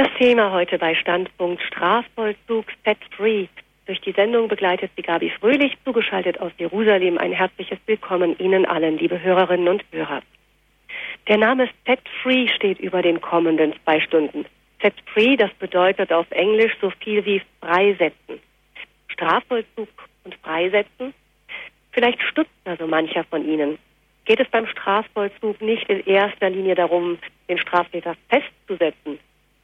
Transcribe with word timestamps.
Das 0.00 0.08
Thema 0.16 0.50
heute 0.50 0.78
bei 0.78 0.94
Standpunkt 0.94 1.60
Strafvollzug 1.60 2.64
Set 2.86 2.96
Free. 3.14 3.48
Durch 3.84 4.00
die 4.00 4.12
Sendung 4.12 4.48
begleitet 4.48 4.90
sie 4.96 5.02
Gabi 5.02 5.28
Fröhlich, 5.28 5.76
zugeschaltet 5.84 6.40
aus 6.40 6.52
Jerusalem. 6.56 7.18
Ein 7.18 7.32
herzliches 7.32 7.78
Willkommen 7.84 8.34
Ihnen 8.38 8.64
allen, 8.64 8.96
liebe 8.96 9.22
Hörerinnen 9.22 9.68
und 9.68 9.84
Hörer. 9.92 10.22
Der 11.28 11.36
Name 11.36 11.68
Set 11.86 12.00
Free 12.22 12.48
steht 12.48 12.80
über 12.80 13.02
den 13.02 13.20
kommenden 13.20 13.74
zwei 13.84 14.00
Stunden. 14.00 14.46
Set 14.80 14.94
Free, 15.12 15.36
das 15.36 15.52
bedeutet 15.58 16.10
auf 16.14 16.30
Englisch 16.30 16.72
so 16.80 16.90
viel 17.00 17.22
wie 17.26 17.42
freisetzen. 17.60 18.40
Strafvollzug 19.08 19.88
und 20.24 20.34
freisetzen? 20.36 21.12
Vielleicht 21.92 22.22
stutzt 22.22 22.56
da 22.64 22.74
so 22.78 22.86
mancher 22.86 23.24
von 23.24 23.46
Ihnen. 23.46 23.76
Geht 24.24 24.40
es 24.40 24.48
beim 24.48 24.66
Strafvollzug 24.66 25.60
nicht 25.60 25.90
in 25.90 26.00
erster 26.06 26.48
Linie 26.48 26.74
darum, 26.74 27.18
den 27.50 27.58
Straftäter 27.58 28.16
festzusetzen, 28.30 29.18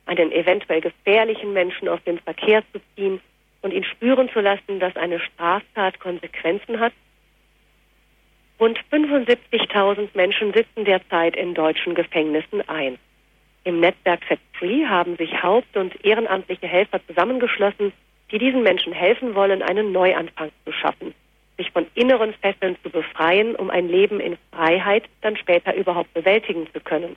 einen 0.07 0.32
eventuell 0.32 0.80
gefährlichen 0.80 1.53
Menschen 1.53 1.89
aus 1.89 2.03
dem 2.04 2.18
Verkehr 2.18 2.62
zu 2.72 2.80
ziehen 2.94 3.21
und 3.62 3.72
ihn 3.72 3.85
spüren 3.85 4.30
zu 4.30 4.40
lassen, 4.40 4.80
dass 4.80 4.96
eine 4.96 5.21
Straftat 5.21 6.00
Konsequenzen 6.00 6.80
hat? 6.80 6.93
Rund 8.58 8.79
75.000 8.90 10.08
Menschen 10.14 10.53
sitzen 10.54 10.85
derzeit 10.85 11.36
in 11.36 11.53
deutschen 11.53 11.94
Gefängnissen 11.94 12.66
ein. 12.68 12.99
Im 13.64 13.80
Netzwerk 13.80 14.21
Set 14.29 14.39
Free 14.58 14.86
haben 14.86 15.16
sich 15.16 15.43
Haupt- 15.43 15.77
und 15.77 16.04
ehrenamtliche 16.04 16.66
Helfer 16.66 17.00
zusammengeschlossen, 17.07 17.93
die 18.30 18.38
diesen 18.38 18.63
Menschen 18.63 18.93
helfen 18.93 19.35
wollen, 19.35 19.63
einen 19.63 19.93
Neuanfang 19.93 20.50
zu 20.64 20.72
schaffen, 20.72 21.14
sich 21.58 21.71
von 21.72 21.86
inneren 21.94 22.32
Fesseln 22.35 22.77
zu 22.82 22.91
befreien, 22.91 23.57
um 23.57 23.68
ein 23.71 23.88
Leben 23.88 24.21
in 24.21 24.38
Freiheit 24.52 25.04
dann 25.21 25.36
später 25.36 25.75
überhaupt 25.75 26.14
bewältigen 26.14 26.66
zu 26.72 26.80
können. 26.80 27.16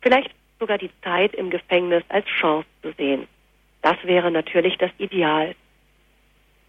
Vielleicht 0.00 0.30
sogar 0.62 0.78
die 0.78 0.90
Zeit 1.02 1.34
im 1.34 1.50
Gefängnis 1.50 2.04
als 2.08 2.24
Chance 2.26 2.68
zu 2.82 2.92
sehen. 2.92 3.26
Das 3.82 3.96
wäre 4.04 4.30
natürlich 4.30 4.78
das 4.78 4.92
Ideal. 4.98 5.56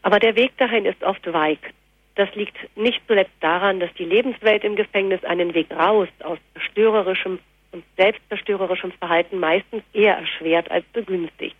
Aber 0.02 0.19
der 0.19 0.35
Weg 0.35 0.58
dahin 0.58 0.85
ist 0.85 1.03
oft 1.03 1.31
weit. 1.31 1.59
Das 2.16 2.33
liegt 2.33 2.58
nicht 2.75 3.02
zuletzt 3.08 3.38
daran, 3.39 3.80
dass 3.80 3.94
die 3.94 4.05
Lebenswelt 4.05 4.63
im 4.63 4.75
Gefängnis 4.75 5.23
einen 5.23 5.53
Weg 5.53 5.69
raus 5.72 6.08
aus 6.23 6.39
zerstörerischem 6.53 7.38
und 7.72 7.83
selbstzerstörerischem 7.95 8.91
Verhalten 8.94 9.39
meistens 9.39 9.83
eher 9.94 10.17
erschwert 10.17 10.72
als 10.72 10.85
begünstigt. 10.94 11.55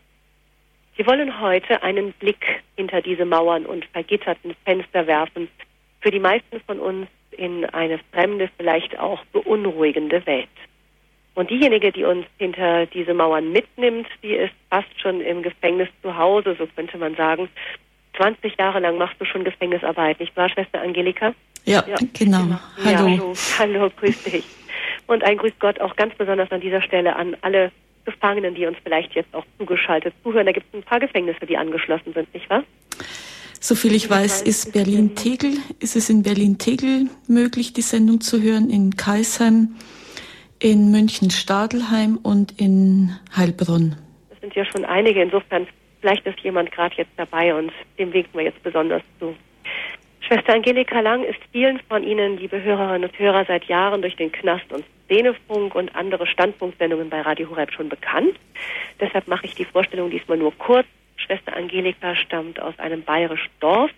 Sie 0.98 1.06
wollen 1.06 1.40
heute 1.40 1.84
einen 1.84 2.14
Blick 2.14 2.64
hinter 2.76 3.02
diese 3.02 3.26
Mauern 3.26 3.68
und 3.68 3.86
vergitterten 3.94 4.56
Fenster 4.66 5.06
werfen, 5.06 5.50
für 6.02 6.12
die 6.12 6.20
meisten 6.20 6.60
von 6.62 6.80
uns 6.80 7.08
in 7.32 7.66
eine 7.66 8.00
fremde, 8.12 8.50
vielleicht 8.58 8.98
auch 8.98 9.24
beunruhigende 9.26 10.26
Welt. 10.26 10.50
Und 11.36 11.50
diejenige, 11.50 11.92
die 11.92 12.04
uns 12.04 12.26
hinter 12.38 12.86
diese 12.86 13.14
Mauern 13.14 13.52
mitnimmt, 13.52 14.08
die 14.22 14.36
ist 14.36 14.54
fast 14.70 15.02
schon 15.02 15.22
im 15.22 15.42
Gefängnis 15.42 15.90
zu 16.02 16.16
Hause, 16.16 16.56
so 16.58 16.68
könnte 16.76 16.98
man 16.98 17.16
sagen. 17.16 17.50
20 18.18 18.56
Jahre 18.60 18.80
lang 18.80 18.98
machst 18.98 19.20
du 19.20 19.26
schon 19.26 19.44
Gefängnisarbeit, 19.44 20.20
nicht 20.20 20.36
wahr, 20.38 20.50
Schwester 20.50 20.82
Angelika? 20.82 21.34
Ja, 21.66 21.84
ja 21.88 21.98
genau. 22.14 22.60
Hallo. 22.84 22.90
Ja, 22.92 23.00
hallo. 23.00 23.34
Hallo, 23.58 23.92
grüß 24.00 24.24
dich. 24.24 24.46
Und 25.08 25.24
ein 25.24 25.38
Grüß 25.38 25.54
Gott 25.60 25.82
auch 25.82 25.96
ganz 25.96 26.14
besonders 26.16 26.52
an 26.52 26.62
dieser 26.62 26.82
Stelle 26.82 27.16
an 27.16 27.36
alle 27.42 27.72
Gefangenen, 28.06 28.54
die 28.54 28.66
uns 28.66 28.78
vielleicht 28.84 29.14
jetzt 29.16 29.34
auch 29.34 29.46
zugeschaltet 29.58 30.14
zuhören. 30.24 30.46
Da 30.46 30.52
gibt 30.52 30.68
es 30.72 30.80
ein 30.80 30.84
paar 30.84 31.00
Gefängnisse, 31.00 31.46
die 31.46 31.58
angeschlossen 31.58 32.14
sind, 32.14 32.34
nicht 32.34 32.50
wahr? 32.50 32.64
Soviel 33.60 33.96
ich 33.96 34.10
weiß, 34.10 34.42
ist 34.42 34.74
Berlin-Tegel, 34.74 35.54
ist 35.80 35.96
es 35.96 36.10
in 36.10 36.22
Berlin-Tegel 36.22 37.08
möglich, 37.28 37.72
die 37.72 37.82
Sendung 37.82 38.20
zu 38.20 38.42
hören, 38.42 38.70
in 38.70 38.98
Kaisheim, 38.98 39.76
in 40.64 40.92
München-Stadelheim 40.92 42.18
und 42.24 42.60
in 42.60 43.12
Heilbronn. 43.36 43.96
Das 44.30 44.40
sind 44.40 44.56
ja 44.56 44.66
schon 44.66 44.86
einige. 44.86 45.22
Insofern 45.22 45.68
Vielleicht 46.04 46.26
ist 46.26 46.42
jemand 46.42 46.70
gerade 46.74 46.94
jetzt 46.98 47.14
dabei 47.16 47.56
und 47.56 47.72
dem 47.98 48.12
winken 48.12 48.38
wir 48.38 48.44
jetzt 48.44 48.62
besonders 48.62 49.02
zu. 49.22 49.34
Schwester 50.20 50.54
Angelika 50.54 51.00
Lang 51.00 51.24
ist 51.24 51.40
vielen 51.54 51.80
von 51.88 52.04
Ihnen, 52.04 52.38
liebe 52.38 52.62
Hörerinnen 52.62 53.10
und 53.10 53.18
Hörer, 53.18 53.46
seit 53.46 53.64
Jahren 53.70 54.02
durch 54.02 54.18
den 54.18 54.30
Knast 54.30 54.70
und 54.74 54.84
Szenefunk 55.06 55.74
und 55.76 55.96
andere 55.96 56.28
Standpunktsendungen 56.28 57.10
bei 57.10 57.22
Radio 57.22 57.50
Horeb 57.50 57.72
schon 57.72 57.88
bekannt. 57.88 58.38
Deshalb 59.00 59.30
mache 59.30 59.46
ich 59.46 59.56
die 59.56 59.64
Vorstellung 59.64 60.10
diesmal 60.10 60.38
nur 60.38 60.52
kurz. 60.58 60.88
Schwester 61.16 61.56
Angelika 61.56 62.18
stammt 62.18 62.60
aus 62.60 62.78
einem 62.80 63.02
bayerischen 63.04 63.52
Dorf. 63.62 63.92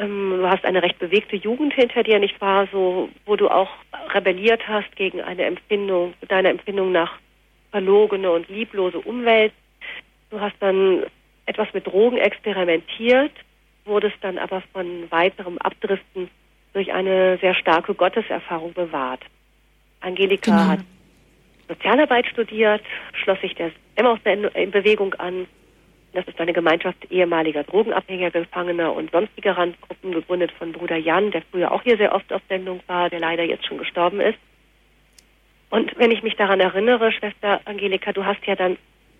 Ähm, 0.00 0.38
du 0.38 0.48
hast 0.48 0.64
eine 0.64 0.82
recht 0.82 0.98
bewegte 0.98 1.36
Jugend 1.36 1.74
hinter 1.74 2.02
dir, 2.02 2.18
nicht 2.18 2.40
wahr? 2.40 2.66
So, 2.72 3.10
wo 3.26 3.36
du 3.36 3.48
auch 3.48 3.68
rebelliert 4.14 4.66
hast 4.66 4.96
gegen 4.96 5.20
eine 5.20 5.44
Empfindung, 5.44 6.14
deine 6.26 6.48
Empfindung 6.48 6.90
nach 6.90 7.12
verlogene 7.70 8.30
und 8.32 8.48
lieblose 8.48 8.98
Umwelt. 8.98 9.52
Du 10.30 10.40
hast 10.40 10.56
dann 10.60 11.04
etwas 11.46 11.68
mit 11.74 11.86
Drogen 11.86 12.16
experimentiert, 12.16 13.32
wurdest 13.84 14.16
dann 14.22 14.38
aber 14.38 14.62
von 14.72 15.10
weiterem 15.10 15.58
Abdriften 15.58 16.30
durch 16.72 16.92
eine 16.92 17.38
sehr 17.38 17.54
starke 17.54 17.94
Gotteserfahrung 17.94 18.72
bewahrt. 18.72 19.20
Angelika 20.00 20.50
genau. 20.50 20.68
hat 20.68 20.80
Sozialarbeit 21.68 22.26
studiert, 22.26 22.82
schloss 23.12 23.40
sich 23.40 23.54
der 23.54 23.70
Emmaus-Bewegung 23.96 25.14
an. 25.14 25.46
Das 26.12 26.26
ist 26.26 26.40
eine 26.40 26.52
Gemeinschaft 26.52 27.10
ehemaliger 27.10 27.62
drogenabhängiger 27.62 28.40
Gefangener 28.40 28.92
und 28.92 29.12
sonstiger 29.12 29.56
Randgruppen, 29.56 30.12
gegründet 30.12 30.50
von 30.52 30.72
Bruder 30.72 30.96
Jan, 30.96 31.30
der 31.30 31.42
früher 31.50 31.70
auch 31.70 31.82
hier 31.82 31.96
sehr 31.96 32.14
oft 32.14 32.32
auf 32.32 32.42
Sendung 32.48 32.80
war, 32.88 33.08
der 33.10 33.20
leider 33.20 33.44
jetzt 33.44 33.66
schon 33.66 33.78
gestorben 33.78 34.20
ist. 34.20 34.38
Und 35.70 35.96
wenn 35.98 36.10
ich 36.10 36.22
mich 36.22 36.34
daran 36.34 36.58
erinnere, 36.58 37.12
Schwester 37.12 37.60
Angelika, 37.64 38.12
du 38.12 38.24
hast 38.24 38.44
ja 38.44 38.56
dann 38.56 38.76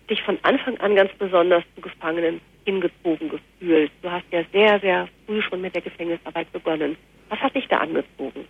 dich 0.09 0.21
von 0.23 0.37
Anfang 0.43 0.77
an 0.81 0.95
ganz 0.95 1.11
besonders 1.17 1.63
zu 1.75 1.81
Gefangenen 1.81 2.41
hingezogen 2.65 3.29
gefühlt. 3.29 3.91
Du 4.01 4.11
hast 4.11 4.25
ja 4.31 4.43
sehr, 4.51 4.79
sehr 4.81 5.07
früh 5.25 5.41
schon 5.41 5.61
mit 5.61 5.73
der 5.73 5.81
Gefängnisarbeit 5.81 6.51
begonnen. 6.51 6.97
Was 7.29 7.39
hat 7.39 7.55
dich 7.55 7.67
da 7.69 7.77
angezogen? 7.77 8.45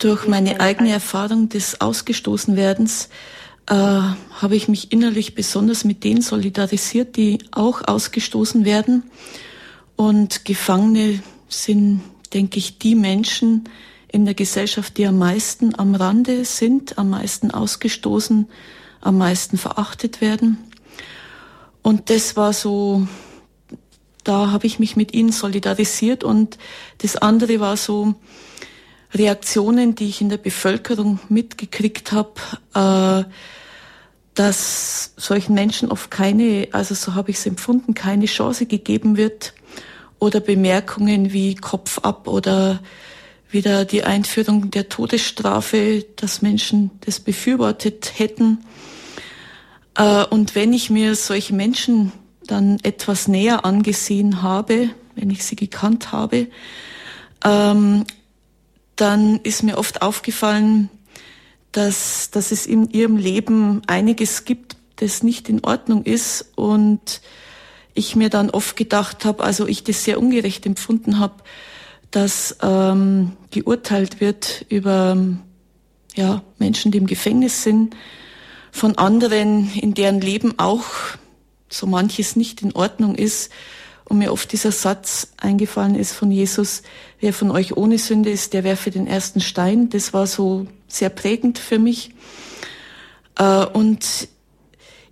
Durch 0.00 0.26
meine 0.26 0.58
eigene 0.58 0.90
Erfahrung 0.90 1.48
des 1.48 1.80
Ausgestoßenwerdens 1.80 3.10
äh, 3.66 3.74
habe 3.74 4.56
ich 4.56 4.68
mich 4.68 4.92
innerlich 4.92 5.34
besonders 5.34 5.84
mit 5.84 6.04
denen 6.04 6.22
solidarisiert, 6.22 7.16
die 7.16 7.38
auch 7.50 7.82
ausgestoßen 7.86 8.64
werden. 8.64 9.04
Und 9.96 10.44
Gefangene 10.44 11.22
sind, 11.48 12.00
denke 12.32 12.58
ich, 12.58 12.78
die 12.78 12.94
Menschen 12.94 13.68
in 14.08 14.24
der 14.24 14.34
Gesellschaft, 14.34 14.98
die 14.98 15.06
am 15.06 15.18
meisten 15.18 15.78
am 15.78 15.94
Rande 15.94 16.44
sind, 16.44 16.98
am 16.98 17.10
meisten 17.10 17.50
ausgestoßen 17.50 18.46
am 19.02 19.18
meisten 19.18 19.58
verachtet 19.58 20.20
werden. 20.20 20.56
Und 21.82 22.08
das 22.08 22.36
war 22.36 22.52
so, 22.52 23.06
da 24.24 24.52
habe 24.52 24.66
ich 24.66 24.78
mich 24.78 24.96
mit 24.96 25.12
ihnen 25.12 25.32
solidarisiert 25.32 26.24
und 26.24 26.56
das 26.98 27.16
andere 27.16 27.60
war 27.60 27.76
so 27.76 28.14
Reaktionen, 29.14 29.94
die 29.94 30.08
ich 30.08 30.20
in 30.20 30.28
der 30.28 30.38
Bevölkerung 30.38 31.20
mitgekriegt 31.28 32.12
habe, 32.12 32.32
äh, 32.74 33.28
dass 34.34 35.12
solchen 35.16 35.54
Menschen 35.54 35.90
oft 35.90 36.10
keine, 36.10 36.68
also 36.72 36.94
so 36.94 37.14
habe 37.14 37.30
ich 37.30 37.36
es 37.36 37.46
empfunden, 37.46 37.94
keine 37.94 38.26
Chance 38.26 38.66
gegeben 38.66 39.16
wird 39.16 39.52
oder 40.18 40.40
Bemerkungen 40.40 41.32
wie 41.32 41.54
Kopf 41.54 41.98
ab 41.98 42.26
oder 42.26 42.80
wieder 43.50 43.84
die 43.84 44.04
Einführung 44.04 44.70
der 44.70 44.88
Todesstrafe, 44.88 46.06
dass 46.16 46.40
Menschen 46.40 46.90
das 47.00 47.20
befürwortet 47.20 48.12
hätten. 48.16 48.64
Äh, 49.94 50.24
und 50.24 50.54
wenn 50.54 50.72
ich 50.72 50.88
mir 50.88 51.14
solche 51.14 51.54
Menschen 51.54 52.12
dann 52.46 52.78
etwas 52.82 53.28
näher 53.28 53.64
angesehen 53.66 54.42
habe, 54.42 54.88
wenn 55.14 55.30
ich 55.30 55.44
sie 55.44 55.56
gekannt 55.56 56.12
habe, 56.12 56.48
ähm, 57.44 58.04
dann 58.96 59.40
ist 59.42 59.62
mir 59.62 59.78
oft 59.78 60.02
aufgefallen, 60.02 60.88
dass, 61.72 62.30
dass 62.30 62.52
es 62.52 62.66
in 62.66 62.90
ihrem 62.90 63.16
Leben 63.16 63.82
einiges 63.86 64.44
gibt, 64.44 64.76
das 64.96 65.22
nicht 65.22 65.48
in 65.48 65.64
Ordnung 65.64 66.04
ist 66.04 66.52
und 66.54 67.22
ich 67.94 68.16
mir 68.16 68.30
dann 68.30 68.50
oft 68.50 68.76
gedacht 68.76 69.24
habe, 69.24 69.42
also 69.42 69.66
ich 69.66 69.84
das 69.84 70.04
sehr 70.04 70.18
ungerecht 70.18 70.64
empfunden 70.66 71.18
habe, 71.18 71.42
dass 72.10 72.56
ähm, 72.62 73.32
geurteilt 73.50 74.20
wird 74.20 74.66
über 74.68 75.16
ja, 76.14 76.42
Menschen, 76.58 76.92
die 76.92 76.98
im 76.98 77.06
Gefängnis 77.06 77.62
sind, 77.62 77.96
von 78.70 78.96
anderen, 78.96 79.72
in 79.74 79.94
deren 79.94 80.20
Leben 80.20 80.58
auch 80.58 80.84
so 81.68 81.86
manches 81.86 82.36
nicht 82.36 82.62
in 82.62 82.72
Ordnung 82.72 83.14
ist. 83.14 83.50
Und 84.12 84.18
mir 84.18 84.30
oft 84.30 84.52
dieser 84.52 84.72
Satz 84.72 85.28
eingefallen 85.38 85.94
ist 85.94 86.12
von 86.12 86.30
Jesus, 86.30 86.82
wer 87.20 87.32
von 87.32 87.50
euch 87.50 87.78
ohne 87.78 87.96
Sünde 87.96 88.28
ist, 88.28 88.52
der 88.52 88.62
werfe 88.62 88.90
den 88.90 89.06
ersten 89.06 89.40
Stein. 89.40 89.88
Das 89.88 90.12
war 90.12 90.26
so 90.26 90.66
sehr 90.86 91.08
prägend 91.08 91.58
für 91.58 91.78
mich. 91.78 92.10
Äh, 93.38 93.64
und 93.64 94.28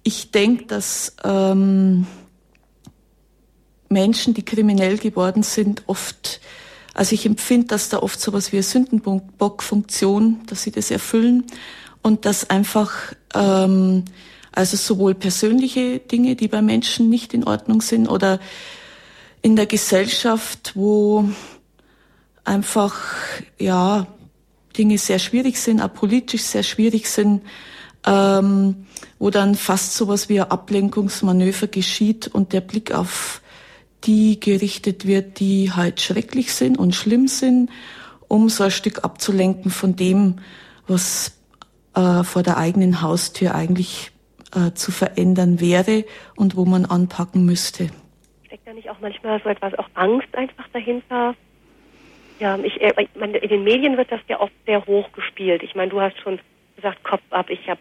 ich 0.02 0.32
denke, 0.32 0.66
dass 0.66 1.16
ähm, 1.24 2.06
Menschen, 3.88 4.34
die 4.34 4.44
kriminell 4.44 4.98
geworden 4.98 5.44
sind, 5.44 5.84
oft, 5.86 6.42
also 6.92 7.14
ich 7.14 7.24
empfinde, 7.24 7.68
dass 7.68 7.88
da 7.88 8.00
oft 8.00 8.20
sowas 8.20 8.52
wie 8.52 8.56
eine 8.56 8.64
Sündenbockfunktion, 8.64 10.42
dass 10.44 10.62
sie 10.62 10.72
das 10.72 10.90
erfüllen 10.90 11.46
und 12.02 12.26
dass 12.26 12.50
einfach 12.50 13.14
ähm, 13.32 14.04
Also 14.52 14.76
sowohl 14.76 15.14
persönliche 15.14 16.00
Dinge, 16.00 16.34
die 16.34 16.48
bei 16.48 16.60
Menschen 16.60 17.08
nicht 17.08 17.34
in 17.34 17.44
Ordnung 17.44 17.82
sind 17.82 18.08
oder 18.08 18.40
in 19.42 19.56
der 19.56 19.66
Gesellschaft, 19.66 20.72
wo 20.74 21.28
einfach, 22.44 22.96
ja, 23.58 24.06
Dinge 24.76 24.98
sehr 24.98 25.18
schwierig 25.18 25.58
sind, 25.58 25.80
auch 25.80 25.92
politisch 25.92 26.42
sehr 26.42 26.62
schwierig 26.62 27.08
sind, 27.08 27.42
ähm, 28.06 28.86
wo 29.18 29.30
dann 29.30 29.54
fast 29.54 29.94
sowas 29.94 30.28
wie 30.28 30.40
ein 30.40 30.50
Ablenkungsmanöver 30.50 31.66
geschieht 31.66 32.28
und 32.28 32.52
der 32.52 32.60
Blick 32.60 32.92
auf 32.92 33.42
die 34.04 34.40
gerichtet 34.40 35.06
wird, 35.06 35.40
die 35.40 35.72
halt 35.72 36.00
schrecklich 36.00 36.54
sind 36.54 36.78
und 36.78 36.94
schlimm 36.94 37.28
sind, 37.28 37.70
um 38.28 38.48
so 38.48 38.64
ein 38.64 38.70
Stück 38.70 39.04
abzulenken 39.04 39.70
von 39.70 39.96
dem, 39.96 40.36
was 40.86 41.32
äh, 41.94 42.22
vor 42.22 42.42
der 42.42 42.56
eigenen 42.56 43.02
Haustür 43.02 43.54
eigentlich 43.54 44.12
äh, 44.54 44.72
zu 44.72 44.90
verändern 44.92 45.60
wäre 45.60 46.04
und 46.36 46.56
wo 46.56 46.64
man 46.64 46.86
anpacken 46.86 47.44
müsste. 47.44 47.90
Da 48.70 48.74
nicht 48.74 48.88
auch 48.88 49.00
manchmal 49.00 49.40
so 49.42 49.48
etwas, 49.48 49.76
auch 49.80 49.88
Angst 49.94 50.32
einfach 50.32 50.68
dahinter? 50.72 51.34
Ja, 52.38 52.56
ich, 52.62 52.80
äh, 52.80 52.92
ich 52.98 53.08
meine, 53.16 53.38
in 53.38 53.48
den 53.48 53.64
Medien 53.64 53.96
wird 53.96 54.12
das 54.12 54.20
ja 54.28 54.38
oft 54.38 54.52
sehr 54.64 54.86
hoch 54.86 55.10
gespielt. 55.10 55.64
Ich 55.64 55.74
meine, 55.74 55.90
du 55.90 56.00
hast 56.00 56.20
schon 56.20 56.38
gesagt, 56.76 57.02
Kopf 57.02 57.24
ab. 57.30 57.50
Ich 57.50 57.68
habe 57.68 57.80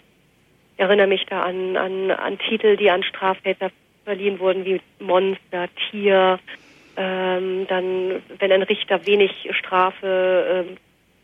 erinnere 0.77 1.05
mich 1.05 1.27
da 1.27 1.43
an, 1.43 1.77
an, 1.77 2.09
an 2.09 2.39
Titel, 2.39 2.75
die 2.75 2.89
an 2.89 3.03
Straftäter 3.03 3.69
verliehen 4.03 4.39
wurden, 4.39 4.65
wie 4.65 4.81
Monster, 4.97 5.67
Tier. 5.91 6.39
Ähm, 6.97 7.67
dann, 7.67 8.23
wenn 8.39 8.51
ein 8.51 8.63
Richter 8.63 9.05
wenig 9.05 9.47
Strafe 9.51 10.65
ähm, 10.69 10.77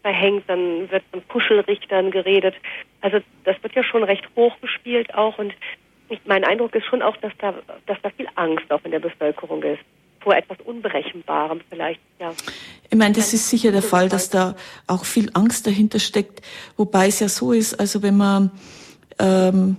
verhängt, 0.04 0.44
dann 0.48 0.92
wird 0.92 1.02
von 1.10 1.28
Kuschelrichtern 1.28 2.12
geredet. 2.12 2.54
Also 3.02 3.18
das 3.46 3.56
wird 3.64 3.74
ja 3.74 3.84
schon 3.84 4.04
recht 4.04 4.30
hoch 4.36 4.62
gespielt 4.62 5.16
auch 5.16 5.40
und 5.40 5.56
mein 6.26 6.44
Eindruck 6.44 6.76
ist 6.76 6.86
schon 6.86 7.02
auch, 7.02 7.18
dass 7.18 7.34
da, 7.40 7.54
dass 7.88 7.98
da 8.02 8.10
viel 8.12 8.28
Angst 8.36 8.72
auch 8.72 8.84
in 8.84 8.92
der 8.92 9.00
Bevölkerung 9.00 9.64
ist. 9.64 9.82
Vor 10.20 10.36
etwas 10.36 10.58
Unberechenbarem 10.66 11.62
vielleicht, 11.70 12.02
ja. 12.20 12.34
Ich 12.90 12.98
meine, 12.98 13.14
das 13.14 13.34
ist 13.34 13.50
sicher 13.50 13.72
der 13.72 13.84
Fall, 13.84 14.10
dass 14.10 14.30
da 14.30 14.56
auch 14.88 15.06
viel 15.06 15.30
Angst 15.34 15.68
dahinter 15.68 16.00
steckt, 16.00 16.42
wobei 16.78 17.08
es 17.08 17.20
ja 17.20 17.30
so 17.30 17.52
ist, 17.52 17.80
also 17.80 18.02
wenn 18.02 18.18
man 18.18 18.52
ähm, 19.20 19.78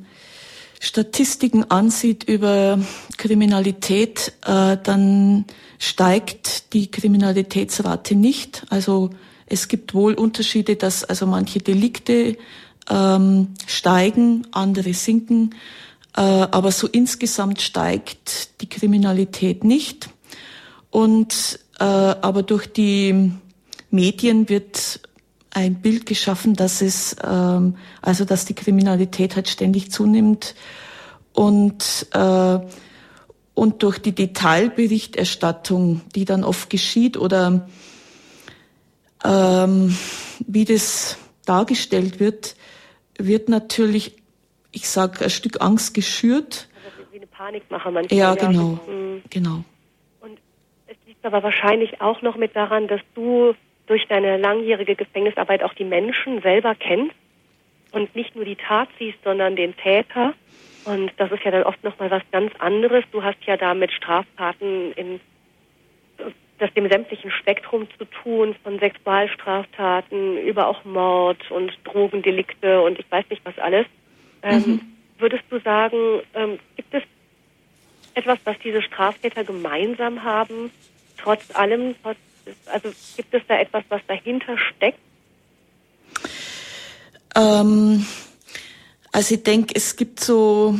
Statistiken 0.81 1.69
ansieht 1.70 2.25
über 2.25 2.78
Kriminalität, 3.17 4.34
äh, 4.46 4.76
dann 4.82 5.46
steigt 5.78 6.73
die 6.73 6.90
Kriminalitätsrate 6.90 8.14
nicht. 8.14 8.67
Also 8.70 9.11
es 9.46 9.69
gibt 9.69 9.94
wohl 9.94 10.14
Unterschiede, 10.14 10.76
dass 10.76 11.05
also 11.05 11.26
manche 11.26 11.61
Delikte 11.61 12.37
ähm, 12.90 13.55
steigen, 13.67 14.46
andere 14.52 14.93
sinken, 14.94 15.55
aber 16.21 16.73
so 16.73 16.87
insgesamt 16.87 17.61
steigt 17.61 18.61
die 18.61 18.69
Kriminalität 18.69 19.65
nicht. 19.65 20.09
Und 20.91 21.59
äh, 21.79 21.85
aber 21.85 22.43
durch 22.43 22.67
die 22.73 23.33
Medien 23.91 24.49
wird 24.49 25.01
ein 25.51 25.77
Bild 25.77 26.07
geschaffen, 26.07 26.55
dass 26.55 26.81
es 26.81 27.17
ähm, 27.23 27.77
also 28.03 28.25
dass 28.25 28.45
die 28.45 28.55
Kriminalität 28.55 29.37
halt 29.37 29.49
ständig 29.49 29.91
zunimmt 29.91 30.55
und 31.33 32.07
äh, 32.13 32.59
und 33.55 33.83
durch 33.83 33.99
die 33.99 34.15
Detailberichterstattung, 34.15 36.03
die 36.15 36.27
dann 36.27 36.45
oft 36.45 36.69
geschieht 36.69 37.17
oder 37.17 37.67
ähm, 39.25 39.97
wie 40.47 40.67
das 40.67 41.17
dargestellt 41.47 42.21
wird, 42.21 42.55
wird 43.19 43.49
natürlich, 43.49 44.17
ich 44.76 44.88
sag, 44.88 45.23
ein 45.23 45.31
Stück 45.31 45.61
Angst 45.61 45.94
geschürt. 45.94 46.69
Also 46.84 47.12
wie 47.12 47.17
eine 47.17 47.26
Panikmache 47.26 47.90
manchmal. 47.90 48.19
Ja, 48.19 48.34
genau, 48.34 48.78
ja. 48.87 48.93
Mhm. 48.93 49.23
genau 49.31 49.64
aber 51.26 51.43
wahrscheinlich 51.43 52.00
auch 52.00 52.23
noch 52.23 52.37
mit 52.37 52.56
daran, 52.56 52.87
dass 52.88 53.00
du 53.14 53.55
durch 53.87 54.06
deine 54.06 54.38
langjährige 54.38 54.94
Gefängnisarbeit 54.94 55.62
auch 55.62 55.75
die 55.75 55.84
Menschen 55.84 56.40
selber 56.40 56.75
kennst 56.75 57.14
und 57.93 58.14
nicht 58.17 58.34
nur 58.34 58.44
die 58.44 58.56
Tat 58.56 58.88
siehst, 58.99 59.19
sondern 59.23 59.56
den 59.56 59.76
Täter. 59.76 60.32
Und 60.84 61.12
das 61.19 61.31
ist 61.32 61.44
ja 61.44 61.50
dann 61.50 61.64
oft 61.64 61.82
nochmal 61.84 62.11
was 62.11 62.23
ganz 62.31 62.52
anderes. 62.58 63.05
Du 63.11 63.23
hast 63.23 63.43
ja 63.44 63.56
da 63.56 63.75
mit 63.75 63.93
Straftaten 63.93 64.93
in 64.93 65.20
das 66.58 66.73
dem 66.73 66.88
sämtlichen 66.88 67.31
Spektrum 67.31 67.87
zu 67.99 68.06
tun, 68.06 68.55
von 68.62 68.78
Sexualstraftaten 68.78 70.38
über 70.38 70.69
auch 70.69 70.84
Mord 70.84 71.50
und 71.50 71.73
Drogendelikte 71.84 72.81
und 72.81 72.99
ich 72.99 73.11
weiß 73.11 73.26
nicht 73.28 73.44
was 73.44 73.58
alles. 73.58 73.87
Ähm, 74.47 74.63
mhm. 74.67 74.81
Würdest 75.19 75.45
du 75.51 75.59
sagen, 75.61 76.21
ähm, 76.35 76.59
gibt 76.77 76.95
es 76.95 77.03
etwas, 78.15 78.39
was 78.45 78.57
diese 78.63 78.81
Straftäter 78.83 79.45
gemeinsam 79.45 80.23
haben, 80.23 80.71
trotz 81.19 81.43
allem, 81.55 81.95
trotz, 82.03 82.17
also 82.67 82.91
gibt 83.17 83.35
es 83.35 83.43
da 83.49 83.59
etwas, 83.59 83.85
was 83.89 84.01
dahinter 84.07 84.57
steckt? 84.59 84.99
Ähm, 87.35 88.07
also 89.13 89.35
ich 89.35 89.43
denke, 89.43 89.75
es 89.75 89.97
gibt 89.97 90.21
so, 90.21 90.79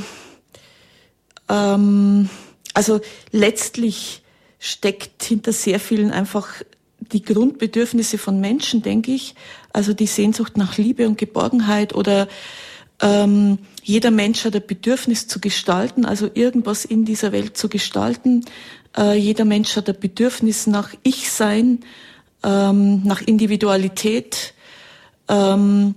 ähm, 1.49 2.31
also 2.73 3.01
letztlich 3.33 4.23
steckt 4.59 5.23
hinter 5.25 5.53
sehr 5.53 5.81
vielen 5.81 6.11
einfach 6.13 6.63
die 7.01 7.23
Grundbedürfnisse 7.23 8.19
von 8.19 8.41
Menschen, 8.41 8.83
denke 8.83 9.13
ich. 9.13 9.35
Also 9.73 9.93
die 9.93 10.07
Sehnsucht 10.07 10.57
nach 10.57 10.79
Liebe 10.79 11.07
und 11.07 11.19
Geborgenheit 11.19 11.95
oder 11.95 12.29
ähm, 13.01 13.59
jeder 13.83 14.11
Mensch 14.11 14.45
hat 14.45 14.55
ein 14.55 14.67
Bedürfnis 14.67 15.29
zu 15.29 15.41
gestalten, 15.41 16.05
also 16.05 16.31
irgendwas 16.33 16.85
in 16.85 17.05
dieser 17.05 17.33
Welt 17.33 17.57
zu 17.57 17.69
gestalten. 17.69 18.45
Äh, 18.97 19.19
jeder 19.19 19.45
Mensch 19.45 19.77
hat 19.77 19.89
ein 19.89 20.01
Bedürfnis 20.01 20.67
nach 20.67 20.95
Ich-Sein, 21.03 21.81
ähm, 22.43 23.03
nach 23.05 23.21
Individualität. 23.23 24.55
Ähm, 25.29 25.95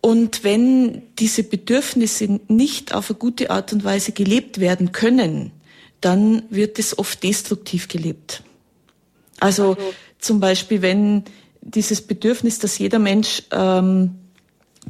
und 0.00 0.44
wenn 0.44 1.02
diese 1.18 1.42
Bedürfnisse 1.42 2.40
nicht 2.48 2.94
auf 2.94 3.10
eine 3.10 3.18
gute 3.18 3.50
Art 3.50 3.72
und 3.72 3.84
Weise 3.84 4.12
gelebt 4.12 4.58
werden 4.60 4.92
können, 4.92 5.52
dann 6.00 6.44
wird 6.50 6.78
es 6.78 6.98
oft 6.98 7.22
destruktiv 7.22 7.88
gelebt. 7.88 8.42
Also, 9.40 9.70
also 9.70 9.92
zum 10.18 10.40
Beispiel, 10.40 10.82
wenn 10.82 11.24
dieses 11.60 12.00
Bedürfnis, 12.00 12.58
dass 12.58 12.78
jeder 12.78 12.98
Mensch 12.98 13.42
ähm, 13.50 14.14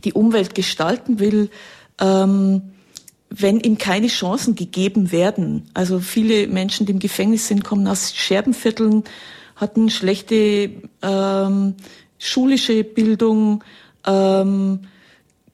die 0.04 0.12
Umwelt 0.12 0.54
gestalten 0.54 1.18
will, 1.18 1.50
ähm, 2.00 2.62
wenn 3.30 3.60
ihm 3.60 3.76
keine 3.78 4.08
Chancen 4.08 4.54
gegeben 4.54 5.12
werden. 5.12 5.68
Also 5.74 6.00
viele 6.00 6.46
Menschen, 6.46 6.86
die 6.86 6.92
im 6.92 6.98
Gefängnis 6.98 7.48
sind, 7.48 7.64
kommen 7.64 7.86
aus 7.86 8.14
Scherbenvierteln, 8.14 9.04
hatten 9.56 9.90
schlechte 9.90 10.70
ähm, 11.02 11.74
schulische 12.18 12.84
Bildung, 12.84 13.62
ähm, 14.06 14.80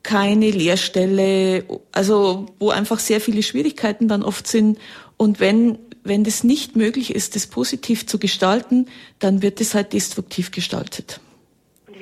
keine 0.02 0.50
Lehrstelle, 0.50 1.64
also 1.90 2.47
wo 2.59 2.71
einfach 2.71 2.99
sehr 2.99 3.21
viele 3.21 3.42
Schwierigkeiten 3.42 4.07
dann 4.07 4.23
oft 4.23 4.47
sind. 4.47 4.78
Und 5.16 5.40
wenn 5.40 5.78
wenn 6.04 6.23
das 6.23 6.45
nicht 6.45 6.76
möglich 6.76 7.14
ist, 7.14 7.35
das 7.35 7.47
positiv 7.47 8.07
zu 8.07 8.19
gestalten, 8.19 8.87
dann 9.19 9.42
wird 9.42 9.61
es 9.61 9.75
halt 9.75 9.95
destruktiv 9.95 10.50
gestaltet. 10.50 11.21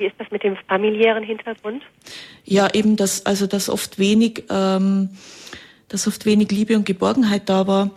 Wie 0.03 0.07
ist 0.07 0.15
das 0.17 0.29
mit 0.31 0.43
dem 0.43 0.57
familiären 0.67 1.23
Hintergrund? 1.23 1.81
Ja, 2.43 2.67
eben 2.73 2.97
das, 2.97 3.25
also 3.25 3.47
dass 3.47 3.69
oft 3.69 3.99
wenig 3.99 4.43
ähm, 4.49 5.11
dass 5.87 6.07
oft 6.07 6.25
wenig 6.25 6.51
Liebe 6.51 6.75
und 6.75 6.85
Geborgenheit 6.85 7.47
da 7.47 7.65
war 7.65 7.91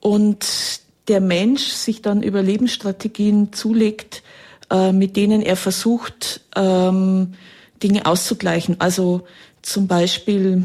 und 0.00 0.80
der 1.06 1.20
Mensch 1.20 1.62
sich 1.62 2.02
dann 2.02 2.24
Überlebensstrategien 2.24 3.52
zulegt, 3.52 4.24
äh, 4.72 4.90
mit 4.90 5.16
denen 5.16 5.40
er 5.40 5.54
versucht, 5.54 6.40
ähm, 6.56 7.34
Dinge 7.80 8.06
auszugleichen. 8.06 8.80
Also 8.80 9.24
zum 9.60 9.86
Beispiel, 9.86 10.64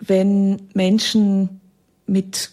wenn 0.00 0.62
Menschen 0.72 1.60
mit 2.06 2.52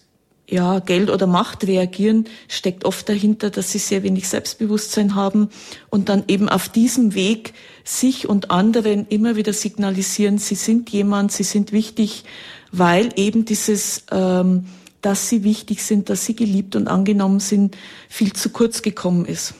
ja, 0.49 0.79
Geld 0.79 1.09
oder 1.09 1.25
Macht 1.25 1.65
reagieren, 1.65 2.25
steckt 2.47 2.85
oft 2.85 3.07
dahinter, 3.07 3.49
dass 3.49 3.71
sie 3.71 3.79
sehr 3.79 4.03
wenig 4.03 4.27
Selbstbewusstsein 4.27 5.15
haben 5.15 5.49
und 5.89 6.09
dann 6.09 6.23
eben 6.27 6.49
auf 6.49 6.69
diesem 6.69 7.15
Weg 7.15 7.53
sich 7.83 8.27
und 8.27 8.51
anderen 8.51 9.07
immer 9.07 9.35
wieder 9.35 9.53
signalisieren, 9.53 10.37
sie 10.37 10.55
sind 10.55 10.89
jemand, 10.89 11.31
sie 11.31 11.43
sind 11.43 11.71
wichtig, 11.71 12.23
weil 12.71 13.09
eben 13.15 13.45
dieses, 13.45 14.05
ähm, 14.11 14.65
dass 15.01 15.29
sie 15.29 15.43
wichtig 15.43 15.81
sind, 15.81 16.09
dass 16.09 16.25
sie 16.25 16.35
geliebt 16.35 16.75
und 16.75 16.87
angenommen 16.87 17.39
sind, 17.39 17.77
viel 18.09 18.33
zu 18.33 18.51
kurz 18.51 18.81
gekommen 18.81 19.25
ist. 19.25 19.55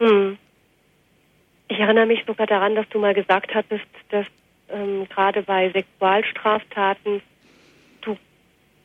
Hm. 0.00 0.38
Ich 1.68 1.78
erinnere 1.78 2.06
mich 2.06 2.24
sogar 2.26 2.46
daran, 2.46 2.74
dass 2.74 2.88
du 2.90 2.98
mal 2.98 3.14
gesagt 3.14 3.54
hattest, 3.54 3.86
dass 4.10 4.26
ähm, 4.68 5.06
gerade 5.08 5.42
bei 5.42 5.70
Sexualstraftaten 5.70 7.22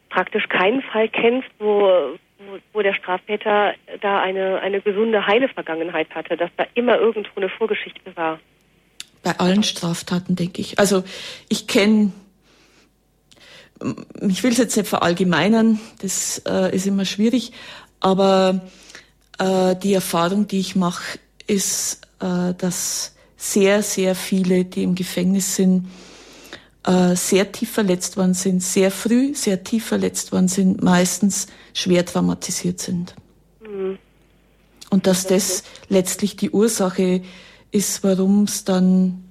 praktisch 0.10 0.48
keinen 0.50 0.82
Fall 0.82 1.10
kennst, 1.10 1.50
wo, 1.60 1.82
wo, 2.40 2.58
wo 2.74 2.82
der 2.82 2.94
Straftäter 2.94 3.74
da 4.02 4.22
eine, 4.22 4.60
eine 4.60 4.82
gesunde, 4.82 5.26
heile 5.26 5.50
Vergangenheit 5.50 6.10
hatte, 6.12 6.38
dass 6.38 6.50
da 6.58 6.66
immer 6.74 6.98
irgendwo 6.98 7.30
eine 7.36 7.50
Vorgeschichte 7.50 8.16
war. 8.16 8.40
Bei 9.24 9.38
allen 9.38 9.64
Straftaten, 9.64 10.36
denke 10.36 10.62
ich. 10.62 10.80
Also 10.80 11.04
ich 11.50 11.68
kenne 11.68 12.12
ich 14.28 14.44
will 14.44 14.52
es 14.52 14.58
jetzt 14.58 14.76
nicht 14.76 14.90
verallgemeinern, 14.90 15.80
das 16.02 16.42
äh, 16.46 16.76
ist 16.76 16.86
immer 16.86 17.06
schwierig, 17.06 17.54
aber 18.00 18.62
äh, 19.38 19.76
die 19.78 19.94
Erfahrung, 19.94 20.48
die 20.48 20.60
ich 20.60 20.76
mache, 20.76 21.20
ist, 21.48 22.02
äh, 22.20 22.54
dass 22.58 23.16
sehr, 23.38 23.82
sehr 23.82 24.16
viele, 24.16 24.66
die 24.66 24.84
im 24.84 24.96
Gefängnis 24.96 25.56
sind, 25.56 25.88
äh, 26.86 27.16
sehr 27.16 27.52
tief 27.52 27.72
verletzt 27.72 28.18
worden 28.18 28.34
sind, 28.34 28.64
sehr 28.64 28.92
früh 28.92 29.34
sehr 29.36 29.64
tief 29.64 29.86
verletzt 29.86 30.32
worden 30.32 30.48
sind, 30.48 30.82
meistens 30.82 31.48
schwer 31.74 32.06
traumatisiert 32.06 32.80
sind. 32.80 33.16
Mhm. 33.62 33.98
Und 34.90 35.06
dass 35.06 35.28
das 35.28 35.64
letztlich 35.88 36.36
die 36.36 36.50
Ursache 36.50 37.22
ist, 37.72 38.04
warum 38.04 38.44
es 38.44 38.64
dann 38.64 39.24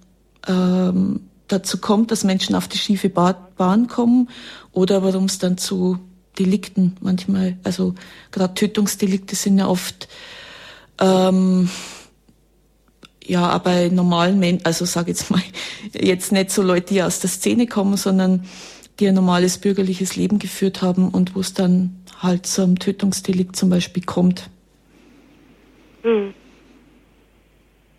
ähm, 0.46 1.20
dazu 1.48 1.78
kommt, 1.78 2.10
dass 2.10 2.22
Menschen 2.22 2.54
auf 2.54 2.68
die 2.68 2.78
schiefe 2.78 3.08
Bahn 3.08 3.88
kommen 3.88 4.28
oder 4.72 5.02
warum 5.02 5.24
es 5.24 5.38
dann 5.38 5.58
zu 5.58 5.98
Delikten 6.38 6.96
manchmal, 7.00 7.58
also 7.64 7.94
gerade 8.30 8.54
Tötungsdelikte 8.54 9.34
sind 9.34 9.58
ja 9.58 9.66
oft 9.66 10.08
ähm, 11.00 11.68
ja, 13.28 13.46
aber 13.46 13.90
normalen 13.90 14.38
Menschen, 14.38 14.64
also 14.64 14.84
sage 14.84 15.08
jetzt 15.08 15.30
mal, 15.30 15.42
jetzt 15.92 16.32
nicht 16.32 16.50
so 16.50 16.62
Leute, 16.62 16.94
die 16.94 17.02
aus 17.02 17.20
der 17.20 17.30
Szene 17.30 17.66
kommen, 17.66 17.96
sondern 17.96 18.44
die 18.98 19.06
ein 19.06 19.14
normales 19.14 19.58
bürgerliches 19.58 20.16
Leben 20.16 20.38
geführt 20.38 20.82
haben 20.82 21.10
und 21.10 21.36
wo 21.36 21.40
es 21.40 21.54
dann 21.54 22.02
halt 22.20 22.46
zum 22.46 22.78
Tötungsdelikt 22.78 23.54
zum 23.54 23.70
Beispiel 23.70 24.02
kommt. 24.02 24.50
Hm. 26.02 26.34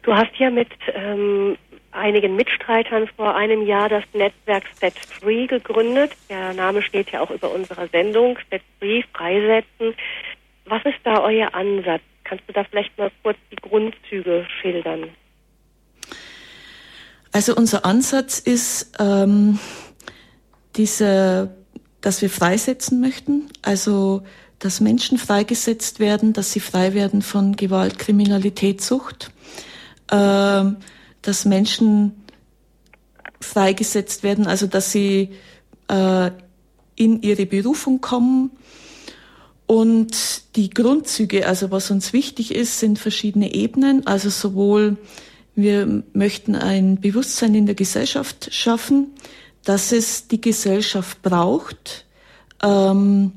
Du 0.01 0.13
hast 0.13 0.35
ja 0.37 0.49
mit 0.49 0.69
ähm, 0.93 1.55
einigen 1.91 2.35
Mitstreitern 2.35 3.07
vor 3.15 3.35
einem 3.35 3.65
Jahr 3.65 3.87
das 3.87 4.03
Netzwerk 4.13 4.63
Set 4.79 4.97
Free 4.97 5.45
gegründet. 5.45 6.11
Der 6.29 6.53
Name 6.53 6.81
steht 6.81 7.11
ja 7.11 7.21
auch 7.21 7.31
über 7.31 7.51
unserer 7.51 7.87
Sendung, 7.87 8.37
Set 8.49 8.61
Free, 8.79 9.03
Freisetzen. 9.13 9.93
Was 10.65 10.83
ist 10.85 10.99
da 11.03 11.21
euer 11.21 11.53
Ansatz? 11.53 12.01
Kannst 12.29 12.43
du 12.47 12.53
da 12.53 12.63
vielleicht 12.63 12.95
mal 12.95 13.11
kurz 13.23 13.37
die 13.51 13.55
Grundzüge 13.55 14.45
schildern? 14.61 15.09
Also 17.31 17.55
unser 17.55 17.85
Ansatz 17.85 18.37
ist 18.37 18.91
ähm, 18.99 19.57
diese, 20.75 21.55
dass 22.01 22.21
wir 22.21 22.29
freisetzen 22.29 23.01
möchten, 23.01 23.49
also 23.63 24.21
dass 24.59 24.79
Menschen 24.79 25.17
freigesetzt 25.17 25.99
werden, 25.99 26.33
dass 26.33 26.51
sie 26.51 26.59
frei 26.59 26.93
werden 26.93 27.23
von 27.23 27.55
Gewalt, 27.55 27.97
Kriminalität, 27.97 28.81
Sucht, 28.81 29.31
äh, 30.11 30.63
dass 31.23 31.45
Menschen 31.45 32.25
freigesetzt 33.41 34.21
werden, 34.21 34.45
also 34.45 34.67
dass 34.67 34.91
sie 34.91 35.29
äh, 35.87 36.29
in 36.95 37.23
ihre 37.23 37.47
Berufung 37.47 38.01
kommen, 38.01 38.51
und 39.69 40.55
die 40.55 40.71
Grundzüge, 40.71 41.45
also 41.45 41.69
was 41.69 41.91
uns 41.91 42.11
wichtig 42.11 42.55
ist, 42.55 42.79
sind 42.79 42.97
verschiedene 42.97 43.53
Ebenen. 43.53 44.07
Also 44.07 44.31
sowohl 44.31 44.97
wir 45.53 46.01
möchten 46.11 46.55
ein 46.55 46.99
Bewusstsein 46.99 47.53
in 47.53 47.67
der 47.67 47.75
Gesellschaft 47.75 48.51
schaffen, 48.51 49.13
dass 49.63 49.91
es 49.91 50.27
die 50.27 50.41
Gesellschaft 50.41 51.21
braucht. 51.21 52.05
Ähm, 52.63 53.31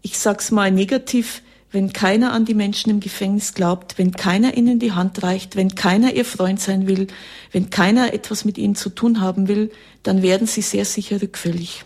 ich 0.00 0.16
sag's 0.20 0.52
mal 0.52 0.70
negativ, 0.70 1.42
wenn 1.72 1.92
keiner 1.92 2.32
an 2.34 2.44
die 2.44 2.54
Menschen 2.54 2.90
im 2.90 3.00
Gefängnis 3.00 3.52
glaubt, 3.52 3.98
wenn 3.98 4.12
keiner 4.12 4.56
ihnen 4.56 4.78
die 4.78 4.92
Hand 4.92 5.24
reicht, 5.24 5.56
wenn 5.56 5.74
keiner 5.74 6.14
ihr 6.14 6.24
Freund 6.24 6.60
sein 6.60 6.86
will, 6.86 7.08
wenn 7.50 7.68
keiner 7.68 8.14
etwas 8.14 8.44
mit 8.44 8.58
ihnen 8.58 8.76
zu 8.76 8.90
tun 8.90 9.20
haben 9.20 9.48
will, 9.48 9.72
dann 10.04 10.22
werden 10.22 10.46
sie 10.46 10.62
sehr 10.62 10.84
sicher 10.84 11.20
rückfällig. 11.20 11.84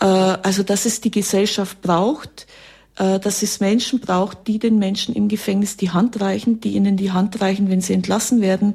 Äh, 0.00 0.06
also 0.06 0.64
dass 0.64 0.86
es 0.86 1.00
die 1.00 1.12
Gesellschaft 1.12 1.80
braucht, 1.80 2.48
dass 2.96 3.42
es 3.42 3.60
Menschen 3.60 4.00
braucht, 4.00 4.46
die 4.46 4.58
den 4.58 4.78
Menschen 4.78 5.14
im 5.14 5.28
Gefängnis 5.28 5.76
die 5.76 5.90
Hand 5.90 6.20
reichen, 6.20 6.60
die 6.60 6.74
ihnen 6.74 6.96
die 6.96 7.10
Hand 7.10 7.40
reichen, 7.40 7.68
wenn 7.68 7.80
sie 7.80 7.92
entlassen 7.92 8.40
werden. 8.40 8.74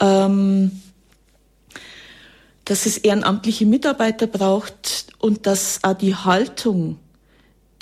Ähm, 0.00 0.72
dass 2.64 2.86
es 2.86 2.98
ehrenamtliche 2.98 3.66
Mitarbeiter 3.66 4.28
braucht 4.28 5.08
und 5.18 5.46
dass 5.46 5.80
auch 5.82 5.94
die 5.94 6.14
Haltung, 6.14 6.98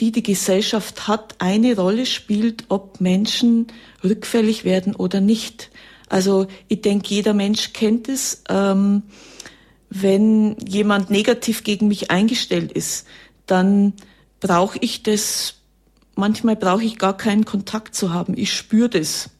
die 0.01 0.13
die 0.13 0.23
Gesellschaft 0.23 1.09
hat, 1.09 1.35
eine 1.41 1.77
Rolle 1.77 2.07
spielt, 2.07 2.65
ob 2.69 3.01
Menschen 3.01 3.67
rückfällig 4.03 4.65
werden 4.65 4.95
oder 4.95 5.21
nicht. 5.21 5.71
Also 6.09 6.47
ich 6.69 6.81
denke, 6.81 7.15
jeder 7.15 7.35
Mensch 7.35 7.73
kennt 7.75 8.09
es, 8.09 8.43
ähm, 8.49 9.03
wenn 9.91 10.57
jemand 10.67 11.11
negativ 11.11 11.65
gegen 11.65 11.89
mich 11.89 12.11
eingestellt 12.11 12.73
ist, 12.73 13.07
dann 13.47 13.93
brauche 14.41 14.79
ich 14.81 15.03
das, 15.03 15.55
manchmal 16.15 16.57
brauche 16.57 16.85
ich 16.85 16.99
gar 16.99 17.17
keinen 17.17 17.45
Kontakt 17.45 17.95
zu 17.95 18.13
haben. 18.13 18.37
Ich 18.37 18.53
spüre 18.53 18.89
das. 18.89 19.31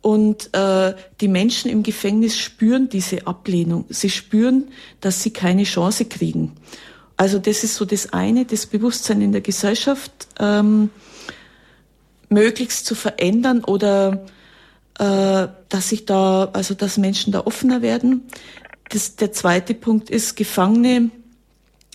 Und 0.00 0.52
äh, 0.54 0.94
die 1.20 1.28
Menschen 1.28 1.70
im 1.70 1.82
Gefängnis 1.82 2.36
spüren 2.36 2.90
diese 2.90 3.26
Ablehnung. 3.26 3.86
Sie 3.88 4.10
spüren, 4.10 4.68
dass 5.00 5.22
sie 5.22 5.30
keine 5.30 5.64
Chance 5.64 6.04
kriegen. 6.04 6.52
Also 7.16 7.38
das 7.38 7.64
ist 7.64 7.76
so 7.76 7.84
das 7.84 8.12
eine, 8.12 8.44
das 8.44 8.66
Bewusstsein 8.66 9.22
in 9.22 9.32
der 9.32 9.40
Gesellschaft 9.40 10.12
ähm, 10.38 10.90
möglichst 12.28 12.84
zu 12.84 12.94
verändern 12.94 13.64
oder 13.64 14.26
äh, 14.98 15.48
dass 15.68 15.88
sich 15.88 16.04
da, 16.04 16.50
also 16.52 16.74
dass 16.74 16.98
Menschen 16.98 17.32
da 17.32 17.46
offener 17.46 17.82
werden. 17.82 18.22
Das, 18.90 19.16
der 19.16 19.32
zweite 19.32 19.74
Punkt 19.74 20.10
ist, 20.10 20.36
Gefangene 20.36 21.10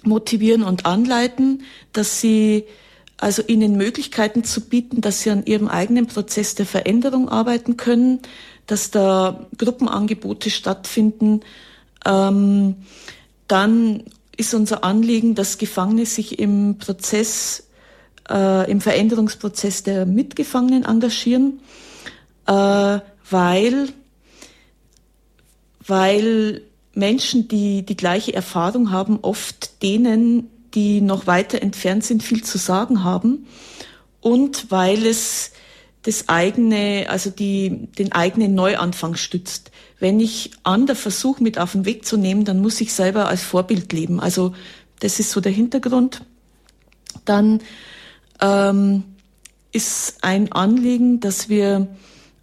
motivieren 0.04 0.64
und 0.64 0.86
anleiten, 0.86 1.64
dass 1.94 2.22
sie 2.22 2.66
also 3.18 3.42
ihnen 3.46 3.76
Möglichkeiten 3.76 4.44
zu 4.44 4.62
bieten, 4.62 5.02
dass 5.02 5.22
sie 5.22 5.32
an 5.32 5.46
ihrem 5.46 5.68
eigenen 5.68 6.08
Prozess 6.08 6.56
der 6.56 6.66
Veränderung 6.66 7.28
arbeiten 7.28 7.76
können, 7.76 8.20
dass 8.66 8.92
da 8.92 9.48
Gruppenangebote 9.58 10.50
stattfinden. 10.50 11.42
Ähm, 12.06 12.76
dann 13.48 14.04
ist 14.38 14.54
unser 14.54 14.84
Anliegen, 14.86 15.36
dass 15.36 15.58
Gefangene 15.58 16.06
sich 16.06 16.40
im 16.40 16.78
Prozess, 16.78 17.68
äh, 18.30 18.72
im 18.72 18.80
Veränderungsprozess 18.80 19.84
der 19.84 20.06
Mitgefangenen 20.06 20.86
engagieren, 20.86 21.60
äh, 22.46 23.00
weil, 23.30 23.90
weil 25.86 26.62
Menschen, 27.00 27.48
die 27.48 27.84
die 27.84 27.98
gleiche 27.98 28.34
Erfahrung 28.34 28.92
haben, 28.92 29.20
oft 29.22 29.82
denen, 29.82 30.50
die 30.74 31.02
noch 31.02 31.26
weiter 31.26 31.62
entfernt 31.62 32.04
sind, 32.04 32.22
viel 32.22 32.44
zu 32.44 32.58
sagen 32.58 33.04
haben 33.04 33.48
und 34.22 34.70
weil 34.70 35.06
es 35.06 35.52
das 36.04 36.30
eigene, 36.30 37.08
also 37.10 37.30
die, 37.30 37.88
den 37.98 38.12
eigenen 38.12 38.56
Neuanfang 38.56 39.16
stützt. 39.16 39.72
Wenn 40.00 40.20
ich 40.20 40.52
andere 40.64 40.96
versuche, 40.96 41.44
mit 41.44 41.60
auf 41.60 41.74
den 41.74 41.86
Weg 41.86 42.06
zu 42.06 42.16
nehmen, 42.18 42.46
dann 42.46 42.62
muss 42.62 42.80
ich 42.80 42.94
selber 42.94 43.28
als 43.28 43.44
Vorbild 43.44 43.92
leben. 43.92 44.20
Also 44.20 44.54
das 45.02 45.20
ist 45.20 45.32
so 45.32 45.42
der 45.42 45.52
Hintergrund. 45.52 46.24
Dann 47.26 47.62
ähm, 48.40 49.04
ist 49.72 50.18
ein 50.22 50.52
Anliegen, 50.52 51.20
dass 51.20 51.50
wir 51.50 51.88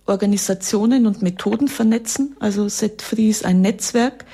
Organisationen 0.07 1.07
und 1.07 1.23
Methoden 1.23 1.69
vernetzen. 1.69 2.37
Also 2.39 2.69
Set-Free 2.69 3.29
ist 3.29 3.45
ein 3.45 3.61
Netzwerk 3.61 4.25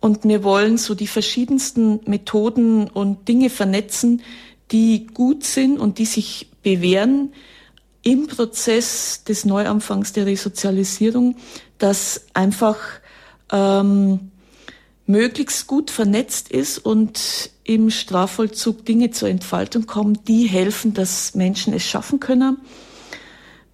und 0.00 0.24
wir 0.24 0.44
wollen 0.44 0.78
so 0.78 0.94
die 0.94 1.06
verschiedensten 1.06 2.00
Methoden 2.06 2.88
und 2.88 3.28
Dinge 3.28 3.50
vernetzen, 3.50 4.22
die 4.70 5.06
gut 5.06 5.44
sind 5.44 5.78
und 5.78 5.98
die 5.98 6.04
sich 6.04 6.50
bewähren 6.62 7.32
im 8.02 8.26
Prozess 8.26 9.24
des 9.24 9.44
Neuanfangs 9.44 10.12
der 10.12 10.26
Resozialisierung, 10.26 11.36
dass 11.78 12.26
einfach 12.32 12.78
ähm, 13.50 14.30
möglichst 15.06 15.66
gut 15.66 15.90
vernetzt 15.90 16.50
ist 16.50 16.78
und 16.78 17.50
im 17.64 17.90
Strafvollzug 17.90 18.84
Dinge 18.84 19.10
zur 19.10 19.28
Entfaltung 19.28 19.86
kommen, 19.86 20.18
die 20.26 20.46
helfen, 20.46 20.94
dass 20.94 21.34
Menschen 21.34 21.72
es 21.72 21.84
schaffen 21.84 22.20
können. 22.20 22.58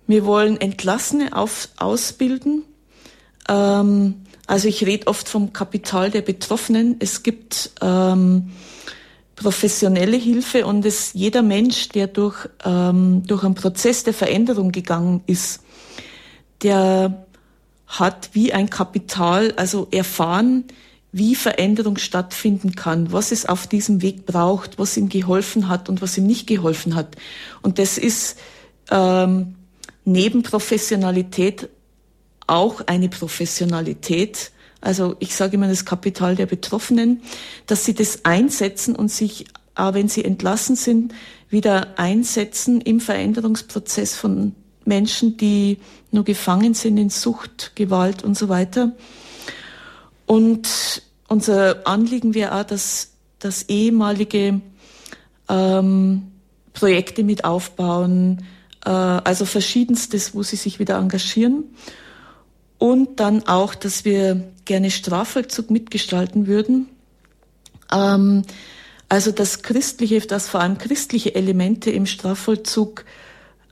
Wir 0.06 0.24
wollen 0.26 0.60
Entlassene 0.60 1.36
auf, 1.36 1.68
ausbilden. 1.76 2.64
Ähm, 3.48 4.24
also 4.46 4.68
ich 4.68 4.84
rede 4.84 5.06
oft 5.06 5.28
vom 5.28 5.52
Kapital 5.52 6.10
der 6.10 6.22
Betroffenen. 6.22 6.96
Es 6.98 7.22
gibt 7.22 7.70
ähm, 7.80 8.50
professionelle 9.36 10.16
Hilfe 10.16 10.66
und 10.66 10.84
es 10.84 11.12
jeder 11.14 11.42
Mensch, 11.42 11.88
der 11.88 12.06
durch, 12.06 12.48
ähm, 12.64 13.22
durch 13.26 13.42
einen 13.44 13.54
Prozess 13.54 14.04
der 14.04 14.14
Veränderung 14.14 14.72
gegangen 14.72 15.22
ist, 15.26 15.62
der 16.62 17.26
hat 17.86 18.30
wie 18.32 18.52
ein 18.52 18.70
Kapital, 18.70 19.52
also 19.56 19.88
erfahren, 19.90 20.64
wie 21.12 21.34
Veränderung 21.36 21.96
stattfinden 21.96 22.74
kann, 22.74 23.12
was 23.12 23.30
es 23.30 23.46
auf 23.46 23.66
diesem 23.66 24.02
Weg 24.02 24.26
braucht, 24.26 24.78
was 24.78 24.96
ihm 24.96 25.08
geholfen 25.08 25.68
hat 25.68 25.88
und 25.88 26.02
was 26.02 26.18
ihm 26.18 26.26
nicht 26.26 26.46
geholfen 26.46 26.96
hat. 26.96 27.16
Und 27.62 27.78
das 27.78 27.98
ist 27.98 28.36
ähm, 28.90 29.54
neben 30.04 30.42
Professionalität 30.42 31.68
auch 32.46 32.82
eine 32.86 33.08
Professionalität. 33.08 34.52
also 34.80 35.16
ich 35.18 35.34
sage 35.34 35.54
immer 35.54 35.68
das 35.68 35.86
Kapital 35.86 36.36
der 36.36 36.46
Betroffenen, 36.46 37.22
dass 37.66 37.84
sie 37.84 37.94
das 37.94 38.24
einsetzen 38.24 38.94
und 38.94 39.10
sich, 39.10 39.46
auch 39.74 39.94
wenn 39.94 40.08
sie 40.08 40.24
entlassen 40.24 40.76
sind, 40.76 41.14
wieder 41.48 41.98
einsetzen 41.98 42.80
im 42.82 43.00
Veränderungsprozess 43.00 44.14
von 44.14 44.54
Menschen, 44.84 45.38
die 45.38 45.78
nur 46.10 46.24
gefangen 46.24 46.74
sind 46.74 46.98
in 46.98 47.08
Sucht, 47.08 47.72
Gewalt 47.74 48.22
und 48.22 48.36
so 48.36 48.50
weiter. 48.50 48.92
Und 50.26 51.02
unser 51.28 51.86
Anliegen 51.86 52.34
wäre 52.34 52.60
auch, 52.60 52.64
dass, 52.64 53.12
dass 53.38 53.62
ehemalige 53.64 54.60
ähm, 55.48 56.32
Projekte 56.74 57.24
mit 57.24 57.44
aufbauen, 57.44 58.44
also 58.88 59.44
verschiedenstes, 59.44 60.34
wo 60.34 60.42
sie 60.42 60.56
sich 60.56 60.78
wieder 60.78 60.98
engagieren. 60.98 61.64
Und 62.78 63.20
dann 63.20 63.46
auch, 63.46 63.74
dass 63.74 64.04
wir 64.04 64.44
gerne 64.64 64.90
Strafvollzug 64.90 65.70
mitgestalten 65.70 66.46
würden. 66.46 66.88
Ähm, 67.92 68.42
also 69.08 69.30
dass 69.30 69.62
christliche, 69.62 70.20
dass 70.20 70.48
vor 70.48 70.60
allem 70.60 70.78
christliche 70.78 71.34
Elemente 71.34 71.90
im 71.90 72.06
Strafvollzug 72.06 73.04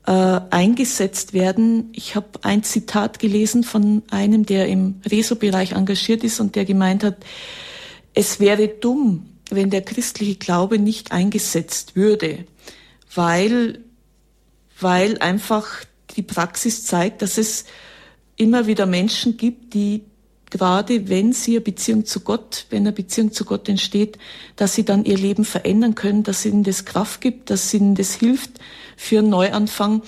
äh, 0.06 0.40
eingesetzt 0.50 1.32
werden. 1.32 1.90
Ich 1.92 2.16
habe 2.16 2.28
ein 2.42 2.62
Zitat 2.62 3.18
gelesen 3.18 3.64
von 3.64 4.02
einem, 4.10 4.46
der 4.46 4.68
im 4.68 5.00
Reso-Bereich 5.08 5.72
engagiert 5.72 6.24
ist 6.24 6.40
und 6.40 6.56
der 6.56 6.64
gemeint 6.64 7.04
hat, 7.04 7.18
es 8.14 8.40
wäre 8.40 8.68
dumm, 8.68 9.26
wenn 9.50 9.70
der 9.70 9.82
christliche 9.82 10.36
Glaube 10.36 10.78
nicht 10.78 11.12
eingesetzt 11.12 11.96
würde, 11.96 12.44
weil, 13.14 13.80
weil 14.82 15.18
einfach 15.18 15.66
die 16.16 16.22
Praxis 16.22 16.84
zeigt, 16.84 17.22
dass 17.22 17.38
es 17.38 17.64
immer 18.36 18.66
wieder 18.66 18.86
Menschen 18.86 19.36
gibt, 19.36 19.74
die 19.74 20.04
gerade 20.50 21.08
wenn 21.08 21.32
sie 21.32 21.52
eine 21.52 21.62
Beziehung 21.62 22.04
zu 22.04 22.20
Gott, 22.20 22.66
wenn 22.68 22.82
eine 22.82 22.92
Beziehung 22.92 23.32
zu 23.32 23.46
Gott 23.46 23.70
entsteht, 23.70 24.18
dass 24.56 24.74
sie 24.74 24.84
dann 24.84 25.06
ihr 25.06 25.16
Leben 25.16 25.46
verändern 25.46 25.94
können, 25.94 26.24
dass 26.24 26.44
ihnen 26.44 26.62
das 26.62 26.84
Kraft 26.84 27.22
gibt, 27.22 27.48
dass 27.48 27.72
ihnen 27.72 27.94
das 27.94 28.14
hilft 28.14 28.50
für 28.96 29.20
einen 29.20 29.30
Neuanfang. 29.30 30.02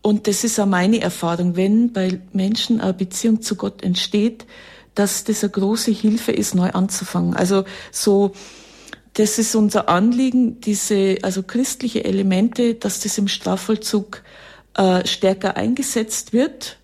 Und 0.00 0.28
das 0.28 0.44
ist 0.44 0.60
auch 0.60 0.66
meine 0.66 1.00
Erfahrung, 1.00 1.56
wenn 1.56 1.92
bei 1.92 2.20
Menschen 2.32 2.80
eine 2.80 2.94
Beziehung 2.94 3.42
zu 3.42 3.56
Gott 3.56 3.82
entsteht, 3.82 4.46
dass 4.94 5.24
das 5.24 5.42
eine 5.42 5.50
große 5.50 5.90
Hilfe 5.90 6.30
ist, 6.30 6.54
neu 6.54 6.70
anzufangen. 6.70 7.34
Also 7.34 7.64
so, 7.90 8.32
das 9.14 9.38
ist 9.38 9.54
unser 9.54 9.88
Anliegen, 9.88 10.60
diese, 10.60 11.18
also 11.22 11.42
christliche 11.42 12.04
Elemente, 12.04 12.74
dass 12.74 13.00
das 13.00 13.16
im 13.16 13.28
Strafvollzug 13.28 14.22
äh, 14.76 15.06
stärker 15.06 15.56
eingesetzt 15.56 16.32
wird 16.32 16.78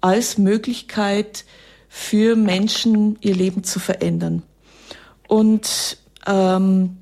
als 0.00 0.38
Möglichkeit 0.38 1.44
für 1.88 2.36
Menschen, 2.36 3.18
ihr 3.20 3.34
Leben 3.34 3.64
zu 3.64 3.80
verändern. 3.80 4.42
Und 5.28 5.98
ähm, 6.26 6.96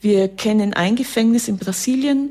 wir 0.00 0.28
kennen 0.28 0.74
ein 0.74 0.96
Gefängnis 0.96 1.48
in 1.48 1.58
Brasilien, 1.58 2.30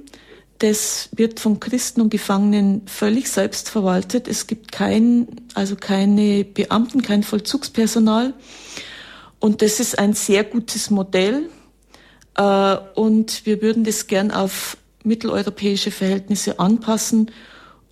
das 0.62 1.10
wird 1.13 1.40
von 1.40 1.60
Christen 1.60 2.01
und 2.01 2.10
Gefangenen 2.12 2.84
völlig 2.86 3.30
selbst 3.30 3.68
verwaltet. 3.70 4.28
Es 4.28 4.46
gibt 4.46 4.72
kein, 4.72 5.28
also 5.56 5.75
keine 5.75 6.44
Beamten, 6.44 7.01
kein 7.01 7.24
Vollzugspersonal. 7.24 8.36
Und 9.40 9.63
das 9.63 9.80
ist 9.80 9.98
ein 9.98 10.13
sehr 10.13 10.44
gutes 10.44 10.92
Modell. 10.92 11.50
Äh, 12.36 12.78
und 12.96 13.46
wir 13.46 13.62
würden 13.62 13.84
das 13.84 14.08
gern 14.08 14.32
auf 14.32 14.78
mitteleuropäische 15.04 15.92
Verhältnisse 15.92 16.60
anpassen 16.60 17.32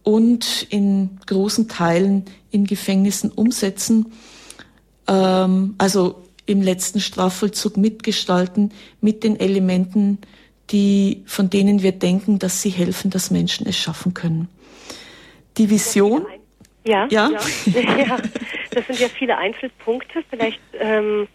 und 0.03 0.67
in 0.69 1.19
großen 1.25 1.67
Teilen 1.67 2.25
in 2.51 2.65
Gefängnissen 2.65 3.31
umsetzen. 3.31 4.13
Ähm, 5.07 5.75
also 5.77 6.23
im 6.45 6.61
letzten 6.61 6.99
Strafvollzug 6.99 7.77
mitgestalten 7.77 8.71
mit 9.01 9.23
den 9.23 9.39
Elementen, 9.39 10.17
die, 10.71 11.23
von 11.25 11.49
denen 11.49 11.83
wir 11.83 11.91
denken, 11.91 12.39
dass 12.39 12.61
sie 12.61 12.69
helfen, 12.69 13.11
dass 13.11 13.31
Menschen 13.31 13.67
es 13.67 13.77
schaffen 13.77 14.13
können. 14.13 14.49
Die 15.57 15.69
Vision. 15.69 16.25
Ja, 16.85 17.07
ja. 17.09 17.29
ja. 17.29 17.81
ja. 17.97 18.17
Das 18.71 18.87
sind 18.87 18.99
ja 18.99 19.07
viele 19.09 19.37
Einzelpunkte. 19.37 20.23
Vielleicht 20.29 20.59
ähm, 20.79 21.27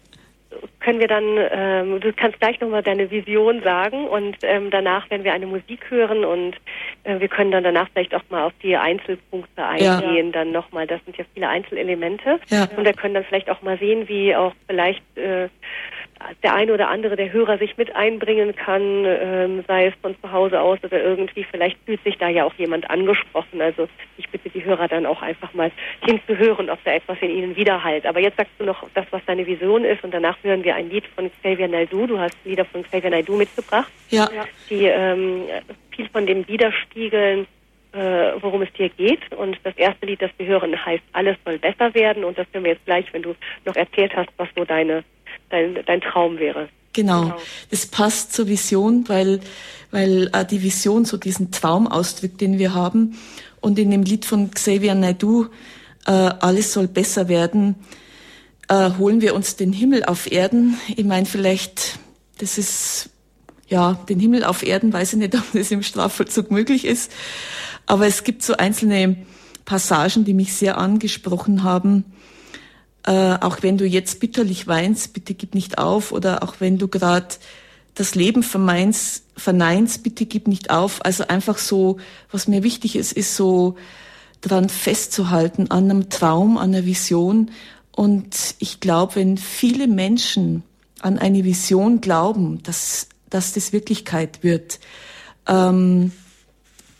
können 0.79 0.99
wir 0.99 1.07
dann, 1.07 1.23
ähm, 1.51 1.99
du 1.99 2.13
kannst 2.13 2.39
gleich 2.39 2.59
nochmal 2.59 2.83
deine 2.83 3.09
Vision 3.09 3.61
sagen 3.63 4.07
und 4.07 4.37
ähm, 4.43 4.69
danach 4.69 5.09
werden 5.09 5.23
wir 5.23 5.33
eine 5.33 5.47
Musik 5.47 5.89
hören 5.89 6.23
und 6.25 6.55
äh, 7.03 7.19
wir 7.19 7.27
können 7.27 7.51
dann 7.51 7.63
danach 7.63 7.89
vielleicht 7.93 8.13
auch 8.13 8.23
mal 8.29 8.43
auf 8.43 8.53
die 8.61 8.75
Einzelpunkte 8.75 9.65
eingehen, 9.65 10.27
ja. 10.27 10.31
dann 10.31 10.51
nochmal. 10.51 10.87
Das 10.87 11.03
sind 11.05 11.17
ja 11.17 11.25
viele 11.33 11.49
Einzelelemente 11.49 12.39
ja. 12.49 12.67
und 12.75 12.85
wir 12.85 12.93
können 12.93 13.13
dann 13.13 13.23
vielleicht 13.23 13.49
auch 13.49 13.61
mal 13.61 13.77
sehen, 13.77 14.07
wie 14.07 14.35
auch 14.35 14.53
vielleicht 14.67 15.03
äh, 15.17 15.49
der 16.43 16.53
eine 16.53 16.73
oder 16.73 16.89
andere 16.89 17.15
der 17.15 17.31
Hörer 17.31 17.57
sich 17.57 17.77
mit 17.77 17.95
einbringen 17.95 18.55
kann, 18.55 19.05
ähm, 19.05 19.63
sei 19.67 19.87
es 19.87 19.93
von 20.01 20.15
zu 20.21 20.31
Hause 20.31 20.59
aus 20.59 20.79
oder 20.83 21.01
irgendwie. 21.01 21.45
Vielleicht 21.49 21.77
fühlt 21.85 22.03
sich 22.03 22.17
da 22.17 22.29
ja 22.29 22.43
auch 22.45 22.53
jemand 22.55 22.89
angesprochen. 22.89 23.61
Also 23.61 23.87
ich 24.17 24.29
bitte 24.29 24.49
die 24.49 24.63
Hörer 24.63 24.87
dann 24.87 25.05
auch 25.05 25.21
einfach 25.21 25.53
mal 25.53 25.71
hinzuhören, 26.05 26.69
ob 26.69 26.83
da 26.83 26.91
etwas 26.91 27.17
in 27.21 27.29
ihnen 27.29 27.55
widerhallt. 27.55 28.05
Aber 28.05 28.19
jetzt 28.19 28.37
sagst 28.37 28.53
du 28.57 28.65
noch 28.65 28.83
das, 28.93 29.05
was 29.11 29.23
deine 29.25 29.45
Vision 29.45 29.85
ist 29.85 30.03
und 30.03 30.13
danach 30.13 30.37
hören 30.43 30.63
wir 30.63 30.75
ein 30.75 30.89
Lied 30.89 31.05
von 31.15 31.31
Xavier 31.31 31.67
Naidoo. 31.67 32.07
Du 32.07 32.19
hast 32.19 32.37
Lieder 32.43 32.65
von 32.65 32.83
Xavier 32.83 33.09
Naidoo 33.09 33.35
mitgebracht, 33.35 33.91
ja. 34.09 34.29
die 34.69 34.85
ähm, 34.85 35.43
viel 35.91 36.09
von 36.09 36.25
dem 36.25 36.47
widerspiegeln, 36.47 37.47
äh, 37.93 38.33
worum 38.39 38.61
es 38.61 38.71
dir 38.73 38.89
geht. 38.89 39.33
Und 39.35 39.57
das 39.63 39.75
erste 39.77 40.05
Lied, 40.05 40.21
das 40.21 40.31
wir 40.37 40.47
hören, 40.47 40.85
heißt 40.85 41.03
Alles 41.13 41.37
soll 41.45 41.57
besser 41.57 41.93
werden. 41.93 42.23
Und 42.23 42.37
das 42.37 42.47
hören 42.51 42.63
wir 42.63 42.71
jetzt 42.71 42.85
gleich, 42.85 43.05
wenn 43.13 43.21
du 43.21 43.35
noch 43.65 43.75
erzählt 43.75 44.15
hast, 44.15 44.29
was 44.37 44.49
so 44.55 44.65
deine 44.65 45.03
dein, 45.49 45.77
dein 45.85 46.01
Traum 46.01 46.37
wäre. 46.39 46.69
Genau. 46.93 47.23
genau. 47.23 47.35
Das 47.71 47.85
passt 47.85 48.33
zur 48.33 48.47
Vision, 48.47 49.07
weil, 49.07 49.41
weil 49.91 50.29
äh, 50.33 50.45
die 50.45 50.63
Vision 50.63 51.05
so 51.05 51.17
diesen 51.17 51.51
Traum 51.51 51.87
ausdrückt, 51.87 52.41
den 52.41 52.57
wir 52.57 52.73
haben. 52.73 53.17
Und 53.61 53.77
in 53.77 53.91
dem 53.91 54.03
Lied 54.03 54.25
von 54.25 54.51
Xavier 54.51 54.95
Naidoo, 54.95 55.47
äh, 56.05 56.11
Alles 56.11 56.71
soll 56.71 56.87
besser 56.87 57.27
werden, 57.27 57.75
äh, 58.69 58.91
holen 58.97 59.21
wir 59.21 59.35
uns 59.35 59.55
den 59.55 59.73
Himmel 59.73 60.05
auf 60.05 60.31
Erden. 60.31 60.77
Ich 60.95 61.05
meine, 61.05 61.25
vielleicht, 61.25 61.99
das 62.37 62.57
ist, 62.57 63.09
ja, 63.67 63.99
den 64.07 64.19
Himmel 64.19 64.43
auf 64.43 64.63
Erden, 64.63 64.93
weiß 64.93 65.13
ich 65.13 65.19
nicht, 65.19 65.35
ob 65.35 65.51
das 65.53 65.71
im 65.71 65.83
Strafvollzug 65.83 66.49
möglich 66.49 66.85
ist. 66.85 67.11
Aber 67.85 68.07
es 68.07 68.23
gibt 68.23 68.41
so 68.41 68.55
einzelne 68.55 69.17
Passagen, 69.65 70.25
die 70.25 70.33
mich 70.33 70.53
sehr 70.53 70.77
angesprochen 70.77 71.63
haben 71.63 72.05
äh, 73.05 73.37
auch 73.39 73.61
wenn 73.61 73.77
du 73.77 73.85
jetzt 73.85 74.19
bitterlich 74.19 74.67
weinst, 74.67 75.13
bitte 75.13 75.33
gib 75.33 75.53
nicht 75.53 75.77
auf. 75.77 76.11
Oder 76.11 76.43
auch 76.43 76.55
wenn 76.59 76.77
du 76.77 76.87
gerade 76.87 77.35
das 77.93 78.15
Leben 78.15 78.43
vermeinst, 78.43 79.23
verneinst, 79.37 80.03
bitte 80.03 80.25
gib 80.25 80.47
nicht 80.47 80.69
auf. 80.69 81.05
Also 81.05 81.27
einfach 81.27 81.57
so, 81.57 81.97
was 82.31 82.47
mir 82.47 82.63
wichtig 82.63 82.95
ist, 82.95 83.13
ist 83.13 83.35
so 83.35 83.75
dran 84.41 84.69
festzuhalten, 84.69 85.71
an 85.71 85.89
einem 85.89 86.09
Traum, 86.09 86.57
an 86.57 86.73
einer 86.73 86.85
Vision. 86.85 87.51
Und 87.91 88.55
ich 88.59 88.79
glaube, 88.79 89.15
wenn 89.15 89.37
viele 89.37 89.87
Menschen 89.87 90.63
an 90.99 91.19
eine 91.19 91.43
Vision 91.43 92.01
glauben, 92.01 92.63
dass, 92.63 93.07
dass 93.29 93.53
das 93.53 93.71
Wirklichkeit 93.71 94.43
wird. 94.43 94.79
Ähm, 95.47 96.11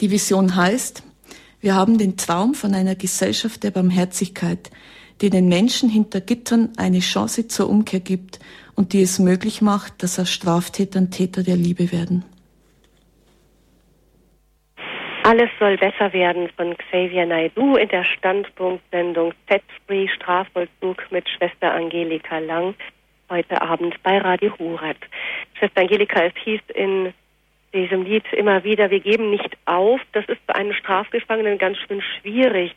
die 0.02 0.12
Vision 0.12 0.56
heißt, 0.56 1.02
wir 1.62 1.74
haben 1.74 1.98
den 1.98 2.16
Traum 2.16 2.54
von 2.54 2.76
einer 2.76 2.94
Gesellschaft 2.94 3.64
der 3.64 3.72
Barmherzigkeit, 3.72 4.70
die 5.22 5.30
den 5.30 5.48
Menschen 5.48 5.90
hinter 5.90 6.22
Gittern 6.22 6.74
eine 6.78 7.00
Chance 7.00 7.48
zur 7.48 7.70
Umkehr 7.70 8.00
gibt 8.00 8.40
und 8.76 8.94
die 8.94 9.02
es 9.02 9.20
möglich 9.20 9.62
macht, 9.62 10.04
dass 10.04 10.20
aus 10.20 10.32
Straftätern 10.32 11.12
Täter 11.12 11.44
der 11.44 11.56
Liebe 11.56 11.92
werden. 11.92 12.26
Alles 15.24 15.50
soll 15.58 15.76
besser 15.78 16.14
werden 16.14 16.50
von 16.56 16.78
Xavier 16.78 17.26
Naidu 17.26 17.78
in 17.78 17.90
der 17.90 18.04
Standpunktsendung 18.04 19.34
Set 19.50 19.64
Free 19.88 20.08
Strafvollzug 20.08 20.98
mit 21.10 21.28
Schwester 21.28 21.74
Angelika 21.74 22.38
Lang 22.38 22.76
heute 23.30 23.60
Abend 23.62 23.96
bei 24.04 24.18
Radio 24.20 24.54
Hurat. 24.60 24.98
Schwester 25.58 25.82
Angelika, 25.82 26.22
es 26.26 26.34
hieß 26.44 26.62
in 26.76 27.14
diesem 27.74 28.04
Lied 28.04 28.24
immer 28.34 28.64
wieder, 28.64 28.90
wir 28.92 29.00
geben 29.00 29.32
nicht 29.32 29.58
auf. 29.66 30.00
Das 30.14 30.26
ist 30.26 30.42
für 30.46 30.56
einen 30.56 30.74
Strafgefangenen 30.74 31.58
ganz 31.58 31.78
schön 31.80 32.02
schwierig, 32.02 32.76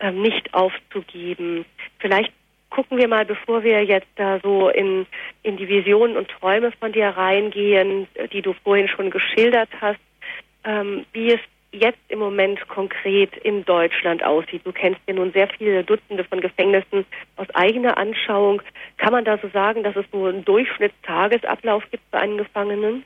ähm, 0.00 0.22
nicht 0.22 0.52
aufzugeben. 0.54 1.64
Vielleicht 1.98 2.32
gucken 2.70 2.98
wir 2.98 3.08
mal, 3.08 3.24
bevor 3.24 3.62
wir 3.62 3.84
jetzt 3.84 4.08
da 4.16 4.38
so 4.40 4.68
in, 4.68 5.06
in 5.42 5.56
die 5.56 5.68
Visionen 5.68 6.16
und 6.16 6.28
Träume 6.28 6.72
von 6.72 6.92
dir 6.92 7.08
reingehen, 7.08 8.06
die 8.32 8.42
du 8.42 8.54
vorhin 8.64 8.88
schon 8.88 9.10
geschildert 9.10 9.68
hast, 9.80 10.00
ähm, 10.64 11.04
wie 11.12 11.32
es 11.32 11.40
jetzt 11.72 11.98
im 12.08 12.18
Moment 12.18 12.66
konkret 12.68 13.36
in 13.38 13.64
Deutschland 13.64 14.24
aussieht. 14.24 14.62
Du 14.64 14.72
kennst 14.72 15.00
ja 15.06 15.14
nun 15.14 15.32
sehr 15.32 15.48
viele 15.48 15.84
Dutzende 15.84 16.24
von 16.24 16.40
Gefängnissen 16.40 17.04
aus 17.36 17.48
eigener 17.54 17.96
Anschauung. 17.96 18.60
Kann 18.96 19.12
man 19.12 19.24
da 19.24 19.38
so 19.38 19.48
sagen, 19.48 19.84
dass 19.84 19.94
es 19.94 20.04
so 20.10 20.26
einen 20.26 20.44
Durchschnittstagesablauf 20.44 21.84
gibt 21.90 22.02
für 22.10 22.18
einen 22.18 22.38
Gefangenen? 22.38 23.04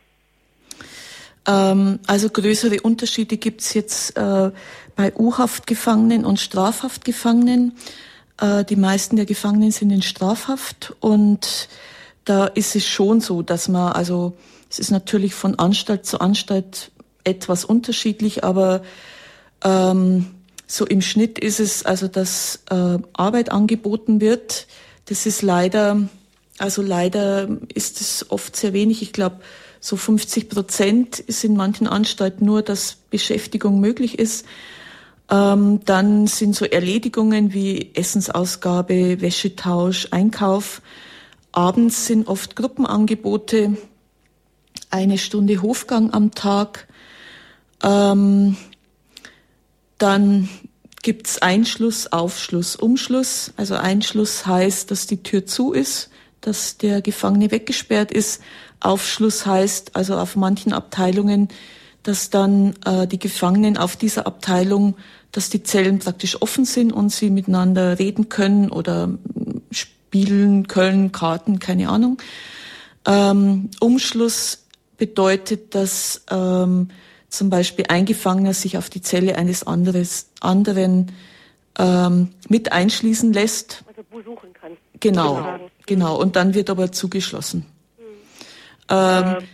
Ähm, 1.46 1.98
also 2.06 2.30
größere 2.30 2.80
Unterschiede 2.80 3.36
gibt 3.36 3.60
es 3.60 3.74
jetzt 3.74 4.16
äh, 4.16 4.50
bei 4.96 5.14
U-Haftgefangenen 5.16 6.24
und 6.24 6.40
Strafhaftgefangenen. 6.40 7.76
Äh, 8.40 8.64
die 8.64 8.76
meisten 8.76 9.16
der 9.16 9.26
Gefangenen 9.26 9.70
sind 9.70 9.90
in 9.90 10.02
Strafhaft 10.02 10.94
und 11.00 11.68
da 12.24 12.46
ist 12.46 12.74
es 12.74 12.86
schon 12.86 13.20
so, 13.20 13.42
dass 13.42 13.68
man, 13.68 13.92
also 13.92 14.36
es 14.70 14.78
ist 14.78 14.90
natürlich 14.90 15.34
von 15.34 15.58
Anstalt 15.58 16.06
zu 16.06 16.20
Anstalt 16.20 16.90
etwas 17.22 17.64
unterschiedlich, 17.64 18.44
aber 18.44 18.82
ähm, 19.62 20.26
so 20.66 20.86
im 20.86 21.02
Schnitt 21.02 21.38
ist 21.38 21.60
es 21.60 21.84
also, 21.84 22.08
dass 22.08 22.60
äh, 22.70 22.98
Arbeit 23.12 23.52
angeboten 23.52 24.20
wird. 24.20 24.66
Das 25.06 25.26
ist 25.26 25.42
leider, 25.42 26.08
also 26.58 26.80
leider 26.80 27.48
ist 27.74 28.00
es 28.00 28.30
oft 28.30 28.56
sehr 28.56 28.72
wenig. 28.72 29.02
Ich 29.02 29.12
glaube, 29.12 29.40
so 29.84 29.96
50 29.98 30.48
Prozent 30.48 31.18
ist 31.18 31.44
in 31.44 31.56
manchen 31.56 31.86
Anstalten 31.86 32.46
nur, 32.46 32.62
dass 32.62 32.96
Beschäftigung 33.10 33.80
möglich 33.80 34.18
ist. 34.18 34.46
Ähm, 35.30 35.80
dann 35.84 36.26
sind 36.26 36.56
so 36.56 36.64
Erledigungen 36.64 37.52
wie 37.52 37.90
Essensausgabe, 37.94 39.20
Wäschetausch, 39.20 40.08
Einkauf. 40.10 40.80
Abends 41.52 42.06
sind 42.06 42.28
oft 42.28 42.56
Gruppenangebote, 42.56 43.76
eine 44.88 45.18
Stunde 45.18 45.60
Hofgang 45.60 46.14
am 46.14 46.30
Tag. 46.30 46.88
Ähm, 47.82 48.56
dann 49.98 50.48
gibt's 51.02 51.42
Einschluss, 51.42 52.10
Aufschluss, 52.10 52.74
Umschluss. 52.74 53.52
Also 53.58 53.74
Einschluss 53.74 54.46
heißt, 54.46 54.90
dass 54.90 55.06
die 55.06 55.22
Tür 55.22 55.44
zu 55.44 55.72
ist, 55.72 56.08
dass 56.40 56.78
der 56.78 57.02
Gefangene 57.02 57.50
weggesperrt 57.50 58.12
ist. 58.12 58.40
Aufschluss 58.84 59.46
heißt 59.46 59.96
also 59.96 60.16
auf 60.16 60.36
manchen 60.36 60.72
Abteilungen, 60.72 61.48
dass 62.02 62.30
dann 62.30 62.74
äh, 62.84 63.06
die 63.06 63.18
Gefangenen 63.18 63.76
auf 63.76 63.96
dieser 63.96 64.26
Abteilung, 64.26 64.96
dass 65.32 65.50
die 65.50 65.62
Zellen 65.62 65.98
praktisch 65.98 66.40
offen 66.40 66.64
sind 66.64 66.92
und 66.92 67.10
sie 67.10 67.30
miteinander 67.30 67.98
reden 67.98 68.28
können 68.28 68.70
oder 68.70 69.10
spielen 69.70 70.68
können, 70.68 71.12
Karten, 71.12 71.58
keine 71.58 71.88
Ahnung. 71.88 72.18
Ähm, 73.06 73.70
Umschluss 73.80 74.64
bedeutet, 74.96 75.74
dass 75.74 76.24
ähm, 76.30 76.88
zum 77.28 77.50
Beispiel 77.50 77.86
ein 77.88 78.04
Gefangener 78.04 78.54
sich 78.54 78.78
auf 78.78 78.90
die 78.90 79.02
Zelle 79.02 79.36
eines 79.36 79.66
anderes, 79.66 80.28
anderen 80.40 81.10
ähm, 81.78 82.30
mit 82.48 82.70
einschließen 82.70 83.32
lässt. 83.32 83.82
Also 83.88 84.02
besuchen 84.10 84.52
kann. 84.52 84.72
Genau, 85.00 85.58
genau. 85.86 86.20
Und 86.20 86.36
dann 86.36 86.54
wird 86.54 86.70
aber 86.70 86.92
zugeschlossen. 86.92 87.66
Hm. 88.90 89.36
Ähm, 89.38 89.48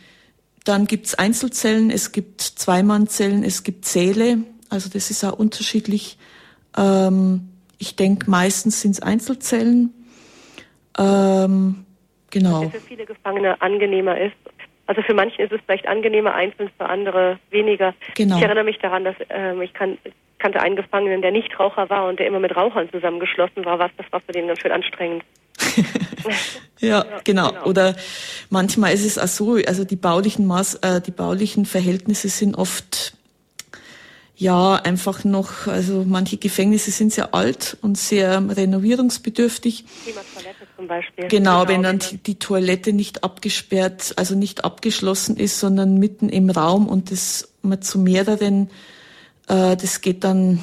dann 0.64 0.86
gibt's 0.86 1.14
Einzelzellen, 1.14 1.90
es 1.90 2.12
gibt 2.12 2.40
Zweimannzellen, 2.40 3.44
es 3.44 3.62
gibt 3.62 3.86
Säle. 3.86 4.38
Also 4.68 4.90
das 4.90 5.10
ist 5.10 5.24
auch 5.24 5.38
unterschiedlich. 5.38 6.18
Ähm, 6.76 7.48
ich 7.78 7.96
denke, 7.96 8.30
meistens 8.30 8.80
sind's 8.80 9.00
Einzelzellen. 9.00 9.92
Ähm, 10.98 11.86
genau. 12.30 12.64
Was 12.64 12.72
für 12.72 12.80
viele 12.80 13.06
Gefangene 13.06 13.60
angenehmer 13.62 14.20
ist, 14.20 14.36
also 14.90 15.02
für 15.02 15.14
manche 15.14 15.40
ist 15.42 15.52
es 15.52 15.60
vielleicht 15.66 15.86
angenehmer 15.86 16.34
einzeln, 16.34 16.68
für 16.76 16.86
andere 16.86 17.38
weniger. 17.50 17.94
Genau. 18.16 18.38
Ich 18.38 18.42
erinnere 18.42 18.64
mich 18.64 18.78
daran, 18.78 19.04
dass 19.04 19.14
ähm, 19.28 19.62
ich 19.62 19.72
kan 19.72 19.96
kannte 20.40 20.60
einen 20.60 20.74
Gefangenen, 20.74 21.22
der 21.22 21.30
nicht 21.30 21.60
Raucher 21.60 21.88
war 21.90 22.08
und 22.08 22.18
der 22.18 22.26
immer 22.26 22.40
mit 22.40 22.56
Rauchern 22.56 22.90
zusammengeschlossen 22.90 23.64
war. 23.64 23.78
Was 23.78 23.92
das 23.98 24.06
war 24.10 24.20
für 24.20 24.32
den 24.32 24.48
ganz 24.48 24.60
schön 24.60 24.72
anstrengend. 24.72 25.22
ja, 26.80 27.04
genau. 27.24 27.50
genau. 27.50 27.64
Oder 27.66 27.96
manchmal 28.48 28.94
ist 28.94 29.04
es 29.04 29.18
auch 29.18 29.28
so, 29.28 29.54
also 29.54 29.84
die 29.84 29.96
baulichen 29.96 30.46
Maß, 30.46 30.76
äh, 30.76 31.00
die 31.00 31.10
baulichen 31.10 31.66
Verhältnisse 31.66 32.28
sind 32.28 32.54
oft 32.56 33.14
ja 34.40 34.76
einfach 34.76 35.22
noch, 35.24 35.66
also 35.66 36.04
manche 36.06 36.38
Gefängnisse 36.38 36.90
sind 36.90 37.12
sehr 37.12 37.34
alt 37.34 37.76
und 37.82 37.98
sehr 37.98 38.42
renovierungsbedürftig. 38.56 39.84
Toilette 40.34 40.66
zum 40.76 40.88
Beispiel. 40.88 41.28
Genau, 41.28 41.66
genau 41.66 41.68
wenn 41.68 41.82
dann 41.82 41.98
die, 41.98 42.16
die, 42.16 42.38
Toilette 42.38 42.94
nicht 42.94 43.22
abgesperrt, 43.22 44.14
also 44.16 44.34
nicht 44.34 44.64
abgeschlossen 44.64 45.36
ist, 45.36 45.60
sondern 45.60 45.98
mitten 45.98 46.30
im 46.30 46.48
Raum 46.48 46.88
und 46.88 47.10
das 47.10 47.52
man 47.60 47.82
zu 47.82 47.98
mehreren, 47.98 48.70
äh, 49.46 49.76
das 49.76 50.00
geht 50.00 50.24
dann 50.24 50.60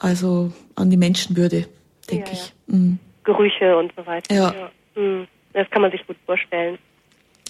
also 0.00 0.50
an 0.74 0.88
die 0.88 0.96
Menschenwürde, 0.96 1.66
denke 2.10 2.28
ja, 2.28 2.32
ich. 2.32 2.54
Ja. 2.66 2.76
Mhm. 2.76 2.98
Gerüche 3.28 3.76
und 3.76 3.92
so 3.94 4.06
weiter. 4.06 4.34
Ja. 4.34 4.54
ja. 4.54 4.70
Mhm. 5.00 5.28
Das 5.52 5.68
kann 5.70 5.82
man 5.82 5.90
sich 5.90 6.06
gut 6.06 6.16
vorstellen. 6.24 6.78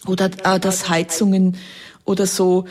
Oder 0.08 0.26
äh, 0.44 0.58
dass 0.58 0.88
Heizungen 0.88 1.56
oder 2.04 2.26
so 2.26 2.64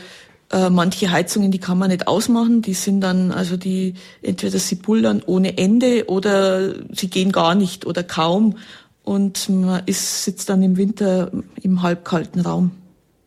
äh, 0.51 0.69
manche 0.69 1.09
Heizungen, 1.09 1.49
die 1.51 1.59
kann 1.59 1.77
man 1.77 1.89
nicht 1.89 2.07
ausmachen, 2.07 2.61
die 2.61 2.73
sind 2.73 2.99
dann, 3.01 3.31
also 3.31 3.55
die, 3.55 3.93
entweder 4.21 4.59
sie 4.59 4.75
bullern 4.75 5.23
ohne 5.25 5.57
Ende 5.57 6.09
oder 6.09 6.73
sie 6.93 7.09
gehen 7.09 7.31
gar 7.31 7.55
nicht 7.55 7.85
oder 7.85 8.03
kaum 8.03 8.57
und 9.03 9.47
man 9.49 9.83
ist, 9.85 10.25
sitzt 10.25 10.49
dann 10.49 10.61
im 10.61 10.75
Winter 10.75 11.31
im 11.63 11.81
halbkalten 11.81 12.41
Raum. 12.41 12.71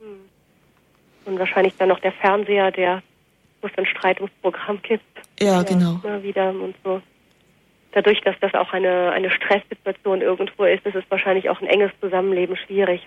Hm. 0.01 1.33
Und 1.33 1.39
wahrscheinlich 1.39 1.75
dann 1.79 1.89
noch 1.89 2.01
der 2.01 2.13
Fernseher, 2.13 2.71
der, 2.71 3.03
wo 3.63 3.69
es 3.69 3.79
ein 3.79 3.87
Streitungsprogramm 3.87 4.81
gibt. 4.83 5.05
Ja, 5.41 5.47
ja, 5.47 5.63
genau. 5.63 6.01
Immer 6.03 6.23
wieder 6.23 6.51
und 6.51 6.75
so. 6.85 7.01
Dadurch, 7.93 8.21
dass 8.23 8.37
das 8.41 8.55
auch 8.55 8.73
eine, 8.73 9.11
eine 9.11 9.31
Stresssituation 9.31 10.21
irgendwo 10.21 10.65
ist, 10.65 10.87
ist 10.87 10.95
es 10.95 11.05
wahrscheinlich 11.09 11.51
auch 11.51 11.61
ein 11.61 11.67
enges 11.67 11.91
Zusammenleben 12.01 12.57
schwierig 12.57 13.07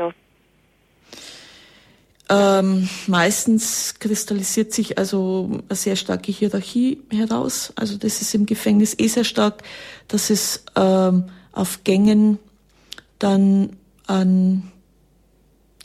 ähm, 2.29 2.89
meistens 3.07 3.95
kristallisiert 3.99 4.71
sich 4.71 4.97
also 4.97 5.61
eine 5.67 5.75
sehr 5.75 5.95
starke 5.95 6.31
Hierarchie 6.31 7.01
heraus. 7.11 7.73
Also 7.75 7.97
das 7.97 8.21
ist 8.21 8.33
im 8.33 8.45
Gefängnis 8.45 8.95
eh 8.97 9.07
sehr 9.07 9.25
stark, 9.25 9.63
dass 10.07 10.29
es 10.29 10.63
ähm, 10.75 11.25
auf 11.51 11.83
Gängen 11.83 12.39
dann 13.19 13.75
einen 14.07 14.71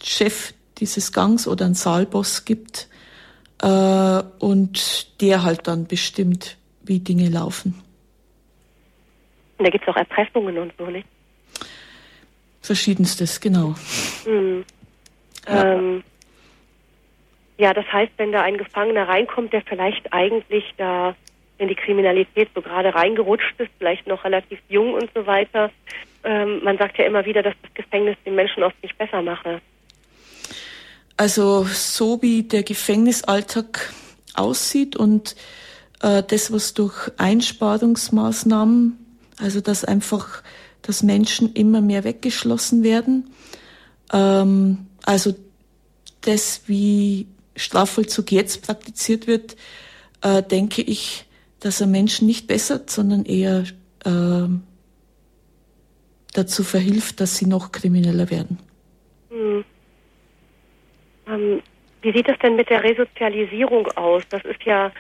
Chef 0.03 0.55
dieses 0.79 1.13
Gangs 1.13 1.49
oder 1.49 1.67
einen 1.67 1.75
Saalboss 1.75 2.45
gibt 2.45 2.89
äh, 3.61 4.23
und 4.39 5.21
der 5.21 5.43
halt 5.43 5.67
dann 5.67 5.87
bestimmt, 5.87 6.57
wie 6.83 7.01
Dinge 7.01 7.29
laufen. 7.29 7.83
Und 9.59 9.65
da 9.65 9.71
gibt 9.71 9.85
es 9.85 9.89
auch 9.89 9.97
Erpressungen 9.97 10.57
und 10.59 10.73
so, 10.79 10.87
nicht? 10.87 11.07
Verschiedenstes, 12.63 13.41
genau. 13.41 13.75
Mhm. 14.27 14.65
Ja. 15.47 15.75
Ähm, 15.75 16.03
ja, 17.59 17.75
das 17.75 17.87
heißt, 17.93 18.13
wenn 18.19 18.33
da 18.33 18.43
ein 18.43 18.57
Gefangener 18.57 19.09
reinkommt, 19.09 19.53
der 19.53 19.63
vielleicht 19.63 20.13
eigentlich 20.13 20.75
da 20.77 21.17
in 21.59 21.69
die 21.69 21.75
Kriminalität 21.75 22.49
so 22.55 22.63
gerade 22.63 22.95
reingerutscht 22.95 23.59
ist, 23.59 23.71
vielleicht 23.79 24.07
noch 24.07 24.25
relativ 24.25 24.61
jung 24.69 24.95
und 24.95 25.11
so 25.15 25.27
weiter, 25.27 25.71
ähm, 26.23 26.63
man 26.63 26.79
sagt 26.79 26.99
ja 26.99 27.05
immer 27.05 27.25
wieder, 27.25 27.43
dass 27.43 27.55
das 27.63 27.75
Gefängnis 27.75 28.17
den 28.25 28.37
Menschen 28.37 28.63
oft 28.63 28.81
nicht 28.83 28.97
besser 28.97 29.23
mache. 29.23 29.61
Also 31.17 31.65
so 31.65 32.23
wie 32.23 32.45
der 32.45 32.63
Gefängnisalltag 32.63 33.93
aussieht 34.35 34.95
und 34.95 35.35
äh, 36.01 36.23
das, 36.23 36.53
was 36.53 36.75
durch 36.75 37.11
Einsparungsmaßnahmen, 37.19 39.08
also 39.41 39.61
dass 39.61 39.85
einfach, 39.85 40.43
dass 40.83 41.03
Menschen 41.03 41.53
immer 41.53 41.81
mehr 41.81 42.05
weggeschlossen 42.05 42.83
werden, 42.83 43.31
ähm, 44.13 44.87
also 45.05 45.35
das, 46.23 46.63
wie 46.67 47.27
Strafvollzug 47.57 48.33
jetzt 48.33 48.65
praktiziert 48.67 49.27
wird, 49.27 49.57
äh, 50.23 50.43
denke 50.43 50.83
ich, 50.83 51.25
dass 51.61 51.81
er 51.81 51.87
Menschen 51.87 52.27
nicht 52.27 52.47
bessert, 52.47 52.91
sondern 52.91 53.25
eher 53.25 53.65
äh, 54.05 54.49
dazu 56.35 56.63
verhilft, 56.63 57.21
dass 57.21 57.37
sie 57.37 57.47
noch 57.47 57.73
krimineller 57.73 58.31
werden. 58.31 58.59
Hm. 59.31 59.65
Ähm, 61.27 61.63
wie 62.03 62.13
sieht 62.13 62.29
es 62.29 62.39
denn 62.39 62.57
mit 62.57 62.71
der 62.71 62.85
Resozialisierung 62.85 63.89
aus? 63.97 64.23
Das 64.31 64.45
ist 64.45 64.63
ja 64.65 64.93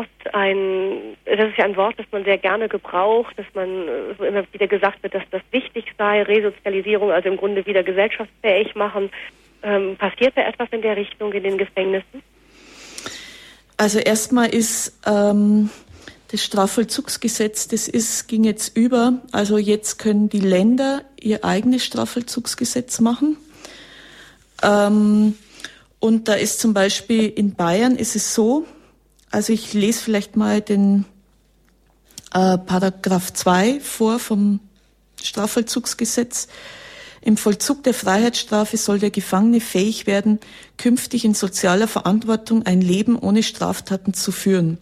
oft 0.00 0.34
ein, 0.34 1.16
das 1.24 1.48
ist 1.50 1.58
ja 1.58 1.64
ein 1.64 1.76
Wort, 1.76 1.98
das 1.98 2.06
man 2.10 2.24
sehr 2.24 2.38
gerne 2.38 2.68
gebraucht, 2.68 3.38
dass 3.38 3.46
man 3.54 3.88
äh, 3.88 4.14
so 4.18 4.24
immer 4.24 4.44
wieder 4.52 4.66
gesagt 4.66 5.02
wird, 5.02 5.14
dass 5.14 5.22
das 5.30 5.42
wichtig 5.50 5.86
sei, 5.98 6.22
Resozialisierung, 6.22 7.10
also 7.10 7.28
im 7.28 7.36
Grunde 7.36 7.64
wieder 7.66 7.82
gesellschaftsfähig 7.82 8.74
machen. 8.74 9.10
Ähm, 9.62 9.96
passiert 9.96 10.36
da 10.36 10.42
etwas 10.42 10.68
in 10.70 10.82
der 10.82 10.96
Richtung 10.96 11.32
in 11.32 11.42
den 11.42 11.58
Gefängnissen? 11.58 12.22
Also 13.76 13.98
erstmal 13.98 14.54
ist 14.54 14.98
ähm, 15.06 15.70
das 16.28 16.44
Strafvollzugsgesetz, 16.44 17.68
das 17.68 17.88
ist, 17.88 18.26
ging 18.28 18.44
jetzt 18.44 18.76
über. 18.76 19.20
Also 19.32 19.58
jetzt 19.58 19.98
können 19.98 20.28
die 20.28 20.40
Länder 20.40 21.02
ihr 21.20 21.44
eigenes 21.44 21.84
Strafvollzugsgesetz 21.84 23.00
machen. 23.00 23.36
Ähm, 24.62 25.36
und 25.98 26.28
da 26.28 26.34
ist 26.34 26.60
zum 26.60 26.74
Beispiel 26.74 27.28
in 27.28 27.54
Bayern 27.54 27.96
ist 27.96 28.16
es 28.16 28.34
so, 28.34 28.66
also 29.36 29.52
ich 29.52 29.74
lese 29.74 30.02
vielleicht 30.02 30.34
mal 30.34 30.62
den 30.62 31.04
äh, 32.32 32.56
Paragraph 32.56 33.34
2 33.34 33.80
vor 33.80 34.18
vom 34.18 34.60
Strafvollzugsgesetz. 35.22 36.48
Im 37.20 37.36
Vollzug 37.36 37.82
der 37.82 37.92
Freiheitsstrafe 37.92 38.78
soll 38.78 38.98
der 38.98 39.10
Gefangene 39.10 39.60
fähig 39.60 40.06
werden, 40.06 40.40
künftig 40.78 41.26
in 41.26 41.34
sozialer 41.34 41.86
Verantwortung 41.86 42.64
ein 42.64 42.80
Leben 42.80 43.18
ohne 43.18 43.42
Straftaten 43.42 44.14
zu 44.14 44.32
führen. 44.32 44.78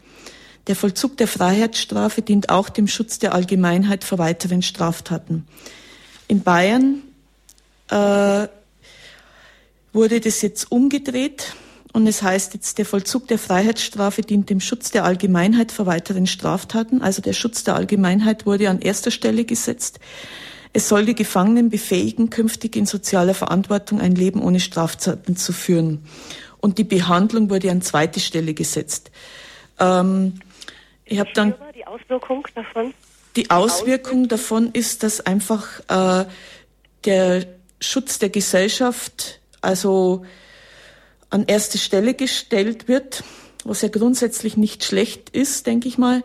Der 0.68 0.76
Vollzug 0.76 1.16
der 1.16 1.26
Freiheitsstrafe 1.26 2.22
dient 2.22 2.50
auch 2.50 2.68
dem 2.68 2.86
Schutz 2.86 3.18
der 3.18 3.34
Allgemeinheit 3.34 4.04
vor 4.04 4.18
weiteren 4.18 4.62
Straftaten. 4.62 5.48
In 6.28 6.44
Bayern 6.44 7.02
äh, 7.90 8.46
wurde 9.92 10.20
das 10.20 10.42
jetzt 10.42 10.70
umgedreht 10.70 11.56
und 11.94 12.08
es 12.08 12.24
heißt 12.24 12.54
jetzt, 12.54 12.78
der 12.78 12.86
Vollzug 12.86 13.28
der 13.28 13.38
Freiheitsstrafe 13.38 14.22
dient 14.22 14.50
dem 14.50 14.58
Schutz 14.58 14.90
der 14.90 15.04
Allgemeinheit 15.04 15.70
vor 15.70 15.86
weiteren 15.86 16.26
Straftaten. 16.26 17.02
Also 17.02 17.22
der 17.22 17.34
Schutz 17.34 17.62
der 17.62 17.76
Allgemeinheit 17.76 18.46
wurde 18.46 18.68
an 18.68 18.80
erster 18.80 19.12
Stelle 19.12 19.44
gesetzt. 19.44 20.00
Es 20.72 20.88
soll 20.88 21.06
die 21.06 21.14
Gefangenen 21.14 21.70
befähigen, 21.70 22.30
künftig 22.30 22.74
in 22.74 22.84
sozialer 22.84 23.32
Verantwortung 23.32 24.00
ein 24.00 24.16
Leben 24.16 24.42
ohne 24.42 24.58
Straftaten 24.58 25.36
zu 25.36 25.52
führen. 25.52 26.04
Und 26.58 26.78
die 26.78 26.84
Behandlung 26.84 27.48
wurde 27.48 27.70
an 27.70 27.80
zweite 27.80 28.18
Stelle 28.18 28.54
gesetzt. 28.54 29.12
Ähm, 29.78 30.40
ich 31.04 31.20
habe 31.20 31.30
dann 31.32 31.54
die 31.76 31.86
Auswirkung 31.86 32.44
davon. 32.56 32.92
Die 33.36 33.50
Auswirkung 33.50 34.26
davon 34.26 34.70
ist, 34.72 35.04
dass 35.04 35.20
einfach 35.20 35.78
äh, 35.86 36.24
der 37.04 37.46
Schutz 37.80 38.18
der 38.18 38.30
Gesellschaft 38.30 39.40
also 39.60 40.24
an 41.34 41.44
erste 41.46 41.78
Stelle 41.78 42.14
gestellt 42.14 42.86
wird, 42.86 43.24
was 43.64 43.82
ja 43.82 43.88
grundsätzlich 43.88 44.56
nicht 44.56 44.84
schlecht 44.84 45.30
ist, 45.30 45.66
denke 45.66 45.88
ich 45.88 45.98
mal. 45.98 46.22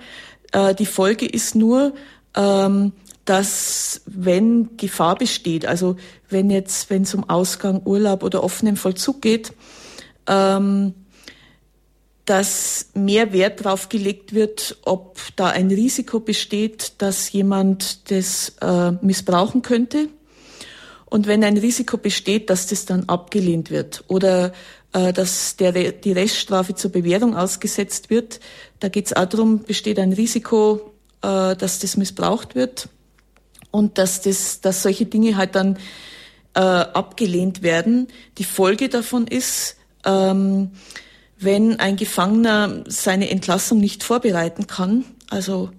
Äh, 0.52 0.76
die 0.76 0.86
Folge 0.86 1.26
ist 1.26 1.56
nur, 1.56 1.96
ähm, 2.36 2.94
dass 3.26 4.02
wenn 4.06 4.78
Gefahr 4.78 5.16
besteht, 5.16 5.66
also 5.66 5.96
wenn 6.30 6.52
jetzt, 6.52 6.92
wenn 6.92 7.02
es 7.02 7.16
um 7.16 7.28
Ausgang, 7.28 7.82
Urlaub 7.86 8.24
oder 8.24 8.44
offenen 8.44 8.76
Vollzug 8.76 9.22
geht, 9.22 9.52
ähm, 10.28 10.94
dass 12.26 12.90
mehr 12.94 13.34
Wert 13.34 13.66
darauf 13.66 13.90
gelegt 13.90 14.36
wird, 14.36 14.78
ob 14.84 15.18
da 15.36 15.48
ein 15.48 15.70
Risiko 15.70 16.20
besteht, 16.20 16.94
dass 17.00 17.32
jemand 17.32 18.12
das 18.12 18.54
äh, 18.62 18.92
missbrauchen 19.02 19.64
könnte. 19.64 20.10
Und 21.06 21.26
wenn 21.26 21.44
ein 21.44 21.58
Risiko 21.58 21.98
besteht, 21.98 22.52
dass 22.52 22.68
das 22.68 22.86
dann 22.86 23.06
abgelehnt 23.10 23.72
wird 23.72 24.04
oder 24.08 24.54
dass 24.92 25.56
der, 25.56 25.72
die 25.72 26.12
Reststrafe 26.12 26.76
zur 26.76 26.92
Bewährung 26.92 27.36
ausgesetzt 27.36 28.10
wird, 28.10 28.40
da 28.80 28.90
geht 28.90 29.08
es 29.08 29.14
auch 29.16 29.26
darum, 29.26 29.64
besteht 29.64 30.00
ein 30.00 30.14
Risiko, 30.14 30.94
äh, 31.22 31.56
dass 31.56 31.80
das 31.80 31.98
missbraucht 31.98 32.56
wird 32.56 32.90
und 33.72 33.98
dass, 33.98 34.22
das, 34.22 34.62
dass 34.62 34.84
solche 34.84 35.06
Dinge 35.06 35.38
halt 35.38 35.56
dann 35.56 35.78
äh, 36.56 36.60
abgelehnt 36.60 37.62
werden. 37.62 38.08
Die 38.38 38.44
Folge 38.44 38.90
davon 38.90 39.28
ist, 39.28 39.78
ähm, 40.06 40.72
wenn 41.38 41.80
ein 41.80 41.96
Gefangener 41.96 42.84
seine 42.88 43.30
Entlassung 43.30 43.80
nicht 43.80 44.04
vorbereiten 44.04 44.68
kann, 44.68 45.06
also 45.30 45.70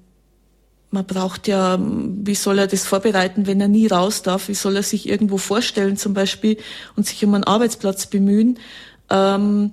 man 0.93 1.07
braucht 1.07 1.47
ja, 1.47 1.79
wie 1.81 2.35
soll 2.35 2.59
er 2.59 2.67
das 2.67 2.85
vorbereiten, 2.85 3.47
wenn 3.47 3.61
er 3.61 3.69
nie 3.69 3.87
raus 3.87 4.23
darf? 4.23 4.49
Wie 4.49 4.55
soll 4.55 4.75
er 4.75 4.83
sich 4.83 5.09
irgendwo 5.09 5.39
vorstellen 5.39 5.97
zum 5.97 6.15
Beispiel 6.15 6.57
und 6.97 7.07
sich 7.07 7.25
um 7.25 7.35
einen 7.35 7.45
Arbeitsplatz 7.45 8.07
bemühen? 8.07 8.59
Ähm, 9.11 9.73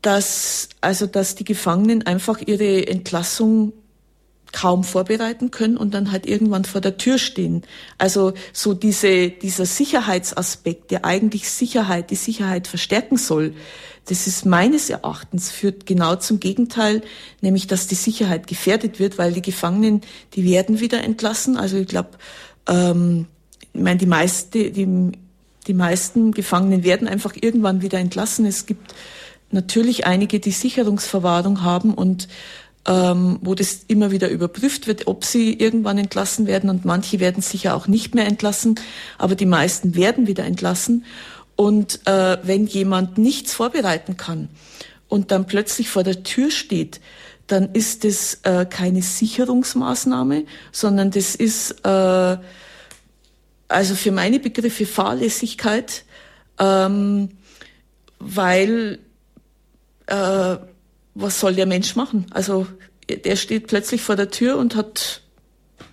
dass, 0.00 0.68
also, 0.80 1.06
dass 1.06 1.36
die 1.36 1.44
Gefangenen 1.44 2.04
einfach 2.04 2.40
ihre 2.40 2.86
Entlassung 2.88 3.72
kaum 4.52 4.84
vorbereiten 4.84 5.50
können 5.50 5.76
und 5.76 5.94
dann 5.94 6.12
halt 6.12 6.26
irgendwann 6.26 6.64
vor 6.64 6.80
der 6.80 6.98
Tür 6.98 7.18
stehen. 7.18 7.62
Also 7.98 8.34
so 8.52 8.74
diese, 8.74 9.30
dieser 9.30 9.64
Sicherheitsaspekt, 9.64 10.90
der 10.90 11.04
eigentlich 11.04 11.50
Sicherheit, 11.50 12.10
die 12.10 12.16
Sicherheit 12.16 12.66
verstärken 12.68 13.16
soll, 13.16 13.54
das 14.06 14.26
ist 14.26 14.44
meines 14.44 14.90
Erachtens 14.90 15.50
führt 15.50 15.86
genau 15.86 16.16
zum 16.16 16.40
Gegenteil, 16.40 17.02
nämlich 17.40 17.66
dass 17.66 17.86
die 17.86 17.94
Sicherheit 17.94 18.46
gefährdet 18.46 18.98
wird, 18.98 19.16
weil 19.16 19.32
die 19.32 19.42
Gefangenen, 19.42 20.02
die 20.34 20.44
werden 20.44 20.80
wieder 20.80 21.02
entlassen. 21.02 21.56
Also 21.56 21.76
ich 21.76 21.86
glaube, 21.86 22.10
ähm, 22.68 23.26
ich 23.72 23.80
meine, 23.80 23.98
die, 23.98 24.06
meiste, 24.06 24.70
die, 24.70 25.12
die 25.66 25.74
meisten 25.74 26.32
Gefangenen 26.32 26.84
werden 26.84 27.08
einfach 27.08 27.34
irgendwann 27.40 27.82
wieder 27.82 27.98
entlassen. 27.98 28.46
Es 28.46 28.66
gibt 28.66 28.94
natürlich 29.50 30.06
einige, 30.06 30.40
die 30.40 30.50
Sicherungsverwahrung 30.50 31.62
haben 31.62 31.94
und 31.94 32.28
ähm, 32.86 33.38
wo 33.42 33.54
das 33.54 33.84
immer 33.86 34.10
wieder 34.10 34.28
überprüft 34.28 34.86
wird, 34.86 35.06
ob 35.06 35.24
sie 35.24 35.54
irgendwann 35.54 35.98
entlassen 35.98 36.46
werden 36.46 36.68
und 36.68 36.84
manche 36.84 37.20
werden 37.20 37.42
sicher 37.42 37.76
auch 37.76 37.86
nicht 37.86 38.14
mehr 38.14 38.26
entlassen, 38.26 38.74
aber 39.18 39.36
die 39.36 39.46
meisten 39.46 39.94
werden 39.94 40.26
wieder 40.26 40.44
entlassen. 40.44 41.04
Und 41.54 42.00
äh, 42.06 42.38
wenn 42.42 42.66
jemand 42.66 43.18
nichts 43.18 43.52
vorbereiten 43.52 44.16
kann 44.16 44.48
und 45.08 45.30
dann 45.30 45.46
plötzlich 45.46 45.90
vor 45.90 46.02
der 46.02 46.24
Tür 46.24 46.50
steht, 46.50 47.00
dann 47.46 47.72
ist 47.72 48.04
das 48.04 48.40
äh, 48.42 48.66
keine 48.66 49.02
Sicherungsmaßnahme, 49.02 50.44
sondern 50.72 51.10
das 51.10 51.34
ist 51.34 51.84
äh, 51.84 52.36
also 53.72 53.94
für 53.94 54.12
meine 54.12 54.38
Begriffe 54.38 54.86
Fahrlässigkeit, 54.86 56.04
ähm, 56.58 57.30
weil 58.18 58.98
äh, 60.06 60.56
was 61.14 61.40
soll 61.40 61.54
der 61.54 61.66
Mensch 61.66 61.96
machen? 61.96 62.26
Also 62.32 62.66
der 63.08 63.36
steht 63.36 63.66
plötzlich 63.66 64.02
vor 64.02 64.16
der 64.16 64.30
Tür 64.30 64.56
und 64.56 64.76
hat 64.76 65.22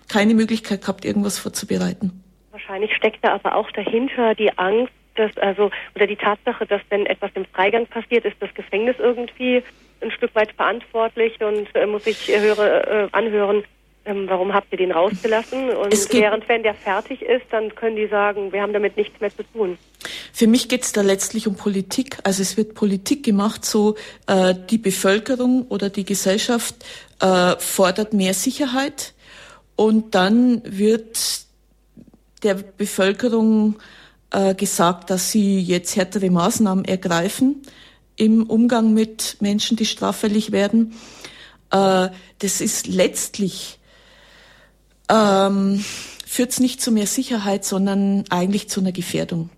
keine 0.08 0.34
Möglichkeit 0.34 0.82
gehabt, 0.82 1.04
irgendwas 1.04 1.38
vorzubereiten. 1.38 2.22
Wahrscheinlich 2.50 2.94
steckt 2.96 3.24
da 3.24 3.34
aber 3.34 3.54
auch 3.54 3.70
dahinter 3.72 4.34
die 4.34 4.56
Angst, 4.58 4.92
dass 5.16 5.36
also 5.38 5.70
oder 5.94 6.06
die 6.06 6.16
Tatsache, 6.16 6.66
dass 6.66 6.80
wenn 6.88 7.06
etwas 7.06 7.30
im 7.34 7.44
Freigang 7.46 7.86
passiert, 7.86 8.24
ist 8.24 8.36
das 8.40 8.52
Gefängnis 8.54 8.96
irgendwie 8.98 9.62
ein 10.00 10.10
Stück 10.12 10.34
weit 10.34 10.52
verantwortlich 10.52 11.40
und 11.42 11.68
äh, 11.74 11.86
muss 11.86 12.04
sich 12.04 12.32
äh, 12.32 12.40
höre, 12.40 12.88
äh, 12.88 13.08
anhören, 13.12 13.64
ähm, 14.04 14.26
warum 14.28 14.54
habt 14.54 14.72
ihr 14.72 14.78
den 14.78 14.92
rausgelassen? 14.92 15.70
Und 15.70 16.12
während 16.12 16.48
wenn 16.48 16.62
der 16.62 16.74
fertig 16.74 17.22
ist, 17.22 17.46
dann 17.50 17.74
können 17.74 17.96
die 17.96 18.06
sagen, 18.06 18.52
wir 18.52 18.62
haben 18.62 18.72
damit 18.72 18.96
nichts 18.96 19.20
mehr 19.20 19.34
zu 19.34 19.42
tun. 19.52 19.78
Für 20.32 20.46
mich 20.46 20.68
geht 20.68 20.84
es 20.84 20.92
da 20.92 21.02
letztlich 21.02 21.46
um 21.46 21.54
Politik. 21.54 22.18
Also 22.24 22.42
es 22.42 22.56
wird 22.56 22.74
Politik 22.74 23.22
gemacht, 23.24 23.64
so 23.64 23.96
äh, 24.26 24.54
die 24.70 24.78
Bevölkerung 24.78 25.66
oder 25.68 25.90
die 25.90 26.04
Gesellschaft 26.04 26.76
äh, 27.20 27.56
fordert 27.58 28.14
mehr 28.14 28.32
Sicherheit 28.34 29.14
und 29.76 30.14
dann 30.14 30.62
wird 30.64 31.42
der 32.42 32.54
Bevölkerung 32.54 33.76
äh, 34.30 34.54
gesagt, 34.54 35.10
dass 35.10 35.30
sie 35.30 35.60
jetzt 35.60 35.96
härtere 35.96 36.30
Maßnahmen 36.30 36.84
ergreifen 36.84 37.62
im 38.16 38.44
Umgang 38.44 38.94
mit 38.94 39.36
Menschen, 39.40 39.76
die 39.76 39.86
straffällig 39.86 40.52
werden. 40.52 40.94
Äh, 41.70 42.08
das 42.38 42.60
ist 42.60 42.86
letztlich 42.86 43.79
ähm, 45.10 45.84
führt 46.26 46.50
es 46.50 46.60
nicht 46.60 46.80
zu 46.80 46.92
mehr 46.92 47.06
Sicherheit, 47.06 47.64
sondern 47.64 48.24
eigentlich 48.30 48.68
zu 48.68 48.80
einer 48.80 48.92
Gefährdung. 48.92 49.50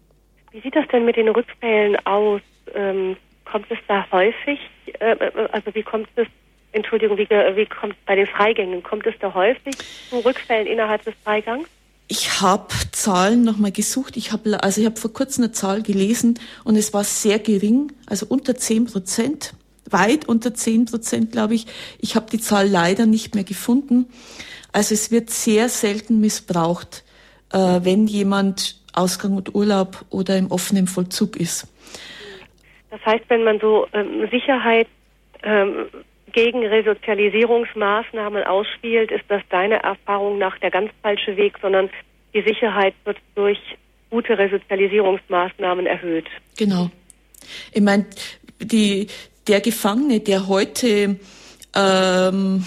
Wie 0.50 0.60
sieht 0.60 0.74
das 0.74 0.86
denn 0.88 1.04
mit 1.04 1.16
den 1.16 1.28
Rückfällen 1.28 1.96
aus? 2.06 2.40
Ähm, 2.74 3.16
kommt 3.44 3.70
es 3.70 3.78
da 3.88 4.06
häufig, 4.10 4.58
äh, 5.00 5.16
also 5.52 5.74
wie 5.74 5.82
kommt 5.82 6.08
es, 6.16 6.26
Entschuldigung, 6.72 7.18
wie, 7.18 7.28
wie 7.28 7.66
kommt 7.66 7.92
es 7.92 7.98
bei 8.06 8.16
den 8.16 8.26
Freigängen, 8.26 8.82
kommt 8.82 9.06
es 9.06 9.14
da 9.20 9.34
häufig 9.34 9.74
zu 10.08 10.18
Rückfällen 10.20 10.66
innerhalb 10.66 11.04
des 11.04 11.14
Freigangs? 11.22 11.68
Ich 12.08 12.40
habe 12.40 12.68
Zahlen 12.92 13.44
nochmal 13.44 13.72
gesucht. 13.72 14.16
Ich 14.16 14.32
habe 14.32 14.62
also 14.62 14.80
ich 14.80 14.86
habe 14.86 15.00
vor 15.00 15.12
kurzem 15.12 15.44
eine 15.44 15.52
Zahl 15.52 15.82
gelesen 15.82 16.38
und 16.64 16.76
es 16.76 16.92
war 16.92 17.04
sehr 17.04 17.38
gering, 17.38 17.92
also 18.06 18.26
unter 18.26 18.54
10 18.54 18.86
Prozent, 18.86 19.54
weit 19.88 20.28
unter 20.28 20.54
10 20.54 20.86
Prozent, 20.86 21.32
glaube 21.32 21.54
ich. 21.54 21.66
Ich 22.00 22.16
habe 22.16 22.26
die 22.30 22.40
Zahl 22.40 22.68
leider 22.68 23.06
nicht 23.06 23.34
mehr 23.34 23.44
gefunden. 23.44 24.06
Also 24.72 24.94
es 24.94 25.10
wird 25.10 25.30
sehr 25.30 25.68
selten 25.68 26.20
missbraucht, 26.20 27.04
äh, 27.52 27.58
wenn 27.82 28.06
jemand 28.06 28.80
Ausgang 28.94 29.36
und 29.36 29.54
Urlaub 29.54 30.04
oder 30.10 30.36
im 30.36 30.50
offenen 30.50 30.86
Vollzug 30.86 31.36
ist. 31.36 31.66
Das 32.90 33.00
heißt, 33.06 33.24
wenn 33.28 33.44
man 33.44 33.58
so 33.58 33.86
ähm, 33.92 34.28
Sicherheit 34.30 34.86
ähm, 35.42 35.86
gegen 36.32 36.66
Resozialisierungsmaßnahmen 36.66 38.44
ausspielt, 38.44 39.10
ist 39.10 39.24
das 39.28 39.42
deine 39.50 39.82
Erfahrung 39.82 40.38
nach 40.38 40.58
der 40.58 40.70
ganz 40.70 40.90
falsche 41.02 41.36
Weg, 41.36 41.54
sondern 41.60 41.90
die 42.34 42.42
Sicherheit 42.42 42.94
wird 43.04 43.18
durch 43.34 43.58
gute 44.10 44.36
Resozialisierungsmaßnahmen 44.36 45.86
erhöht. 45.86 46.26
Genau. 46.58 46.90
Ich 47.72 47.80
meine, 47.80 48.06
die, 48.60 49.06
der 49.46 49.60
Gefangene, 49.60 50.20
der 50.20 50.48
heute 50.48 51.18
ähm, 51.74 52.64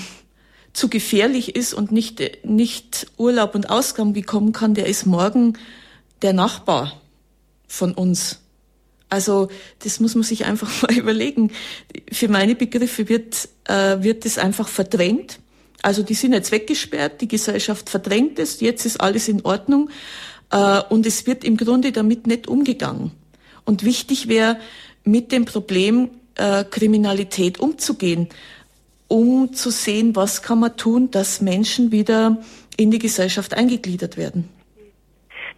zu 0.76 0.90
gefährlich 0.90 1.56
ist 1.56 1.74
und 1.74 1.92
nicht, 1.92 2.22
nicht 2.46 3.08
Urlaub 3.18 3.56
und 3.56 3.70
Ausgang 3.70 4.14
bekommen 4.14 4.52
kann, 4.52 4.74
der 4.74 4.88
ist 4.88 5.06
morgen 5.06 5.58
der 6.22 6.34
Nachbar 6.34 7.02
von 7.68 7.94
uns. 7.94 8.42
Also 9.10 9.48
das 9.80 10.02
muss 10.02 10.16
man 10.16 10.24
sich 10.24 10.46
einfach 10.46 10.82
mal 10.82 10.94
überlegen. 10.94 11.52
Für 12.12 12.28
meine 12.28 12.56
Begriffe 12.56 13.08
wird, 13.08 13.48
äh, 13.66 14.04
wird 14.04 14.26
das 14.26 14.38
einfach 14.38 14.68
verdrängt. 14.68 15.40
Also 15.82 16.04
die 16.04 16.14
sind 16.14 16.34
jetzt 16.34 16.52
weggesperrt, 16.52 17.22
die 17.22 17.28
Gesellschaft 17.28 17.90
verdrängt 17.90 18.40
es, 18.40 18.60
jetzt 18.60 18.86
ist 18.86 19.00
alles 19.00 19.28
in 19.28 19.46
Ordnung 19.46 19.90
äh, 20.50 20.82
und 20.90 21.06
es 21.06 21.26
wird 21.26 21.44
im 21.44 21.58
Grunde 21.58 21.94
damit 21.94 22.28
nicht 22.28 22.48
umgegangen. 22.48 23.12
Und 23.64 23.86
wichtig 23.86 24.28
wäre, 24.28 24.60
mit 25.04 25.32
dem 25.32 25.46
Problem 25.46 26.10
äh, 26.36 26.64
Kriminalität 26.66 27.60
umzugehen. 27.60 28.30
Um 29.08 29.54
zu 29.54 29.70
sehen, 29.70 30.16
was 30.16 30.42
kann 30.42 30.60
man 30.60 30.78
tun, 30.78 31.12
dass 31.12 31.42
Menschen 31.42 31.92
wieder 31.92 32.38
in 32.78 32.92
die 32.92 33.00
Gesellschaft 33.00 33.56
eingegliedert 33.56 34.18
werden. 34.18 34.50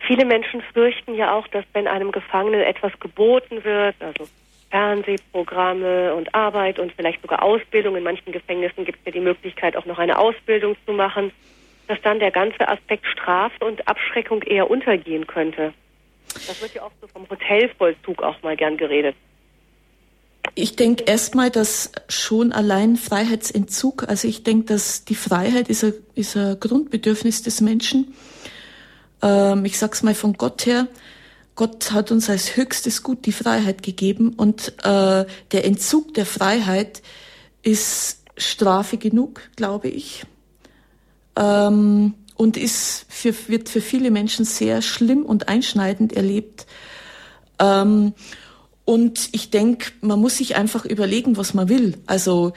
Viele 0.05 0.25
Menschen 0.25 0.61
fürchten 0.73 1.15
ja 1.15 1.33
auch, 1.33 1.47
dass 1.47 1.65
wenn 1.73 1.87
einem 1.87 2.11
Gefangenen 2.11 2.61
etwas 2.61 2.97
geboten 2.99 3.63
wird, 3.63 3.95
also 3.99 4.27
Fernsehprogramme 4.69 6.13
und 6.13 6.33
Arbeit 6.35 6.79
und 6.79 6.91
vielleicht 6.93 7.21
sogar 7.21 7.41
Ausbildung, 7.41 7.95
in 7.95 8.03
manchen 8.03 8.31
Gefängnissen 8.31 8.85
gibt 8.85 8.99
es 8.99 9.05
ja 9.05 9.11
die 9.11 9.19
Möglichkeit, 9.19 9.75
auch 9.75 9.85
noch 9.85 9.97
eine 9.97 10.17
Ausbildung 10.17 10.75
zu 10.85 10.93
machen, 10.93 11.31
dass 11.87 12.01
dann 12.01 12.19
der 12.19 12.31
ganze 12.31 12.67
Aspekt 12.67 13.05
Strafe 13.07 13.65
und 13.65 13.87
Abschreckung 13.87 14.43
eher 14.43 14.69
untergehen 14.69 15.25
könnte. 15.25 15.73
Das 16.33 16.61
wird 16.61 16.73
ja 16.73 16.83
oft 16.83 16.99
so 17.01 17.07
vom 17.07 17.27
Hotelvollzug 17.29 18.21
auch 18.21 18.41
mal 18.43 18.57
gern 18.57 18.77
geredet. 18.77 19.15
Ich 20.59 20.75
denke 20.75 21.03
erstmal, 21.03 21.51
dass 21.51 21.91
schon 22.09 22.51
allein 22.51 22.97
Freiheitsentzug, 22.97 24.09
also 24.09 24.27
ich 24.27 24.41
denke, 24.41 24.65
dass 24.65 25.05
die 25.05 25.13
Freiheit 25.13 25.69
ist 25.69 25.83
ein, 25.83 25.93
ist 26.15 26.35
ein 26.35 26.59
Grundbedürfnis 26.59 27.43
des 27.43 27.61
Menschen. 27.61 28.15
Ähm, 29.21 29.65
ich 29.65 29.77
sag's 29.77 30.01
mal 30.01 30.15
von 30.15 30.33
Gott 30.33 30.65
her. 30.65 30.87
Gott 31.53 31.91
hat 31.91 32.11
uns 32.11 32.27
als 32.27 32.57
höchstes 32.57 33.03
Gut 33.03 33.27
die 33.27 33.33
Freiheit 33.33 33.83
gegeben 33.83 34.33
und 34.33 34.69
äh, 34.83 35.25
der 35.51 35.65
Entzug 35.65 36.15
der 36.15 36.25
Freiheit 36.25 37.03
ist 37.61 38.23
Strafe 38.35 38.97
genug, 38.97 39.41
glaube 39.57 39.89
ich. 39.89 40.23
Ähm, 41.35 42.15
und 42.33 42.57
ist 42.57 43.05
für, 43.09 43.35
wird 43.47 43.69
für 43.69 43.81
viele 43.81 44.09
Menschen 44.09 44.43
sehr 44.43 44.81
schlimm 44.81 45.23
und 45.23 45.49
einschneidend 45.49 46.13
erlebt. 46.13 46.65
Ähm, 47.59 48.13
und 48.87 49.27
ich 49.33 49.49
denke, 49.49 49.91
man 49.99 50.21
muss 50.21 50.37
sich 50.37 50.55
einfach 50.55 50.85
überlegen, 50.85 51.35
was 51.35 51.53
man 51.53 51.67
will. 51.67 51.95
Also 52.05 52.53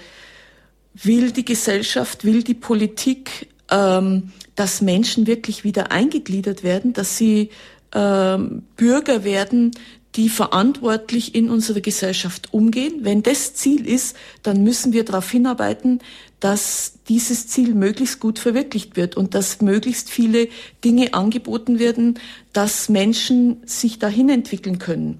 will 0.94 1.32
die 1.32 1.44
Gesellschaft, 1.44 2.24
will 2.24 2.44
die 2.44 2.54
Politik, 2.54 3.48
ähm, 3.68 4.30
dass 4.54 4.80
Menschen 4.80 5.26
wirklich 5.26 5.64
wieder 5.64 5.90
eingegliedert 5.90 6.62
werden, 6.62 6.92
dass 6.92 7.18
sie 7.18 7.50
ähm, 7.92 8.62
Bürger 8.76 9.24
werden, 9.24 9.72
die 10.14 10.28
verantwortlich 10.28 11.34
in 11.34 11.50
unserer 11.50 11.80
Gesellschaft 11.80 12.54
umgehen. 12.54 13.00
Wenn 13.00 13.24
das 13.24 13.54
Ziel 13.54 13.84
ist, 13.84 14.14
dann 14.44 14.62
müssen 14.62 14.92
wir 14.92 15.04
darauf 15.04 15.28
hinarbeiten, 15.28 15.98
dass 16.38 16.92
dieses 17.08 17.48
Ziel 17.48 17.74
möglichst 17.74 18.20
gut 18.20 18.38
verwirklicht 18.38 18.94
wird 18.94 19.16
und 19.16 19.34
dass 19.34 19.60
möglichst 19.62 20.10
viele 20.10 20.46
Dinge 20.84 21.12
angeboten 21.12 21.80
werden, 21.80 22.20
dass 22.52 22.88
Menschen 22.88 23.56
sich 23.66 23.98
dahin 23.98 24.28
entwickeln 24.28 24.78
können. 24.78 25.18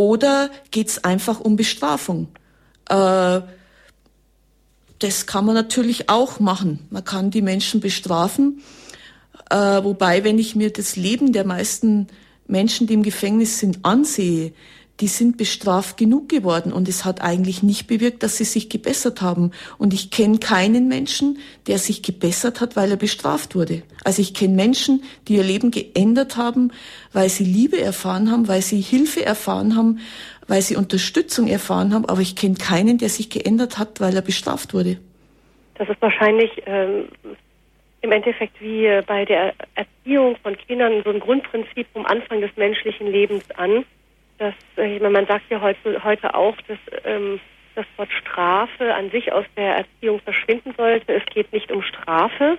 Oder 0.00 0.48
geht 0.70 0.88
es 0.88 1.04
einfach 1.04 1.40
um 1.40 1.56
Bestrafung? 1.56 2.28
Äh, 2.88 3.42
das 4.98 5.26
kann 5.26 5.44
man 5.44 5.54
natürlich 5.54 6.08
auch 6.08 6.40
machen. 6.40 6.86
Man 6.88 7.04
kann 7.04 7.30
die 7.30 7.42
Menschen 7.42 7.82
bestrafen. 7.82 8.62
Äh, 9.50 9.84
wobei, 9.84 10.24
wenn 10.24 10.38
ich 10.38 10.56
mir 10.56 10.72
das 10.72 10.96
Leben 10.96 11.34
der 11.34 11.44
meisten 11.44 12.06
Menschen, 12.46 12.86
die 12.86 12.94
im 12.94 13.02
Gefängnis 13.02 13.58
sind, 13.58 13.80
ansehe, 13.84 14.54
die 15.00 15.06
sind 15.06 15.38
bestraft 15.38 15.96
genug 15.96 16.28
geworden 16.28 16.72
und 16.72 16.88
es 16.88 17.04
hat 17.04 17.22
eigentlich 17.22 17.62
nicht 17.62 17.86
bewirkt, 17.86 18.22
dass 18.22 18.36
sie 18.36 18.44
sich 18.44 18.68
gebessert 18.68 19.22
haben. 19.22 19.52
Und 19.78 19.94
ich 19.94 20.10
kenne 20.10 20.38
keinen 20.38 20.88
Menschen, 20.88 21.38
der 21.66 21.78
sich 21.78 22.02
gebessert 22.02 22.60
hat, 22.60 22.76
weil 22.76 22.90
er 22.90 22.96
bestraft 22.96 23.54
wurde. 23.54 23.82
Also 24.04 24.20
ich 24.20 24.34
kenne 24.34 24.54
Menschen, 24.54 25.02
die 25.26 25.36
ihr 25.36 25.42
Leben 25.42 25.70
geändert 25.70 26.36
haben, 26.36 26.72
weil 27.12 27.30
sie 27.30 27.44
Liebe 27.44 27.80
erfahren 27.80 28.30
haben, 28.30 28.46
weil 28.46 28.60
sie 28.60 28.80
Hilfe 28.80 29.24
erfahren 29.24 29.74
haben, 29.74 30.00
weil 30.46 30.60
sie 30.60 30.76
Unterstützung 30.76 31.48
erfahren 31.48 31.94
haben, 31.94 32.04
aber 32.04 32.20
ich 32.20 32.36
kenne 32.36 32.56
keinen, 32.56 32.98
der 32.98 33.08
sich 33.08 33.30
geändert 33.30 33.78
hat, 33.78 34.00
weil 34.00 34.14
er 34.14 34.22
bestraft 34.22 34.74
wurde. 34.74 34.98
Das 35.76 35.88
ist 35.88 36.02
wahrscheinlich 36.02 36.50
ähm, 36.66 37.08
im 38.02 38.12
Endeffekt 38.12 38.60
wie 38.60 38.86
bei 39.06 39.24
der 39.24 39.54
Erziehung 39.76 40.36
von 40.42 40.56
Kindern 40.58 41.02
so 41.04 41.10
ein 41.10 41.20
Grundprinzip 41.20 41.86
vom 41.94 42.04
Anfang 42.04 42.42
des 42.42 42.50
menschlichen 42.56 43.06
Lebens 43.06 43.50
an 43.52 43.84
dass 44.40 44.54
äh, 44.76 44.98
man 44.98 45.26
sagt 45.26 45.50
ja 45.50 45.60
heute, 45.60 46.02
heute 46.02 46.34
auch, 46.34 46.56
dass 46.66 46.78
ähm, 47.04 47.38
das 47.74 47.86
Wort 47.96 48.10
Strafe 48.12 48.94
an 48.94 49.10
sich 49.10 49.32
aus 49.32 49.44
der 49.56 49.76
Erziehung 49.76 50.20
verschwinden 50.20 50.74
sollte. 50.76 51.14
Es 51.14 51.24
geht 51.26 51.52
nicht 51.52 51.70
um 51.70 51.82
Strafe. 51.82 52.58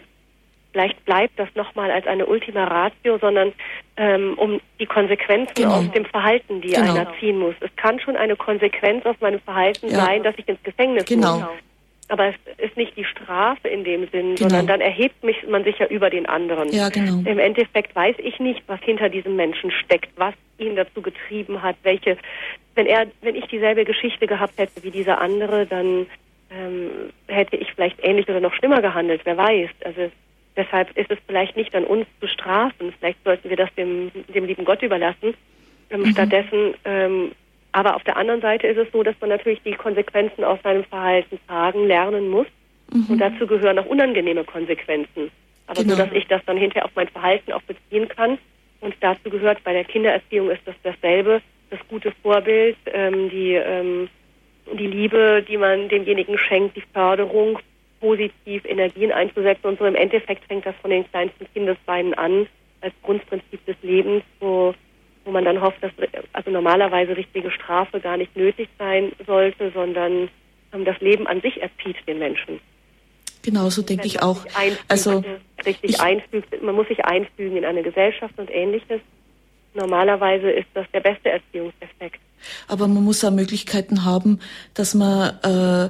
Vielleicht 0.71 1.03
bleibt 1.03 1.37
das 1.37 1.49
nochmal 1.55 1.91
als 1.91 2.07
eine 2.07 2.25
Ultima 2.27 2.63
Ratio, 2.63 3.17
sondern 3.17 3.51
ähm, 3.97 4.35
um 4.37 4.61
die 4.79 4.85
Konsequenzen 4.85 5.53
genau. 5.55 5.79
aus 5.79 5.91
dem 5.91 6.05
Verhalten, 6.05 6.61
die 6.61 6.69
genau. 6.69 6.93
einer 6.93 7.13
ziehen 7.19 7.39
muss. 7.39 7.55
Es 7.59 7.75
kann 7.75 7.99
schon 7.99 8.15
eine 8.15 8.37
Konsequenz 8.37 9.05
aus 9.05 9.17
meinem 9.19 9.41
Verhalten 9.41 9.89
ja. 9.89 10.05
sein, 10.05 10.23
dass 10.23 10.35
ich 10.37 10.47
ins 10.47 10.63
Gefängnis 10.63 11.05
genau. 11.05 11.39
muss. 11.39 11.47
Aber 12.11 12.27
es 12.27 12.35
ist 12.57 12.75
nicht 12.75 12.97
die 12.97 13.05
Strafe 13.05 13.69
in 13.69 13.85
dem 13.85 14.01
Sinn, 14.09 14.35
genau. 14.35 14.49
sondern 14.49 14.67
dann 14.67 14.81
erhebt 14.81 15.23
mich, 15.23 15.47
man 15.47 15.63
sich 15.63 15.79
ja 15.79 15.87
über 15.87 16.09
den 16.09 16.25
anderen. 16.25 16.69
Ja, 16.69 16.89
genau. 16.89 17.19
Im 17.23 17.39
Endeffekt 17.39 17.95
weiß 17.95 18.17
ich 18.19 18.37
nicht, 18.37 18.61
was 18.67 18.81
hinter 18.81 19.07
diesem 19.07 19.37
Menschen 19.37 19.71
steckt, 19.71 20.09
was 20.17 20.33
ihn 20.57 20.75
dazu 20.75 21.01
getrieben 21.01 21.61
hat, 21.61 21.77
welche, 21.83 22.17
wenn 22.75 22.85
er, 22.85 23.07
wenn 23.21 23.35
ich 23.35 23.45
dieselbe 23.45 23.85
Geschichte 23.85 24.27
gehabt 24.27 24.57
hätte 24.57 24.83
wie 24.83 24.91
dieser 24.91 25.21
andere, 25.21 25.65
dann 25.65 26.05
ähm, 26.51 27.13
hätte 27.27 27.55
ich 27.55 27.71
vielleicht 27.73 28.03
ähnlich 28.03 28.27
oder 28.27 28.41
noch 28.41 28.53
schlimmer 28.55 28.81
gehandelt, 28.81 29.21
wer 29.23 29.37
weiß. 29.37 29.69
Also 29.85 30.11
deshalb 30.57 30.97
ist 30.97 31.11
es 31.11 31.17
vielleicht 31.25 31.55
nicht 31.55 31.73
an 31.73 31.85
uns 31.85 32.07
zu 32.19 32.27
strafen, 32.27 32.93
vielleicht 32.99 33.23
sollten 33.23 33.49
wir 33.49 33.55
das 33.55 33.73
dem, 33.75 34.11
dem 34.33 34.43
lieben 34.43 34.65
Gott 34.65 34.81
überlassen. 34.81 35.33
Ähm, 35.89 36.01
mhm. 36.01 36.11
Stattdessen 36.11 36.73
ähm, 36.83 37.31
aber 37.71 37.95
auf 37.95 38.03
der 38.03 38.17
anderen 38.17 38.41
Seite 38.41 38.67
ist 38.67 38.77
es 38.77 38.91
so, 38.91 39.03
dass 39.03 39.15
man 39.21 39.29
natürlich 39.29 39.61
die 39.63 39.73
Konsequenzen 39.73 40.43
aus 40.43 40.59
seinem 40.63 40.83
Verhalten 40.85 41.39
tragen, 41.47 41.87
lernen 41.87 42.29
muss. 42.29 42.47
Mhm. 42.91 43.05
Und 43.09 43.19
dazu 43.19 43.47
gehören 43.47 43.79
auch 43.79 43.85
unangenehme 43.85 44.43
Konsequenzen. 44.43 45.31
Aber 45.67 45.81
genau. 45.81 45.95
so, 45.95 46.03
dass 46.03 46.13
ich 46.13 46.27
das 46.27 46.41
dann 46.45 46.57
hinterher 46.57 46.85
auf 46.85 46.91
mein 46.95 47.07
Verhalten 47.07 47.53
auch 47.53 47.61
beziehen 47.61 48.09
kann. 48.09 48.37
Und 48.81 48.95
dazu 48.99 49.29
gehört, 49.29 49.63
bei 49.63 49.73
der 49.73 49.85
Kindererziehung 49.85 50.49
ist 50.49 50.61
das 50.65 50.75
dasselbe, 50.83 51.41
das 51.69 51.79
gute 51.87 52.11
Vorbild, 52.23 52.75
ähm, 52.91 53.29
die, 53.29 53.53
ähm, 53.53 54.09
die 54.73 54.87
Liebe, 54.87 55.43
die 55.47 55.57
man 55.57 55.87
demjenigen 55.87 56.37
schenkt, 56.37 56.75
die 56.75 56.83
Förderung, 56.93 57.59
positiv 58.01 58.65
Energien 58.65 59.11
einzusetzen. 59.11 59.67
Und 59.67 59.79
so 59.79 59.85
im 59.85 59.95
Endeffekt 59.95 60.43
fängt 60.45 60.65
das 60.65 60.75
von 60.81 60.89
den 60.89 61.09
kleinsten 61.09 61.45
Kindesbeinen 61.53 62.13
an, 62.15 62.47
als 62.81 62.93
Grundprinzip 63.03 63.63
des 63.65 63.77
Lebens, 63.83 64.23
wo 64.39 64.73
wo 65.25 65.31
man 65.31 65.45
dann 65.45 65.61
hofft, 65.61 65.81
dass 65.81 65.91
also 66.33 66.51
normalerweise 66.51 67.15
richtige 67.15 67.51
Strafe 67.51 67.99
gar 67.99 68.17
nicht 68.17 68.35
nötig 68.35 68.69
sein 68.77 69.11
sollte, 69.25 69.71
sondern 69.73 70.29
ähm, 70.73 70.85
das 70.85 70.99
Leben 70.99 71.27
an 71.27 71.41
sich 71.41 71.61
erzieht 71.61 71.97
den 72.07 72.19
Menschen. 72.19 72.59
Genau, 73.43 73.69
so 73.69 73.81
denke 73.81 74.05
ich 74.05 74.21
auch. 74.21 74.45
Also 74.87 75.23
richtig 75.65 75.99
einfügt, 75.99 76.61
man 76.61 76.75
muss 76.75 76.87
sich 76.87 77.03
einfügen 77.05 77.57
in 77.57 77.65
eine 77.65 77.81
Gesellschaft 77.81 78.37
und 78.37 78.51
ähnliches. 78.51 79.01
Normalerweise 79.73 80.51
ist 80.51 80.67
das 80.73 80.85
der 80.93 80.99
beste 80.99 81.29
Erziehungseffekt. 81.29 82.19
Aber 82.67 82.87
man 82.87 83.03
muss 83.03 83.23
auch 83.23 83.31
Möglichkeiten 83.31 84.05
haben, 84.05 84.39
dass 84.73 84.93
man, 84.93 85.39
äh, 85.43 85.89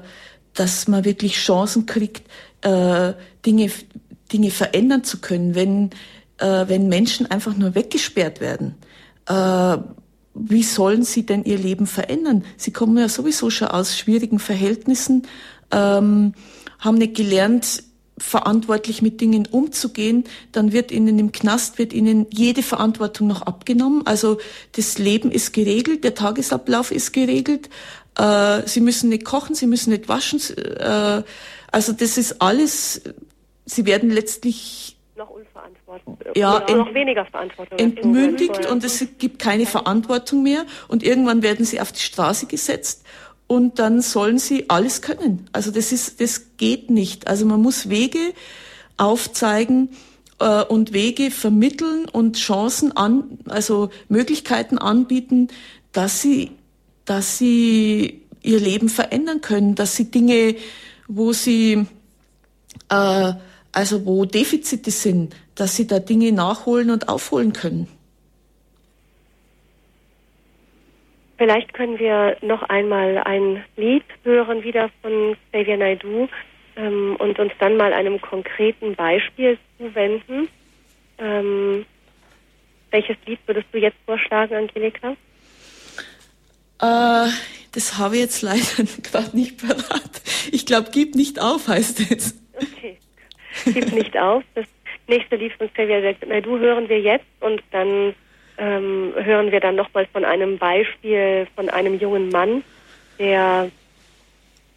dass 0.54 0.88
man 0.88 1.04
wirklich 1.04 1.36
Chancen 1.36 1.86
kriegt, 1.86 2.24
äh, 2.62 3.14
Dinge, 3.46 3.70
Dinge 4.32 4.52
verändern 4.52 5.04
zu 5.04 5.20
können, 5.20 5.56
wenn, 5.56 5.90
äh, 6.38 6.68
wenn 6.70 6.88
Menschen 6.88 7.30
einfach 7.32 7.56
nur 7.58 7.76
weggesperrt 7.76 8.40
werden 8.40 8.76
äh, 9.28 9.78
wie 10.34 10.64
sollen 10.64 11.04
sie 11.04 11.26
denn 11.26 11.44
ihr 11.44 11.58
Leben 11.58 11.88
verändern? 11.88 12.44
Sie 12.58 12.72
kommen 12.72 12.98
ja 12.98 13.10
sowieso 13.10 13.50
schon 13.50 13.68
aus 13.68 13.98
schwierigen 13.98 14.40
Verhältnissen, 14.40 15.28
ähm, 15.72 16.34
haben 16.80 16.98
nicht 16.98 17.16
gelernt, 17.16 17.84
verantwortlich 18.18 19.02
mit 19.02 19.20
Dingen 19.20 19.48
umzugehen, 19.48 20.26
dann 20.52 20.72
wird 20.72 20.92
ihnen 20.92 21.18
im 21.18 21.32
Knast, 21.32 21.80
wird 21.80 21.92
ihnen 21.92 22.28
jede 22.30 22.62
Verantwortung 22.62 23.28
noch 23.28 23.42
abgenommen. 23.42 24.06
Also 24.06 24.38
das 24.74 24.98
Leben 24.98 25.32
ist 25.32 25.54
geregelt, 25.54 26.04
der 26.04 26.14
Tagesablauf 26.14 26.92
ist 26.92 27.14
geregelt, 27.14 27.70
äh, 28.18 28.62
sie 28.68 28.82
müssen 28.82 29.10
nicht 29.10 29.26
kochen, 29.26 29.56
sie 29.56 29.68
müssen 29.68 29.92
nicht 29.92 30.08
waschen. 30.08 30.40
Äh, 30.56 31.24
also 31.72 31.94
das 31.94 32.18
ist 32.18 32.42
alles, 32.42 33.02
sie 33.66 33.86
werden 33.86 34.10
letztlich 34.10 34.98
noch 35.22 35.30
unverantwortlich. 35.30 36.36
Ja, 36.36 36.58
ent, 36.60 36.78
noch 36.78 36.94
weniger 36.94 37.26
Verantwortung. 37.26 37.78
Entmündigt 37.78 38.66
und 38.66 38.84
es 38.84 39.06
gibt 39.18 39.40
keine 39.40 39.66
Verantwortung 39.66 40.44
mehr 40.44 40.66
und 40.88 41.04
irgendwann 41.04 41.44
werden 41.44 41.66
sie 41.66 41.80
auf 41.80 41.92
die 41.92 42.02
Straße 42.02 42.48
gesetzt 42.48 43.06
und 43.48 43.80
dann 43.80 44.02
sollen 44.02 44.40
sie 44.40 44.70
alles 44.70 45.02
können. 45.02 45.48
Also 45.54 45.72
das 45.72 45.92
ist, 45.92 46.20
das 46.20 46.58
geht 46.58 46.90
nicht. 46.90 47.28
Also 47.28 47.46
man 47.46 47.62
muss 47.62 47.90
Wege 47.90 48.34
aufzeigen 48.98 49.90
äh, 50.40 50.64
und 50.64 50.94
Wege 50.94 51.32
vermitteln 51.32 52.06
und 52.12 52.38
Chancen 52.38 52.96
an, 52.98 53.40
also 53.48 53.90
Möglichkeiten 54.10 54.78
anbieten, 54.78 55.50
dass 55.92 56.22
sie, 56.22 56.52
dass 57.06 57.38
sie 57.38 58.24
ihr 58.42 58.60
Leben 58.60 58.90
verändern 58.90 59.42
können, 59.42 59.76
dass 59.76 59.96
sie 59.96 60.10
Dinge, 60.10 60.56
wo 61.08 61.32
sie 61.32 61.86
äh, 62.90 63.34
also 63.72 64.06
wo 64.06 64.26
Defizite 64.26 64.92
sind, 64.92 65.36
dass 65.56 65.76
sie 65.76 65.88
da 65.88 66.00
Dinge 66.00 66.32
nachholen 66.32 66.90
und 66.90 67.10
aufholen 67.10 67.54
können. 67.54 67.88
Vielleicht 71.38 71.74
können 71.74 71.98
wir 71.98 72.38
noch 72.42 72.62
einmal 72.64 73.18
ein 73.18 73.64
Lied 73.76 74.04
hören, 74.24 74.64
wieder 74.64 74.92
von 75.02 75.36
Xavier 75.52 75.78
Naidu, 75.78 76.28
ähm, 76.76 77.16
und 77.18 77.40
uns 77.40 77.52
dann 77.60 77.78
mal 77.78 77.94
einem 77.94 78.22
konkreten 78.22 78.96
Beispiel 78.96 79.58
zuwenden. 79.78 80.48
Ähm, 81.18 81.86
welches 82.92 83.18
Lied 83.26 83.40
würdest 83.46 83.68
du 83.72 83.80
jetzt 83.80 83.98
vorschlagen, 84.06 84.56
Angelika? 84.56 85.16
Äh, 86.80 87.32
das 87.72 87.98
habe 87.98 88.16
ich 88.16 88.22
jetzt 88.22 88.42
leider 88.44 88.84
gerade 89.04 89.36
nicht 89.36 89.66
parat. 89.66 90.22
Ich 90.52 90.66
glaube, 90.66 90.90
gib 90.92 91.16
nicht 91.16 91.42
auf, 91.42 91.68
heißt 91.68 92.12
es. 92.12 92.36
Okay. 92.56 92.98
Gib 93.66 93.92
nicht 93.92 94.18
auf. 94.18 94.44
Das 94.56 94.66
nächste 95.08 95.36
Lied 95.36 95.54
von 95.54 95.72
Xavier 95.74 96.16
Naidu 96.28 96.58
hören 96.60 96.90
wir 96.90 97.00
jetzt 97.00 97.26
und 97.40 97.62
dann 97.72 98.16
ähm, 98.58 99.14
hören 99.16 99.52
wir 99.52 99.60
dann 99.60 99.76
nochmal 99.76 100.08
von 100.12 100.26
einem 100.26 100.58
Beispiel 100.58 101.48
von 101.56 101.70
einem 101.70 102.00
jungen 102.00 102.30
Mann, 102.30 102.64
der, 103.20 103.70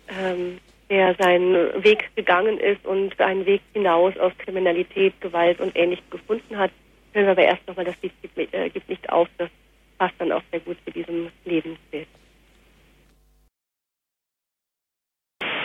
ähm, 0.08 0.58
der 0.90 1.14
seinen 1.16 1.82
Weg 1.84 2.10
gegangen 2.16 2.58
ist 2.58 2.84
und 2.84 3.20
einen 3.20 3.46
Weg 3.46 3.60
hinaus 3.72 4.16
aus 4.18 4.32
Kriminalität, 4.38 5.20
Gewalt 5.20 5.60
und 5.60 5.76
Ähnlichem 5.76 6.08
gefunden 6.10 6.56
hat. 6.56 6.70
Hören 7.12 7.26
wir 7.26 7.32
aber 7.32 7.42
erst 7.42 7.66
nochmal 7.66 7.84
das 7.84 7.96
Lied 8.02 8.12
gibt, 8.22 8.54
äh, 8.54 8.68
gibt 8.70 8.88
nicht 8.88 9.08
auf. 9.10 9.28
Das 9.38 9.50
passt 9.98 10.14
dann 10.18 10.32
auch 10.32 10.42
sehr 10.50 10.60
gut 10.60 10.76
zu 10.84 10.90
diesem 10.90 11.28
Lebensbild. 11.44 12.08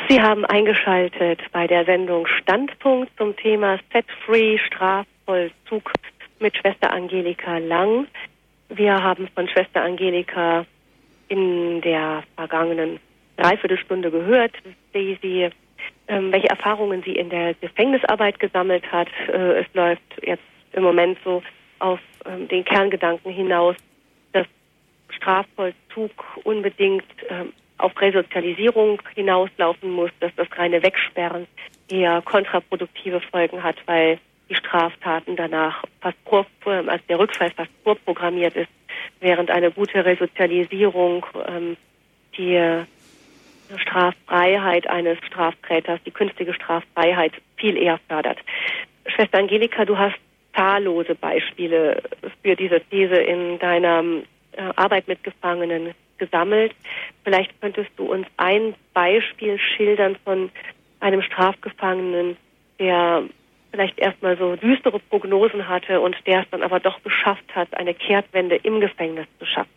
Sie 0.10 0.20
haben 0.20 0.43
eingeschaltet 0.43 1.39
bei 1.51 1.68
der 1.68 1.86
Sendung 1.86 2.26
Standpunkt 2.26 3.16
zum 3.16 3.36
Thema 3.36 3.78
Set 3.93 4.07
Free 4.26 4.57
Strafvollzug 4.57 5.91
mit 6.39 6.57
Schwester 6.57 6.91
Angelika 6.91 7.60
Lang. 7.60 8.07
Wir 8.70 9.03
haben 9.03 9.28
von 9.36 9.47
Schwester 9.47 9.84
Angelika 9.84 10.66
in 11.28 11.80
der 11.82 12.24
vergangenen 12.36 12.99
Dreiviertelstunde 13.38 14.10
gehört, 14.10 14.53
wie 14.93 15.16
sie, 15.22 15.49
ähm, 16.07 16.32
welche 16.32 16.49
Erfahrungen 16.49 17.03
sie 17.03 17.16
in 17.16 17.30
der 17.30 17.53
Gefängnisarbeit 17.53 18.39
gesammelt 18.39 18.91
hat. 18.91 19.10
Äh, 19.28 19.60
es 19.60 19.68
läuft 19.76 20.01
jetzt 20.24 20.41
im 20.74 20.82
Moment 20.82 21.20
so 21.24 21.43
auf 21.78 21.99
ähm, 22.26 22.47
den 22.47 22.66
Kerngedanken 22.66 23.32
hinaus, 23.32 23.76
dass 24.32 24.47
Strafvollzug 25.10 26.12
unbedingt 26.45 27.05
ähm, 27.30 27.53
auf 27.80 28.00
Resozialisierung 28.00 29.02
hinauslaufen 29.16 29.92
muss, 29.92 30.12
dass 30.20 30.32
das 30.36 30.48
reine 30.58 30.84
Wegsperren 30.84 31.48
eher 31.90 32.22
kontraproduktive 32.22 33.22
Folgen 33.22 33.64
hat, 33.64 33.78
weil 33.86 34.20
die 34.50 34.56
Straftaten 34.56 35.36
danach 35.36 35.84
fast 36.02 36.18
vor, 36.26 36.46
als 36.88 37.06
der 37.08 37.20
Rückfall 37.20 37.52
fast 37.52 37.72
vorprogrammiert 37.84 38.56
ist, 38.56 38.70
während 39.20 39.50
eine 39.50 39.72
gute 39.72 40.04
Resozialisierung 40.04 41.26
ähm, 41.48 41.78
die 42.38 42.84
Straffreiheit 43.78 44.88
eines 44.88 45.18
Straftäters, 45.26 46.00
die 46.06 46.12
künftige 46.12 46.54
Straffreiheit 46.54 47.34
viel 47.58 47.78
eher 47.78 48.00
fördert. 48.08 48.40
Schwester 49.06 49.38
Angelika, 49.38 49.86
du 49.86 49.98
hast 49.98 50.16
zahllose 50.56 51.16
Beispiele 51.16 52.02
für 52.44 52.56
diese 52.56 52.82
These 52.82 53.16
in 53.16 53.60
deiner 53.60 54.04
äh, 54.54 54.62
Arbeit 54.76 55.08
mit 55.08 55.24
Gefangenen 55.24 55.94
gesammelt. 56.20 56.74
Vielleicht 57.24 57.60
könntest 57.62 57.90
du 57.98 58.06
uns 58.12 58.28
ein 58.38 58.76
Beispiel 58.94 59.58
schildern 59.58 60.18
von 60.24 60.52
einem 61.00 61.22
Strafgefangenen, 61.22 62.38
der 62.80 63.24
vielleicht 63.72 64.00
erstmal 64.00 64.38
so 64.38 64.56
düstere 64.56 65.00
Prognosen 65.00 65.68
hatte 65.68 66.02
und 66.02 66.16
der 66.26 66.42
es 66.42 66.46
dann 66.52 66.64
aber 66.64 66.80
doch 66.80 67.02
geschafft 67.04 67.56
hat, 67.56 67.74
eine 67.74 67.94
Kehrtwende 67.94 68.56
im 68.58 68.82
Gefängnis 68.82 69.28
zu 69.40 69.46
schaffen. 69.46 69.70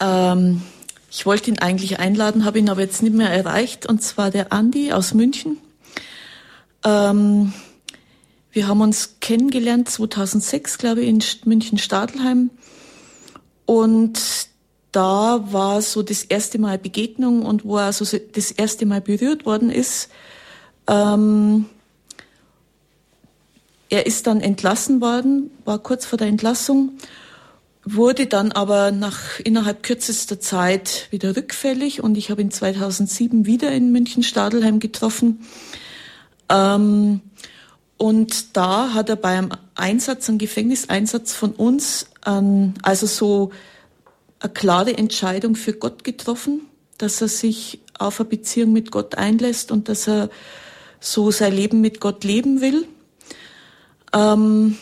Ähm, 0.00 0.62
ich 1.10 1.26
wollte 1.26 1.50
ihn 1.50 1.58
eigentlich 1.58 1.98
einladen, 1.98 2.44
habe 2.44 2.58
ihn 2.58 2.70
aber 2.70 2.80
jetzt 2.80 3.02
nicht 3.02 3.14
mehr 3.14 3.30
erreicht, 3.30 3.86
und 3.86 4.02
zwar 4.02 4.30
der 4.30 4.52
Andi 4.52 4.92
aus 4.92 5.14
München. 5.14 5.58
Ähm, 6.84 7.52
wir 8.52 8.68
haben 8.68 8.80
uns 8.80 9.18
kennengelernt 9.20 9.88
2006, 9.88 10.78
glaube 10.78 11.00
ich, 11.00 11.08
in 11.08 11.22
München-Stadelheim. 11.44 12.50
Und 13.66 14.48
da 14.94 15.52
war 15.52 15.82
so 15.82 16.02
das 16.02 16.22
erste 16.22 16.58
Mal 16.58 16.78
Begegnung 16.78 17.42
und 17.42 17.64
wo 17.64 17.78
er 17.78 17.92
so 17.92 18.04
das 18.04 18.52
erste 18.52 18.86
Mal 18.86 19.00
berührt 19.00 19.44
worden 19.44 19.70
ist. 19.70 20.08
Ähm, 20.86 21.66
er 23.90 24.06
ist 24.06 24.26
dann 24.28 24.40
entlassen 24.40 25.00
worden, 25.00 25.50
war 25.64 25.80
kurz 25.80 26.06
vor 26.06 26.16
der 26.16 26.28
Entlassung, 26.28 26.92
wurde 27.84 28.26
dann 28.26 28.52
aber 28.52 28.92
nach 28.92 29.40
innerhalb 29.40 29.82
kürzester 29.82 30.40
Zeit 30.40 31.08
wieder 31.10 31.36
rückfällig 31.36 32.02
und 32.02 32.16
ich 32.16 32.30
habe 32.30 32.42
ihn 32.42 32.50
2007 32.50 33.46
wieder 33.46 33.72
in 33.72 33.90
München-Stadelheim 33.90 34.78
getroffen. 34.78 35.44
Ähm, 36.48 37.20
und 37.96 38.56
da 38.56 38.94
hat 38.94 39.08
er 39.08 39.16
beim 39.16 39.50
Einsatz, 39.74 40.28
einem 40.28 40.38
Gefängniseinsatz 40.38 41.34
von 41.34 41.52
uns, 41.52 42.06
ähm, 42.26 42.74
also 42.82 43.06
so 43.06 43.50
eine 44.44 44.52
klare 44.52 44.96
Entscheidung 44.96 45.56
für 45.56 45.72
Gott 45.72 46.04
getroffen, 46.04 46.60
dass 46.98 47.20
er 47.22 47.28
sich 47.28 47.80
auf 47.98 48.20
eine 48.20 48.28
Beziehung 48.28 48.72
mit 48.72 48.90
Gott 48.90 49.16
einlässt 49.16 49.72
und 49.72 49.88
dass 49.88 50.06
er 50.06 50.28
so 51.00 51.30
sein 51.30 51.54
Leben 51.54 51.80
mit 51.80 52.00
Gott 52.00 52.24
leben 52.24 52.60
will. 52.60 52.86
Ähm, 54.12 54.76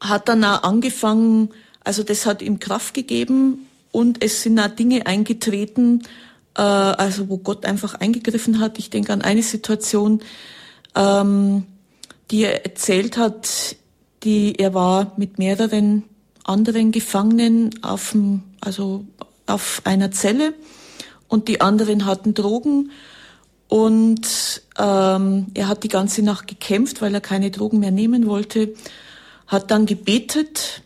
hat 0.00 0.28
dann 0.28 0.44
auch 0.44 0.62
angefangen, 0.62 1.50
also 1.84 2.02
das 2.02 2.26
hat 2.26 2.42
ihm 2.42 2.58
Kraft 2.58 2.94
gegeben 2.94 3.66
und 3.90 4.24
es 4.24 4.42
sind 4.42 4.58
auch 4.58 4.68
Dinge 4.68 5.06
eingetreten, 5.06 6.02
äh, 6.56 6.62
also 6.62 7.28
wo 7.28 7.36
Gott 7.36 7.66
einfach 7.66 7.94
eingegriffen 7.94 8.60
hat. 8.60 8.78
Ich 8.78 8.90
denke 8.90 9.12
an 9.12 9.22
eine 9.22 9.42
Situation, 9.42 10.22
ähm, 10.94 11.64
die 12.30 12.44
er 12.44 12.64
erzählt 12.64 13.18
hat, 13.18 13.76
die 14.24 14.54
er 14.58 14.72
war 14.72 15.12
mit 15.16 15.38
mehreren 15.38 16.04
anderen 16.44 16.92
Gefangenen 16.92 17.70
auf, 17.82 18.12
dem, 18.12 18.42
also 18.60 19.04
auf 19.46 19.82
einer 19.84 20.10
Zelle 20.10 20.54
und 21.28 21.48
die 21.48 21.60
anderen 21.60 22.06
hatten 22.06 22.34
Drogen 22.34 22.90
und 23.72 24.60
ähm, 24.78 25.46
er 25.54 25.66
hat 25.68 25.82
die 25.82 25.88
ganze 25.88 26.22
Nacht 26.22 26.46
gekämpft, 26.46 27.00
weil 27.00 27.14
er 27.14 27.22
keine 27.22 27.50
Drogen 27.50 27.78
mehr 27.78 27.90
nehmen 27.90 28.26
wollte, 28.26 28.74
hat 29.46 29.70
dann 29.70 29.86
gebetet 29.86 30.82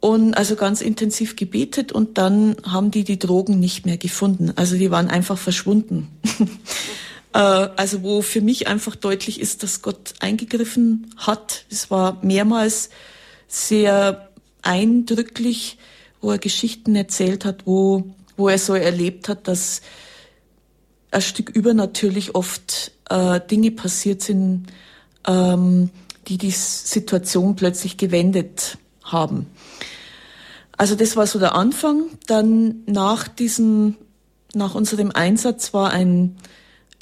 und 0.00 0.34
also 0.34 0.56
ganz 0.56 0.80
intensiv 0.80 1.36
gebetet 1.36 1.92
und 1.92 2.16
dann 2.16 2.56
haben 2.64 2.90
die 2.90 3.04
die 3.04 3.18
Drogen 3.18 3.60
nicht 3.60 3.84
mehr 3.84 3.98
gefunden. 3.98 4.52
Also 4.56 4.76
die 4.76 4.90
waren 4.90 5.08
einfach 5.08 5.36
verschwunden. 5.36 6.08
äh, 7.34 7.38
also 7.38 8.02
wo 8.02 8.22
für 8.22 8.40
mich 8.40 8.68
einfach 8.68 8.96
deutlich 8.96 9.38
ist, 9.38 9.62
dass 9.62 9.82
Gott 9.82 10.14
eingegriffen 10.18 11.14
hat. 11.18 11.66
Es 11.70 11.90
war 11.90 12.18
mehrmals 12.24 12.88
sehr 13.48 14.31
eindrücklich, 14.62 15.78
wo 16.20 16.30
er 16.30 16.38
Geschichten 16.38 16.94
erzählt 16.94 17.44
hat, 17.44 17.66
wo, 17.66 18.14
wo 18.36 18.48
er 18.48 18.58
so 18.58 18.74
erlebt 18.74 19.28
hat, 19.28 19.48
dass 19.48 19.82
ein 21.10 21.20
Stück 21.20 21.50
übernatürlich 21.50 22.34
oft 22.34 22.92
äh, 23.10 23.40
Dinge 23.40 23.70
passiert 23.70 24.22
sind, 24.22 24.66
ähm, 25.26 25.90
die 26.28 26.38
die 26.38 26.50
Situation 26.50 27.56
plötzlich 27.56 27.96
gewendet 27.96 28.78
haben. 29.02 29.46
Also 30.76 30.94
das 30.94 31.16
war 31.16 31.26
so 31.26 31.38
der 31.38 31.54
Anfang. 31.54 32.06
Dann 32.26 32.82
nach 32.86 33.28
diesem, 33.28 33.96
nach 34.54 34.74
unserem 34.74 35.10
Einsatz 35.10 35.74
war 35.74 35.90
ein 35.90 36.36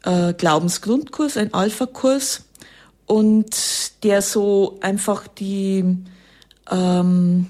äh, 0.04 0.34
Glaubensgrundkurs, 0.34 1.36
ein 1.36 1.54
Alpha-Kurs 1.54 2.44
und 3.06 4.02
der 4.02 4.22
so 4.22 4.78
einfach 4.80 5.28
die 5.28 5.96
ähm, 6.70 7.46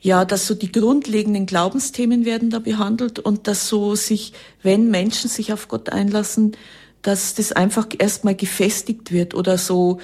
ja, 0.00 0.26
dass 0.26 0.46
so 0.46 0.54
die 0.54 0.70
grundlegenden 0.70 1.46
Glaubensthemen 1.46 2.26
werden 2.26 2.50
da 2.50 2.58
behandelt 2.58 3.18
und 3.18 3.46
dass 3.48 3.68
so 3.68 3.94
sich, 3.94 4.34
wenn 4.62 4.90
Menschen 4.90 5.30
sich 5.30 5.52
auf 5.52 5.68
Gott 5.68 5.88
einlassen, 5.88 6.56
dass 7.00 7.34
das 7.34 7.52
einfach 7.52 7.86
erstmal 7.98 8.34
gefestigt 8.34 9.12
wird 9.12 9.34
oder 9.34 9.56
so, 9.56 10.00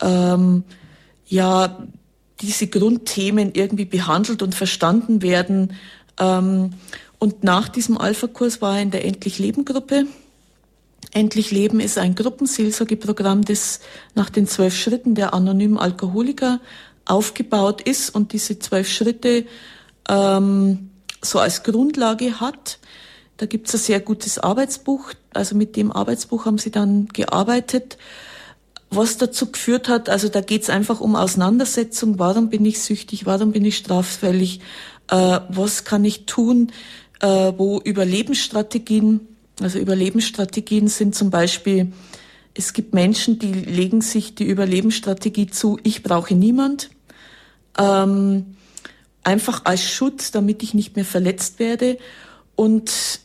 ähm, 0.00 0.64
ja, 1.26 1.78
diese 2.40 2.66
Grundthemen 2.66 3.52
irgendwie 3.54 3.84
behandelt 3.84 4.42
und 4.42 4.54
verstanden 4.54 5.22
werden. 5.22 5.74
Ähm, 6.18 6.70
und 7.18 7.44
nach 7.44 7.68
diesem 7.68 7.96
Alpha-Kurs 7.96 8.60
war 8.60 8.76
er 8.76 8.82
in 8.82 8.90
der 8.90 9.04
Endlich 9.04 9.38
Leben-Gruppe. 9.38 10.06
Endlich 11.12 11.52
Leben 11.52 11.78
ist 11.78 11.96
ein 11.96 12.16
Gruppenseelsorgeprogramm, 12.16 13.44
das 13.44 13.80
nach 14.16 14.30
den 14.30 14.48
zwölf 14.48 14.76
Schritten 14.76 15.14
der 15.14 15.32
anonymen 15.32 15.78
Alkoholiker 15.78 16.60
aufgebaut 17.06 17.80
ist 17.82 18.14
und 18.14 18.32
diese 18.32 18.58
zwölf 18.58 18.90
Schritte 18.90 19.46
ähm, 20.08 20.90
so 21.22 21.38
als 21.38 21.62
Grundlage 21.62 22.40
hat. 22.40 22.78
Da 23.36 23.46
gibt's 23.46 23.74
ein 23.74 23.80
sehr 23.80 24.00
gutes 24.00 24.38
Arbeitsbuch. 24.38 25.12
Also 25.32 25.56
mit 25.56 25.76
dem 25.76 25.90
Arbeitsbuch 25.90 26.46
haben 26.46 26.58
sie 26.58 26.70
dann 26.70 27.08
gearbeitet. 27.08 27.98
Was 28.90 29.16
dazu 29.16 29.50
geführt 29.50 29.88
hat, 29.88 30.08
also 30.08 30.28
da 30.28 30.40
geht's 30.40 30.70
einfach 30.70 31.00
um 31.00 31.16
Auseinandersetzung. 31.16 32.18
Warum 32.20 32.48
bin 32.48 32.64
ich 32.64 32.80
süchtig? 32.80 33.26
Warum 33.26 33.50
bin 33.50 33.64
ich 33.64 33.76
straffällig? 33.76 34.60
Äh, 35.10 35.40
was 35.48 35.84
kann 35.84 36.04
ich 36.04 36.26
tun, 36.26 36.70
äh, 37.20 37.52
wo 37.56 37.80
Überlebensstrategien, 37.80 39.20
also 39.60 39.78
Überlebensstrategien 39.78 40.88
sind 40.88 41.14
zum 41.14 41.30
Beispiel, 41.30 41.92
es 42.56 42.72
gibt 42.72 42.94
Menschen, 42.94 43.40
die 43.40 43.52
legen 43.52 44.00
sich 44.00 44.36
die 44.36 44.44
Überlebensstrategie 44.44 45.48
zu, 45.48 45.78
ich 45.82 46.04
brauche 46.04 46.36
niemand. 46.36 46.90
Ähm, 47.78 48.56
einfach 49.22 49.64
als 49.64 49.82
Schutz, 49.82 50.30
damit 50.30 50.62
ich 50.62 50.74
nicht 50.74 50.96
mehr 50.96 51.04
verletzt 51.04 51.58
werde. 51.58 51.98
Und 52.56 53.20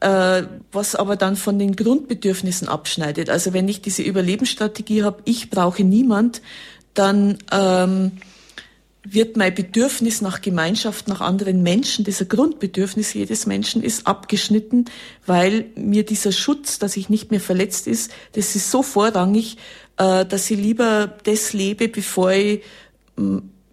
äh, 0.00 0.42
was 0.72 0.94
aber 0.94 1.16
dann 1.16 1.36
von 1.36 1.58
den 1.58 1.76
Grundbedürfnissen 1.76 2.68
abschneidet. 2.68 3.30
Also 3.30 3.52
wenn 3.52 3.68
ich 3.68 3.82
diese 3.82 4.02
Überlebensstrategie 4.02 5.04
habe, 5.04 5.22
ich 5.24 5.48
brauche 5.48 5.84
niemand, 5.84 6.42
dann 6.94 7.38
ähm, 7.52 8.12
wird 9.04 9.36
mein 9.36 9.54
Bedürfnis 9.54 10.20
nach 10.20 10.40
Gemeinschaft, 10.40 11.08
nach 11.08 11.20
anderen 11.20 11.62
Menschen, 11.62 12.04
dieser 12.04 12.24
Grundbedürfnis 12.24 13.14
jedes 13.14 13.46
Menschen 13.46 13.82
ist 13.82 14.06
abgeschnitten, 14.06 14.84
weil 15.26 15.66
mir 15.76 16.04
dieser 16.04 16.32
Schutz, 16.32 16.78
dass 16.78 16.96
ich 16.96 17.08
nicht 17.08 17.30
mehr 17.30 17.40
verletzt 17.40 17.86
ist, 17.86 18.10
das 18.32 18.54
ist 18.54 18.70
so 18.70 18.82
vorrangig, 18.82 19.56
äh, 19.98 20.24
dass 20.24 20.50
ich 20.50 20.58
lieber 20.58 21.16
das 21.24 21.52
lebe, 21.52 21.88
bevor 21.88 22.32
ich 22.32 22.62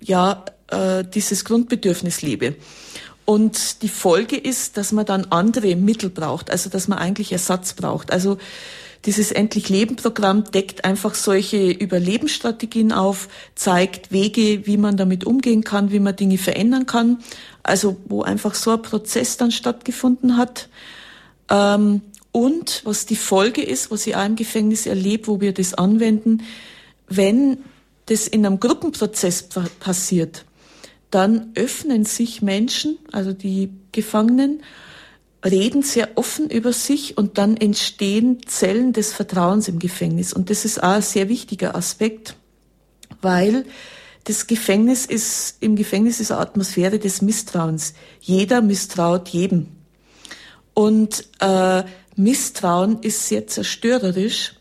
ja 0.01 0.45
äh, 0.67 1.03
dieses 1.03 1.45
Grundbedürfnis 1.45 2.21
lebe. 2.21 2.55
Und 3.25 3.83
die 3.83 3.89
Folge 3.89 4.37
ist, 4.37 4.77
dass 4.77 4.91
man 4.91 5.05
dann 5.05 5.25
andere 5.29 5.75
Mittel 5.75 6.09
braucht, 6.09 6.49
also 6.49 6.69
dass 6.69 6.87
man 6.87 6.97
eigentlich 6.97 7.31
Ersatz 7.31 7.73
braucht. 7.73 8.11
Also 8.11 8.39
dieses 9.05 9.31
Endlich 9.31 9.69
Leben 9.69 9.95
Programm 9.95 10.43
deckt 10.45 10.83
einfach 10.83 11.15
solche 11.15 11.69
Überlebensstrategien 11.71 12.91
auf, 12.91 13.29
zeigt 13.55 14.11
Wege, 14.11 14.65
wie 14.65 14.77
man 14.77 14.97
damit 14.97 15.25
umgehen 15.25 15.63
kann, 15.63 15.91
wie 15.91 15.99
man 15.99 16.15
Dinge 16.15 16.37
verändern 16.37 16.85
kann. 16.85 17.19
Also 17.63 17.97
wo 18.05 18.23
einfach 18.23 18.55
so 18.55 18.71
ein 18.71 18.81
Prozess 18.81 19.37
dann 19.37 19.51
stattgefunden 19.51 20.35
hat. 20.35 20.67
Ähm, 21.49 22.01
und 22.31 22.81
was 22.83 23.05
die 23.05 23.15
Folge 23.15 23.61
ist, 23.61 23.91
was 23.91 24.05
ich 24.07 24.15
auch 24.15 24.25
im 24.25 24.35
Gefängnis 24.35 24.85
erlebe, 24.85 25.27
wo 25.27 25.39
wir 25.39 25.53
das 25.53 25.73
anwenden, 25.73 26.43
wenn 27.07 27.59
das 28.09 28.27
in 28.27 28.45
einem 28.45 28.59
Gruppenprozess 28.59 29.49
passiert, 29.79 30.45
dann 31.11 31.51
öffnen 31.55 32.05
sich 32.05 32.41
Menschen, 32.41 32.97
also 33.11 33.33
die 33.33 33.71
Gefangenen, 33.91 34.61
reden 35.43 35.83
sehr 35.83 36.09
offen 36.15 36.49
über 36.49 36.73
sich 36.73 37.17
und 37.17 37.37
dann 37.37 37.55
entstehen 37.55 38.39
Zellen 38.45 38.93
des 38.93 39.13
Vertrauens 39.13 39.67
im 39.67 39.79
Gefängnis. 39.79 40.33
Und 40.33 40.49
das 40.49 40.65
ist 40.65 40.83
auch 40.83 40.95
ein 40.95 41.01
sehr 41.01 41.29
wichtiger 41.29 41.75
Aspekt, 41.75 42.35
weil 43.21 43.65
das 44.25 44.47
Gefängnis 44.47 45.05
ist, 45.05 45.57
im 45.61 45.75
Gefängnis 45.75 46.19
ist 46.19 46.31
eine 46.31 46.41
Atmosphäre 46.41 46.99
des 46.99 47.21
Misstrauens. 47.21 47.93
Jeder 48.19 48.61
misstraut 48.61 49.29
jedem. 49.29 49.67
Und 50.73 51.25
äh, 51.39 51.83
Misstrauen 52.15 53.01
ist 53.01 53.27
sehr 53.27 53.47
zerstörerisch. 53.47 54.53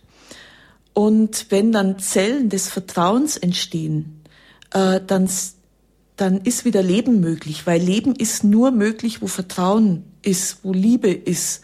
Und 0.99 1.47
wenn 1.51 1.71
dann 1.71 2.01
Zellen 2.01 2.49
des 2.49 2.69
Vertrauens 2.69 3.37
entstehen, 3.37 4.21
äh, 4.73 5.01
dann 5.07 5.31
dann 6.17 6.41
ist 6.41 6.65
wieder 6.65 6.83
Leben 6.83 7.21
möglich, 7.21 7.69
weil 7.69 7.81
Leben 7.81 8.17
ist 8.17 8.43
nur 8.43 8.73
möglich, 8.73 9.23
wo 9.23 9.29
Vertrauen 9.29 10.03
ist, 10.23 10.65
wo 10.65 10.73
Liebe 10.73 11.13
ist. 11.13 11.63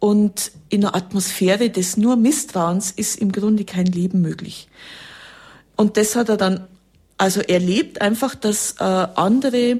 Und 0.00 0.50
in 0.68 0.84
einer 0.84 0.96
Atmosphäre 0.96 1.70
des 1.70 1.96
nur 1.96 2.16
Misstrauens 2.16 2.90
ist 2.90 3.20
im 3.20 3.30
Grunde 3.30 3.64
kein 3.64 3.86
Leben 3.86 4.20
möglich. 4.20 4.68
Und 5.76 5.96
das 5.96 6.16
hat 6.16 6.28
er 6.28 6.36
dann 6.36 6.66
also 7.18 7.40
erlebt, 7.40 8.00
einfach, 8.00 8.34
dass 8.34 8.72
äh, 8.80 8.82
andere, 8.82 9.78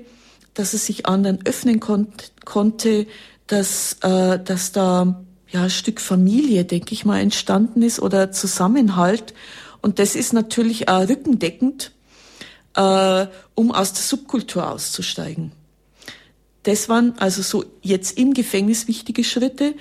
dass 0.55 0.75
er 0.75 0.79
sich 0.79 1.07
anderen 1.07 1.41
öffnen 1.45 1.81
kon 1.81 2.07
konnte, 2.45 3.09
dass, 3.49 3.95
äh, 4.03 4.39
dass 4.39 4.71
da 4.71 5.25
ja 5.53 5.69
Stück 5.69 6.01
Familie, 6.01 6.65
denke 6.65 6.93
ich 6.95 7.05
mal, 7.05 7.21
entstanden 7.21 7.83
ist 7.83 8.01
oder 8.01 8.33
Zusammenhalt. 8.33 9.35
Und 9.81 9.99
das 9.99 10.15
ist 10.15 10.33
natürlich 10.33 10.89
auch 10.89 11.09
rückendeckend 11.09 11.93
äh, 12.77 13.27
um 13.55 13.73
aus 13.73 13.93
der 13.93 14.03
Subkultur 14.03 14.71
auszusteigen. 14.71 15.53
Das 16.63 16.89
waren 16.89 17.15
also 17.19 17.43
so 17.43 17.65
jetzt 17.83 18.19
im 18.19 18.35
Gefängnis 18.35 18.87
wichtige 18.87 19.25
Schritte 19.25 19.75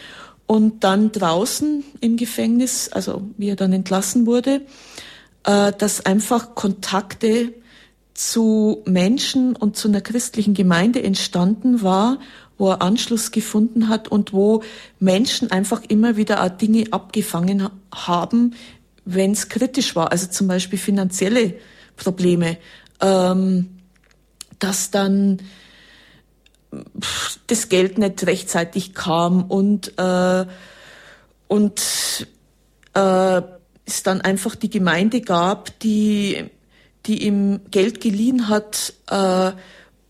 und 0.47 0.83
dann 0.83 1.11
draußen 1.11 1.83
im 2.01 2.17
Gefängnis, 2.17 2.89
also 2.89 3.21
wie 3.37 3.49
er 3.49 3.55
dann 3.55 3.71
entlassen 3.71 4.25
wurde, 4.25 4.61
äh, 5.43 5.71
dass 5.77 6.05
einfach 6.05 6.55
Kontakte 6.55 7.53
zu 8.13 8.81
Menschen 8.85 9.55
und 9.55 9.77
zu 9.77 9.87
einer 9.87 10.01
christlichen 10.01 10.53
Gemeinde 10.53 11.01
entstanden 11.01 11.81
war, 11.81 12.19
wo 12.61 12.69
er 12.69 12.81
Anschluss 12.81 13.31
gefunden 13.31 13.89
hat 13.89 14.07
und 14.07 14.33
wo 14.33 14.63
Menschen 14.99 15.51
einfach 15.51 15.81
immer 15.87 16.15
wieder 16.15 16.43
auch 16.43 16.49
Dinge 16.49 16.85
abgefangen 16.91 17.67
haben, 17.93 18.53
wenn 19.03 19.31
es 19.31 19.49
kritisch 19.49 19.95
war. 19.95 20.11
Also 20.11 20.27
zum 20.27 20.47
Beispiel 20.47 20.79
finanzielle 20.79 21.55
Probleme 21.97 22.57
ähm, 23.01 23.69
dass 24.59 24.91
dann 24.91 25.41
das 27.47 27.67
Geld 27.67 27.97
nicht 27.97 28.25
rechtzeitig 28.25 28.93
kam 28.93 29.43
und 29.43 29.97
äh, 29.97 30.45
und 31.47 32.27
äh, 32.93 33.41
es 33.85 34.03
dann 34.03 34.21
einfach 34.21 34.55
die 34.55 34.69
Gemeinde 34.69 35.21
gab, 35.21 35.77
die 35.79 36.45
die 37.07 37.25
ihm 37.25 37.61
Geld 37.71 37.99
geliehen 37.99 38.47
hat, 38.47 38.93
äh, 39.09 39.51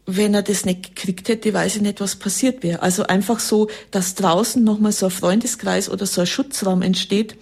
wenn 0.05 0.33
er 0.33 0.41
das 0.41 0.65
nicht 0.65 0.95
gekriegt 0.95 1.29
hätte, 1.29 1.53
weiß 1.53 1.77
ich 1.77 1.81
nicht, 1.81 2.01
was 2.01 2.17
passiert 2.17 2.63
wäre. 2.63 2.81
Also 2.81 3.03
einfach 3.03 3.39
so, 3.39 3.69
dass 3.91 4.15
draußen 4.15 4.63
nochmal 4.63 4.91
so 4.91 5.07
ein 5.07 5.11
Freundeskreis 5.11 5.89
oder 5.89 6.05
so 6.05 6.21
ein 6.21 6.27
Schutzraum 6.27 6.81
entsteht, 6.81 7.33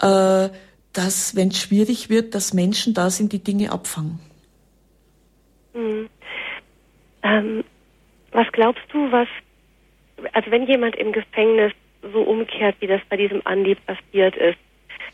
äh, 0.00 0.48
dass, 0.92 1.36
wenn 1.36 1.48
es 1.48 1.60
schwierig 1.60 2.08
wird, 2.08 2.34
dass 2.34 2.54
Menschen 2.54 2.94
da 2.94 3.10
sind, 3.10 3.32
die 3.32 3.42
Dinge 3.42 3.70
abfangen. 3.70 4.18
Mhm. 5.74 6.08
Ähm, 7.22 7.64
was 8.32 8.50
glaubst 8.52 8.84
du, 8.92 9.10
was, 9.12 9.28
also 10.32 10.50
wenn 10.50 10.66
jemand 10.66 10.96
im 10.96 11.12
Gefängnis 11.12 11.72
so 12.12 12.20
umkehrt, 12.22 12.76
wie 12.80 12.86
das 12.86 13.00
bei 13.08 13.16
diesem 13.16 13.42
Andi 13.44 13.74
passiert 13.74 14.36
ist, 14.36 14.58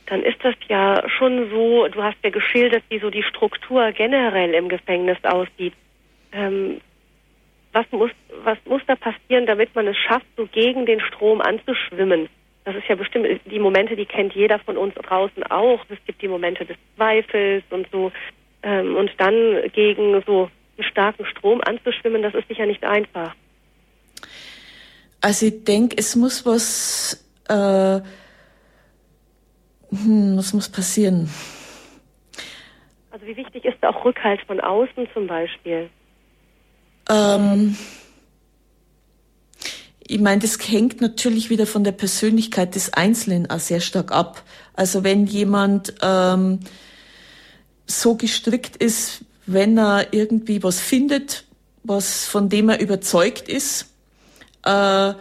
dann 0.07 0.23
ist 0.23 0.39
das 0.43 0.55
ja 0.69 1.03
schon 1.09 1.49
so, 1.51 1.89
du 1.89 2.03
hast 2.03 2.17
ja 2.23 2.31
geschildert, 2.31 2.83
wie 2.89 2.99
so 2.99 3.11
die 3.11 3.23
Struktur 3.23 3.93
generell 3.93 4.53
im 4.55 4.69
Gefängnis 4.69 5.19
aussieht. 5.23 5.75
Ähm, 6.33 6.81
was 7.73 7.87
muss, 7.91 8.11
was 8.45 8.59
muss 8.67 8.83
da 8.87 8.97
passieren, 8.97 9.47
damit 9.47 9.75
man 9.75 9.87
es 9.87 9.97
schafft, 9.97 10.27
so 10.37 10.47
gegen 10.47 10.87
den 10.87 11.01
Strom 11.01 11.41
anzuschwimmen? 11.41 12.29
Das 12.65 12.77
ist 12.77 12.87
ja 12.89 12.95
bestimmt 12.95 13.27
die 13.51 13.59
Momente, 13.59 13.97
die 13.97 14.07
kennt 14.07 14.35
jeder 14.35 14.59
von 14.61 14.77
uns 14.77 14.95
draußen 14.95 15.43
auch. 15.45 15.81
Es 15.89 15.99
gibt 16.07 16.23
die 16.23 16.29
Momente 16.29 16.65
des 16.65 16.77
Zweifels 16.97 17.65
und 17.71 17.89
so. 17.91 18.13
Ähm, 18.63 18.97
und 18.97 19.11
dann 19.19 19.63
gegen 19.73 20.23
so 20.27 20.49
einen 20.77 20.89
starken 20.89 21.27
Strom 21.27 21.61
anzuschwimmen, 21.63 22.23
das 22.23 22.35
ist 22.35 22.47
sicher 22.49 22.67
nicht 22.67 22.85
einfach. 22.85 23.35
Also 25.21 25.47
ich 25.47 25.65
denke, 25.65 25.97
es 25.99 26.15
muss 26.15 26.45
was, 26.47 27.25
äh, 27.49 28.01
hm, 29.91 30.37
was 30.37 30.53
muss 30.53 30.69
passieren? 30.71 31.29
Also 33.11 33.27
wie 33.27 33.37
wichtig 33.37 33.65
ist 33.65 33.83
auch 33.85 34.05
Rückhalt 34.05 34.41
von 34.43 34.61
außen 34.61 35.09
zum 35.13 35.27
Beispiel? 35.27 35.91
Ähm, 37.13 37.77
ich 40.01 40.21
meine, 40.21 40.41
das 40.41 40.59
hängt 40.67 41.01
natürlich 41.01 41.51
wieder 41.51 41.67
von 41.67 41.85
der 41.85 41.93
Persönlichkeit 41.93 42.75
des 42.75 42.93
Einzelnen 42.93 43.49
auch 43.51 43.61
sehr 43.61 43.81
stark 43.81 44.11
ab. 44.13 44.43
Also 44.75 45.05
wenn 45.05 45.27
jemand 45.27 45.95
ähm, 46.03 46.61
so 47.87 48.17
gestrickt 48.17 48.77
ist, 48.77 49.21
wenn 49.47 49.79
er 49.79 50.13
irgendwie 50.13 50.63
was 50.63 50.81
findet, 50.81 51.45
was 51.85 52.25
von 52.25 52.49
dem 52.49 52.69
er 52.69 52.81
überzeugt 52.81 53.49
ist, 53.49 53.87
äh, 54.65 55.15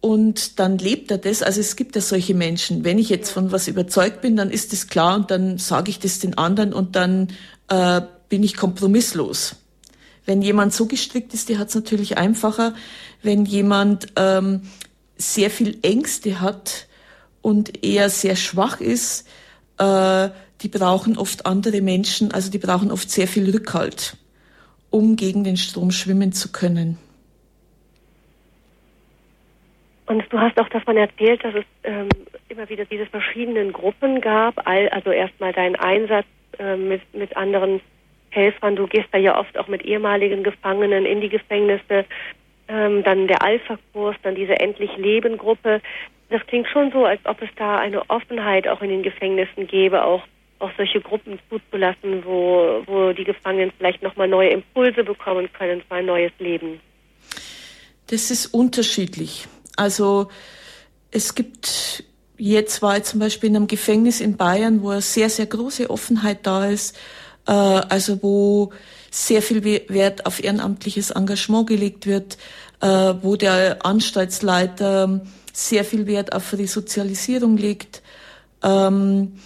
und 0.00 0.60
dann 0.60 0.78
lebt 0.78 1.10
er 1.10 1.18
das. 1.18 1.42
Also 1.42 1.60
es 1.60 1.74
gibt 1.74 1.96
ja 1.96 2.00
solche 2.00 2.34
Menschen. 2.34 2.84
Wenn 2.84 2.98
ich 2.98 3.08
jetzt 3.08 3.30
von 3.30 3.50
was 3.50 3.66
überzeugt 3.66 4.20
bin, 4.20 4.36
dann 4.36 4.50
ist 4.50 4.72
das 4.72 4.86
klar 4.86 5.16
und 5.16 5.30
dann 5.30 5.58
sage 5.58 5.90
ich 5.90 5.98
das 5.98 6.20
den 6.20 6.38
anderen 6.38 6.72
und 6.72 6.94
dann 6.94 7.28
äh, 7.68 8.02
bin 8.28 8.44
ich 8.44 8.56
kompromisslos. 8.56 9.56
Wenn 10.26 10.42
jemand 10.42 10.74
so 10.74 10.86
gestrickt 10.86 11.32
ist, 11.32 11.48
der 11.48 11.58
hat 11.58 11.68
es 11.68 11.74
natürlich 11.74 12.18
einfacher. 12.18 12.74
Wenn 13.22 13.44
jemand 13.44 14.08
ähm, 14.16 14.62
sehr 15.16 15.50
viel 15.50 15.78
Ängste 15.82 16.40
hat 16.40 16.88
und 17.42 17.84
eher 17.84 18.10
sehr 18.10 18.36
schwach 18.36 18.80
ist, 18.80 19.28
äh, 19.78 20.28
die 20.62 20.68
brauchen 20.68 21.16
oft 21.16 21.46
andere 21.46 21.80
Menschen, 21.80 22.32
also 22.32 22.50
die 22.50 22.58
brauchen 22.58 22.90
oft 22.90 23.10
sehr 23.10 23.28
viel 23.28 23.50
Rückhalt, 23.50 24.16
um 24.90 25.16
gegen 25.16 25.44
den 25.44 25.56
Strom 25.56 25.90
schwimmen 25.92 26.32
zu 26.32 26.50
können. 26.50 26.98
Und 30.06 30.24
du 30.30 30.38
hast 30.38 30.58
auch 30.58 30.68
davon 30.68 30.96
erzählt, 30.96 31.44
dass 31.44 31.54
es 31.54 31.64
ähm, 31.84 32.08
immer 32.48 32.68
wieder 32.68 32.84
diese 32.84 33.06
verschiedenen 33.06 33.72
Gruppen 33.72 34.20
gab, 34.20 34.66
also 34.66 35.10
erstmal 35.10 35.52
dein 35.52 35.76
Einsatz 35.76 36.26
äh, 36.58 36.76
mit, 36.76 37.02
mit 37.12 37.36
anderen 37.36 37.80
Helfern. 38.36 38.76
Du 38.76 38.86
gehst 38.86 39.08
da 39.10 39.18
ja 39.18 39.38
oft 39.38 39.58
auch 39.58 39.66
mit 39.66 39.82
ehemaligen 39.82 40.44
Gefangenen 40.44 41.06
in 41.06 41.20
die 41.20 41.28
Gefängnisse. 41.28 42.04
Ähm, 42.68 43.02
dann 43.02 43.26
der 43.26 43.42
Alpha-Kurs, 43.42 44.16
dann 44.22 44.34
diese 44.34 44.60
Endlich 44.60 44.96
Leben-Gruppe. 44.96 45.80
Das 46.28 46.46
klingt 46.46 46.68
schon 46.68 46.92
so, 46.92 47.04
als 47.04 47.20
ob 47.24 47.40
es 47.42 47.48
da 47.56 47.78
eine 47.78 48.08
Offenheit 48.10 48.68
auch 48.68 48.82
in 48.82 48.90
den 48.90 49.02
Gefängnissen 49.02 49.66
gäbe, 49.66 50.04
auch 50.04 50.22
auch 50.58 50.70
solche 50.76 51.02
Gruppen 51.02 51.38
zuzulassen, 51.50 52.24
wo, 52.24 52.82
wo 52.86 53.12
die 53.12 53.24
Gefangenen 53.24 53.72
vielleicht 53.76 54.02
nochmal 54.02 54.26
neue 54.26 54.48
Impulse 54.48 55.04
bekommen 55.04 55.50
können 55.52 55.82
für 55.86 55.96
ein 55.96 56.06
neues 56.06 56.32
Leben? 56.38 56.80
Das 58.06 58.30
ist 58.30 58.46
unterschiedlich. 58.46 59.48
Also 59.76 60.28
es 61.10 61.34
gibt 61.34 62.04
jetzt 62.38 62.82
war 62.82 62.96
ich 62.96 63.04
zum 63.04 63.20
Beispiel 63.20 63.50
in 63.50 63.56
einem 63.56 63.66
Gefängnis 63.66 64.20
in 64.20 64.36
Bayern, 64.36 64.82
wo 64.82 64.90
eine 64.90 65.00
sehr, 65.00 65.28
sehr 65.30 65.46
große 65.46 65.90
Offenheit 65.90 66.46
da 66.46 66.66
ist, 66.66 66.96
äh, 67.46 67.52
also 67.52 68.22
wo 68.22 68.72
sehr 69.10 69.42
viel 69.42 69.64
Wert 69.64 70.26
auf 70.26 70.42
ehrenamtliches 70.42 71.10
Engagement 71.10 71.66
gelegt 71.66 72.06
wird, 72.06 72.36
äh, 72.80 73.14
wo 73.22 73.36
der 73.36 73.84
Anstaltsleiter 73.84 75.22
sehr 75.52 75.84
viel 75.84 76.06
Wert 76.06 76.32
auf 76.32 76.52
Resozialisierung 76.52 77.56
legt, 77.56 78.02
ähm, 78.62 79.38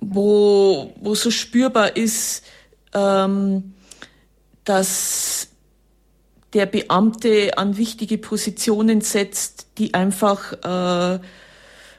wo, 0.00 0.92
wo 1.00 1.14
so 1.14 1.30
spürbar 1.30 1.96
ist, 1.96 2.44
ähm, 2.92 3.74
dass 4.64 5.48
der 6.52 6.66
Beamte 6.66 7.58
an 7.58 7.76
wichtige 7.76 8.16
Positionen 8.16 9.00
setzt, 9.00 9.66
die 9.76 9.92
einfach 9.94 10.52
äh, 10.52 11.20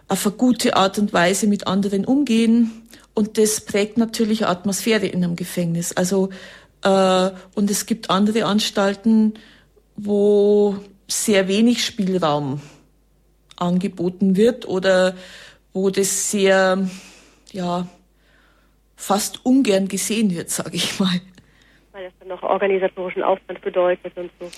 auf 0.08 0.26
eine 0.26 0.36
gute 0.36 0.78
Art 0.78 0.98
und 0.98 1.12
Weise 1.14 1.48
mit 1.48 1.68
anderen 1.68 2.06
umgehen. 2.06 2.85
Und 3.16 3.38
das 3.40 3.62
prägt 3.62 3.98
natürlich 3.98 4.46
Atmosphäre 4.46 5.08
in 5.08 5.24
einem 5.24 5.36
Gefängnis. 5.36 5.94
Also 5.94 6.30
äh, 6.84 7.32
und 7.56 7.72
es 7.72 7.88
gibt 7.88 8.12
andere 8.12 8.46
Anstalten, 8.46 9.34
wo 9.96 10.76
sehr 11.08 11.48
wenig 11.48 11.84
Spielraum 11.84 12.62
angeboten 13.56 14.36
wird 14.36 14.68
oder 14.68 15.16
wo 15.74 15.90
das 15.90 16.30
sehr 16.30 16.88
ja 17.52 17.88
fast 18.96 19.46
ungern 19.46 19.88
gesehen 19.88 20.32
wird, 20.36 20.50
sage 20.50 20.76
ich 20.76 21.00
mal. 21.00 21.22
Weil 21.92 22.06
das 22.06 22.14
dann 22.20 22.28
noch 22.28 22.44
organisatorischen 22.44 23.24
Aufwand 23.24 23.62
bedeutet 23.62 24.16
und 24.18 24.30
so. 24.40 24.52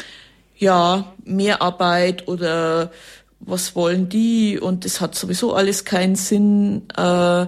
Ja, 0.58 1.14
Mehrarbeit 1.24 2.28
oder 2.28 2.92
was 3.40 3.76
wollen 3.76 4.10
die 4.10 4.60
und 4.60 4.84
das 4.84 5.00
hat 5.00 5.16
sowieso 5.16 5.54
alles 5.54 5.86
keinen 5.86 6.16
Sinn 6.16 6.84
äh, 6.98 7.46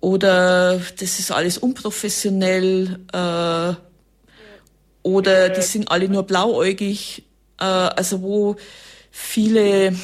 oder 0.00 0.78
das 0.78 1.18
ist 1.18 1.30
alles 1.30 1.58
unprofessionell 1.58 3.00
äh, 3.12 3.74
oder 5.02 5.48
die 5.48 5.62
sind 5.62 5.90
alle 5.90 6.08
nur 6.08 6.22
blauäugig, 6.22 7.24
äh, 7.60 7.64
also 7.64 8.22
wo 8.22 8.56
viele 9.10 9.94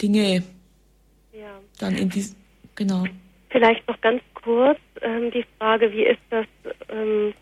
Dinge 0.00 0.42
ja. 1.32 1.58
dann 1.78 1.96
in 1.96 2.08
die 2.08 2.24
genau. 2.74 3.04
Vielleicht 3.50 3.86
noch 3.86 4.00
ganz 4.00 4.22
kurz 4.34 4.78
ähm, 5.00 5.30
die 5.30 5.44
Frage, 5.58 5.92
wie 5.92 6.04
ist 6.04 6.20
das? 6.30 6.46
Ähm, 6.88 7.34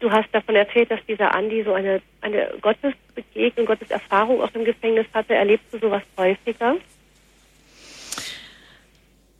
du 0.00 0.10
hast 0.10 0.28
davon 0.32 0.56
erzählt, 0.56 0.90
dass 0.90 1.00
dieser 1.06 1.34
Andi 1.34 1.62
so 1.62 1.72
eine, 1.72 2.02
eine 2.20 2.52
Gottesbegegnung, 2.60 3.66
Gotteserfahrung 3.66 4.42
auch 4.42 4.52
im 4.54 4.64
Gefängnis 4.64 5.06
hatte. 5.14 5.34
Erlebst 5.34 5.66
du 5.72 5.78
sowas 5.78 6.02
häufiger? 6.16 6.76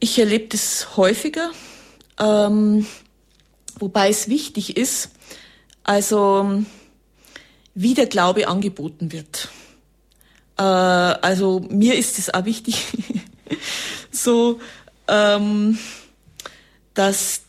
Ich 0.02 0.18
erlebe 0.18 0.48
das 0.48 0.96
häufiger, 0.96 1.52
ähm, 2.18 2.88
wobei 3.78 4.08
es 4.08 4.28
wichtig 4.28 4.76
ist, 4.76 5.10
also 5.84 6.64
wie 7.76 7.94
der 7.94 8.06
Glaube 8.06 8.48
angeboten 8.48 9.12
wird. 9.12 9.48
Äh, 10.58 10.62
also 10.64 11.60
mir 11.68 11.94
ist 11.94 12.18
es 12.18 12.34
auch 12.34 12.44
wichtig, 12.46 12.84
so 14.10 14.58
ähm, 15.06 15.78
dass 16.94 17.42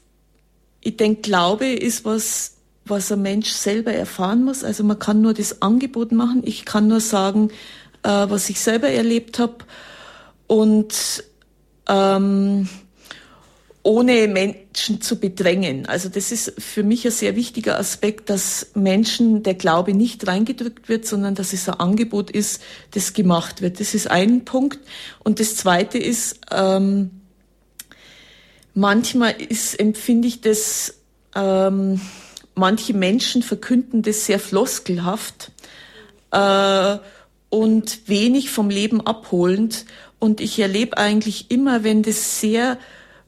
ich 0.82 0.96
denke, 0.96 1.22
Glaube 1.22 1.66
ist 1.66 2.06
was, 2.06 2.58
was 2.86 3.12
ein 3.12 3.24
Mensch 3.24 3.50
selber 3.50 3.94
erfahren 3.94 4.44
muss. 4.44 4.64
Also 4.64 4.84
man 4.84 5.00
kann 5.00 5.24
nur 5.24 5.34
das 5.34 5.64
Angebot 5.64 6.12
machen. 6.12 6.44
Ich 6.46 6.66
kann 6.66 6.88
nur 6.88 7.00
sagen, 7.00 7.50
äh, 8.04 8.10
was 8.10 8.48
ich 8.52 8.60
selber 8.60 8.90
erlebt 8.90 9.40
habe 9.40 9.56
und 10.46 11.24
ähm, 11.88 12.70
ohne 13.84 14.28
Menschen 14.30 15.02
zu 15.02 15.20
bedrängen. 15.20 15.86
Also 15.88 16.08
das 16.08 16.32
ist 16.32 16.54
für 16.58 16.84
mich 16.84 17.06
ein 17.06 17.12
sehr 17.12 17.36
wichtiger 17.36 17.78
Aspekt, 17.78 18.30
dass 18.30 18.68
Menschen 18.76 19.44
der 19.44 19.56
Glaube 19.56 19.94
nicht 19.94 20.26
reingedrückt 20.26 20.88
wird, 20.88 21.06
sondern 21.06 21.36
dass 21.36 21.52
es 21.52 21.68
ein 21.68 21.80
Angebot 21.80 22.32
ist, 22.32 22.62
das 22.92 23.14
gemacht 23.14 23.62
wird. 23.62 23.80
Das 23.80 23.94
ist 23.94 24.10
ein 24.10 24.46
Punkt. 24.46 24.80
Und 25.24 25.42
das 25.42 25.58
Zweite 25.58 25.98
ist, 25.98 26.40
ähm, 26.52 27.12
Manchmal 28.76 29.36
ist, 29.40 29.80
empfinde 29.80 30.28
ich 30.28 30.42
das, 30.42 30.96
ähm, 31.36 32.02
manche 32.56 32.94
Menschen 32.94 33.44
verkünden 33.44 34.02
das 34.02 34.26
sehr 34.26 34.40
floskelhaft 34.40 35.52
äh, 36.32 36.98
und 37.54 38.10
wenig 38.10 38.50
vom 38.50 38.72
Leben 38.72 39.06
abholend. 39.06 39.86
Und 40.18 40.42
ich 40.42 40.60
erlebe 40.60 40.98
eigentlich 40.98 41.52
immer, 41.52 41.84
wenn 41.84 42.02
das 42.02 42.42
sehr 42.42 42.80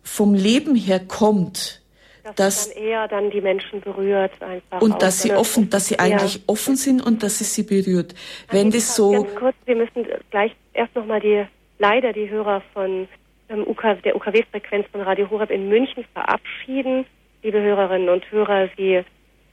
vom 0.02 0.34
Leben 0.34 0.74
her 0.74 1.00
kommt, 1.00 1.84
dass, 2.24 2.36
dass 2.36 2.74
dann 2.74 2.84
eher 2.84 3.08
dann 3.08 3.30
die 3.30 3.42
Menschen 3.42 3.82
berührt 3.82 4.32
einfach 4.42 4.82
und 4.82 5.04
dass 5.04 5.22
sie 5.22 5.32
offen, 5.32 5.70
dass 5.70 5.88
sie 5.88 6.00
eigentlich 6.00 6.38
ja. 6.38 6.42
offen 6.48 6.76
sind 6.76 7.06
und 7.06 7.22
dass 7.22 7.40
es 7.40 7.54
sie 7.54 7.62
berührt. 7.62 8.16
Wenn 8.50 8.72
das 8.72 8.96
so 8.96 9.12
ganz 9.12 9.36
kurz, 9.36 9.56
wir 9.66 9.76
müssen 9.76 10.08
gleich 10.32 10.54
erst 10.74 10.96
noch 10.96 11.06
mal 11.06 11.20
die 11.20 11.46
leider 11.78 12.12
die 12.12 12.28
Hörer 12.28 12.64
von 12.74 13.08
ähm, 13.50 13.68
UK, 13.68 14.02
der 14.04 14.16
UKW-Frequenz 14.16 14.88
von 14.92 15.02
Radio 15.02 15.30
Horeb 15.30 15.52
in 15.52 15.70
München 15.70 16.04
verabschieden. 16.14 17.06
Liebe 17.44 17.62
Hörerinnen 17.62 18.10
und 18.10 18.32
Hörer, 18.32 18.70
Sie 18.76 19.04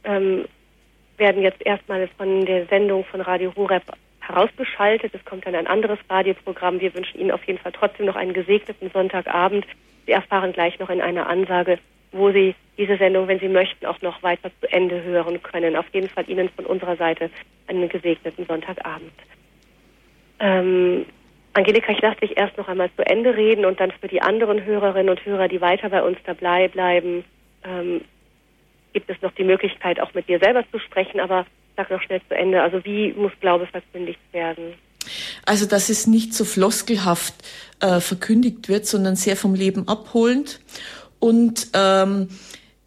ähm, 0.05 0.47
werden 1.19 1.43
jetzt 1.43 1.61
erstmal 1.67 2.09
von 2.17 2.47
der 2.47 2.65
Sendung 2.69 3.05
von 3.05 3.21
Radio 3.21 3.53
Horeb 3.55 3.83
herausgeschaltet. 4.23 5.15
Es 5.15 5.25
kommt 5.25 5.47
dann 5.47 5.55
ein 5.55 5.67
anderes 5.67 5.99
Radioprogramm. 6.09 6.81
Wir 6.81 6.95
wünschen 6.95 7.21
Ihnen 7.21 7.31
auf 7.31 7.45
jeden 7.45 7.59
Fall 7.59 7.73
trotzdem 7.73 8.07
noch 8.07 8.17
einen 8.17 8.33
gesegneten 8.33 8.91
Sonntagabend. 8.91 9.67
Sie 10.07 10.13
erfahren 10.13 10.53
gleich 10.53 10.79
noch 10.79 10.91
in 10.91 11.01
einer 11.01 11.27
Ansage, 11.27 11.79
wo 12.13 12.31
Sie 12.31 12.55
diese 12.79 12.97
Sendung, 12.97 13.29
wenn 13.29 13.41
Sie 13.41 13.49
möchten, 13.49 13.87
auch 13.87 14.01
noch 14.03 14.23
weiter 14.23 14.51
zu 14.61 14.71
Ende 14.73 15.03
hören 15.03 15.43
können. 15.43 15.77
Auf 15.77 15.87
jeden 15.93 16.09
Fall 16.09 16.29
Ihnen 16.29 16.49
von 16.51 16.67
unserer 16.67 16.97
Seite 16.97 17.31
einen 17.67 17.89
gesegneten 17.89 18.47
Sonntagabend. 18.47 19.13
Ähm, 20.41 21.07
Angelika, 21.55 21.93
ich 21.93 22.01
lasse 22.01 22.21
dich 22.21 22.37
erst 22.37 22.57
noch 22.57 22.69
einmal 22.69 22.91
zu 22.97 23.05
Ende 23.05 23.37
reden 23.37 23.65
und 23.65 23.79
dann 23.79 23.91
für 23.93 24.09
die 24.09 24.23
anderen 24.23 24.65
Hörerinnen 24.65 25.11
und 25.11 25.25
Hörer, 25.25 25.49
die 25.49 25.61
weiter 25.61 25.91
bei 25.91 26.03
uns 26.03 26.19
dabei 26.25 26.69
bleiben, 26.69 27.25
ähm, 27.65 28.01
gibt 28.93 29.11
es 29.11 29.21
noch 29.23 29.33
die 29.33 29.45
Möglichkeit, 29.45 30.01
auch 30.01 30.15
mit 30.15 30.29
dir 30.29 30.39
selber 30.39 30.65
zu 30.71 30.79
sprechen. 30.79 31.21
Aber 31.21 31.47
sag 31.77 31.91
noch 31.91 32.03
schnell 32.03 32.21
zu 32.29 32.35
Ende. 32.35 32.63
Also 32.63 32.85
wie 32.85 33.13
muss 33.13 33.33
Glaube 33.41 33.67
verkündigt 33.67 34.21
werden? 34.33 34.75
Also, 35.45 35.67
dass 35.67 35.89
es 35.89 36.07
nicht 36.07 36.33
so 36.33 36.45
floskelhaft 36.45 37.35
äh, 37.81 38.01
verkündigt 38.01 38.69
wird, 38.69 38.87
sondern 38.87 39.17
sehr 39.17 39.37
vom 39.37 39.55
Leben 39.55 39.89
abholend. 39.89 40.61
Und 41.19 41.69
ähm, 41.75 42.29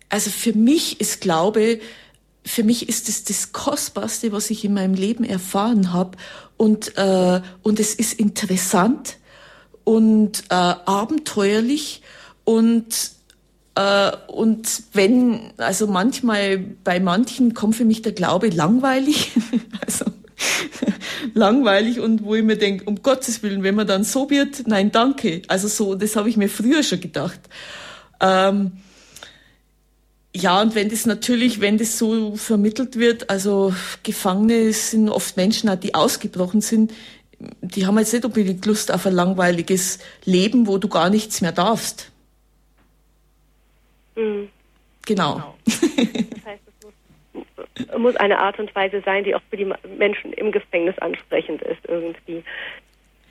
also 0.10 0.30
für 0.30 0.54
mich 0.54 1.02
ist 1.02 1.20
Glaube 1.22 1.80
für 2.46 2.64
mich 2.64 2.88
ist 2.88 3.10
es 3.10 3.24
das 3.24 3.52
Kostbarste, 3.52 4.32
was 4.32 4.52
ich 4.52 4.64
in 4.64 4.74
meinem 4.74 4.94
Leben 4.94 5.24
erfahren 5.24 5.92
habe. 5.92 6.16
Und, 6.58 6.96
äh, 6.98 7.42
und 7.64 7.80
es 7.80 7.96
ist 7.96 8.14
interessant 8.20 9.18
und 9.84 10.44
äh, 10.50 10.54
abenteuerlich 10.54 12.02
und 12.44 13.15
und 14.28 14.84
wenn, 14.94 15.52
also 15.58 15.88
manchmal, 15.88 16.58
bei 16.58 17.00
manchen 17.00 17.54
kommt 17.54 17.76
für 17.76 17.86
mich 17.86 18.02
der 18.02 18.14
Glaube 18.14 18.48
langweilig, 18.48 19.32
also 19.86 20.06
langweilig 21.34 22.00
und 22.00 22.24
wo 22.24 22.36
ich 22.36 22.44
mir 22.44 22.58
denke, 22.58 22.86
um 22.86 23.02
Gottes 23.02 23.44
Willen, 23.44 23.64
wenn 23.64 23.76
man 23.76 23.88
dann 23.88 24.04
so 24.04 24.30
wird, 24.30 24.68
nein, 24.68 24.92
danke. 24.92 25.42
Also 25.48 25.68
so, 25.68 25.96
das 25.96 26.16
habe 26.16 26.30
ich 26.30 26.38
mir 26.38 26.50
früher 26.50 26.84
schon 26.84 27.02
gedacht. 27.02 27.40
Ähm, 28.22 28.72
ja, 30.34 30.62
und 30.62 30.76
wenn 30.76 30.90
das 30.90 31.06
natürlich, 31.06 31.62
wenn 31.62 31.78
das 31.78 31.98
so 31.98 32.36
vermittelt 32.36 32.98
wird, 32.98 33.30
also 33.30 33.74
Gefangene 34.04 34.74
sind 34.74 35.10
oft 35.10 35.38
Menschen, 35.38 35.78
die 35.80 35.96
ausgebrochen 35.96 36.62
sind, 36.62 36.94
die 37.62 37.86
haben 37.86 37.98
jetzt 38.00 38.14
nicht 38.14 38.26
unbedingt 38.26 38.66
Lust 38.66 38.94
auf 38.94 39.06
ein 39.06 39.14
langweiliges 39.14 40.00
Leben, 40.24 40.68
wo 40.68 40.78
du 40.78 40.88
gar 40.88 41.10
nichts 41.10 41.42
mehr 41.42 41.52
darfst. 41.52 42.12
Mhm. 44.16 44.50
Genau. 45.06 45.36
genau. 45.36 45.56
Das 45.66 46.46
heißt, 46.46 46.62
es 46.68 46.86
muss, 46.86 47.98
muss 47.98 48.16
eine 48.16 48.40
Art 48.40 48.60
und 48.60 48.74
Weise 48.76 49.02
sein, 49.06 49.24
die 49.24 49.36
auch 49.36 49.42
für 49.50 49.58
die 49.58 49.72
Menschen 49.98 50.34
im 50.34 50.52
Gefängnis 50.52 50.98
ansprechend 51.00 51.62
ist 51.62 51.82
irgendwie. 51.88 52.44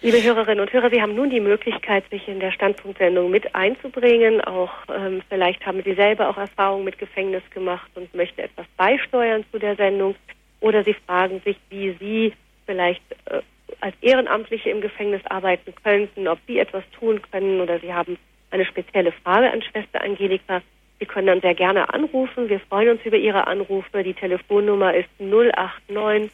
Liebe 0.03 0.23
Hörerinnen 0.23 0.61
und 0.61 0.71
Hörer, 0.71 0.91
Sie 0.91 1.01
haben 1.01 1.15
nun 1.15 1.31
die 1.31 1.41
Möglichkeit, 1.41 2.05
sich 2.11 2.29
in 2.29 2.39
der 2.39 2.53
Standpunktsendung 2.53 3.31
mit 3.31 3.55
einzubringen. 3.55 4.43
Auch 4.43 4.71
ähm, 4.95 5.23
vielleicht 5.31 5.65
haben 5.65 5.83
Sie 5.83 5.95
selber 5.95 6.29
auch 6.29 6.37
Erfahrungen 6.37 6.85
mit 6.85 6.99
Gefängnis 6.99 7.43
gemacht 7.55 7.91
und 7.95 8.13
möchten 8.15 8.43
etwas 8.43 8.67
beisteuern 8.77 9.47
zu 9.51 9.59
der 9.59 9.77
Sendung. 9.77 10.15
Oder 10.61 10.85
Sie 10.85 10.95
fragen 11.07 11.41
sich, 11.45 11.57
wie 11.71 11.97
Sie 11.99 12.35
vielleicht 12.67 13.03
äh, 13.27 13.41
als 13.81 13.95
Ehrenamtliche 14.03 14.69
im 14.69 14.83
Gefängnis 14.83 15.23
arbeiten 15.25 15.75
könnten, 15.83 16.29
ob 16.29 16.39
Sie 16.47 16.59
etwas 16.59 16.85
tun 16.99 17.23
können 17.31 17.63
oder 17.63 17.81
Sie 17.81 17.93
haben 17.93 18.19
eine 18.51 18.67
spezielle 18.67 19.13
Frage 19.13 19.51
an 19.51 19.63
Schwester 19.63 20.03
Angelika. 20.03 20.61
Sie 21.01 21.07
können 21.07 21.27
dann 21.27 21.41
sehr 21.41 21.55
gerne 21.55 21.93
anrufen. 21.93 22.49
Wir 22.49 22.61
freuen 22.61 22.91
uns 22.91 23.05
über 23.05 23.17
Ihre 23.17 23.47
Anrufe. 23.47 24.03
Die 24.03 24.15
Telefonnummer 24.15 24.95
ist 24.95 25.09
089 25.19 26.31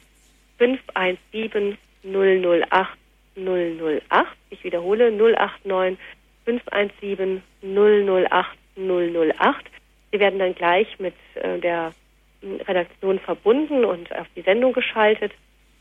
517 0.57 1.77
008 2.03 2.97
008. 3.35 4.27
Ich 4.49 4.63
wiederhole 4.63 5.11
089 5.11 5.97
517 6.45 7.41
008 7.61 8.57
008. 8.77 9.65
Sie 10.11 10.19
werden 10.19 10.39
dann 10.39 10.55
gleich 10.55 10.99
mit 10.99 11.15
äh, 11.35 11.59
der 11.59 11.93
hm, 12.41 12.57
Redaktion 12.67 13.19
verbunden 13.19 13.85
und 13.85 14.13
auf 14.15 14.27
die 14.35 14.41
Sendung 14.41 14.73
geschaltet. 14.73 15.31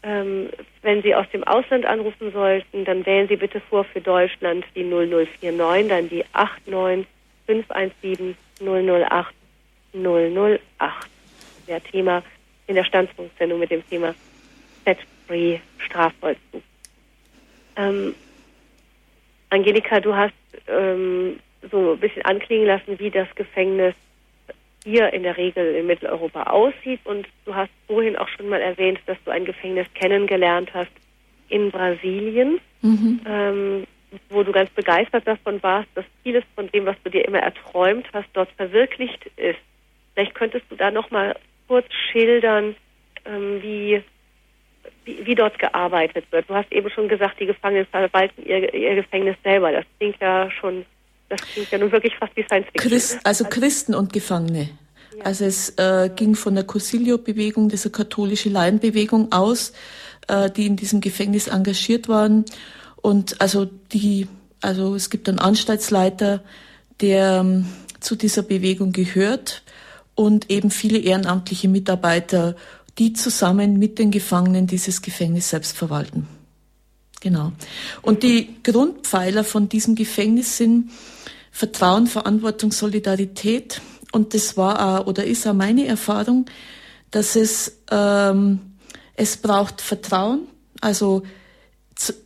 Ähm, 0.02 0.48
wenn 0.82 1.02
Sie 1.02 1.14
aus 1.14 1.28
dem 1.30 1.44
Ausland 1.44 1.84
anrufen 1.84 2.32
sollten, 2.32 2.84
dann 2.84 3.04
wählen 3.04 3.28
Sie 3.28 3.36
bitte 3.36 3.60
vor 3.60 3.84
für 3.84 4.00
Deutschland 4.00 4.64
die 4.74 4.84
0049, 4.84 5.88
dann 5.88 6.08
die 6.08 6.24
89 6.32 7.06
517 7.50 8.36
008 8.60 9.34
008. 9.92 10.60
Der 11.66 11.82
Thema 11.82 12.22
in 12.66 12.76
der 12.76 12.84
Standpunktsendung 12.84 13.58
mit 13.58 13.70
dem 13.70 13.86
Thema 13.88 14.14
Set 14.84 14.98
Free 15.26 15.58
Strafvollzug. 15.78 16.62
Ähm, 17.76 18.14
Angelika, 19.50 20.00
du 20.00 20.14
hast 20.14 20.32
ähm, 20.68 21.40
so 21.70 21.92
ein 21.92 21.98
bisschen 21.98 22.22
anklingen 22.22 22.66
lassen, 22.66 22.98
wie 22.98 23.10
das 23.10 23.28
Gefängnis 23.34 23.94
hier 24.84 25.12
in 25.12 25.24
der 25.24 25.36
Regel 25.36 25.74
in 25.74 25.86
Mitteleuropa 25.86 26.44
aussieht. 26.44 27.00
Und 27.04 27.26
du 27.44 27.54
hast 27.54 27.70
vorhin 27.86 28.16
auch 28.16 28.28
schon 28.28 28.48
mal 28.48 28.60
erwähnt, 28.60 29.00
dass 29.06 29.18
du 29.24 29.30
ein 29.30 29.44
Gefängnis 29.44 29.86
kennengelernt 29.94 30.72
hast 30.72 30.92
in 31.48 31.70
Brasilien, 31.70 32.60
mhm. 32.82 33.20
ähm, 33.26 33.86
wo 34.28 34.42
du 34.42 34.52
ganz 34.52 34.70
begeistert 34.70 35.26
davon 35.26 35.62
warst, 35.62 35.88
dass 35.94 36.04
vieles 36.22 36.44
von 36.54 36.68
dem, 36.68 36.86
was 36.86 36.96
du 37.04 37.10
dir 37.10 37.24
immer 37.26 37.38
erträumt 37.38 38.06
hast, 38.12 38.28
dort 38.32 38.50
verwirklicht 38.56 39.26
ist. 39.36 39.58
Vielleicht 40.14 40.34
könntest 40.34 40.64
du 40.68 40.76
da 40.76 40.90
noch 40.90 41.10
mal 41.10 41.36
kurz 41.68 41.86
schildern, 42.10 42.74
ähm, 43.24 43.62
wie 43.62 44.02
wie, 45.04 45.26
wie, 45.26 45.34
dort 45.34 45.58
gearbeitet 45.58 46.24
wird. 46.30 46.48
Du 46.48 46.54
hast 46.54 46.70
eben 46.72 46.90
schon 46.90 47.08
gesagt, 47.08 47.40
die 47.40 47.46
Gefangenen 47.46 47.86
verwalten 47.86 48.42
ihr, 48.44 48.72
ihr 48.74 48.94
Gefängnis 48.96 49.36
selber. 49.42 49.72
Das 49.72 49.84
klingt 49.98 50.20
ja 50.20 50.50
schon, 50.50 50.84
das 51.28 51.40
klingt 51.40 51.70
ja 51.70 51.78
nun 51.78 51.90
wirklich 51.90 52.14
fast 52.16 52.36
wie 52.36 52.42
Science 52.44 52.66
Fiction. 52.72 52.90
Christ, 52.90 53.20
also 53.24 53.44
Christen 53.44 53.94
und 53.94 54.12
Gefangene. 54.12 54.68
Ja. 55.16 55.24
Also 55.24 55.44
es 55.44 55.70
äh, 55.78 56.10
ging 56.14 56.34
von 56.34 56.54
der 56.54 56.64
Cursilio-Bewegung, 56.64 57.68
dieser 57.68 57.90
katholische 57.90 58.48
Laienbewegung 58.48 59.32
aus, 59.32 59.72
äh, 60.28 60.50
die 60.50 60.66
in 60.66 60.76
diesem 60.76 61.00
Gefängnis 61.00 61.48
engagiert 61.48 62.08
waren. 62.08 62.44
Und 63.02 63.40
also 63.40 63.66
die, 63.92 64.28
also 64.60 64.94
es 64.94 65.10
gibt 65.10 65.28
einen 65.28 65.38
Anstaltsleiter, 65.38 66.42
der 67.00 67.40
ähm, 67.40 67.66
zu 68.00 68.16
dieser 68.16 68.42
Bewegung 68.42 68.92
gehört 68.92 69.62
und 70.14 70.50
eben 70.50 70.70
viele 70.70 70.98
ehrenamtliche 70.98 71.68
Mitarbeiter 71.68 72.56
die 73.00 73.14
zusammen 73.14 73.78
mit 73.78 73.98
den 73.98 74.10
Gefangenen 74.10 74.66
dieses 74.66 75.00
Gefängnis 75.00 75.48
selbst 75.48 75.76
verwalten. 75.76 76.28
Genau. 77.20 77.52
Und 78.02 78.22
die 78.22 78.56
Grundpfeiler 78.62 79.42
von 79.42 79.68
diesem 79.68 79.94
Gefängnis 79.94 80.58
sind 80.58 80.90
Vertrauen, 81.50 82.06
Verantwortung, 82.06 82.72
Solidarität. 82.72 83.80
Und 84.12 84.34
das 84.34 84.56
war 84.56 85.00
auch, 85.00 85.06
oder 85.06 85.24
ist 85.24 85.46
auch 85.46 85.54
meine 85.54 85.86
Erfahrung, 85.86 86.46
dass 87.10 87.36
es, 87.36 87.78
ähm, 87.90 88.60
es 89.14 89.38
braucht 89.38 89.80
Vertrauen, 89.80 90.42
also 90.80 91.22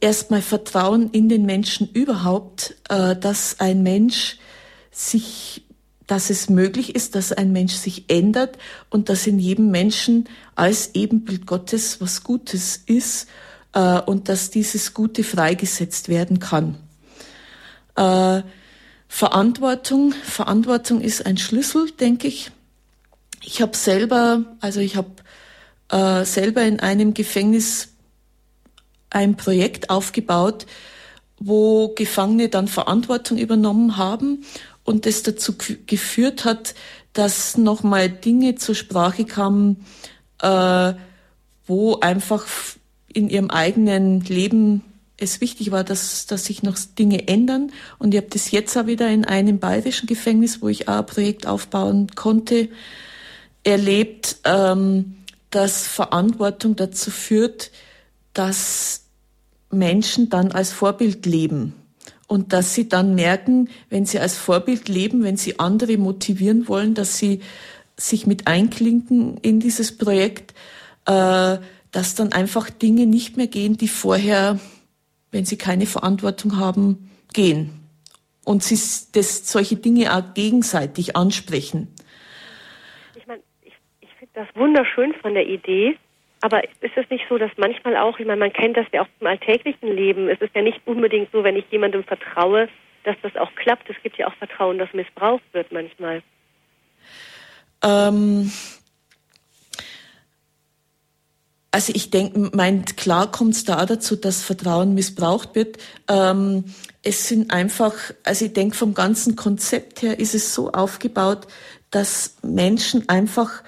erstmal 0.00 0.42
Vertrauen 0.42 1.10
in 1.10 1.28
den 1.28 1.44
Menschen 1.46 1.88
überhaupt, 1.92 2.76
äh, 2.88 3.16
dass 3.16 3.60
ein 3.60 3.82
Mensch 3.82 4.38
sich 4.90 5.62
dass 6.06 6.28
es 6.28 6.50
möglich 6.50 6.94
ist, 6.94 7.14
dass 7.14 7.32
ein 7.32 7.50
Mensch 7.52 7.72
sich 7.72 8.10
ändert 8.10 8.58
und 8.90 9.08
dass 9.08 9.26
in 9.26 9.38
jedem 9.38 9.70
Menschen 9.70 10.28
als 10.54 10.94
Ebenbild 10.94 11.46
Gottes 11.46 11.98
was 11.98 12.22
Gutes 12.22 12.82
ist 12.84 13.26
äh, 13.72 14.00
und 14.02 14.28
dass 14.28 14.50
dieses 14.50 14.92
Gute 14.92 15.24
freigesetzt 15.24 16.10
werden 16.10 16.40
kann. 16.40 16.76
Äh, 17.96 18.42
Verantwortung, 19.08 20.12
Verantwortung 20.12 21.00
ist 21.00 21.24
ein 21.24 21.38
Schlüssel, 21.38 21.90
denke 21.92 22.28
ich. 22.28 22.50
Ich 23.42 23.62
habe 23.62 23.74
selber, 23.74 24.44
also 24.60 24.80
ich 24.80 24.96
habe 24.96 25.10
selber 26.24 26.62
in 26.62 26.80
einem 26.80 27.14
Gefängnis 27.14 27.93
ein 29.14 29.36
Projekt 29.36 29.90
aufgebaut, 29.90 30.66
wo 31.38 31.88
Gefangene 31.94 32.48
dann 32.48 32.68
Verantwortung 32.68 33.38
übernommen 33.38 33.96
haben 33.96 34.44
und 34.84 35.06
das 35.06 35.22
dazu 35.22 35.54
geführt 35.86 36.44
hat, 36.44 36.74
dass 37.12 37.56
nochmal 37.56 38.08
Dinge 38.08 38.56
zur 38.56 38.74
Sprache 38.74 39.24
kamen, 39.24 39.84
äh, 40.42 40.94
wo 41.66 42.00
einfach 42.00 42.46
in 43.12 43.28
ihrem 43.30 43.50
eigenen 43.50 44.20
Leben 44.20 44.82
es 45.16 45.40
wichtig 45.40 45.70
war, 45.70 45.84
dass, 45.84 46.26
dass 46.26 46.46
sich 46.46 46.62
noch 46.62 46.76
Dinge 46.98 47.28
ändern. 47.28 47.72
Und 47.98 48.12
ich 48.12 48.18
habe 48.18 48.30
das 48.30 48.50
jetzt 48.50 48.76
auch 48.76 48.86
wieder 48.86 49.08
in 49.08 49.24
einem 49.24 49.60
bayerischen 49.60 50.06
Gefängnis, 50.06 50.60
wo 50.60 50.68
ich 50.68 50.88
auch 50.88 50.98
ein 50.98 51.06
Projekt 51.06 51.46
aufbauen 51.46 52.08
konnte, 52.14 52.68
erlebt, 53.62 54.38
ähm, 54.44 55.16
dass 55.50 55.86
Verantwortung 55.86 56.74
dazu 56.74 57.12
führt, 57.12 57.70
dass 58.32 59.03
Menschen 59.78 60.30
dann 60.30 60.52
als 60.52 60.72
Vorbild 60.72 61.26
leben 61.26 61.74
und 62.26 62.52
dass 62.52 62.74
sie 62.74 62.88
dann 62.88 63.14
merken, 63.14 63.68
wenn 63.90 64.06
sie 64.06 64.18
als 64.18 64.36
Vorbild 64.36 64.88
leben, 64.88 65.22
wenn 65.22 65.36
sie 65.36 65.58
andere 65.58 65.96
motivieren 65.98 66.68
wollen, 66.68 66.94
dass 66.94 67.18
sie 67.18 67.40
sich 67.96 68.26
mit 68.26 68.46
einklinken 68.46 69.38
in 69.38 69.60
dieses 69.60 69.96
Projekt, 69.96 70.52
äh, 71.06 71.58
dass 71.92 72.14
dann 72.16 72.32
einfach 72.32 72.70
Dinge 72.70 73.06
nicht 73.06 73.36
mehr 73.36 73.46
gehen, 73.46 73.76
die 73.76 73.88
vorher, 73.88 74.58
wenn 75.30 75.44
sie 75.44 75.56
keine 75.56 75.86
Verantwortung 75.86 76.58
haben, 76.58 77.10
gehen. 77.32 77.70
Und 78.44 78.62
sie 78.62 78.78
das, 79.12 79.50
solche 79.50 79.76
Dinge 79.76 80.14
auch 80.14 80.34
gegenseitig 80.34 81.16
ansprechen. 81.16 81.88
Ich 83.16 83.26
meine, 83.26 83.42
ich, 83.62 83.74
ich 84.00 84.10
finde 84.18 84.32
das 84.34 84.48
wunderschön 84.56 85.14
von 85.22 85.34
der 85.34 85.46
Idee, 85.46 85.96
aber 86.44 86.62
ist 86.62 86.94
es 86.94 87.08
nicht 87.08 87.24
so, 87.26 87.38
dass 87.38 87.50
manchmal 87.56 87.96
auch, 87.96 88.18
ich 88.18 88.26
meine, 88.26 88.38
man 88.38 88.52
kennt 88.52 88.76
das 88.76 88.84
ja 88.92 89.00
auch 89.00 89.08
im 89.18 89.26
alltäglichen 89.26 89.88
Leben, 89.88 90.28
es 90.28 90.38
ist 90.42 90.54
ja 90.54 90.60
nicht 90.60 90.78
unbedingt 90.84 91.30
so, 91.32 91.42
wenn 91.42 91.56
ich 91.56 91.64
jemandem 91.70 92.04
vertraue, 92.04 92.68
dass 93.04 93.16
das 93.22 93.34
auch 93.36 93.50
klappt. 93.54 93.88
Es 93.88 93.96
gibt 94.02 94.18
ja 94.18 94.28
auch 94.28 94.34
Vertrauen, 94.34 94.76
das 94.76 94.92
missbraucht 94.92 95.42
wird 95.52 95.72
manchmal. 95.72 96.22
Ähm, 97.82 98.52
also 101.70 101.92
ich 101.94 102.10
denke, 102.10 102.50
mein 102.52 102.84
klar 102.84 103.32
kommt 103.32 103.54
es 103.54 103.64
da 103.64 103.86
dazu, 103.86 104.14
dass 104.14 104.42
Vertrauen 104.42 104.92
missbraucht 104.92 105.54
wird. 105.54 105.78
Ähm, 106.08 106.64
es 107.02 107.26
sind 107.26 107.52
einfach, 107.52 107.94
also 108.22 108.44
ich 108.44 108.52
denke, 108.52 108.76
vom 108.76 108.92
ganzen 108.92 109.34
Konzept 109.34 110.02
her 110.02 110.18
ist 110.20 110.34
es 110.34 110.54
so 110.54 110.72
aufgebaut, 110.72 111.46
dass 111.90 112.36
Menschen 112.42 113.08
einfach 113.08 113.62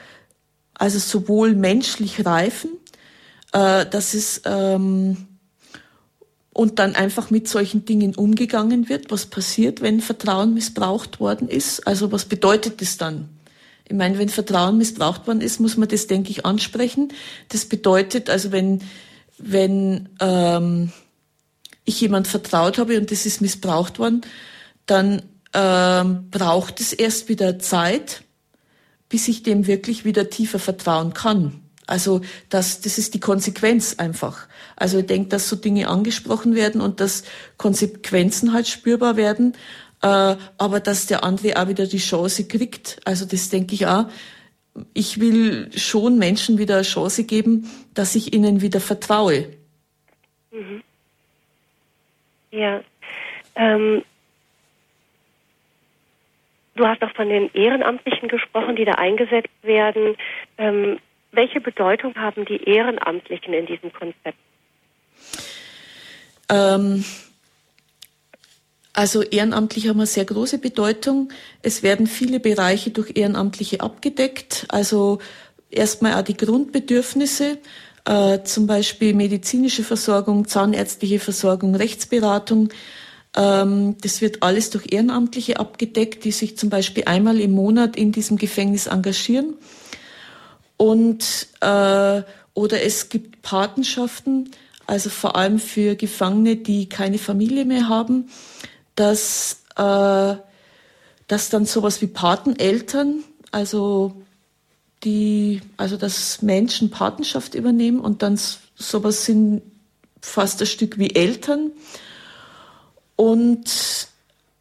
also 0.78 0.98
sowohl 0.98 1.54
menschlich 1.54 2.24
reifen, 2.24 2.70
äh, 3.52 3.86
dass 3.86 4.14
es 4.14 4.42
ähm, 4.44 5.28
und 6.52 6.78
dann 6.78 6.94
einfach 6.94 7.30
mit 7.30 7.48
solchen 7.48 7.84
Dingen 7.84 8.14
umgegangen 8.14 8.88
wird. 8.88 9.10
Was 9.10 9.26
passiert, 9.26 9.82
wenn 9.82 10.00
Vertrauen 10.00 10.54
missbraucht 10.54 11.20
worden 11.20 11.48
ist? 11.48 11.86
Also 11.86 12.12
was 12.12 12.24
bedeutet 12.24 12.80
das 12.80 12.96
dann? 12.96 13.28
Ich 13.88 13.94
meine, 13.94 14.18
wenn 14.18 14.30
Vertrauen 14.30 14.78
missbraucht 14.78 15.26
worden 15.26 15.42
ist, 15.42 15.60
muss 15.60 15.76
man 15.76 15.88
das, 15.88 16.06
denke 16.06 16.30
ich, 16.30 16.46
ansprechen. 16.46 17.12
Das 17.50 17.66
bedeutet, 17.66 18.30
also 18.30 18.52
wenn, 18.52 18.80
wenn 19.38 20.08
ähm, 20.18 20.92
ich 21.84 22.00
jemand 22.00 22.26
vertraut 22.26 22.78
habe 22.78 22.98
und 22.98 23.10
das 23.10 23.26
ist 23.26 23.42
missbraucht 23.42 23.98
worden, 23.98 24.22
dann 24.86 25.22
ähm, 25.52 26.28
braucht 26.30 26.80
es 26.80 26.92
erst 26.92 27.28
wieder 27.28 27.58
Zeit, 27.58 28.22
bis 29.08 29.28
ich 29.28 29.42
dem 29.42 29.66
wirklich 29.66 30.04
wieder 30.04 30.30
tiefer 30.30 30.58
vertrauen 30.58 31.14
kann. 31.14 31.60
Also 31.86 32.20
das, 32.48 32.80
das 32.80 32.98
ist 32.98 33.14
die 33.14 33.20
Konsequenz 33.20 33.94
einfach. 33.98 34.48
Also 34.74 34.98
ich 34.98 35.06
denke, 35.06 35.28
dass 35.28 35.48
so 35.48 35.56
Dinge 35.56 35.88
angesprochen 35.88 36.54
werden 36.54 36.80
und 36.80 37.00
dass 37.00 37.22
Konsequenzen 37.58 38.52
halt 38.52 38.66
spürbar 38.66 39.16
werden, 39.16 39.54
äh, 40.02 40.36
aber 40.58 40.80
dass 40.80 41.06
der 41.06 41.22
andere 41.22 41.62
auch 41.62 41.68
wieder 41.68 41.86
die 41.86 41.98
Chance 41.98 42.48
kriegt. 42.48 43.00
Also 43.04 43.24
das 43.24 43.50
denke 43.50 43.74
ich 43.74 43.86
auch. 43.86 44.06
Ich 44.92 45.20
will 45.20 45.70
schon 45.76 46.18
Menschen 46.18 46.58
wieder 46.58 46.74
eine 46.74 46.82
Chance 46.82 47.24
geben, 47.24 47.70
dass 47.94 48.14
ich 48.14 48.34
ihnen 48.34 48.60
wieder 48.60 48.80
vertraue. 48.80 49.48
Mhm. 50.50 50.82
Ja. 52.50 52.80
Ähm, 53.54 54.02
du 56.76 56.86
hast 56.86 57.02
auch 57.02 57.14
von 57.14 57.28
den 57.28 57.50
Ehrenamtlichen 57.52 58.28
gesprochen, 58.28 58.76
die 58.76 58.84
da 58.84 58.92
eingesetzt 58.92 59.50
werden. 59.62 60.16
Ähm, 60.58 60.98
welche 61.32 61.60
Bedeutung 61.60 62.14
haben 62.16 62.44
die 62.44 62.62
Ehrenamtlichen 62.64 63.52
in 63.52 63.66
diesem 63.66 63.92
Konzept? 63.92 64.38
Ähm, 66.48 67.04
also 68.92 69.22
ehrenamtlich 69.22 69.88
haben 69.88 69.98
eine 69.98 70.06
sehr 70.06 70.24
große 70.24 70.58
Bedeutung. 70.58 71.30
Es 71.62 71.82
werden 71.82 72.06
viele 72.06 72.40
Bereiche 72.40 72.90
durch 72.90 73.12
Ehrenamtliche 73.14 73.80
abgedeckt. 73.80 74.66
Also 74.68 75.18
erstmal 75.70 76.14
auch 76.14 76.22
die 76.22 76.36
Grundbedürfnisse, 76.36 77.58
äh, 78.06 78.42
zum 78.44 78.66
Beispiel 78.66 79.12
medizinische 79.12 79.82
Versorgung, 79.82 80.46
zahnärztliche 80.46 81.18
Versorgung, 81.18 81.74
Rechtsberatung. 81.74 82.70
Ähm, 83.36 83.96
das 84.00 84.20
wird 84.20 84.42
alles 84.42 84.70
durch 84.70 84.92
Ehrenamtliche 84.92 85.60
abgedeckt, 85.60 86.24
die 86.24 86.32
sich 86.32 86.56
zum 86.56 86.70
Beispiel 86.70 87.04
einmal 87.04 87.40
im 87.40 87.52
Monat 87.52 87.96
in 87.96 88.12
diesem 88.12 88.36
Gefängnis 88.38 88.86
engagieren. 88.86 89.54
Und 90.76 91.48
äh, 91.60 92.22
oder 92.54 92.82
es 92.82 93.08
gibt 93.08 93.42
Patenschaften, 93.42 94.50
also 94.86 95.10
vor 95.10 95.36
allem 95.36 95.58
für 95.58 95.94
Gefangene, 95.94 96.56
die 96.56 96.88
keine 96.88 97.18
Familie 97.18 97.64
mehr 97.64 97.88
haben 97.88 98.28
dass, 98.96 99.62
äh, 99.76 100.34
dass 101.28 101.50
dann 101.50 101.66
sowas 101.66 102.02
wie 102.02 102.08
Pateneltern, 102.08 103.22
also 103.52 104.22
die, 105.04 105.60
also 105.76 105.96
dass 105.96 106.42
Menschen 106.42 106.90
Patenschaft 106.90 107.54
übernehmen 107.54 108.00
und 108.00 108.22
dann 108.22 108.40
sowas 108.74 109.24
sind 109.24 109.62
fast 110.20 110.60
ein 110.60 110.66
Stück 110.66 110.98
wie 110.98 111.14
Eltern 111.14 111.70
und 113.16 114.08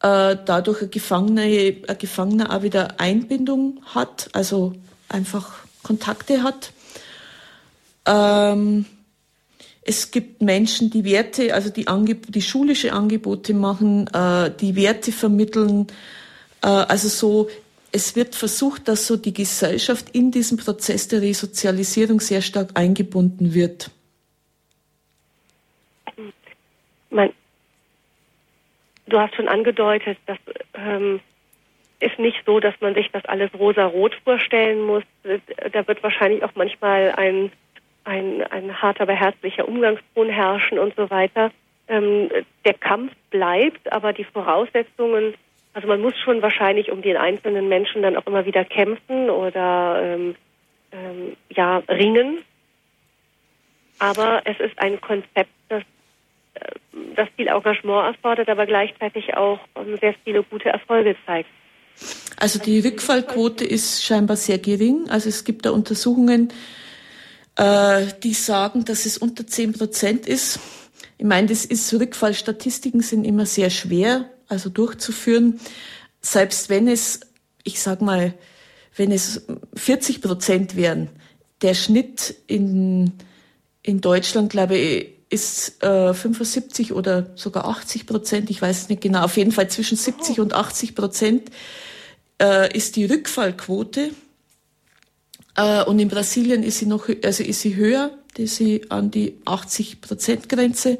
äh, 0.01 0.37
dadurch 0.45 0.81
ein 0.81 0.91
Gefangener, 0.91 1.43
ein 1.43 1.97
Gefangener 1.97 2.55
auch 2.55 2.63
wieder 2.63 2.99
Einbindung 2.99 3.81
hat, 3.93 4.29
also 4.33 4.73
einfach 5.09 5.65
Kontakte 5.83 6.43
hat. 6.43 6.71
Ähm, 8.05 8.85
es 9.81 10.09
gibt 10.09 10.41
Menschen, 10.41 10.89
die 10.89 11.05
Werte, 11.05 11.53
also 11.53 11.69
die, 11.69 11.87
Angeb 11.87 12.31
die 12.31 12.41
schulische 12.41 12.91
Angebote 12.91 13.53
machen, 13.53 14.07
äh, 14.07 14.51
die 14.59 14.75
Werte 14.75 15.11
vermitteln. 15.11 15.87
Äh, 16.61 16.67
also 16.67 17.07
so, 17.07 17.49
es 17.91 18.15
wird 18.15 18.35
versucht, 18.35 18.87
dass 18.87 19.05
so 19.05 19.15
die 19.15 19.33
Gesellschaft 19.33 20.09
in 20.11 20.31
diesem 20.31 20.57
Prozess 20.57 21.07
der 21.07 21.21
Resozialisierung 21.21 22.19
sehr 22.19 22.41
stark 22.41 22.71
eingebunden 22.73 23.53
wird. 23.53 23.91
Man, 27.11 27.31
du 29.07 29.19
hast 29.19 29.35
schon 29.35 29.47
angedeutet, 29.47 30.17
dass 30.25 30.37
ähm, 30.73 31.19
ist 31.99 32.19
nicht 32.19 32.43
so, 32.45 32.59
dass 32.59 32.75
man 32.81 32.93
sich 32.93 33.09
das 33.11 33.25
alles 33.25 33.53
rosa-rot 33.53 34.15
vorstellen 34.23 34.81
muss. 34.81 35.03
Da 35.71 35.87
wird 35.87 36.03
wahrscheinlich 36.03 36.43
auch 36.43 36.51
manchmal 36.55 37.13
ein 37.15 37.51
ein, 38.05 38.43
ein 38.43 38.81
harter, 38.81 39.01
aber 39.01 39.13
herzlicher 39.13 39.67
Umgangston 39.67 40.29
herrschen 40.29 40.79
und 40.79 40.95
so 40.95 41.09
weiter. 41.09 41.51
Ähm, 41.87 42.29
der 42.63 42.73
Kampf 42.75 43.11
bleibt, 43.29 43.91
aber 43.91 44.13
die 44.13 44.23
Voraussetzungen, 44.23 45.33
also 45.73 45.87
man 45.87 46.01
muss 46.01 46.17
schon 46.19 46.41
wahrscheinlich 46.41 46.91
um 46.91 47.01
den 47.01 47.17
einzelnen 47.17 47.67
Menschen 47.67 48.01
dann 48.01 48.15
auch 48.15 48.25
immer 48.25 48.45
wieder 48.45 48.63
kämpfen 48.63 49.29
oder 49.29 49.99
ähm, 50.01 50.35
ähm, 50.91 51.35
ja 51.49 51.77
ringen. 51.89 52.39
Aber 53.99 54.41
es 54.45 54.59
ist 54.59 54.77
ein 54.79 55.01
Konzept, 55.01 55.49
das, 55.69 55.83
das 57.15 57.27
viel 57.35 57.47
Engagement 57.47 58.15
erfordert, 58.15 58.49
aber 58.49 58.65
gleichzeitig 58.65 59.35
auch 59.35 59.59
ähm, 59.75 59.97
sehr 59.99 60.15
viele 60.23 60.43
gute 60.43 60.69
Erfolge 60.69 61.15
zeigt. 61.25 61.49
Also 62.37 62.59
die 62.59 62.79
Rückfallquote 62.79 63.63
ist 63.63 64.03
scheinbar 64.03 64.35
sehr 64.35 64.57
gering. 64.57 65.09
Also 65.09 65.29
es 65.29 65.43
gibt 65.43 65.65
da 65.65 65.71
Untersuchungen, 65.71 66.51
äh, 67.55 68.05
die 68.23 68.33
sagen, 68.33 68.83
dass 68.83 69.05
es 69.05 69.17
unter 69.17 69.47
10 69.47 69.73
Prozent 69.73 70.27
ist. 70.27 70.59
Ich 71.17 71.25
meine, 71.25 71.47
das 71.47 71.63
ist, 71.63 71.93
Rückfallstatistiken 71.93 73.01
sind 73.01 73.23
immer 73.23 73.45
sehr 73.45 73.69
schwer, 73.69 74.29
also 74.49 74.69
durchzuführen. 74.69 75.59
Selbst 76.19 76.69
wenn 76.69 76.87
es, 76.87 77.21
ich 77.63 77.79
sag 77.79 78.01
mal, 78.01 78.33
wenn 78.97 79.11
es 79.11 79.47
40 79.75 80.21
Prozent 80.21 80.75
wären, 80.75 81.09
der 81.61 81.73
Schnitt 81.73 82.35
in, 82.47 83.13
in 83.81 84.01
Deutschland, 84.01 84.51
glaube 84.51 84.75
ich, 84.75 85.14
ist 85.29 85.83
äh, 85.83 86.13
75 86.13 86.93
oder 86.93 87.27
sogar 87.35 87.67
80 87.67 88.05
Prozent, 88.05 88.49
ich 88.49 88.61
weiß 88.61 88.83
es 88.83 88.89
nicht 88.89 89.01
genau, 89.01 89.23
auf 89.23 89.37
jeden 89.37 89.51
Fall 89.51 89.69
zwischen 89.69 89.97
70 89.97 90.39
und 90.39 90.53
80 90.53 90.95
Prozent 90.95 91.49
äh, 92.41 92.75
ist 92.75 92.95
die 92.95 93.05
Rückfallquote. 93.05 94.11
Äh, 95.57 95.83
und 95.85 95.99
in 95.99 96.09
Brasilien 96.09 96.63
ist 96.63 96.79
sie 96.79 96.85
noch, 96.85 97.07
also 97.23 97.43
ist 97.43 97.61
sie 97.61 97.75
höher, 97.75 98.11
ist 98.37 98.57
sie 98.57 98.89
an 98.89 99.11
die 99.11 99.37
80 99.45 100.01
Prozent 100.01 100.49
Grenze. 100.49 100.99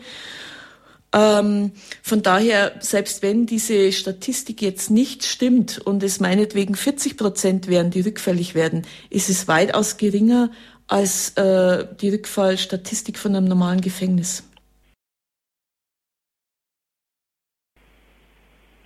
Ähm, 1.14 1.72
von 2.02 2.22
daher, 2.24 2.74
selbst 2.82 3.22
wenn 3.22 3.46
diese 3.46 3.92
Statistik 3.94 4.62
jetzt 4.62 4.92
nicht 4.92 5.24
stimmt 5.24 5.80
und 5.80 6.04
es 6.04 6.20
meinetwegen 6.20 6.76
40 6.76 7.16
Prozent 7.16 7.68
wären, 7.68 7.90
die 7.90 8.02
rückfällig 8.02 8.54
werden, 8.54 8.86
ist 9.10 9.30
es 9.30 9.48
weitaus 9.48 9.96
geringer 9.96 10.52
als 10.88 11.36
äh, 11.38 11.86
die 12.00 12.10
Rückfallstatistik 12.10 13.18
von 13.18 13.36
einem 13.36 13.46
normalen 13.46 13.82
Gefängnis. 13.82 14.50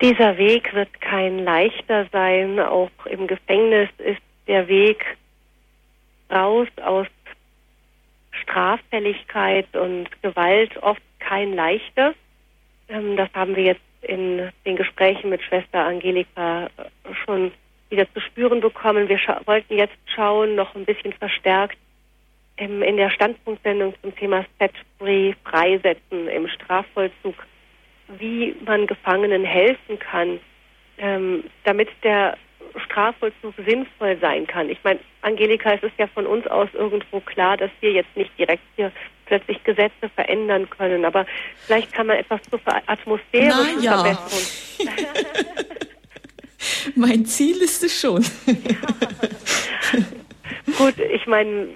Dieser 0.00 0.38
Weg 0.38 0.72
wird 0.72 1.00
kein 1.00 1.44
leichter 1.44 2.06
sein. 2.10 2.58
Auch 2.58 2.90
im 3.04 3.26
Gefängnis 3.26 3.90
ist 3.98 4.22
der 4.46 4.66
Weg 4.66 5.04
raus 6.30 6.68
aus 6.82 7.06
Straffälligkeit 8.30 9.66
und 9.76 10.08
Gewalt 10.22 10.76
oft 10.82 11.02
kein 11.18 11.54
leichter. 11.54 12.14
Ähm, 12.88 13.16
das 13.16 13.28
haben 13.34 13.56
wir 13.56 13.64
jetzt 13.64 13.80
in 14.00 14.50
den 14.64 14.76
Gesprächen 14.76 15.28
mit 15.28 15.42
Schwester 15.42 15.84
Angelika 15.84 16.66
äh, 16.66 17.14
schon 17.26 17.52
wieder 17.90 18.10
zu 18.14 18.20
spüren 18.20 18.60
bekommen. 18.60 19.08
Wir 19.08 19.18
wollten 19.44 19.76
jetzt 19.76 19.98
schauen, 20.14 20.54
noch 20.54 20.74
ein 20.74 20.86
bisschen 20.86 21.12
verstärkt 21.12 21.76
ähm, 22.60 22.82
in 22.82 22.96
der 22.96 23.10
Standpunktsendung 23.10 23.94
zum 24.02 24.14
Thema 24.14 24.44
Set-Free 24.58 25.32
Freisetzen 25.44 26.28
im 26.28 26.46
Strafvollzug, 26.46 27.34
wie 28.18 28.54
man 28.64 28.86
Gefangenen 28.86 29.44
helfen 29.44 29.98
kann, 29.98 30.38
ähm, 30.98 31.44
damit 31.64 31.88
der 32.04 32.36
Strafvollzug 32.84 33.54
sinnvoll 33.66 34.18
sein 34.20 34.46
kann. 34.46 34.68
Ich 34.68 34.78
meine, 34.84 35.00
Angelika, 35.22 35.72
es 35.72 35.82
ist 35.82 35.98
ja 35.98 36.06
von 36.08 36.26
uns 36.26 36.46
aus 36.46 36.68
irgendwo 36.74 37.20
klar, 37.20 37.56
dass 37.56 37.70
wir 37.80 37.92
jetzt 37.92 38.14
nicht 38.14 38.30
direkt 38.38 38.62
hier 38.76 38.92
plötzlich 39.24 39.62
Gesetze 39.64 40.08
verändern 40.14 40.68
können, 40.68 41.04
aber 41.04 41.24
vielleicht 41.66 41.92
kann 41.92 42.08
man 42.08 42.18
etwas 42.18 42.40
zur 42.50 42.60
Atmosphäre 42.86 43.64
ja. 43.80 43.98
verbessern. 43.98 44.94
mein 46.94 47.24
Ziel 47.24 47.56
ist 47.62 47.82
es 47.82 47.98
schon. 47.98 48.22
ja. 48.46 49.98
Gut, 50.76 50.98
ich 50.98 51.26
meine, 51.26 51.68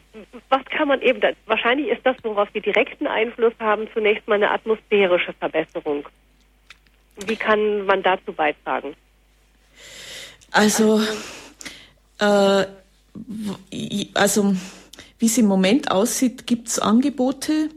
was 0.48 0.64
kann 0.66 0.88
man 0.88 1.00
eben, 1.02 1.20
da, 1.20 1.30
wahrscheinlich 1.46 1.88
ist 1.88 2.04
das, 2.04 2.16
worauf 2.22 2.48
wir 2.52 2.62
direkten 2.62 3.06
Einfluss 3.06 3.54
haben, 3.60 3.88
zunächst 3.92 4.26
mal 4.28 4.36
eine 4.36 4.50
atmosphärische 4.50 5.32
Verbesserung. 5.34 6.08
Wie 7.26 7.36
kann 7.36 7.86
man 7.86 8.02
dazu 8.02 8.32
beitragen? 8.32 8.94
Also, 10.50 11.00
äh, 12.18 12.64
also 14.14 14.56
wie 15.18 15.26
es 15.26 15.38
im 15.38 15.46
Moment 15.46 15.90
aussieht, 15.90 16.46
gibt 16.46 16.68
es 16.68 16.78
Angebote. 16.78 17.70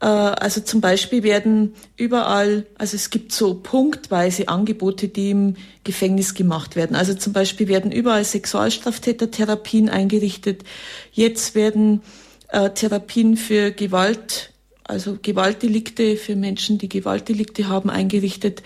Äh, 0.00 0.06
also 0.06 0.60
zum 0.60 0.80
Beispiel 0.80 1.22
werden 1.22 1.74
überall, 1.96 2.66
also 2.76 2.96
es 2.96 3.10
gibt 3.10 3.32
so 3.32 3.54
punktweise 3.54 4.48
Angebote, 4.48 5.08
die 5.08 5.30
im 5.30 5.56
Gefängnis 5.84 6.34
gemacht 6.34 6.76
werden. 6.76 6.96
Also 6.96 7.14
zum 7.14 7.32
Beispiel 7.32 7.68
werden 7.68 7.92
überall 7.92 8.24
Sexualstraftätertherapien 8.24 9.88
eingerichtet. 9.88 10.64
Jetzt 11.12 11.54
werden 11.54 12.02
äh, 12.48 12.70
Therapien 12.70 13.36
für 13.36 13.72
Gewalt, 13.72 14.52
also 14.84 15.18
Gewaltdelikte 15.20 16.16
für 16.16 16.36
Menschen, 16.36 16.78
die 16.78 16.88
Gewaltdelikte 16.88 17.68
haben, 17.68 17.90
eingerichtet. 17.90 18.62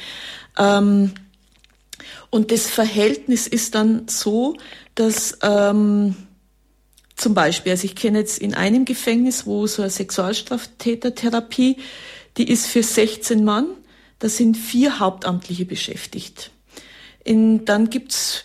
Ähm, 0.59 1.13
und 2.31 2.51
das 2.51 2.69
Verhältnis 2.69 3.47
ist 3.47 3.75
dann 3.75 4.09
so, 4.09 4.57
dass 4.95 5.39
ähm, 5.43 6.17
zum 7.17 7.35
Beispiel, 7.35 7.73
also 7.73 7.85
ich 7.85 7.95
kenne 7.95 8.19
jetzt 8.19 8.39
in 8.39 8.55
einem 8.55 8.85
Gefängnis, 8.85 9.47
wo 9.47 9.67
so 9.67 9.83
eine 9.83 9.91
Sexualstraftätertherapie, 9.91 11.77
die 12.37 12.51
ist 12.51 12.67
für 12.67 12.83
16 12.83 13.45
Mann, 13.45 13.67
da 14.19 14.29
sind 14.29 14.57
vier 14.57 14.99
Hauptamtliche 14.99 15.65
beschäftigt. 15.65 16.51
In, 17.25 17.65
dann 17.65 17.91
gibt's 17.91 18.45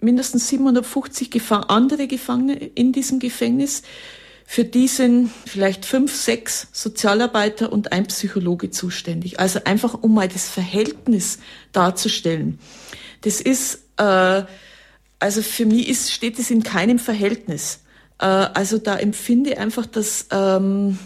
mindestens 0.00 0.48
750 0.48 1.30
Gefang 1.30 1.64
andere 1.64 2.06
Gefangene 2.06 2.54
in 2.54 2.92
diesem 2.92 3.18
Gefängnis. 3.18 3.82
für 4.48 4.64
die 4.64 4.86
sind 4.86 5.30
vielleicht 5.44 5.84
fünf, 5.84 6.14
sechs 6.14 6.68
Sozialarbeiter 6.70 7.72
und 7.72 7.90
ein 7.90 8.06
Psychologe 8.06 8.70
zuständig. 8.70 9.40
Also 9.40 9.64
einfach 9.64 9.94
um 9.94 10.14
mal 10.14 10.28
das 10.28 10.48
Verhältnis 10.48 11.40
darzustellen. 11.72 12.60
Das 13.22 13.40
ist, 13.40 13.80
äh, 13.96 14.44
also 15.18 15.42
für 15.42 15.66
mich 15.66 15.88
ist, 15.88 16.12
steht 16.12 16.38
es 16.38 16.52
in 16.52 16.62
keinem 16.62 17.00
Verhältnis. 17.00 17.80
Äh, 18.18 18.24
also 18.24 18.78
da 18.78 18.96
empfinde 18.96 19.50
ich 19.50 19.58
einfach, 19.58 19.86
dass, 19.86 20.26
ähm, 20.30 20.98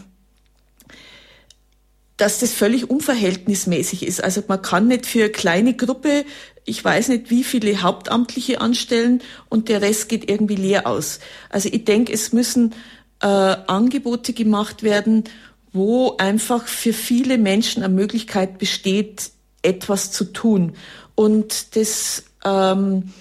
dass 2.17 2.41
das 2.41 2.53
völlig 2.53 2.91
unverhältnismäßig 2.91 4.07
ist. 4.07 4.23
Also 4.23 4.43
man 4.49 4.63
kann 4.63 4.89
nicht 4.89 5.07
für 5.07 5.25
eine 5.25 5.31
kleine 5.31 5.75
Gruppe, 5.75 6.25
ich 6.65 6.85
weiß 6.85 7.09
nicht, 7.09 7.31
wie 7.31 7.45
viele 7.45 7.83
Hauptamtliche 7.83 8.61
anstellen 8.61 9.23
und 9.49 9.69
der 9.69 9.81
Rest 9.83 10.09
geht 10.09 10.31
irgendwie 10.31 10.57
leer 10.57 10.87
aus. 10.87 11.21
Also 11.49 11.69
ich 11.73 11.85
denke, 11.85 12.13
es 12.13 12.33
müssen 12.33 12.75
äh, 13.23 13.27
Angebote 13.27 14.33
gemacht 14.33 14.83
werden, 14.83 15.25
wo 15.73 16.17
einfach 16.19 16.67
für 16.67 16.93
viele 16.93 17.39
Menschen 17.39 17.83
eine 17.83 17.95
Möglichkeit 17.95 18.59
besteht, 18.59 19.31
etwas 19.63 20.11
zu 20.11 20.25
tun. 20.25 20.75
Und 21.15 21.77
das 21.77 22.25
ähm, 22.45 23.13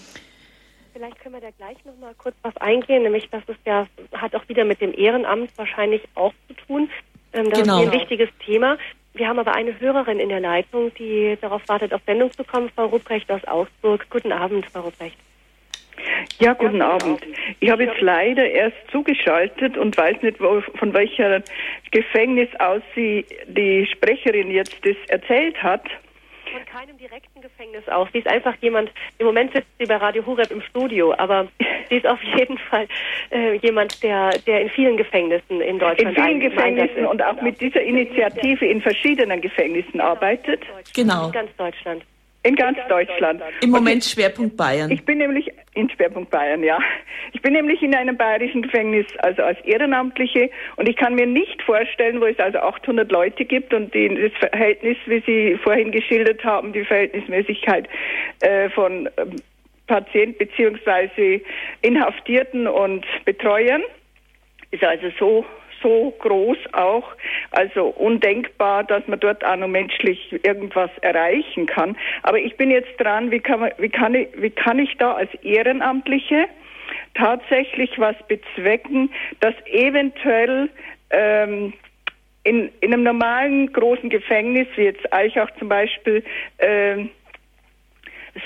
Vielleicht 0.99 1.21
können 1.21 1.35
wir 1.35 1.41
da 1.41 1.51
gleich 1.51 1.77
noch 1.85 1.95
mal 1.95 2.13
kurz 2.17 2.35
drauf 2.41 2.59
eingehen, 2.59 3.03
nämlich 3.03 3.29
das 3.29 3.41
ist 3.47 3.59
ja 3.65 3.87
hat 4.11 4.35
auch 4.35 4.49
wieder 4.49 4.65
mit 4.65 4.81
dem 4.81 4.93
Ehrenamt 4.93 5.49
wahrscheinlich 5.57 6.01
auch 6.15 6.33
zu 6.49 6.53
tun. 6.67 6.89
Ähm, 7.31 7.49
das 7.49 7.61
genau. 7.61 7.79
ist 7.79 7.87
ein 7.87 7.93
wichtiges 7.93 8.27
Thema. 8.45 8.77
Wir 9.13 9.29
haben 9.29 9.39
aber 9.39 9.55
eine 9.55 9.79
Hörerin 9.79 10.19
in 10.19 10.27
der 10.27 10.41
Leitung, 10.41 10.93
die 10.95 11.37
darauf 11.39 11.61
wartet, 11.69 11.93
auf 11.93 12.01
Sendung 12.05 12.33
zu 12.33 12.43
kommen, 12.43 12.69
Frau 12.75 12.87
Ruprecht 12.87 13.31
aus 13.31 13.41
Augsburg. 13.45 14.07
Guten 14.09 14.33
Abend, 14.33 14.65
Frau 14.65 14.81
Ruprecht. 14.81 15.15
Ja, 16.37 16.51
guten, 16.51 16.79
ja, 16.79 16.79
guten 16.79 16.81
Abend. 16.81 17.23
Abend. 17.23 17.37
Ich 17.61 17.69
habe 17.69 17.85
jetzt 17.85 18.01
leider 18.01 18.45
erst 18.45 18.75
zugeschaltet 18.91 19.77
und 19.77 19.95
weiß 19.95 20.21
nicht, 20.21 20.41
wo, 20.41 20.59
von 20.79 20.93
welcher 20.93 21.41
Gefängnis 21.91 22.49
aus 22.59 22.81
sie 22.93 23.25
die 23.47 23.87
Sprecherin 23.89 24.51
jetzt 24.51 24.75
das 24.83 24.97
erzählt 25.07 25.63
hat 25.63 25.83
von 26.51 26.65
keinem 26.65 26.97
direkten 26.97 27.41
Gefängnis 27.41 27.87
aus. 27.87 28.07
Sie 28.13 28.19
ist 28.19 28.27
einfach 28.27 28.55
jemand, 28.61 28.91
im 29.17 29.25
Moment 29.25 29.53
sitzt 29.53 29.67
sie 29.79 29.85
bei 29.85 29.95
Radio 29.95 30.25
Horeb 30.25 30.51
im 30.51 30.61
Studio, 30.61 31.13
aber 31.17 31.47
sie 31.89 31.97
ist 31.97 32.07
auf 32.07 32.21
jeden 32.23 32.57
Fall 32.57 32.87
äh, 33.31 33.55
jemand, 33.57 34.01
der, 34.03 34.31
der 34.45 34.61
in 34.61 34.69
vielen 34.69 34.97
Gefängnissen 34.97 35.61
in 35.61 35.79
Deutschland 35.79 36.17
In 36.17 36.23
vielen 36.23 36.39
Gefängnissen 36.39 37.05
und 37.05 37.21
auch 37.23 37.41
mit 37.41 37.59
dieser 37.61 37.81
Initiative 37.81 38.65
in 38.65 38.81
verschiedenen 38.81 39.41
Gefängnissen 39.41 39.93
genau, 39.93 40.05
arbeitet. 40.05 40.61
Genau. 40.93 41.27
In 41.27 41.31
ganz 41.31 41.55
Deutschland. 41.57 42.03
In 42.43 42.55
ganz 42.55 42.77
Deutschland. 42.87 43.41
Im 43.61 43.69
Moment 43.69 44.03
Schwerpunkt 44.03 44.55
Bayern. 44.55 44.89
Ich 44.89 45.03
bin 45.03 45.17
nämlich 45.17 45.51
in 45.73 45.89
Schwerpunkt 45.89 46.31
Bayern, 46.31 46.63
ja. 46.63 46.79
Ich 47.33 47.41
bin 47.41 47.51
nämlich 47.51 47.81
in 47.81 47.93
einem 47.93 48.15
bayerischen 48.15 48.61
Gefängnis, 48.61 49.05
also 49.19 49.43
als 49.43 49.59
Ehrenamtliche, 49.65 50.49
und 50.77 50.87
ich 50.87 50.95
kann 50.95 51.15
mir 51.15 51.27
nicht 51.27 51.61
vorstellen, 51.63 52.21
wo 52.21 52.25
es 52.25 52.39
also 52.39 52.59
800 52.59 53.11
Leute 53.11 53.43
gibt 53.43 53.73
und 53.73 53.93
die, 53.93 54.07
das 54.07 54.49
Verhältnis, 54.51 54.97
wie 55.05 55.21
Sie 55.25 55.57
vorhin 55.61 55.91
geschildert 55.91 56.43
haben, 56.45 56.71
die 56.71 56.85
Verhältnismäßigkeit 56.85 57.89
äh, 58.39 58.69
von 58.69 59.09
ähm, 59.17 59.35
Patient 59.87 60.37
beziehungsweise 60.37 61.41
Inhaftierten 61.81 62.67
und 62.67 63.05
Betreuern 63.25 63.81
ist 64.71 64.83
also 64.83 65.07
so 65.19 65.45
so 65.81 66.13
groß 66.19 66.57
auch, 66.73 67.15
also 67.51 67.87
undenkbar, 67.87 68.83
dass 68.83 69.07
man 69.07 69.19
dort 69.19 69.45
auch 69.45 69.55
noch 69.55 69.67
menschlich 69.67 70.33
irgendwas 70.43 70.91
erreichen 71.01 71.65
kann. 71.65 71.97
Aber 72.23 72.39
ich 72.39 72.57
bin 72.57 72.71
jetzt 72.71 72.99
dran, 72.99 73.31
wie 73.31 73.39
kann, 73.39 73.59
man, 73.61 73.71
wie 73.77 73.89
kann, 73.89 74.15
ich, 74.15 74.27
wie 74.35 74.49
kann 74.49 74.79
ich 74.79 74.97
da 74.97 75.13
als 75.13 75.33
Ehrenamtliche 75.43 76.47
tatsächlich 77.15 77.97
was 77.97 78.15
bezwecken, 78.27 79.11
dass 79.39 79.53
eventuell 79.65 80.69
ähm, 81.11 81.73
in, 82.43 82.71
in 82.81 82.93
einem 82.93 83.03
normalen 83.03 83.71
großen 83.73 84.09
Gefängnis, 84.09 84.67
wie 84.75 84.83
jetzt 84.83 85.11
Eichach 85.13 85.49
zum 85.59 85.69
Beispiel, 85.69 86.23
ähm, 86.59 87.09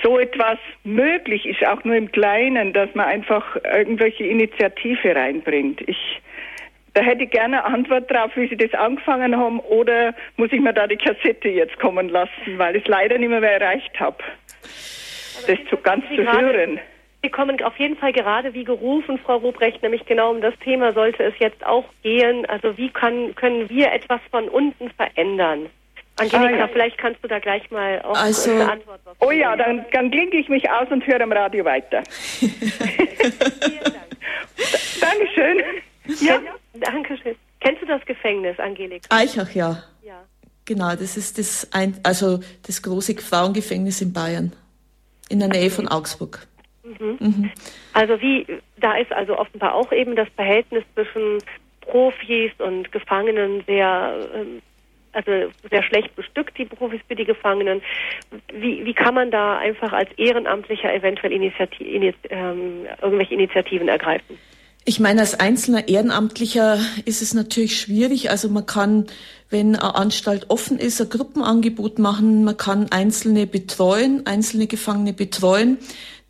so 0.01 0.17
etwas 0.17 0.57
möglich 0.83 1.45
ist, 1.45 1.65
auch 1.65 1.83
nur 1.83 1.95
im 1.95 2.11
Kleinen, 2.11 2.73
dass 2.73 2.93
man 2.95 3.05
einfach 3.05 3.55
irgendwelche 3.63 4.25
Initiative 4.25 5.15
reinbringt. 5.15 5.81
Ich 5.87 6.21
da 6.93 7.01
hätte 7.01 7.23
ich 7.23 7.31
gerne 7.31 7.63
eine 7.63 7.75
Antwort 7.75 8.09
drauf, 8.09 8.31
wie 8.35 8.47
Sie 8.47 8.57
das 8.57 8.73
angefangen 8.73 9.35
haben, 9.35 9.59
oder 9.59 10.13
muss 10.37 10.51
ich 10.51 10.59
mir 10.59 10.73
da 10.73 10.87
die 10.87 10.97
Kassette 10.97 11.49
jetzt 11.49 11.79
kommen 11.79 12.09
lassen, 12.09 12.57
weil 12.57 12.75
ich 12.75 12.83
es 12.83 12.87
leider 12.87 13.17
nicht 13.17 13.29
mehr, 13.29 13.41
mehr 13.41 13.61
erreicht 13.61 13.99
habe, 13.99 14.17
das 15.47 15.57
zu 15.69 15.77
ganz 15.77 16.05
zu 16.09 16.23
hören. 16.23 16.79
Sie 17.23 17.29
kommen 17.29 17.61
auf 17.63 17.77
jeden 17.79 17.95
Fall 17.95 18.11
gerade 18.11 18.53
wie 18.53 18.65
gerufen, 18.65 19.17
Frau 19.17 19.37
Ruprecht, 19.37 19.81
nämlich 19.81 20.05
genau 20.05 20.31
um 20.31 20.41
das 20.41 20.53
Thema 20.59 20.91
sollte 20.91 21.23
es 21.23 21.33
jetzt 21.39 21.65
auch 21.65 21.85
gehen. 22.03 22.45
Also 22.47 22.77
wie 22.77 22.89
kann, 22.89 23.33
können 23.35 23.69
wir 23.69 23.93
etwas 23.93 24.19
von 24.29 24.49
unten 24.49 24.91
verändern? 24.91 25.69
Angelika, 26.17 26.45
ah, 26.47 26.57
ja. 26.57 26.67
vielleicht 26.67 26.97
kannst 26.97 27.23
du 27.23 27.27
da 27.27 27.39
gleich 27.39 27.71
mal 27.71 28.01
auch 28.03 28.15
also, 28.15 28.51
eine 28.51 28.71
Antwort 28.71 28.99
was 29.05 29.15
Oh 29.21 29.31
ja, 29.31 29.55
dann, 29.55 29.85
dann 29.93 30.11
klinke 30.11 30.37
ich 30.37 30.49
mich 30.49 30.69
aus 30.69 30.87
und 30.91 31.07
höre 31.07 31.21
am 31.21 31.31
Radio 31.31 31.65
weiter. 31.65 32.03
Vielen 32.09 32.51
Dank. 33.59 34.13
Dankeschön. 35.01 35.63
Ja. 36.21 36.39
Danke 36.73 37.17
schön. 37.17 37.35
Kennst 37.59 37.81
du 37.81 37.85
das 37.85 38.05
Gefängnis, 38.05 38.59
Angelika? 38.59 39.07
Eichach, 39.09 39.51
ja. 39.51 39.83
Ja. 40.03 40.23
Genau, 40.65 40.89
das 40.95 41.17
ist 41.17 41.37
das 41.37 41.67
ein, 41.71 41.99
also 42.03 42.39
das 42.65 42.81
große 42.81 43.15
Frauengefängnis 43.15 44.01
in 44.01 44.13
Bayern. 44.13 44.53
In 45.29 45.39
der 45.39 45.47
Nähe 45.47 45.69
von 45.69 45.87
Augsburg. 45.87 46.45
Mhm. 46.83 47.17
Mhm. 47.19 47.51
Also 47.93 48.19
wie, 48.21 48.45
da 48.77 48.95
ist 48.97 49.11
also 49.11 49.37
offenbar 49.37 49.73
auch 49.73 49.91
eben 49.91 50.15
das 50.15 50.27
Verhältnis 50.35 50.83
zwischen 50.93 51.39
Profis 51.81 52.51
und 52.59 52.91
Gefangenen 52.91 53.63
sehr, 53.65 54.29
ähm, 54.35 54.61
also 55.13 55.51
sehr 55.69 55.83
schlecht 55.83 56.15
bestückt, 56.15 56.57
die 56.57 56.65
Profis 56.65 57.01
für 57.07 57.15
die 57.15 57.25
Gefangenen. 57.25 57.81
Wie, 58.53 58.85
wie 58.85 58.93
kann 58.93 59.15
man 59.15 59.31
da 59.31 59.57
einfach 59.57 59.93
als 59.93 60.11
Ehrenamtlicher 60.17 60.93
eventuell 60.93 61.31
Initiativ, 61.31 61.87
Init, 61.87 62.15
ähm, 62.29 62.85
irgendwelche 63.01 63.33
Initiativen 63.33 63.87
ergreifen? 63.87 64.37
Ich 64.85 64.99
meine, 64.99 65.21
als 65.21 65.39
einzelner 65.39 65.87
Ehrenamtlicher 65.87 66.77
ist 67.05 67.21
es 67.21 67.33
natürlich 67.33 67.79
schwierig. 67.79 68.29
Also 68.29 68.49
man 68.49 68.65
kann, 68.65 69.05
wenn 69.49 69.77
eine 69.77 69.95
Anstalt 69.95 70.49
offen 70.49 70.77
ist, 70.77 70.99
ein 70.99 71.09
Gruppenangebot 71.09 71.99
machen. 71.99 72.43
Man 72.43 72.57
kann 72.57 72.91
Einzelne 72.91 73.47
betreuen, 73.47 74.25
einzelne 74.25 74.67
Gefangene 74.67 75.13
betreuen. 75.13 75.77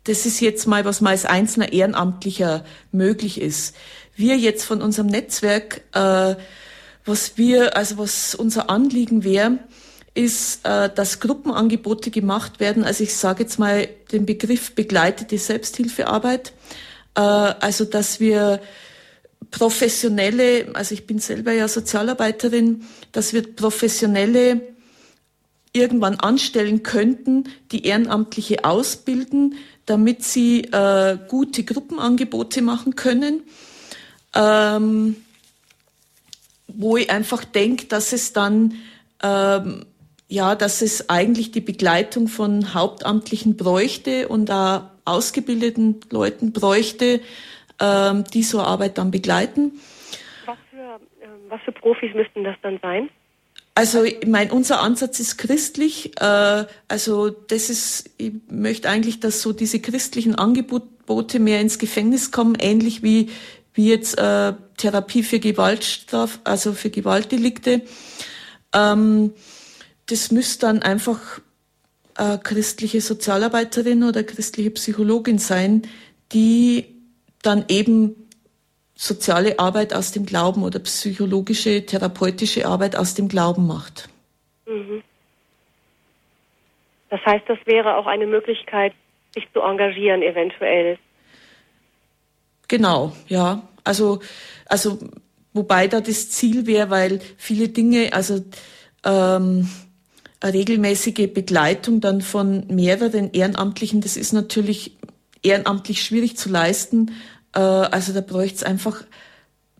Das 0.04 0.24
ist 0.24 0.40
jetzt 0.40 0.68
mal, 0.68 0.84
was 0.84 1.00
mal 1.00 1.10
als 1.10 1.24
einzelner 1.24 1.72
Ehrenamtlicher 1.72 2.64
möglich 2.92 3.40
ist. 3.40 3.74
Wir 4.14 4.36
jetzt 4.36 4.64
von 4.64 4.82
unserem 4.82 5.08
Netzwerk, 5.08 5.80
äh, 5.92 6.36
was 7.04 7.36
wir, 7.36 7.76
also 7.76 7.98
was 7.98 8.36
unser 8.36 8.70
Anliegen 8.70 9.24
wäre, 9.24 9.58
ist, 10.14 10.64
äh, 10.64 10.90
dass 10.94 11.18
Gruppenangebote 11.18 12.12
gemacht 12.12 12.60
werden. 12.60 12.84
Also 12.84 13.02
ich 13.02 13.16
sage 13.16 13.42
jetzt 13.42 13.58
mal 13.58 13.88
den 14.12 14.26
Begriff 14.26 14.76
begleitete 14.76 15.38
Selbsthilfearbeit 15.38 16.52
also, 17.20 17.84
dass 17.84 18.20
wir 18.20 18.60
professionelle, 19.50 20.68
also 20.74 20.94
ich 20.94 21.06
bin 21.06 21.18
selber 21.18 21.52
ja 21.52 21.68
Sozialarbeiterin, 21.68 22.84
dass 23.12 23.32
wir 23.32 23.54
professionelle 23.54 24.60
irgendwann 25.72 26.18
anstellen 26.20 26.82
könnten, 26.82 27.44
die 27.72 27.84
Ehrenamtliche 27.84 28.64
ausbilden, 28.64 29.56
damit 29.86 30.24
sie 30.24 30.62
äh, 30.64 31.18
gute 31.28 31.64
Gruppenangebote 31.64 32.62
machen 32.62 32.96
können, 32.96 33.42
ähm, 34.34 35.16
wo 36.68 36.96
ich 36.96 37.10
einfach 37.10 37.44
denke, 37.44 37.86
dass 37.86 38.12
es 38.12 38.32
dann 38.32 38.74
ähm, 39.22 39.84
ja, 40.34 40.54
dass 40.54 40.82
es 40.82 41.08
eigentlich 41.08 41.52
die 41.52 41.60
Begleitung 41.60 42.28
von 42.28 42.74
Hauptamtlichen 42.74 43.56
bräuchte 43.56 44.28
und 44.28 44.46
da 44.46 44.90
ausgebildeten 45.04 46.00
Leuten 46.10 46.52
bräuchte, 46.52 47.20
ähm, 47.80 48.24
die 48.32 48.42
so 48.42 48.60
Arbeit 48.60 48.98
dann 48.98 49.10
begleiten. 49.10 49.80
Was 50.46 50.58
für, 50.70 50.76
äh, 50.76 51.28
was 51.48 51.60
für 51.62 51.72
Profis 51.72 52.14
müssten 52.14 52.44
das 52.44 52.56
dann 52.62 52.78
sein? 52.82 53.08
Also, 53.76 54.04
ich 54.04 54.26
mein, 54.26 54.50
unser 54.50 54.80
Ansatz 54.80 55.18
ist 55.18 55.36
christlich. 55.36 56.20
Äh, 56.20 56.64
also, 56.88 57.30
das 57.30 57.70
ist, 57.70 58.10
ich 58.18 58.32
möchte 58.48 58.88
eigentlich, 58.88 59.20
dass 59.20 59.42
so 59.42 59.52
diese 59.52 59.80
christlichen 59.80 60.34
Angebote 60.36 61.38
mehr 61.38 61.60
ins 61.60 61.78
Gefängnis 61.78 62.30
kommen, 62.30 62.56
ähnlich 62.60 63.02
wie, 63.02 63.30
wie 63.72 63.88
jetzt 63.88 64.16
äh, 64.16 64.52
Therapie 64.76 65.24
für 65.24 65.40
Gewaltstraf, 65.40 66.38
also 66.44 66.72
für 66.72 66.90
Gewaltdelikte. 66.90 67.82
Ähm, 68.72 69.32
das 70.06 70.30
müsste 70.30 70.66
dann 70.66 70.82
einfach 70.82 71.40
äh, 72.16 72.38
christliche 72.38 73.00
Sozialarbeiterin 73.00 74.04
oder 74.04 74.22
christliche 74.22 74.70
Psychologin 74.70 75.38
sein, 75.38 75.82
die 76.32 76.86
dann 77.42 77.64
eben 77.68 78.14
soziale 78.94 79.58
Arbeit 79.58 79.92
aus 79.94 80.12
dem 80.12 80.24
Glauben 80.24 80.62
oder 80.62 80.78
psychologische, 80.78 81.84
therapeutische 81.84 82.66
Arbeit 82.66 82.96
aus 82.96 83.14
dem 83.14 83.28
Glauben 83.28 83.66
macht. 83.66 84.08
Mhm. 84.66 85.02
Das 87.10 87.20
heißt, 87.26 87.44
das 87.48 87.58
wäre 87.64 87.96
auch 87.96 88.06
eine 88.06 88.26
Möglichkeit, 88.26 88.92
sich 89.34 89.46
zu 89.52 89.60
engagieren 89.60 90.22
eventuell. 90.22 90.98
Genau, 92.68 93.12
ja. 93.28 93.62
Also, 93.82 94.20
also 94.66 94.98
wobei 95.52 95.88
da 95.88 96.00
das 96.00 96.30
Ziel 96.30 96.66
wäre, 96.66 96.90
weil 96.90 97.20
viele 97.36 97.68
Dinge, 97.68 98.12
also 98.12 98.42
ähm, 99.04 99.68
regelmäßige 100.48 101.32
Begleitung 101.32 102.00
dann 102.00 102.20
von 102.20 102.66
mehreren 102.68 103.32
Ehrenamtlichen, 103.32 104.00
das 104.00 104.16
ist 104.16 104.32
natürlich 104.32 104.96
ehrenamtlich 105.42 106.02
schwierig 106.02 106.36
zu 106.36 106.50
leisten. 106.50 107.12
Äh, 107.54 107.60
also 107.60 108.12
da 108.12 108.20
bräuchte 108.20 108.56
es 108.56 108.62
einfach 108.62 109.04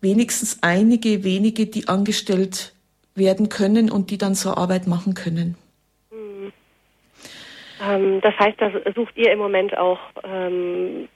wenigstens 0.01 0.59
einige 0.61 1.25
wenige, 1.25 1.67
die 1.67 1.89
angestellt 1.89 2.75
werden 3.15 3.49
können 3.49 3.91
und 3.91 4.11
die 4.11 4.19
dann 4.19 4.35
so 4.35 4.51
Arbeit 4.51 4.87
machen 4.87 5.15
können. 5.15 5.57
Mhm. 6.11 6.53
Ähm, 7.83 8.21
das 8.21 8.35
heißt, 8.39 8.61
da 8.61 8.71
sucht 8.95 9.17
ihr 9.17 9.33
im 9.33 9.39
Moment 9.39 9.77
auch 9.77 9.99
ähm, 10.23 11.09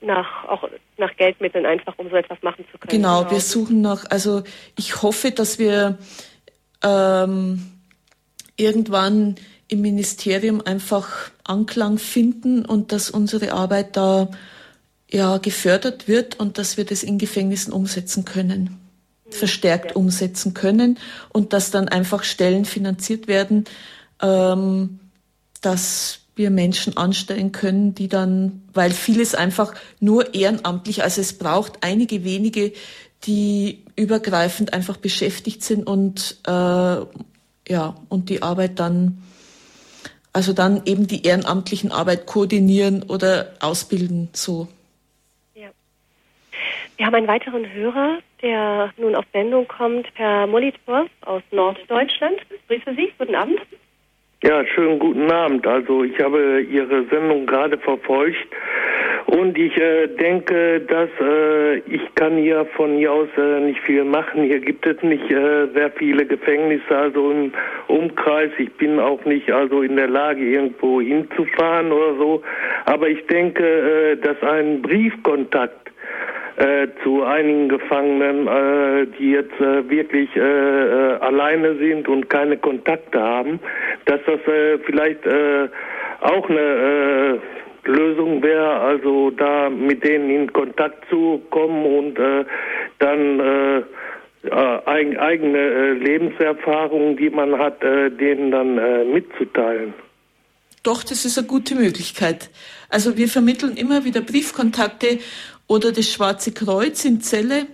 nach 0.00 0.44
auch 0.48 0.68
nach 0.98 1.14
Geldmitteln 1.16 1.66
einfach, 1.66 1.94
um 1.98 2.10
so 2.10 2.16
etwas 2.16 2.42
machen 2.42 2.64
zu 2.72 2.78
können. 2.78 2.90
Genau, 2.90 3.20
genau. 3.20 3.30
wir 3.30 3.40
suchen 3.40 3.80
nach, 3.80 4.04
also 4.10 4.42
ich 4.76 5.02
hoffe, 5.02 5.30
dass 5.30 5.58
wir 5.58 5.98
ähm, 6.82 7.81
irgendwann 8.62 9.34
im 9.68 9.80
Ministerium 9.80 10.60
einfach 10.64 11.30
Anklang 11.44 11.98
finden 11.98 12.64
und 12.64 12.92
dass 12.92 13.10
unsere 13.10 13.52
Arbeit 13.52 13.96
da 13.96 14.30
ja 15.10 15.38
gefördert 15.38 16.08
wird 16.08 16.38
und 16.38 16.58
dass 16.58 16.76
wir 16.76 16.84
das 16.84 17.02
in 17.02 17.18
Gefängnissen 17.18 17.72
umsetzen 17.72 18.24
können, 18.24 18.78
verstärkt 19.30 19.96
umsetzen 19.96 20.54
können 20.54 20.98
und 21.30 21.52
dass 21.52 21.70
dann 21.70 21.88
einfach 21.88 22.22
Stellen 22.22 22.64
finanziert 22.64 23.28
werden, 23.28 23.64
ähm, 24.20 25.00
dass 25.60 26.20
wir 26.34 26.50
Menschen 26.50 26.96
anstellen 26.96 27.52
können, 27.52 27.94
die 27.94 28.08
dann, 28.08 28.62
weil 28.72 28.90
vieles 28.90 29.34
einfach 29.34 29.74
nur 30.00 30.34
ehrenamtlich, 30.34 31.02
also 31.02 31.20
es 31.20 31.34
braucht 31.34 31.78
einige 31.82 32.24
wenige, 32.24 32.72
die 33.24 33.84
übergreifend 33.96 34.72
einfach 34.72 34.96
beschäftigt 34.96 35.62
sind 35.62 35.86
und 35.86 36.38
äh, 36.46 36.96
ja, 37.68 37.94
und 38.08 38.28
die 38.28 38.42
Arbeit 38.42 38.78
dann, 38.78 39.22
also 40.32 40.52
dann 40.52 40.82
eben 40.84 41.06
die 41.06 41.24
ehrenamtlichen 41.24 41.92
Arbeit 41.92 42.26
koordinieren 42.26 43.02
oder 43.04 43.52
ausbilden, 43.60 44.28
so. 44.32 44.68
Ja. 45.54 45.70
Wir 46.96 47.06
haben 47.06 47.14
einen 47.14 47.28
weiteren 47.28 47.70
Hörer, 47.72 48.18
der 48.42 48.92
nun 48.96 49.14
auf 49.14 49.24
Sendung 49.32 49.68
kommt 49.68 50.12
per 50.14 50.46
Monitor 50.46 51.06
aus 51.22 51.42
Norddeutschland. 51.50 52.38
Grüße 52.68 52.94
Sie, 52.96 53.12
guten 53.18 53.34
Abend. 53.34 53.60
Ja, 54.44 54.66
schönen 54.66 54.98
guten 54.98 55.30
Abend. 55.30 55.64
Also 55.68 56.02
ich 56.02 56.18
habe 56.18 56.62
Ihre 56.62 57.04
Sendung 57.04 57.46
gerade 57.46 57.78
verfolgt 57.78 58.48
und 59.26 59.56
ich 59.56 59.76
äh, 59.76 60.08
denke, 60.08 60.80
dass 60.80 61.08
äh, 61.20 61.76
ich 61.78 62.02
kann 62.16 62.36
hier 62.38 62.66
von 62.74 62.96
hier 62.96 63.12
aus 63.12 63.28
äh, 63.38 63.60
nicht 63.60 63.78
viel 63.82 64.02
machen. 64.02 64.42
Hier 64.42 64.58
gibt 64.58 64.84
es 64.84 65.00
nicht 65.04 65.30
äh, 65.30 65.68
sehr 65.72 65.92
viele 65.92 66.26
Gefängnisse, 66.26 66.90
also 66.90 67.30
im 67.30 67.52
Umkreis. 67.86 68.50
Ich 68.58 68.72
bin 68.72 68.98
auch 68.98 69.24
nicht 69.24 69.48
also 69.48 69.82
in 69.82 69.94
der 69.94 70.08
Lage, 70.08 70.44
irgendwo 70.44 71.00
hinzufahren 71.00 71.92
oder 71.92 72.16
so. 72.16 72.42
Aber 72.86 73.08
ich 73.08 73.24
denke, 73.28 73.62
äh, 73.62 74.16
dass 74.16 74.42
ein 74.42 74.82
Briefkontakt 74.82 75.82
äh, 76.56 76.88
zu 77.02 77.22
einigen 77.22 77.68
Gefangenen, 77.68 78.46
äh, 78.46 79.06
die 79.18 79.30
jetzt 79.30 79.58
äh, 79.58 79.88
wirklich 79.88 80.28
äh, 80.36 80.40
äh, 80.40 81.16
alleine 81.20 81.76
sind 81.76 82.08
und 82.08 82.28
keine 82.28 82.58
Kontakte 82.58 83.20
haben, 83.20 83.58
dass 84.04 84.20
das 84.26 84.40
vielleicht 84.84 85.20
auch 86.20 86.48
eine 86.48 87.40
Lösung 87.84 88.42
wäre, 88.42 88.80
also 88.80 89.30
da 89.30 89.70
mit 89.70 90.04
denen 90.04 90.30
in 90.30 90.52
Kontakt 90.52 91.08
zu 91.08 91.40
kommen 91.50 91.84
und 91.84 92.18
dann 92.98 93.40
äh, 93.40 93.82
eigene 94.84 95.92
Lebenserfahrungen, 95.94 97.16
die 97.16 97.30
man 97.30 97.58
hat, 97.58 97.82
denen 97.82 98.50
dann 98.50 99.12
mitzuteilen. 99.12 99.94
Doch, 100.82 101.04
das 101.04 101.24
ist 101.24 101.38
eine 101.38 101.46
gute 101.46 101.76
Möglichkeit. 101.76 102.50
Also 102.88 103.16
wir 103.16 103.28
vermitteln 103.28 103.76
immer 103.76 104.04
wieder 104.04 104.20
Briefkontakte 104.20 105.20
oder 105.66 105.92
das 105.92 106.10
Schwarze 106.10 106.52
Kreuz 106.52 107.04
in 107.04 107.20
Celle. 107.20 107.66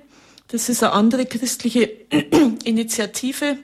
Das 0.50 0.68
ist 0.68 0.82
eine 0.82 0.92
andere 0.92 1.26
christliche 1.26 1.90
Initiative. 2.64 3.58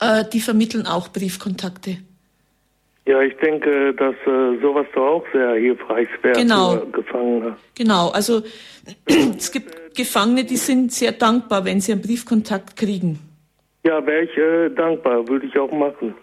Äh, 0.00 0.24
die 0.32 0.40
vermitteln 0.40 0.86
auch 0.86 1.08
Briefkontakte. 1.08 1.98
Ja, 3.06 3.22
ich 3.22 3.34
denke, 3.38 3.94
dass 3.94 4.14
äh, 4.26 4.60
sowas 4.60 4.86
doch 4.94 5.06
auch 5.06 5.24
sehr 5.32 5.54
hilfreich 5.54 6.08
wäre 6.20 6.38
genau. 6.38 6.72
für 6.72 6.86
Gefangene. 6.90 7.56
Genau, 7.74 8.10
also 8.10 8.42
es 9.38 9.50
gibt 9.50 9.94
Gefangene, 9.96 10.44
die 10.44 10.58
sind 10.58 10.92
sehr 10.92 11.12
dankbar, 11.12 11.64
wenn 11.64 11.80
sie 11.80 11.92
einen 11.92 12.02
Briefkontakt 12.02 12.76
kriegen. 12.76 13.18
Ja, 13.84 14.04
wäre 14.04 14.24
ich 14.24 14.36
äh, 14.36 14.68
dankbar, 14.68 15.26
würde 15.26 15.46
ich 15.46 15.58
auch 15.58 15.72
machen. 15.72 16.14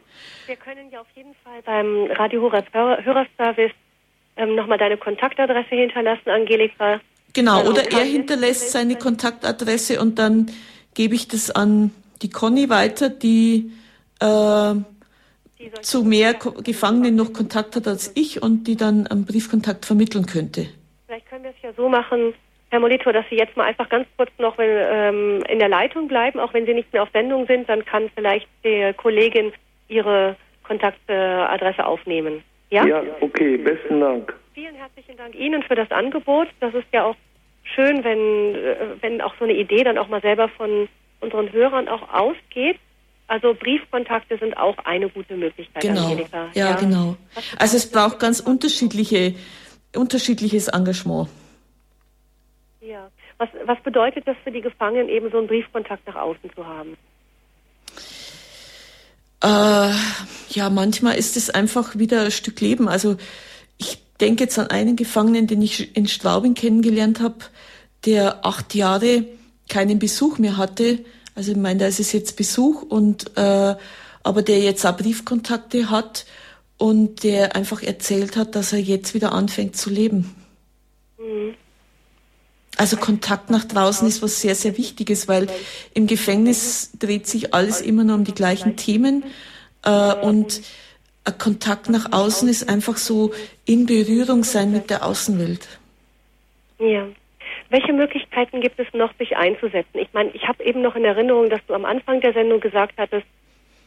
Wir 0.46 0.56
können 0.58 0.92
ja 0.92 1.02
auf 1.02 1.08
jeden 1.16 1.34
Fall 1.44 1.60
beim 1.66 2.06
Radio 2.12 2.44
Horror 2.44 2.64
Hörerservice 3.04 3.74
ähm, 4.38 4.56
nochmal 4.56 4.78
deine 4.78 4.98
Kontaktadresse 4.98 5.76
hinterlassen, 5.76 6.30
Angelika. 6.30 7.00
Genau, 7.34 7.68
oder 7.68 7.92
er 7.92 8.04
hinterlässt 8.04 8.72
seine 8.72 8.96
Kontaktadresse 8.96 10.00
und 10.00 10.20
dann 10.20 10.52
gebe 10.94 11.16
ich 11.16 11.28
das 11.28 11.52
an 11.52 11.92
die 12.22 12.30
Conny 12.30 12.70
weiter, 12.70 13.10
die, 13.10 13.72
äh, 14.22 14.74
die 15.60 15.72
zu 15.82 16.04
mehr 16.04 16.34
Gefangenen 16.34 17.16
noch 17.16 17.34
Kontakt 17.34 17.76
hat 17.76 17.88
als 17.88 18.12
ich 18.16 18.42
und 18.42 18.66
die 18.66 18.78
dann 18.78 19.08
einen 19.08 19.26
Briefkontakt 19.26 19.86
vermitteln 19.86 20.26
könnte. 20.26 20.68
Vielleicht 21.08 21.30
können 21.30 21.44
wir 21.44 21.52
es 21.52 21.62
ja 21.62 21.72
so 21.76 21.90
machen, 21.90 22.34
Herr 22.70 22.80
Molitor, 22.80 23.14
dass 23.14 23.26
Sie 23.30 23.36
jetzt 23.36 23.56
mal 23.56 23.66
einfach 23.66 23.90
ganz 23.90 24.08
kurz 24.18 24.32
noch 24.38 24.56
ähm, 24.60 25.44
in 25.48 25.60
der 25.60 25.70
Leitung 25.70 26.08
bleiben, 26.08 26.40
auch 26.40 26.54
wenn 26.54 26.66
Sie 26.66 26.74
nicht 26.74 26.92
mehr 26.92 27.04
auf 27.04 27.10
Sendung 27.14 27.46
sind, 27.48 27.70
dann 27.70 27.86
kann 27.86 28.10
vielleicht 28.16 28.48
die 28.64 28.92
Kollegin 28.98 29.54
Ihre 29.88 30.36
Kontaktadresse 30.64 31.86
aufnehmen. 31.86 32.44
Ja? 32.76 32.86
Ja, 32.86 33.04
okay, 33.22 33.58
besten 33.58 34.02
Dank. 34.02 34.34
Vielen 34.54 34.76
herzlichen 34.76 35.16
Dank 35.16 35.34
Ihnen 35.34 35.64
für 35.64 35.76
das 35.76 35.90
Angebot. 35.92 36.48
Das 36.60 36.74
ist 36.74 36.88
ja 36.92 37.06
auch 37.06 37.16
schön, 37.64 38.04
wenn, 38.04 38.56
äh, 38.56 39.02
wenn 39.02 39.22
auch 39.22 39.34
so 39.40 39.46
eine 39.46 39.54
Idee 39.54 39.84
dann 39.84 39.98
auch 39.98 40.10
mal 40.10 40.22
selber 40.22 40.50
von 40.50 40.90
unseren 41.22 41.52
Hörern 41.54 41.88
auch 41.88 42.14
ausgeht. 42.14 42.78
Also 43.28 43.56
Briefkontakte 43.56 44.38
sind 44.38 44.56
auch 44.58 44.78
eine 44.80 45.10
gute 45.10 45.36
Möglichkeit. 45.36 45.82
Genau. 45.82 46.16
Ja, 46.54 46.72
ja, 46.72 46.76
genau. 46.76 47.16
Also 47.58 47.78
es 47.78 47.90
braucht 47.90 48.20
ganz 48.20 48.40
unterschiedliche, 48.42 49.34
unterschiedliches 49.96 50.68
Engagement. 50.68 51.30
Ja. 52.82 53.10
Was, 53.38 53.50
was 53.66 53.80
bedeutet 53.82 54.28
das 54.28 54.36
für 54.44 54.52
die 54.52 54.62
Gefangenen, 54.62 55.10
eben 55.10 55.32
so 55.32 55.38
einen 55.40 55.48
Briefkontakt 55.48 56.06
nach 56.08 56.16
außen 56.16 56.54
zu 56.54 56.66
haben? 56.66 56.98
Äh, 59.46 59.94
ja, 60.50 60.70
manchmal 60.72 61.18
ist 61.18 61.38
es 61.38 61.52
einfach 61.52 61.96
wieder 61.98 62.24
ein 62.24 62.32
Stück 62.32 62.62
Leben. 62.62 62.88
Also 62.88 63.18
ich 63.78 64.00
denke 64.20 64.46
jetzt 64.46 64.58
an 64.58 64.72
einen 64.72 64.96
Gefangenen, 64.96 65.46
den 65.46 65.62
ich 65.62 65.96
in 65.96 66.08
Straubing 66.08 66.56
kennengelernt 66.56 67.20
habe, 67.20 67.36
der 68.06 68.44
acht 68.44 68.74
Jahre 68.74 69.26
keinen 69.70 70.00
Besuch 70.00 70.40
mehr 70.40 70.58
hatte. 70.58 71.06
Also 71.36 71.52
ich 71.52 71.58
meine, 71.58 71.82
da 71.82 71.88
ist 71.88 72.00
es 72.00 72.12
jetzt 72.12 72.38
Besuch 72.38 72.82
und 72.82 73.38
äh, 73.38 73.76
aber 74.24 74.42
der 74.42 74.60
jetzt 74.60 74.84
auch 74.84 74.98
Briefkontakte 74.98 75.92
hat 75.92 76.26
und 76.78 77.24
der 77.24 77.56
einfach 77.56 77.84
erzählt 77.84 78.38
hat, 78.38 78.56
dass 78.56 78.74
er 78.74 78.80
jetzt 78.80 79.14
wieder 79.14 79.32
anfängt 79.32 79.76
zu 79.76 79.92
leben. 79.92 80.34
Mhm. 81.20 81.54
Also 82.78 82.98
Kontakt 82.98 83.50
nach 83.50 83.64
draußen 83.64 84.08
ist 84.08 84.22
was 84.22 84.42
sehr, 84.42 84.56
sehr 84.56 84.78
Wichtiges, 84.78 85.28
weil 85.28 85.48
im 85.94 86.08
Gefängnis 86.08 86.92
dreht 87.00 87.28
sich 87.28 87.54
alles 87.54 87.82
immer 87.82 88.04
nur 88.04 88.16
um 88.16 88.24
die 88.24 88.34
gleichen 88.34 88.76
Themen 88.76 89.24
äh, 89.84 90.14
und 90.14 90.62
Kontakt 91.32 91.90
nach 91.90 92.12
außen 92.12 92.48
ist 92.48 92.70
einfach 92.70 92.98
so 92.98 93.34
in 93.66 93.86
Berührung 93.86 94.44
sein 94.44 94.72
mit 94.72 94.90
der 94.90 95.06
Außenwelt. 95.06 95.68
Ja. 96.80 97.08
Welche 97.70 97.94
Möglichkeiten 97.94 98.62
gibt 98.62 98.80
es 98.80 98.88
noch, 98.94 99.12
sich 99.18 99.36
einzusetzen? 99.36 99.98
Ich 99.98 100.14
meine, 100.14 100.30
ich 100.32 100.48
habe 100.48 100.64
eben 100.64 100.82
noch 100.82 100.96
in 100.96 101.04
Erinnerung, 101.04 101.50
dass 101.50 101.66
du 101.68 101.74
am 101.74 101.84
Anfang 101.84 102.22
der 102.22 102.34
Sendung 102.34 102.60
gesagt 102.60 102.94
hattest, 102.98 103.26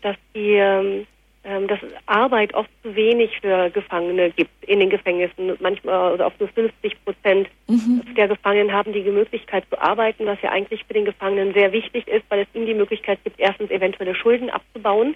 dass 0.02 0.16
die 0.34 0.54
ähm, 0.54 1.06
dass 1.42 1.82
es 1.82 1.92
Arbeit 2.06 2.52
oft 2.54 2.70
zu 2.82 2.94
wenig 2.94 3.40
für 3.40 3.70
Gefangene 3.70 4.30
gibt 4.30 4.50
in 4.66 4.80
den 4.80 4.90
Gefängnissen. 4.90 5.56
Manchmal 5.60 6.12
oder 6.12 6.26
oft 6.26 6.38
nur 6.40 6.48
50 6.50 7.04
Prozent 7.04 7.48
mhm. 7.68 8.02
der 8.16 8.28
Gefangenen 8.28 8.72
haben 8.72 8.92
die 8.92 9.02
Möglichkeit 9.02 9.64
zu 9.70 9.80
arbeiten, 9.80 10.26
was 10.26 10.40
ja 10.42 10.50
eigentlich 10.50 10.84
für 10.84 10.94
den 10.94 11.04
Gefangenen 11.04 11.54
sehr 11.54 11.72
wichtig 11.72 12.06
ist, 12.08 12.24
weil 12.28 12.40
es 12.40 12.48
ihm 12.54 12.66
die 12.66 12.74
Möglichkeit 12.74 13.18
gibt, 13.24 13.40
erstens 13.40 13.70
eventuelle 13.70 14.14
Schulden 14.14 14.50
abzubauen, 14.50 15.14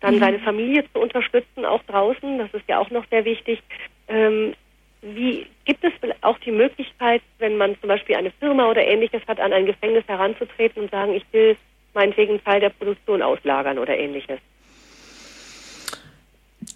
dann 0.00 0.16
mhm. 0.16 0.20
seine 0.20 0.38
Familie 0.40 0.84
zu 0.92 1.00
unterstützen, 1.00 1.64
auch 1.64 1.82
draußen. 1.84 2.38
Das 2.38 2.52
ist 2.52 2.68
ja 2.68 2.78
auch 2.78 2.90
noch 2.90 3.06
sehr 3.10 3.24
wichtig. 3.24 3.62
Ähm, 4.08 4.54
wie 5.02 5.46
gibt 5.64 5.82
es 5.82 5.92
auch 6.20 6.38
die 6.40 6.52
Möglichkeit, 6.52 7.22
wenn 7.38 7.56
man 7.56 7.78
zum 7.80 7.88
Beispiel 7.88 8.16
eine 8.16 8.32
Firma 8.32 8.68
oder 8.68 8.86
ähnliches 8.86 9.22
hat, 9.26 9.40
an 9.40 9.52
ein 9.52 9.66
Gefängnis 9.66 10.04
heranzutreten 10.06 10.82
und 10.82 10.90
sagen, 10.90 11.14
ich 11.14 11.24
will 11.32 11.56
meinetwegen 11.94 12.42
Teil 12.44 12.60
der 12.60 12.68
Produktion 12.70 13.22
auslagern 13.22 13.78
oder 13.78 13.96
ähnliches? 13.96 14.38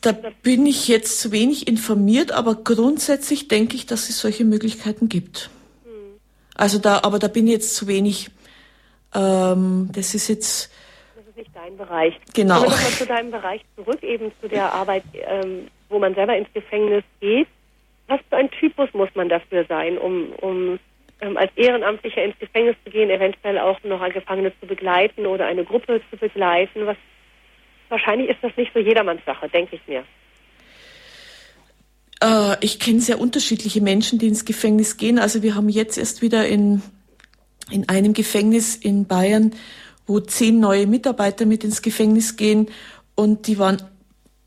Da 0.01 0.13
bin 0.43 0.67
ich 0.67 0.89
jetzt 0.89 1.21
zu 1.21 1.33
wenig 1.33 1.67
informiert, 1.67 2.33
aber 2.33 2.57
grundsätzlich 2.57 3.49
denke 3.49 3.77
ich, 3.77 3.87
dass 3.87 4.11
es 4.11 4.19
solche 4.19 4.45
Möglichkeiten 4.45 5.09
gibt. 5.09 5.51
Hm. 5.85 5.93
Also 6.55 6.79
da, 6.79 7.01
aber 7.03 7.19
da 7.19 7.29
bin 7.29 7.47
ich 7.47 7.53
jetzt 7.53 7.75
zu 7.75 7.87
wenig 7.87 8.31
Ähm, 9.15 9.91
das 9.93 10.15
ist 10.15 10.29
jetzt. 10.29 10.73
Das 11.17 11.27
ist 11.27 11.37
nicht 11.37 11.51
dein 11.55 11.77
Bereich. 11.77 12.15
Genau. 12.35 12.57
Kommen 12.57 12.71
wir 12.71 12.77
nochmal 12.77 12.93
zu 12.93 13.07
deinem 13.07 13.31
Bereich 13.31 13.61
zurück, 13.77 14.03
eben 14.03 14.33
zu 14.41 14.49
der 14.49 14.73
Arbeit, 14.73 15.05
ähm, 15.15 15.69
wo 15.89 15.99
man 15.99 16.15
selber 16.15 16.37
ins 16.37 16.53
Gefängnis 16.53 17.05
geht. 17.21 17.49
Was 18.09 18.21
für 18.29 18.37
ein 18.37 18.51
Typus 18.51 18.93
muss 18.93 19.09
man 19.15 19.29
dafür 19.29 19.65
sein, 19.67 19.97
um, 19.97 20.33
um 20.41 20.79
ähm, 21.21 21.37
als 21.37 21.51
Ehrenamtlicher 21.57 22.23
ins 22.23 22.39
Gefängnis 22.39 22.77
zu 22.85 22.91
gehen, 22.91 23.09
eventuell 23.09 23.59
auch 23.59 23.83
noch 23.85 24.01
ein 24.01 24.13
Gefangene 24.13 24.53
zu 24.61 24.67
begleiten 24.67 25.27
oder 25.27 25.47
eine 25.47 25.65
Gruppe 25.65 26.03
zu 26.11 26.17
begleiten? 26.17 26.87
Was, 26.87 26.97
wahrscheinlich 27.95 28.29
ist 28.29 28.39
das 28.43 28.53
nicht 28.57 28.73
so 28.75 28.81
jedermanns 28.81 29.25
Sache, 29.25 29.49
denke 29.49 29.77
ich 29.77 29.87
mir. 29.87 30.05
Äh, 32.21 32.57
ich 32.61 32.81
kenne 32.81 33.01
sehr 33.01 33.21
unterschiedliche 33.21 33.81
Menschen, 33.81 34.19
die 34.19 34.27
ins 34.27 34.45
Gefängnis 34.45 34.97
gehen. 34.97 35.19
Also 35.19 35.43
wir 35.43 35.55
haben 35.55 35.69
jetzt 35.69 35.97
erst 35.97 36.21
wieder 36.21 36.47
in, 36.47 36.83
in 37.71 37.89
einem 37.89 38.13
Gefängnis 38.13 38.75
in 38.75 39.07
Bayern, 39.07 39.53
wo 40.07 40.21
zehn 40.21 40.59
neue 40.59 40.87
Mitarbeiter 40.87 41.47
mit 41.47 41.65
ins 41.65 41.83
Gefängnis 41.83 42.37
gehen 42.37 42.69
und 43.15 43.47
die 43.47 43.59
waren 43.59 43.81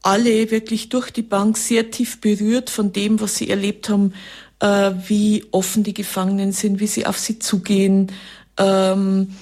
alle 0.04 0.52
wirklich 0.52 0.90
durch 0.90 1.10
die 1.10 1.24
Bank 1.24 1.58
sehr 1.58 1.90
tief 1.90 2.22
berührt 2.22 2.70
von 2.70 2.94
dem, 2.94 3.20
was 3.20 3.38
sie 3.38 3.50
erlebt 3.50 3.90
haben, 3.90 4.14
äh, 4.60 4.92
wie 5.08 5.46
offen 5.52 5.84
die 5.84 5.94
Gefangenen 5.94 6.52
sind, 6.52 6.80
wie 6.80 6.88
sie 6.88 7.06
auf 7.06 7.18
sie 7.18 7.40
zugehen. 7.40 8.12
Ähm, 8.58 9.36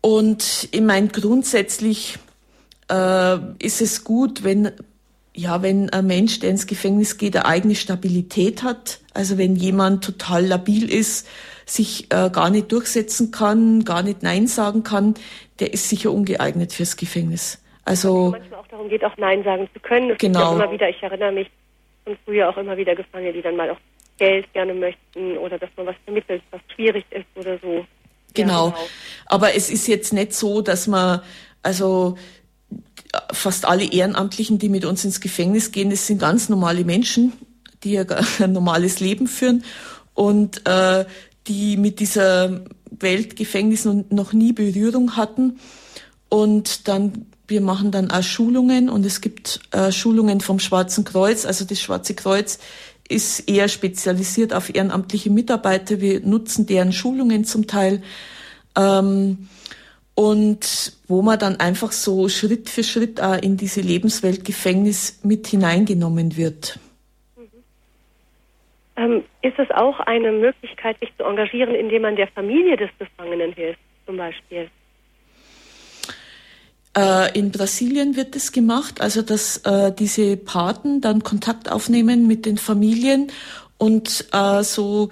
und 0.00 0.68
ich 0.70 0.80
meine, 0.80 1.08
grundsätzlich 1.08 2.18
äh, 2.90 3.38
ist 3.58 3.80
es 3.80 4.04
gut, 4.04 4.44
wenn 4.44 4.72
ja, 5.34 5.62
wenn 5.62 5.88
ein 5.90 6.06
Mensch, 6.08 6.40
der 6.40 6.50
ins 6.50 6.66
Gefängnis 6.66 7.16
geht, 7.16 7.36
eine 7.36 7.46
eigene 7.46 7.76
Stabilität 7.76 8.64
hat, 8.64 8.98
also 9.14 9.38
wenn 9.38 9.54
jemand 9.54 10.02
total 10.02 10.44
labil 10.44 10.92
ist, 10.92 11.28
sich 11.64 12.06
äh, 12.12 12.28
gar 12.30 12.50
nicht 12.50 12.72
durchsetzen 12.72 13.30
kann, 13.30 13.84
gar 13.84 14.02
nicht 14.02 14.24
Nein 14.24 14.48
sagen 14.48 14.82
kann, 14.82 15.14
der 15.60 15.72
ist 15.72 15.88
sicher 15.88 16.10
ungeeignet 16.10 16.72
fürs 16.72 16.96
Gefängnis. 16.96 17.62
Also 17.84 18.30
manchmal 18.32 18.60
auch 18.60 18.66
darum 18.66 18.88
geht, 18.88 19.04
auch 19.04 19.16
Nein 19.16 19.44
sagen 19.44 19.68
zu 19.72 19.78
können. 19.78 20.10
Es 20.10 20.18
genau. 20.18 20.54
immer 20.56 20.72
wieder, 20.72 20.88
ich 20.88 21.00
erinnere 21.00 21.30
mich 21.30 21.48
von 22.04 22.16
früher 22.24 22.48
auch 22.48 22.56
immer 22.56 22.76
wieder 22.76 22.96
Gefangene, 22.96 23.32
die 23.32 23.42
dann 23.42 23.54
mal 23.54 23.70
auch 23.70 23.78
Geld 24.18 24.52
gerne 24.54 24.74
möchten 24.74 25.38
oder 25.38 25.56
dass 25.56 25.70
man 25.76 25.86
was 25.86 25.96
vermittelt, 26.04 26.42
was 26.50 26.60
schwierig 26.74 27.04
ist 27.10 27.26
oder 27.36 27.56
so. 27.58 27.86
Genau. 28.34 28.66
Ja, 28.66 28.70
genau. 28.72 28.88
Aber 29.26 29.54
es 29.54 29.70
ist 29.70 29.86
jetzt 29.86 30.12
nicht 30.12 30.34
so, 30.34 30.62
dass 30.62 30.88
man 30.88 31.20
also 31.62 32.16
fast 33.32 33.64
alle 33.64 33.84
Ehrenamtlichen, 33.84 34.58
die 34.58 34.68
mit 34.68 34.84
uns 34.84 35.04
ins 35.04 35.20
Gefängnis 35.20 35.72
gehen, 35.72 35.90
das 35.90 36.06
sind 36.06 36.20
ganz 36.20 36.48
normale 36.48 36.84
Menschen, 36.84 37.32
die 37.84 37.98
ein 38.38 38.52
normales 38.52 39.00
Leben 39.00 39.26
führen 39.26 39.64
und 40.14 40.66
äh, 40.66 41.04
die 41.46 41.76
mit 41.76 42.00
dieser 42.00 42.64
Welt 42.90 43.36
Gefängnis 43.36 43.84
noch 43.84 44.32
nie 44.32 44.52
Berührung 44.52 45.16
hatten. 45.16 45.58
Und 46.28 46.88
dann, 46.88 47.26
wir 47.46 47.60
machen 47.60 47.90
dann 47.90 48.10
auch 48.10 48.22
Schulungen 48.22 48.90
und 48.90 49.06
es 49.06 49.20
gibt 49.20 49.60
äh, 49.70 49.92
Schulungen 49.92 50.40
vom 50.40 50.58
Schwarzen 50.58 51.04
Kreuz. 51.04 51.46
Also 51.46 51.64
das 51.64 51.80
Schwarze 51.80 52.14
Kreuz 52.14 52.58
ist 53.08 53.48
eher 53.48 53.68
spezialisiert 53.68 54.52
auf 54.52 54.74
ehrenamtliche 54.74 55.30
Mitarbeiter. 55.30 56.00
Wir 56.00 56.20
nutzen 56.20 56.66
deren 56.66 56.92
Schulungen 56.92 57.44
zum 57.44 57.66
Teil. 57.66 58.02
Ähm, 58.76 59.48
und 60.18 60.94
wo 61.06 61.22
man 61.22 61.38
dann 61.38 61.60
einfach 61.60 61.92
so 61.92 62.28
Schritt 62.28 62.68
für 62.68 62.82
Schritt 62.82 63.20
auch 63.20 63.40
in 63.40 63.56
diese 63.56 63.82
Lebenswelt 63.82 64.44
Gefängnis 64.44 65.20
mit 65.22 65.46
hineingenommen 65.46 66.36
wird. 66.36 66.80
Mhm. 67.36 67.46
Ähm, 68.96 69.24
ist 69.42 69.56
es 69.60 69.70
auch 69.70 70.00
eine 70.00 70.32
Möglichkeit, 70.32 70.98
sich 70.98 71.16
zu 71.16 71.22
engagieren, 71.22 71.72
indem 71.72 72.02
man 72.02 72.16
der 72.16 72.26
Familie 72.26 72.76
des 72.76 72.90
Gefangenen 72.98 73.52
hilft, 73.52 73.78
zum 74.06 74.16
Beispiel? 74.16 74.68
Äh, 76.96 77.38
in 77.38 77.52
Brasilien 77.52 78.16
wird 78.16 78.34
es 78.34 78.50
gemacht, 78.50 79.00
also 79.00 79.22
dass 79.22 79.58
äh, 79.58 79.92
diese 79.96 80.36
Paten 80.36 81.00
dann 81.00 81.22
Kontakt 81.22 81.70
aufnehmen 81.70 82.26
mit 82.26 82.44
den 82.44 82.58
Familien 82.58 83.30
und 83.76 84.26
äh, 84.32 84.64
so, 84.64 85.10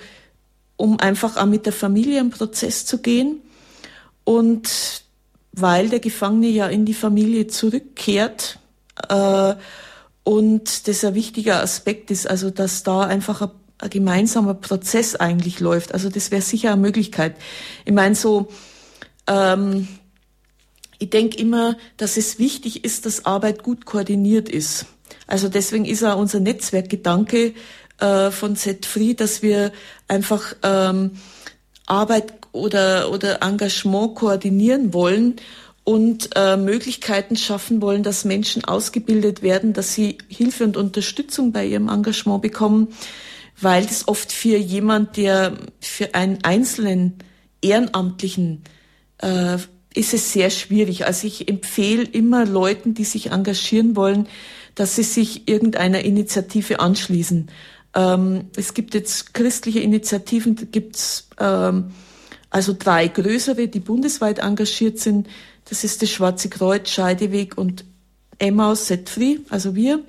um 0.77 0.99
einfach 0.99 1.37
auch 1.37 1.47
mit 1.47 1.65
der 1.65 1.73
Familie 1.73 2.19
im 2.19 2.31
Prozess 2.31 2.85
zu 2.87 3.01
gehen. 3.01 3.41
Und 4.27 5.05
weil 5.53 5.89
der 5.89 6.01
Gefangene 6.01 6.49
ja 6.49 6.67
in 6.67 6.85
die 6.85 6.95
Familie 6.95 7.47
zurückkehrt 7.47 8.59
äh, 9.09 9.55
und 10.25 10.89
das 10.89 11.05
ein 11.05 11.15
wichtiger 11.15 11.63
Aspekt 11.63 12.11
ist, 12.11 12.29
also 12.29 12.51
dass 12.51 12.83
da 12.83 13.03
einfach 13.03 13.41
ein, 13.41 13.51
ein 13.79 13.91
gemeinsamer 13.91 14.55
Prozess 14.55 15.15
eigentlich 15.15 15.61
läuft. 15.61 15.95
Also 15.95 16.11
das 16.11 16.33
wäre 16.33 16.43
sicher 16.43 16.73
eine 16.73 16.81
Möglichkeit. 16.81 17.37
Ich 17.85 17.93
meine 17.93 18.17
so, 18.17 18.49
ähm, 19.29 19.87
ich 20.99 21.11
denke 21.11 21.39
immer, 21.39 21.77
dass 21.97 22.17
es 22.17 22.41
wichtig 22.41 22.85
ist, 22.85 23.07
dass 23.07 23.27
Arbeit 23.27 23.63
gut 23.63 23.87
koordiniert 23.87 24.49
ist. 24.49 24.87
Also 25.29 25.49
deswegen 25.49 25.85
ist 25.85 26.03
auch 26.03 26.19
unser 26.19 26.41
Netzwerkgedanke 26.41 27.55
äh, 28.01 28.31
von 28.33 28.57
Z-Free, 28.57 29.15
dass 29.15 29.43
wir 29.43 29.71
einfach 30.09 30.57
ähm, 30.65 31.13
Arbeit 31.87 32.46
oder, 32.57 33.13
oder 33.13 33.43
Engagement 33.43 34.15
koordinieren 34.15 34.93
wollen 34.93 35.37
und 35.85 36.31
äh, 36.35 36.57
Möglichkeiten 36.57 37.37
schaffen 37.37 37.81
wollen, 37.81 38.03
dass 38.03 38.25
Menschen 38.25 38.65
ausgebildet 38.65 39.43
werden, 39.43 39.73
dass 39.73 39.95
sie 39.95 40.19
Hilfe 40.29 40.65
und 40.65 40.77
Unterstützung 40.77 41.53
bei 41.53 41.65
ihrem 41.65 41.89
Engagement 41.89 42.43
bekommen, 42.43 42.89
weil 43.61 43.87
das 43.87 44.09
oft 44.09 44.33
für 44.33 44.57
jemand, 44.57 45.17
der 45.17 45.53
für 45.81 46.15
einen 46.15 46.39
einzelnen 46.43 47.19
Ehrenamtlichen 47.63 48.63
äh, 49.19 49.59
ist 49.95 50.13
es 50.13 50.33
sehr 50.33 50.51
schwierig. 50.51 51.07
Also 51.07 51.27
ich 51.27 51.49
empfehle 51.49 52.03
immer 52.03 52.45
Leuten, 52.45 52.95
die 52.95 53.05
sich 53.05 53.31
engagieren 53.31 53.97
wollen, 53.97 54.27
dass 54.75 54.97
sie 54.97 55.05
sich 55.05 55.49
irgendeiner 55.49 56.01
Initiative 56.05 56.81
anschließen. 56.81 57.49
Ähm, 57.95 58.51
es 58.57 58.75
gibt 58.75 58.95
jetzt 58.95 59.35
christliche 59.35 59.81
Initiativen, 59.81 60.71
gibt's 60.71 61.29
ähm, 61.41 61.93
also 62.51 62.75
drei 62.79 63.09
größere, 63.09 63.69
die 63.69 63.81
bundesweit 63.81 64.39
engagiert 64.39 64.99
sind. 64.99 65.29
Das 65.69 65.85
ist 65.85 66.03
das 66.03 66.11
Schwarze 66.11 66.49
Kreuz, 66.49 66.91
Scheideweg 66.91 67.59
und 67.59 67.85
Emmaus 68.39 68.87
Set 68.87 69.09
Free, 69.09 69.39
also 69.51 69.75
wir. 69.75 69.99
Mhm. 69.99 70.03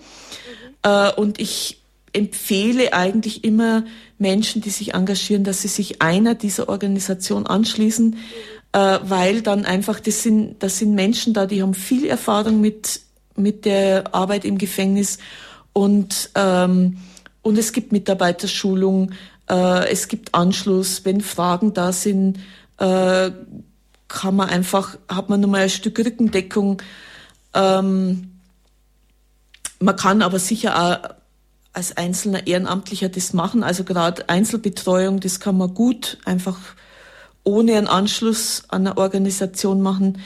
Äh, 0.84 1.12
und 1.14 1.40
ich 1.40 1.82
empfehle 2.14 2.94
eigentlich 2.94 3.44
immer 3.44 3.86
Menschen, 4.18 4.62
die 4.62 4.70
sich 4.70 4.94
engagieren, 4.94 5.44
dass 5.44 5.62
sie 5.62 5.68
sich 5.68 6.02
einer 6.02 6.36
dieser 6.36 6.70
Organisationen 6.70 7.48
anschließen, 7.48 8.10
mhm. 8.12 8.16
äh, 8.74 9.00
weil 9.04 9.42
dann 9.42 9.66
einfach, 9.66 10.00
das 10.00 10.24
sind, 10.24 10.56
das 10.60 10.78
sind 10.78 10.94
Menschen 10.96 11.34
da, 11.34 11.46
die 11.46 11.62
haben 11.62 11.74
viel 11.74 12.06
Erfahrung 12.06 12.62
mit, 12.62 13.02
mit 13.36 13.66
der 13.66 14.14
Arbeit 14.14 14.46
im 14.46 14.58
Gefängnis 14.58 15.20
und 15.74 16.32
ähm, 16.36 16.98
und 17.48 17.58
es 17.58 17.72
gibt 17.72 17.94
Mitarbeiterschulung, 17.94 19.14
äh, 19.50 19.90
es 19.90 20.08
gibt 20.08 20.34
Anschluss, 20.34 21.06
wenn 21.06 21.22
Fragen 21.22 21.74
da 21.74 21.92
sind, 21.92 22.40
äh, 22.78 23.32
kann 24.08 24.36
man 24.36 24.50
einfach, 24.50 24.98
hat 25.10 25.30
man 25.30 25.42
nochmal 25.42 25.62
ein 25.62 25.70
Stück 25.70 26.00
Rückendeckung. 26.00 26.82
Ähm, 27.54 28.40
man 29.80 29.96
kann 29.96 30.22
aber 30.22 30.40
sicher 30.40 30.76
auch 30.76 31.16
als 31.74 31.96
einzelner 31.96 32.48
Ehrenamtlicher 32.48 33.10
das 33.10 33.34
machen. 33.34 33.64
Also 33.64 33.84
gerade 33.84 34.28
Einzelbetreuung, 34.30 35.20
das 35.20 35.40
kann 35.40 35.58
man 35.58 35.74
gut 35.74 36.18
einfach 36.26 36.58
ohne 37.44 37.78
einen 37.78 37.88
Anschluss 37.88 38.64
an 38.70 38.88
eine 38.88 38.98
Organisation 38.98 39.82
machen. 39.82 40.22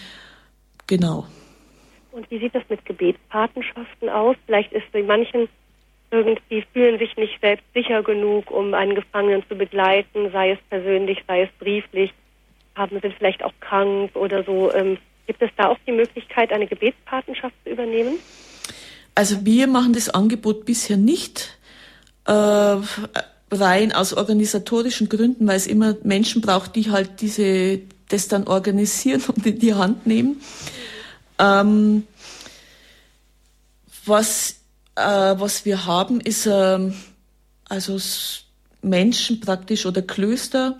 Genau. 0.87 1.25
Und 2.11 2.29
wie 2.31 2.39
sieht 2.39 2.55
das 2.55 2.63
mit 2.69 2.83
Gebetspatenschaften 2.85 4.09
aus? 4.09 4.35
Vielleicht 4.45 4.71
ist 4.73 4.91
bei 4.91 5.03
manchen 5.03 5.47
irgendwie 6.11 6.65
fühlen 6.73 6.99
sich 6.99 7.15
nicht 7.15 7.39
selbst 7.41 7.65
sicher 7.73 8.03
genug, 8.03 8.51
um 8.51 8.73
einen 8.73 8.95
Gefangenen 8.95 9.43
zu 9.47 9.55
begleiten, 9.55 10.29
sei 10.31 10.51
es 10.51 10.59
persönlich, 10.69 11.23
sei 11.27 11.43
es 11.43 11.49
brieflich, 11.57 12.13
haben 12.75 12.99
sind 12.99 13.13
vielleicht 13.15 13.43
auch 13.43 13.53
krank 13.61 14.15
oder 14.15 14.43
so. 14.43 14.73
Ähm, 14.73 14.97
gibt 15.27 15.41
es 15.41 15.49
da 15.57 15.69
auch 15.69 15.77
die 15.87 15.93
Möglichkeit, 15.93 16.51
eine 16.51 16.67
Gebetspatenschaft 16.67 17.55
zu 17.63 17.71
übernehmen? 17.71 18.19
Also 19.15 19.45
wir 19.45 19.67
machen 19.67 19.93
das 19.93 20.09
Angebot 20.09 20.65
bisher 20.65 20.97
nicht. 20.97 21.57
Äh, 22.25 22.77
rein 23.51 23.91
aus 23.91 24.13
organisatorischen 24.13 25.09
Gründen, 25.09 25.47
weil 25.47 25.57
es 25.57 25.67
immer 25.67 25.95
Menschen 26.03 26.41
braucht, 26.41 26.75
die 26.75 26.89
halt 26.89 27.21
diese 27.21 27.81
das 28.07 28.27
dann 28.27 28.47
organisieren 28.47 29.21
und 29.27 29.45
in 29.45 29.59
die 29.59 29.73
Hand 29.73 30.05
nehmen. 30.05 30.41
Ähm, 31.39 32.07
was 34.05 34.60
äh, 34.95 35.01
was 35.01 35.65
wir 35.65 35.85
haben, 35.85 36.21
ist 36.21 36.47
ähm, 36.47 36.93
also 37.69 37.97
Menschen 38.81 39.39
praktisch 39.39 39.85
oder 39.85 40.01
Klöster, 40.01 40.77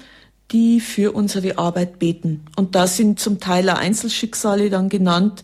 die 0.51 0.79
für 0.79 1.13
unsere 1.13 1.57
Arbeit 1.57 1.99
beten. 1.99 2.45
Und 2.55 2.75
da 2.75 2.87
sind 2.87 3.19
zum 3.19 3.39
Teil 3.39 3.69
auch 3.69 3.77
Einzelschicksale 3.77 4.69
dann 4.69 4.89
genannt, 4.89 5.43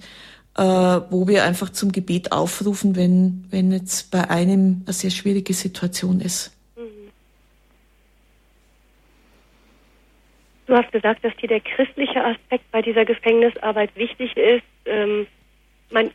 äh, 0.58 0.62
wo 0.64 1.28
wir 1.28 1.44
einfach 1.44 1.70
zum 1.70 1.92
Gebet 1.92 2.32
aufrufen, 2.32 2.96
wenn, 2.96 3.46
wenn 3.50 3.72
jetzt 3.72 4.12
bei 4.12 4.30
einem 4.30 4.82
eine 4.86 4.94
sehr 4.94 5.12
schwierige 5.12 5.54
Situation 5.54 6.20
ist. 6.20 6.54
Du 10.68 10.76
hast 10.76 10.92
gesagt, 10.92 11.24
dass 11.24 11.34
dir 11.38 11.48
der 11.48 11.62
christliche 11.62 12.22
Aspekt 12.22 12.70
bei 12.72 12.82
dieser 12.82 13.06
Gefängnisarbeit 13.06 13.96
wichtig 13.96 14.36
ist. 14.36 14.66
Ähm, 14.86 15.26
man, 15.90 16.12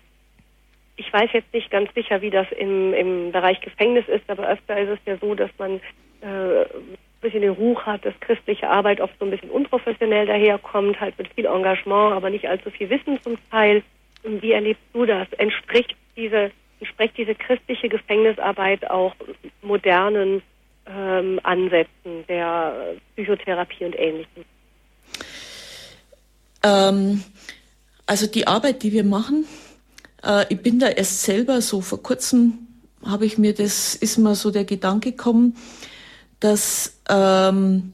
ich 0.97 1.13
weiß 1.13 1.31
jetzt 1.33 1.53
nicht 1.53 1.71
ganz 1.71 1.93
sicher, 1.95 2.21
wie 2.23 2.31
das 2.31 2.47
im, 2.53 2.93
im 2.93 3.33
Bereich 3.33 3.61
Gefängnis 3.61 4.07
ist, 4.09 4.29
aber 4.29 4.49
öfter 4.49 4.79
ist 4.79 4.91
es 4.91 4.99
ja 5.07 5.17
so, 5.19 5.35
dass 5.35 5.51
man 5.59 5.81
äh, 6.21 6.63
ein 6.63 6.99
bisschen 7.21 7.43
den 7.43 7.53
Ruch 7.53 7.85
hat, 7.87 8.05
dass 8.05 8.15
christliche 8.21 8.69
Arbeit 8.69 9.01
oft 9.01 9.15
so 9.19 9.25
ein 9.25 9.31
bisschen 9.31 9.51
unprofessionell 9.51 10.27
daherkommt, 10.27 11.01
halt 11.01 11.17
mit 11.19 11.33
viel 11.35 11.47
Engagement, 11.47 12.15
aber 12.15 12.31
nicht 12.31 12.49
allzu 12.49 12.71
viel 12.71 12.91
Wissen 12.91 13.21
zum 13.23 13.37
Teil. 13.51 13.83
Wie 14.23 14.53
erlebst 14.53 14.83
du 14.93 15.07
das? 15.07 15.27
Entspricht 15.39 15.97
diese, 16.17 16.51
entspricht 16.81 17.17
diese 17.17 17.35
christliche 17.35 17.89
Gefängnisarbeit 17.89 18.89
auch 18.91 19.15
modernen 19.63 20.43
ähm, 20.87 21.41
Ansätzen 21.43 22.27
der 22.29 22.95
Psychotherapie 23.15 23.85
und 23.85 23.99
Ähnlichem? 23.99 24.45
Ähm, 26.65 27.25
also 28.07 28.27
die 28.27 28.47
Arbeit, 28.47 28.83
die 28.83 28.93
wir 28.93 29.05
machen, 29.05 29.47
äh, 30.25 30.47
ich 30.53 30.61
bin 30.61 30.79
da 30.79 30.89
erst 30.89 31.23
selber 31.23 31.61
so 31.61 31.81
vor 31.81 32.03
kurzem 32.03 32.67
habe 33.05 33.27
ich 33.27 33.39
mir 33.39 33.53
das, 33.53 33.95
ist 33.95 34.19
mir 34.19 34.35
so 34.35 34.51
der 34.51 34.65
Gedanke 34.65 35.11
gekommen, 35.11 35.57
dass 36.41 36.95
ähm, 37.09 37.93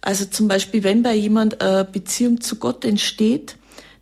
also 0.00 0.24
zum 0.26 0.48
Beispiel, 0.48 0.84
wenn 0.84 1.02
bei 1.02 1.14
jemand 1.14 1.60
eine 1.60 1.84
Beziehung 1.84 2.40
zu 2.40 2.56
Gott 2.56 2.84
entsteht, 2.84 3.56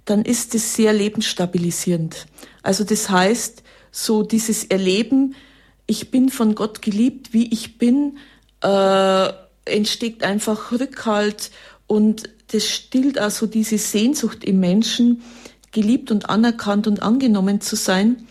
dann 0.05 0.23
ist 0.23 0.55
es 0.55 0.75
sehr 0.75 0.93
lebensstabilisierend. 0.93 2.27
Also 2.63 2.85
das 2.85 3.09
heißt, 3.09 3.63
so 3.91 4.23
dieses 4.23 4.65
Erleben, 4.65 5.35
ich 5.87 6.11
bin 6.11 6.29
von 6.29 6.55
Gott 6.55 6.83
geliebt, 6.83 7.33
wie 7.33 7.53
ich 7.53 7.79
bin, 7.79 8.19
äh, 8.63 9.29
entsteht 9.65 10.23
einfach 10.25 10.73
Rückhalt 10.73 11.51
und 11.87 12.29
das 12.49 12.69
stillt 12.69 13.19
also 13.19 13.47
diese 13.47 13.79
Sehnsucht 13.79 14.45
im 14.45 14.61
Menschen, 14.61 15.23
geliebt 15.75 16.11
und 16.11 16.31
anerkannt 16.31 16.87
und 16.87 17.03
angenommen 17.03 17.61
zu 17.61 17.77
sein. 17.77 18.27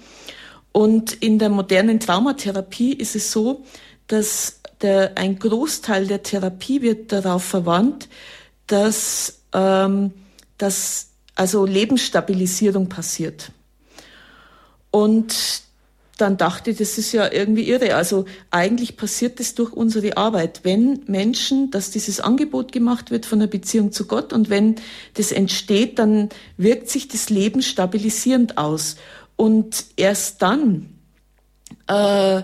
Und 0.71 1.13
in 1.13 1.37
der 1.37 1.49
modernen 1.49 1.99
Traumatherapie 1.99 2.93
ist 2.93 3.15
es 3.15 3.31
so, 3.31 3.63
dass 4.07 4.61
der, 4.81 5.11
ein 5.15 5.37
Großteil 5.37 6.07
der 6.07 6.23
Therapie 6.23 6.81
wird 6.81 7.11
darauf 7.11 7.43
verwandt, 7.43 8.09
dass, 8.65 9.41
ähm, 9.53 10.11
dass 10.57 11.09
also 11.35 11.65
Lebensstabilisierung 11.65 12.89
passiert. 12.89 13.51
Und 14.89 15.61
dann 16.17 16.37
dachte 16.37 16.71
ich, 16.71 16.77
das 16.77 16.97
ist 16.97 17.11
ja 17.11 17.31
irgendwie 17.31 17.67
irre. 17.67 17.95
Also 17.95 18.25
eigentlich 18.51 18.97
passiert 18.97 19.39
das 19.39 19.55
durch 19.55 19.73
unsere 19.73 20.15
Arbeit. 20.15 20.61
Wenn 20.63 21.01
Menschen, 21.07 21.71
dass 21.71 21.89
dieses 21.91 22.19
Angebot 22.19 22.71
gemacht 22.71 23.09
wird 23.09 23.25
von 23.25 23.39
der 23.39 23.47
Beziehung 23.47 23.91
zu 23.91 24.05
Gott 24.05 24.31
und 24.31 24.49
wenn 24.49 24.75
das 25.15 25.31
entsteht, 25.31 25.97
dann 25.97 26.29
wirkt 26.57 26.89
sich 26.89 27.07
das 27.07 27.29
Leben 27.29 27.61
stabilisierend 27.61 28.57
aus. 28.57 28.97
Und 29.35 29.85
erst 29.95 30.41
dann 30.43 30.99
äh, 31.87 32.43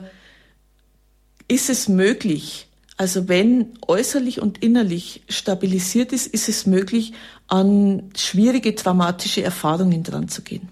ist 1.47 1.69
es 1.69 1.87
möglich, 1.87 2.67
also 2.97 3.29
wenn 3.29 3.77
äußerlich 3.87 4.41
und 4.41 4.61
innerlich 4.61 5.21
stabilisiert 5.29 6.11
ist, 6.11 6.27
ist 6.27 6.49
es 6.49 6.65
möglich, 6.65 7.13
an 7.47 8.11
schwierige 8.17 8.75
traumatische 8.75 9.41
Erfahrungen 9.41 10.03
dran 10.03 10.27
zu 10.27 10.41
gehen. 10.41 10.67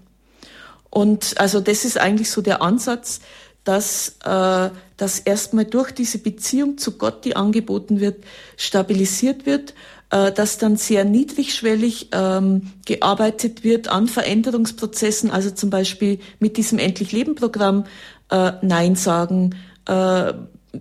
Und 0.90 1.38
also 1.38 1.60
das 1.60 1.84
ist 1.84 1.98
eigentlich 1.98 2.30
so 2.30 2.40
der 2.40 2.62
Ansatz, 2.62 3.20
dass, 3.64 4.16
äh, 4.24 4.70
dass 4.96 5.18
erstmal 5.18 5.66
durch 5.66 5.92
diese 5.92 6.18
Beziehung 6.18 6.78
zu 6.78 6.96
Gott, 6.96 7.24
die 7.24 7.36
angeboten 7.36 8.00
wird, 8.00 8.24
stabilisiert 8.56 9.44
wird, 9.44 9.74
äh, 10.10 10.32
dass 10.32 10.56
dann 10.56 10.76
sehr 10.76 11.04
niedrigschwellig 11.04 12.08
ähm, 12.12 12.72
gearbeitet 12.86 13.64
wird 13.64 13.88
an 13.88 14.08
Veränderungsprozessen, 14.08 15.30
also 15.30 15.50
zum 15.50 15.68
Beispiel 15.68 16.18
mit 16.38 16.56
diesem 16.56 16.78
Endlich 16.78 17.12
Leben 17.12 17.34
Programm 17.34 17.84
äh, 18.30 18.52
Nein 18.62 18.96
sagen, 18.96 19.54
äh, 19.86 20.32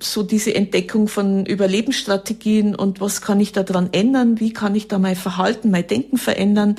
so 0.02 0.24
diese 0.24 0.56
Entdeckung 0.56 1.10
von 1.10 1.46
Überlebensstrategien 1.46 2.76
und 2.76 3.02
was 3.02 3.22
kann 3.22 3.40
ich 3.42 3.52
da 3.52 3.64
dran 3.64 3.90
ändern, 3.92 4.40
wie 4.40 4.54
kann 4.54 4.76
ich 4.76 4.88
da 4.88 5.00
mein 5.00 5.16
Verhalten, 5.16 5.72
mein 5.72 5.88
Denken 5.88 6.18
verändern. 6.18 6.76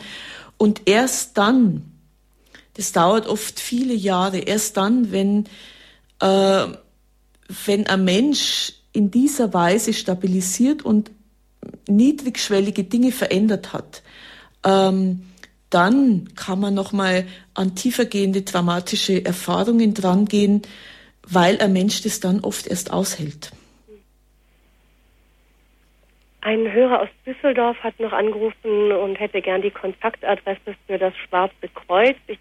Und 0.56 0.82
erst 0.86 1.36
dann 1.36 1.97
das 2.78 2.92
dauert 2.92 3.26
oft 3.26 3.59
viele 3.59 3.92
Jahre. 3.92 4.38
Erst 4.38 4.76
dann, 4.76 5.10
wenn, 5.10 5.46
äh, 6.22 6.66
wenn 7.66 7.86
ein 7.88 8.05
Mensch 8.05 8.72
in 8.92 9.10
dieser 9.10 9.52
Weise 9.52 9.92
stabilisiert 9.92 10.84
und 10.84 11.10
niedrigschwellige 11.88 12.84
Dinge 12.84 13.10
verändert 13.10 13.72
hat, 13.72 14.05
ähm, 14.64 15.24
dann 15.70 16.28
kann 16.36 16.60
man 16.60 16.72
nochmal 16.72 17.26
an 17.52 17.74
tiefergehende 17.74 18.44
traumatische 18.44 19.24
Erfahrungen 19.24 19.92
drangehen, 19.92 20.62
weil 21.26 21.60
ein 21.60 21.72
Mensch 21.72 22.02
das 22.02 22.20
dann 22.20 22.38
oft 22.44 22.68
erst 22.68 22.92
aushält. 22.92 23.50
Ein 26.42 26.72
Hörer 26.72 27.02
aus 27.02 27.09
Düsseldorf 27.26 27.76
hat 27.82 27.98
noch 27.98 28.12
angerufen 28.12 28.92
und 28.92 29.16
hätte 29.18 29.42
gern 29.42 29.62
die 29.62 29.72
Kontaktadresse 29.72 30.76
für 30.86 30.96
das 30.96 31.12
Schwarze 31.16 31.68
Kreuz. 31.74 32.16
Ich 32.28 32.38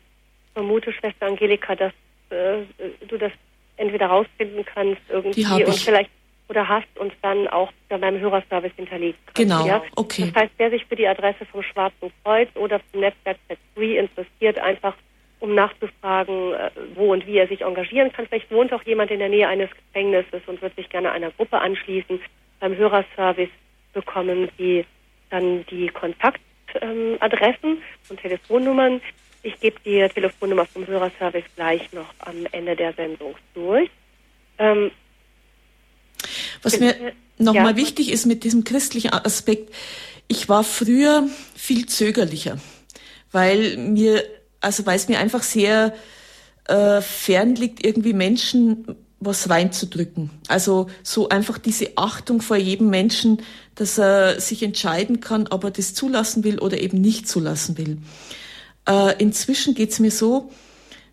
vermute, 0.57 0.91
Schwester 0.91 1.27
Angelika, 1.27 1.75
dass 1.75 1.93
äh, 2.31 2.63
du 3.07 3.17
das 3.17 3.31
entweder 3.77 4.07
rausfinden 4.07 4.65
kannst 4.65 5.01
irgendwie 5.07 5.45
und 5.45 5.75
vielleicht 5.75 6.09
oder 6.49 6.67
hast 6.67 6.87
und 6.97 7.13
dann 7.21 7.47
auch 7.49 7.71
bei 7.89 7.97
meinem 7.97 8.19
Hörerservice 8.19 8.71
hinterlegt 8.75 9.19
kannst. 9.25 9.37
Genau, 9.37 9.67
ja? 9.67 9.83
okay. 9.95 10.31
Das 10.33 10.43
heißt, 10.43 10.53
wer 10.57 10.69
sich 10.71 10.85
für 10.85 10.95
die 10.95 11.07
Adresse 11.07 11.45
vom 11.45 11.61
Schwarzen 11.61 12.11
Kreuz 12.23 12.49
oder 12.55 12.79
vom 12.91 13.01
Netzwerk 13.01 13.37
Z3 13.49 13.99
interessiert, 13.99 14.57
einfach 14.57 14.95
um 15.39 15.53
nachzufragen, 15.53 16.53
äh, 16.53 16.71
wo 16.95 17.11
und 17.11 17.27
wie 17.27 17.37
er 17.37 17.47
sich 17.47 17.61
engagieren 17.61 18.11
kann. 18.11 18.25
Vielleicht 18.27 18.49
wohnt 18.49 18.73
auch 18.73 18.81
jemand 18.83 19.11
in 19.11 19.19
der 19.19 19.29
Nähe 19.29 19.47
eines 19.47 19.69
Gefängnisses 19.69 20.41
und 20.47 20.61
wird 20.61 20.75
sich 20.75 20.89
gerne 20.89 21.11
einer 21.11 21.29
Gruppe 21.31 21.59
anschließen. 21.59 22.19
Beim 22.59 22.75
Hörerservice 22.75 23.51
bekommen 23.93 24.49
Sie 24.57 24.85
dann 25.29 25.65
die 25.67 25.89
Kontaktadressen 25.89 27.69
ähm, 27.69 27.81
und 28.09 28.19
Telefonnummern. 28.19 29.01
Ich 29.47 29.61
gebe 29.61 29.77
die 29.85 30.05
Telefonnummer 30.13 30.65
vom 30.65 30.85
Hörerservice 30.85 31.45
gleich 31.55 31.93
noch 31.93 32.13
am 32.19 32.45
Ende 32.51 32.75
der 32.75 32.91
Sendung 32.91 33.33
durch. 33.53 33.89
Ähm, 34.57 34.91
Was 36.61 36.77
mir 36.81 37.13
nochmal 37.37 37.71
ja. 37.71 37.77
wichtig 37.77 38.11
ist 38.11 38.25
mit 38.25 38.43
diesem 38.43 38.65
christlichen 38.65 39.13
Aspekt, 39.13 39.73
ich 40.27 40.49
war 40.49 40.65
früher 40.65 41.29
viel 41.55 41.85
zögerlicher, 41.85 42.59
weil 43.31 43.77
mir, 43.77 44.21
also 44.59 44.85
weil 44.85 44.97
es 44.97 45.07
mir 45.07 45.19
einfach 45.19 45.43
sehr 45.43 45.93
äh, 46.65 46.99
fern 46.99 47.55
liegt, 47.55 47.85
irgendwie 47.85 48.11
Menschen 48.11 48.97
was 49.21 49.49
reinzudrücken. 49.49 50.29
Also 50.49 50.87
so 51.03 51.29
einfach 51.29 51.57
diese 51.57 51.91
Achtung 51.95 52.41
vor 52.41 52.57
jedem 52.57 52.89
Menschen, 52.89 53.41
dass 53.75 53.97
er 53.97 54.41
sich 54.41 54.61
entscheiden 54.61 55.21
kann, 55.21 55.47
ob 55.47 55.63
er 55.63 55.71
das 55.71 55.93
zulassen 55.93 56.43
will 56.43 56.59
oder 56.59 56.81
eben 56.81 56.99
nicht 56.99 57.29
zulassen 57.29 57.77
will. 57.77 57.99
Äh, 58.87 59.21
inzwischen 59.21 59.75
geht's 59.75 59.99
mir 59.99 60.11
so, 60.11 60.49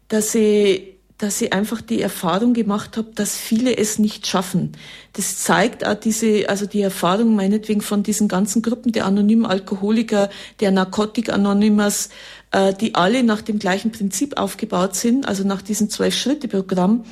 dass 0.09 0.35
ich, 0.35 0.95
dass 1.19 1.41
ich 1.41 1.53
einfach 1.53 1.81
die 1.81 2.01
Erfahrung 2.01 2.55
gemacht 2.55 2.97
habe, 2.97 3.11
dass 3.15 3.37
viele 3.37 3.77
es 3.77 3.99
nicht 3.99 4.27
schaffen. 4.27 4.73
Das 5.13 5.39
zeigt 5.39 5.87
auch 5.87 5.95
diese, 5.95 6.49
also 6.49 6.67
die 6.67 6.83
Erfahrung 6.83 7.35
meinetwegen 7.35 7.81
von 7.81 8.03
diesen 8.03 8.29
ganzen 8.29 8.63
Gruppen 8.63 8.93
der 8.93 9.07
anonymen 9.07 9.47
Alkoholiker, 9.47 10.31
der 10.61 10.71
Narcotic 10.71 11.31
Anonymous, 11.31 12.11
äh, 12.53 12.75
die 12.75 12.95
alle 12.95 13.23
nach 13.25 13.43
dem 13.43 13.59
gleichen 13.59 13.91
Prinzip 13.91 14.37
aufgebaut 14.37 14.95
sind, 14.95 15.27
also 15.27 15.45
nach 15.45 15.63
diesem 15.63 15.91
Zwölf-Schritte-Programm. 15.91 17.05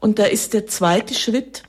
Und 0.00 0.18
da 0.18 0.24
ist 0.24 0.54
der 0.54 0.66
zweite 0.66 1.14
Schritt, 1.14 1.64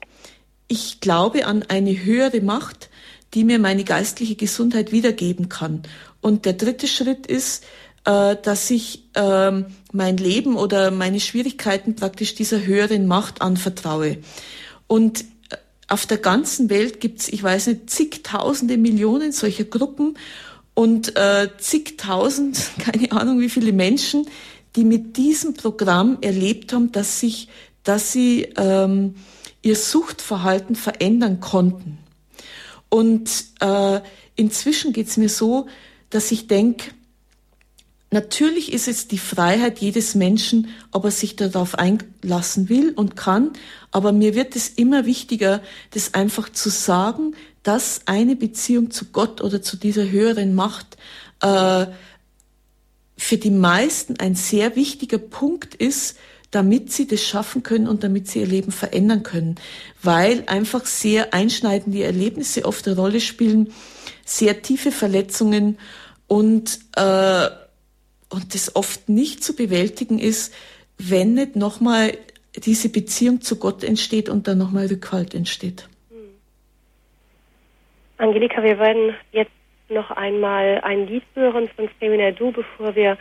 ich 0.67 0.99
glaube 1.01 1.45
an 1.45 1.63
eine 1.63 2.03
höhere 2.03 2.41
Macht, 2.41 2.89
die 3.33 3.43
mir 3.43 3.59
meine 3.59 3.83
geistliche 3.83 4.35
Gesundheit 4.35 4.91
wiedergeben 4.91 5.49
kann. 5.49 5.83
Und 6.21 6.45
der 6.45 6.53
dritte 6.53 6.87
Schritt 6.87 7.25
ist, 7.27 7.63
äh, 8.09 8.37
dass 8.41 8.71
ich 8.71 9.03
ähm, 9.13 9.67
mein 9.91 10.17
Leben 10.17 10.55
oder 10.55 10.89
meine 10.89 11.19
Schwierigkeiten 11.19 11.95
praktisch 11.95 12.33
dieser 12.33 12.65
höheren 12.65 13.05
Macht 13.05 13.43
anvertraue. 13.43 14.17
Und 14.87 15.21
äh, 15.21 15.57
auf 15.87 16.07
der 16.07 16.17
ganzen 16.17 16.71
Welt 16.71 17.01
gibt's, 17.01 17.27
ich 17.27 17.43
weiß 17.43 17.67
nicht, 17.67 17.89
zigtausende 17.91 18.77
Millionen 18.77 19.31
solcher 19.31 19.65
Gruppen 19.65 20.17
und 20.73 21.15
äh, 21.17 21.49
zigtausend, 21.59 22.59
keine 22.79 23.11
Ahnung 23.11 23.39
wie 23.41 23.49
viele 23.49 23.73
Menschen, 23.73 24.25
die 24.75 24.85
mit 24.85 25.17
diesem 25.17 25.53
Programm 25.53 26.17
erlebt 26.21 26.73
haben, 26.73 26.91
dass 26.91 27.19
sich, 27.19 27.47
dass 27.83 28.11
sie 28.11 28.53
ähm, 28.57 29.15
ihr 29.61 29.75
Suchtverhalten 29.75 30.75
verändern 30.75 31.41
konnten. 31.41 31.99
Und 32.89 33.29
äh, 33.59 33.99
inzwischen 34.35 34.93
geht's 34.93 35.17
mir 35.17 35.29
so, 35.29 35.67
dass 36.09 36.31
ich 36.31 36.47
denke, 36.47 36.91
Natürlich 38.11 38.73
ist 38.73 38.87
es 38.87 39.07
die 39.07 39.19
Freiheit 39.19 39.79
jedes 39.79 40.15
Menschen, 40.15 40.69
ob 40.91 41.05
er 41.05 41.11
sich 41.11 41.35
darauf 41.35 41.75
einlassen 41.75 42.67
will 42.67 42.91
und 42.91 43.15
kann. 43.15 43.51
Aber 43.91 44.11
mir 44.11 44.33
wird 44.33 44.55
es 44.55 44.67
immer 44.69 45.05
wichtiger, 45.05 45.61
das 45.91 46.15
einfach 46.15 46.49
zu 46.49 46.69
sagen, 46.69 47.35
dass 47.61 48.01
eine 48.05 48.35
Beziehung 48.35 48.89
zu 48.89 49.05
Gott 49.05 49.41
oder 49.41 49.61
zu 49.61 49.77
dieser 49.77 50.09
höheren 50.09 50.55
Macht 50.55 50.97
äh, 51.41 51.85
für 53.15 53.37
die 53.37 53.51
meisten 53.51 54.17
ein 54.17 54.33
sehr 54.33 54.75
wichtiger 54.75 55.19
Punkt 55.19 55.75
ist, 55.75 56.17
damit 56.51 56.91
sie 56.91 57.05
das 57.05 57.21
schaffen 57.21 57.61
können 57.61 57.87
und 57.87 58.03
damit 58.03 58.27
sie 58.27 58.39
ihr 58.39 58.47
Leben 58.47 58.71
verändern 58.71 59.21
können, 59.21 59.55
weil 60.01 60.45
einfach 60.47 60.85
sehr 60.85 61.33
einschneidende 61.33 62.03
Erlebnisse 62.03 62.65
oft 62.65 62.87
eine 62.87 62.95
Rolle 62.95 63.19
spielen, 63.19 63.71
sehr 64.25 64.63
tiefe 64.63 64.91
Verletzungen 64.91 65.77
und 66.27 66.79
äh, 66.95 67.49
und 68.29 68.53
das 68.53 68.75
oft 68.75 69.09
nicht 69.09 69.43
zu 69.43 69.55
bewältigen 69.55 70.19
ist, 70.19 70.53
wenn 70.97 71.33
nicht 71.33 71.55
nochmal 71.55 72.17
diese 72.55 72.89
Beziehung 72.89 73.41
zu 73.41 73.57
Gott 73.57 73.83
entsteht 73.83 74.29
und 74.29 74.47
dann 74.47 74.57
nochmal 74.57 74.87
Rückhalt 74.87 75.33
entsteht. 75.33 75.87
Hm. 76.09 76.17
Angelika, 78.17 78.63
wir 78.63 78.77
werden 78.79 79.15
jetzt 79.31 79.51
noch 79.89 80.11
einmal 80.11 80.81
ein 80.83 81.07
Lied 81.07 81.23
hören 81.35 81.69
von 81.75 81.89
Femina 81.99 82.31
Du, 82.31 82.51
bevor 82.51 82.95
wir 82.95 83.17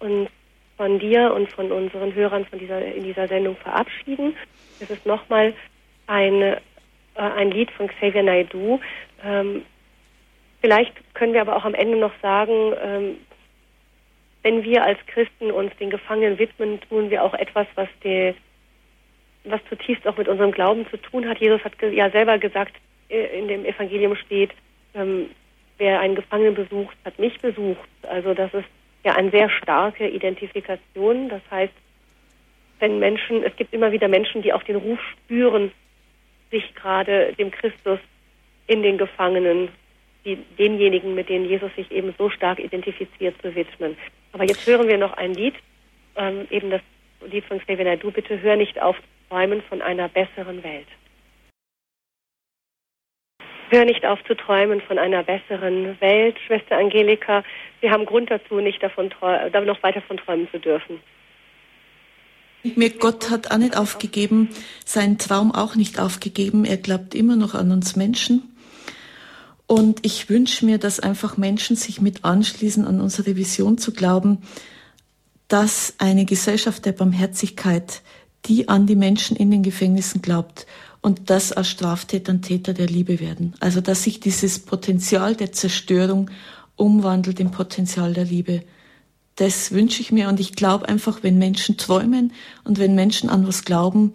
uns 0.00 0.28
von 0.76 0.98
dir 0.98 1.34
und 1.34 1.50
von 1.52 1.70
unseren 1.72 2.14
Hörern 2.14 2.46
von 2.46 2.58
dieser, 2.58 2.84
in 2.84 3.04
dieser 3.04 3.26
Sendung 3.28 3.56
verabschieden. 3.56 4.34
Es 4.80 4.90
ist 4.90 5.04
nochmal 5.06 5.52
ein, 6.06 6.40
äh, 6.42 6.56
ein 7.14 7.50
Lied 7.50 7.70
von 7.72 7.88
Xavier 7.88 8.22
Naidoo. 8.22 8.80
Ähm, 9.24 9.62
vielleicht 10.60 10.92
können 11.14 11.34
wir 11.34 11.40
aber 11.40 11.56
auch 11.56 11.64
am 11.64 11.74
Ende 11.74 11.98
noch 11.98 12.12
sagen, 12.22 12.72
ähm, 12.80 13.16
wenn 14.42 14.62
wir 14.62 14.84
als 14.84 14.98
Christen 15.06 15.50
uns 15.50 15.74
den 15.76 15.90
Gefangenen 15.90 16.38
widmen, 16.38 16.80
tun 16.88 17.10
wir 17.10 17.24
auch 17.24 17.34
etwas, 17.34 17.66
was 17.74 17.88
die, 18.04 18.34
was 19.44 19.60
zutiefst 19.68 20.06
auch 20.06 20.16
mit 20.16 20.28
unserem 20.28 20.52
Glauben 20.52 20.86
zu 20.90 20.96
tun 20.96 21.28
hat. 21.28 21.38
Jesus 21.38 21.62
hat 21.64 21.72
ja 21.80 22.10
selber 22.10 22.38
gesagt, 22.38 22.74
äh, 23.08 23.38
in 23.38 23.48
dem 23.48 23.64
Evangelium 23.64 24.14
steht, 24.16 24.52
ähm, 24.94 25.30
wer 25.78 26.00
einen 26.00 26.14
Gefangenen 26.14 26.54
besucht, 26.54 26.96
hat 27.04 27.18
mich 27.18 27.38
besucht. 27.40 27.88
Also 28.02 28.34
das 28.34 28.52
ist 28.54 28.68
ja 29.04 29.14
eine 29.14 29.30
sehr 29.30 29.48
starke 29.50 30.08
Identifikation. 30.08 31.28
Das 31.28 31.42
heißt, 31.50 31.72
wenn 32.80 32.98
Menschen, 32.98 33.42
es 33.42 33.54
gibt 33.56 33.72
immer 33.72 33.92
wieder 33.92 34.08
Menschen, 34.08 34.42
die 34.42 34.52
auch 34.52 34.62
den 34.62 34.76
Ruf 34.76 34.98
spüren, 35.12 35.72
sich 36.50 36.74
gerade 36.74 37.32
dem 37.34 37.50
Christus 37.50 37.98
in 38.66 38.82
den 38.82 38.98
Gefangenen, 38.98 39.68
die, 40.24 40.36
denjenigen, 40.58 41.14
mit 41.14 41.28
denen 41.28 41.48
Jesus 41.48 41.70
sich 41.76 41.90
eben 41.90 42.14
so 42.18 42.30
stark 42.30 42.58
identifiziert, 42.58 43.34
zu 43.42 43.54
widmen. 43.54 43.96
Aber 44.32 44.44
jetzt 44.44 44.66
hören 44.66 44.88
wir 44.88 44.98
noch 44.98 45.14
ein 45.14 45.34
Lied, 45.34 45.54
ähm, 46.16 46.46
eben 46.50 46.70
das 46.70 46.82
Lied 47.26 47.44
von 47.44 47.58
Xavier 47.58 47.96
Du 47.96 48.10
bitte 48.10 48.40
hör 48.40 48.56
nicht 48.56 48.80
auf 48.80 48.96
zu 48.96 49.02
träumen 49.28 49.62
von 49.62 49.82
einer 49.82 50.08
besseren 50.08 50.62
Welt. 50.62 50.86
Hör 53.70 53.84
nicht 53.84 54.06
auf 54.06 54.18
zu 54.24 54.34
träumen 54.34 54.80
von 54.80 54.98
einer 54.98 55.22
besseren 55.22 56.00
Welt, 56.00 56.36
Schwester 56.46 56.78
Angelika. 56.78 57.44
Wir 57.80 57.90
haben 57.90 58.06
Grund 58.06 58.30
dazu, 58.30 58.60
nicht 58.60 58.82
davon 58.82 59.10
noch 59.10 59.82
weiter 59.82 60.00
von 60.00 60.16
träumen 60.16 60.48
zu 60.50 60.58
dürfen. 60.58 61.00
Mir 62.62 62.90
Gott 62.90 63.30
hat 63.30 63.50
auch 63.50 63.58
nicht 63.58 63.76
aufgegeben, 63.76 64.48
seinen 64.84 65.18
Traum 65.18 65.52
auch 65.52 65.76
nicht 65.76 66.00
aufgegeben. 66.00 66.64
Er 66.64 66.78
glaubt 66.78 67.14
immer 67.14 67.36
noch 67.36 67.54
an 67.54 67.70
uns 67.70 67.94
Menschen. 67.94 68.57
Und 69.68 70.00
ich 70.02 70.30
wünsche 70.30 70.64
mir, 70.64 70.78
dass 70.78 70.98
einfach 70.98 71.36
Menschen 71.36 71.76
sich 71.76 72.00
mit 72.00 72.24
anschließen, 72.24 72.86
an 72.86 73.02
unsere 73.02 73.36
Vision 73.36 73.76
zu 73.76 73.92
glauben, 73.92 74.38
dass 75.46 75.94
eine 75.98 76.24
Gesellschaft 76.24 76.86
der 76.86 76.92
Barmherzigkeit, 76.92 78.00
die 78.46 78.70
an 78.70 78.86
die 78.86 78.96
Menschen 78.96 79.36
in 79.36 79.50
den 79.50 79.62
Gefängnissen 79.62 80.22
glaubt 80.22 80.66
und 81.02 81.28
dass 81.28 81.52
als 81.52 81.68
Straftäter 81.68 82.32
und 82.32 82.42
Täter 82.42 82.72
der 82.72 82.86
Liebe 82.86 83.20
werden. 83.20 83.54
Also 83.60 83.82
dass 83.82 84.04
sich 84.04 84.20
dieses 84.20 84.58
Potenzial 84.58 85.36
der 85.36 85.52
Zerstörung 85.52 86.30
umwandelt 86.76 87.38
in 87.38 87.50
Potenzial 87.50 88.14
der 88.14 88.24
Liebe. 88.24 88.62
Das 89.36 89.70
wünsche 89.70 90.00
ich 90.00 90.12
mir 90.12 90.28
und 90.28 90.40
ich 90.40 90.54
glaube 90.54 90.88
einfach, 90.88 91.22
wenn 91.22 91.36
Menschen 91.36 91.76
träumen 91.76 92.32
und 92.64 92.78
wenn 92.78 92.94
Menschen 92.94 93.28
an 93.28 93.46
was 93.46 93.66
glauben 93.66 94.14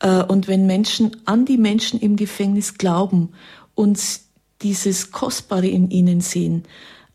äh, 0.00 0.22
und 0.22 0.48
wenn 0.48 0.66
Menschen 0.66 1.18
an 1.26 1.44
die 1.44 1.58
Menschen 1.58 2.00
im 2.00 2.16
Gefängnis 2.16 2.78
glauben 2.78 3.34
und 3.74 4.24
dieses 4.62 5.12
Kostbare 5.12 5.66
in 5.66 5.90
ihnen 5.90 6.20
sehen. 6.20 6.64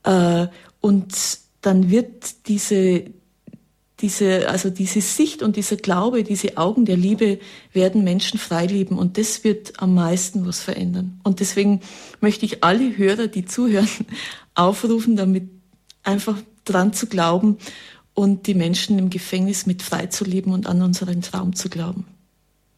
Äh, 0.03 0.47
und 0.79 1.39
dann 1.61 1.91
wird 1.91 2.47
diese, 2.47 3.05
diese, 3.99 4.49
also 4.49 4.69
diese 4.69 5.01
Sicht 5.01 5.43
und 5.43 5.55
dieser 5.55 5.77
Glaube, 5.77 6.23
diese 6.23 6.57
Augen 6.57 6.85
der 6.85 6.97
Liebe 6.97 7.39
werden 7.71 8.03
Menschen 8.03 8.39
frei 8.39 8.65
lieben 8.65 8.97
und 8.97 9.17
das 9.17 9.43
wird 9.43 9.79
am 9.79 9.93
meisten 9.93 10.45
was 10.47 10.63
verändern. 10.63 11.19
Und 11.23 11.39
deswegen 11.39 11.81
möchte 12.19 12.45
ich 12.45 12.63
alle 12.63 12.97
Hörer, 12.97 13.27
die 13.27 13.45
zuhören, 13.45 13.87
aufrufen, 14.55 15.15
damit 15.15 15.49
einfach 16.03 16.37
dran 16.65 16.93
zu 16.93 17.07
glauben 17.07 17.57
und 18.13 18.47
die 18.47 18.55
Menschen 18.55 18.99
im 18.99 19.09
Gefängnis 19.09 19.65
mit 19.65 19.81
frei 19.81 20.07
zu 20.07 20.25
leben 20.25 20.51
und 20.51 20.67
an 20.67 20.81
unseren 20.81 21.21
Traum 21.21 21.55
zu 21.55 21.69
glauben. 21.69 22.05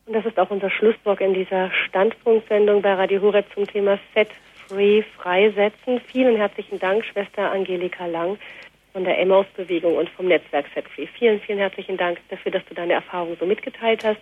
Und 0.06 0.14
das 0.14 0.26
ist 0.26 0.38
auch 0.38 0.50
unser 0.52 0.70
Schlusswort 0.70 1.22
in 1.22 1.34
dieser 1.34 1.72
Standpunktsendung 1.88 2.82
bei 2.82 2.94
Radio 2.94 3.22
Horeb 3.22 3.46
zum 3.54 3.66
Thema 3.66 3.98
Set 4.14 4.30
Free 4.74 5.04
freisetzen. 5.22 6.02
Vielen 6.12 6.36
herzlichen 6.36 6.80
Dank, 6.80 7.06
Schwester 7.06 7.52
Angelika 7.52 8.08
Lang 8.08 8.40
von 8.92 9.04
der 9.04 9.20
Emmaus-Bewegung 9.20 9.96
und 9.96 10.10
vom 10.10 10.28
Netzwerk 10.28 10.66
Set. 10.74 10.86
Vielen, 10.90 11.40
vielen 11.42 11.60
herzlichen 11.60 11.96
Dank 11.96 12.20
dafür, 12.30 12.52
dass 12.52 12.66
du 12.66 12.74
deine 12.74 12.94
Erfahrungen 12.94 13.38
so 13.40 13.46
mitgeteilt 13.46 14.04
hast. 14.04 14.20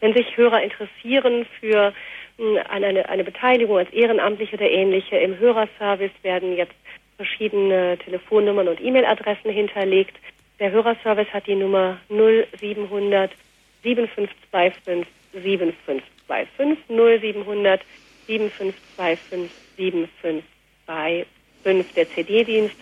Wenn 0.00 0.12
sich 0.12 0.36
Hörer 0.36 0.62
interessieren 0.62 1.46
für 1.60 1.92
hm, 2.38 2.58
eine, 2.68 3.08
eine 3.08 3.22
Beteiligung 3.22 3.78
als 3.78 3.92
Ehrenamtliche 3.92 4.56
oder 4.56 4.68
ähnliche 4.68 5.16
im 5.16 5.38
Hörerservice, 5.38 6.10
werden 6.22 6.56
jetzt 6.56 6.74
verschiedene 7.16 7.96
Telefonnummern 7.98 8.66
und 8.66 8.80
E-Mail-Adressen 8.80 9.50
hinterlegt. 9.50 10.16
Der 10.58 10.72
Hörerservice 10.72 11.32
hat 11.32 11.46
die 11.46 11.54
Nummer 11.54 11.98
0700 12.08 13.30
7525 13.84 15.06
7525 15.32 16.78
0700 16.88 17.80
7525 18.26 19.63
7525. 19.76 21.26
Der 21.96 22.08
CD-Dienst 22.10 22.76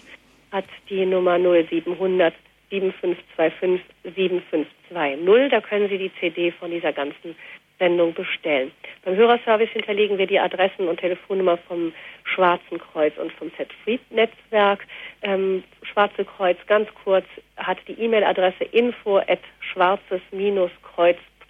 hat 0.50 0.64
die 0.88 1.06
Nummer 1.06 1.38
0700 1.38 2.34
7525 2.70 3.80
7520. 4.14 5.50
Da 5.50 5.60
können 5.60 5.88
Sie 5.88 5.98
die 5.98 6.10
CD 6.20 6.50
von 6.52 6.70
dieser 6.70 6.92
ganzen 6.92 7.36
Sendung 7.78 8.14
bestellen. 8.14 8.70
Beim 9.04 9.16
Hörerservice 9.16 9.70
hinterlegen 9.70 10.16
wir 10.16 10.26
die 10.26 10.38
Adressen 10.38 10.86
und 10.88 11.00
Telefonnummer 11.00 11.58
vom 11.68 11.92
Schwarzen 12.24 12.78
Kreuz 12.78 13.16
und 13.18 13.32
vom 13.32 13.52
Z-Fried-Netzwerk. 13.56 14.86
Ähm, 15.22 15.64
Schwarze 15.82 16.24
Kreuz, 16.24 16.58
ganz 16.66 16.88
kurz, 17.04 17.26
hat 17.56 17.78
die 17.88 18.00
E-Mail-Adresse 18.00 18.64
info 18.64 19.18
at 19.18 19.40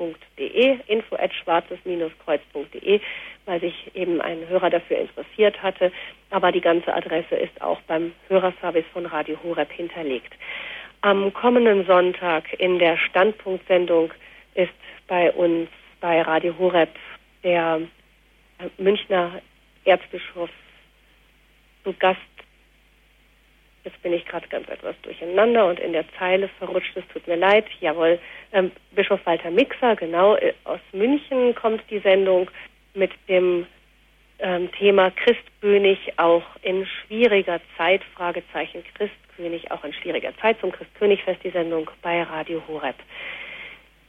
schwarzes-kreuz.de, 0.02 0.78
info 0.86 1.16
at 1.16 1.32
schwarzes-kreuz.de 1.32 3.00
weil 3.44 3.60
sich 3.60 3.90
eben 3.94 4.20
ein 4.20 4.46
Hörer 4.48 4.70
dafür 4.70 4.98
interessiert 4.98 5.60
hatte. 5.62 5.90
Aber 6.30 6.52
die 6.52 6.60
ganze 6.60 6.94
Adresse 6.94 7.34
ist 7.34 7.60
auch 7.60 7.80
beim 7.82 8.12
Hörerservice 8.28 8.84
von 8.92 9.06
Radio 9.06 9.36
Horeb 9.42 9.70
hinterlegt. 9.72 10.32
Am 11.00 11.32
kommenden 11.32 11.84
Sonntag 11.84 12.44
in 12.60 12.78
der 12.78 12.96
Standpunktsendung 12.96 14.12
ist 14.54 14.72
bei 15.08 15.32
uns 15.32 15.68
bei 16.00 16.22
Radio 16.22 16.56
Horeb 16.56 16.90
der 17.42 17.80
Münchner 18.78 19.42
Erzbischof 19.84 20.50
zu 21.82 21.92
Gast. 21.94 22.20
Jetzt 23.84 24.00
bin 24.02 24.12
ich 24.12 24.24
gerade 24.26 24.46
ganz 24.48 24.68
etwas 24.68 24.94
durcheinander 25.02 25.66
und 25.66 25.80
in 25.80 25.92
der 25.92 26.04
Zeile 26.18 26.48
verrutscht. 26.58 26.96
Es 26.96 27.06
tut 27.12 27.26
mir 27.26 27.36
leid. 27.36 27.66
Jawohl, 27.80 28.18
ähm, 28.52 28.70
Bischof 28.92 29.20
Walter 29.24 29.50
Mixer, 29.50 29.96
genau, 29.96 30.36
äh, 30.36 30.52
aus 30.64 30.80
München 30.92 31.54
kommt 31.54 31.82
die 31.90 31.98
Sendung 31.98 32.48
mit 32.94 33.10
dem 33.28 33.66
ähm, 34.38 34.70
Thema 34.72 35.10
Christkönig 35.10 36.12
auch 36.16 36.44
in 36.62 36.86
schwieriger 36.86 37.60
Zeit, 37.76 38.02
Fragezeichen 38.14 38.84
Christkönig 38.94 39.70
auch 39.70 39.82
in 39.84 39.92
schwieriger 39.92 40.36
Zeit 40.38 40.60
zum 40.60 40.70
Christkönigfest, 40.70 41.42
die 41.42 41.50
Sendung 41.50 41.90
bei 42.02 42.22
Radio 42.22 42.62
Horeb. 42.68 42.96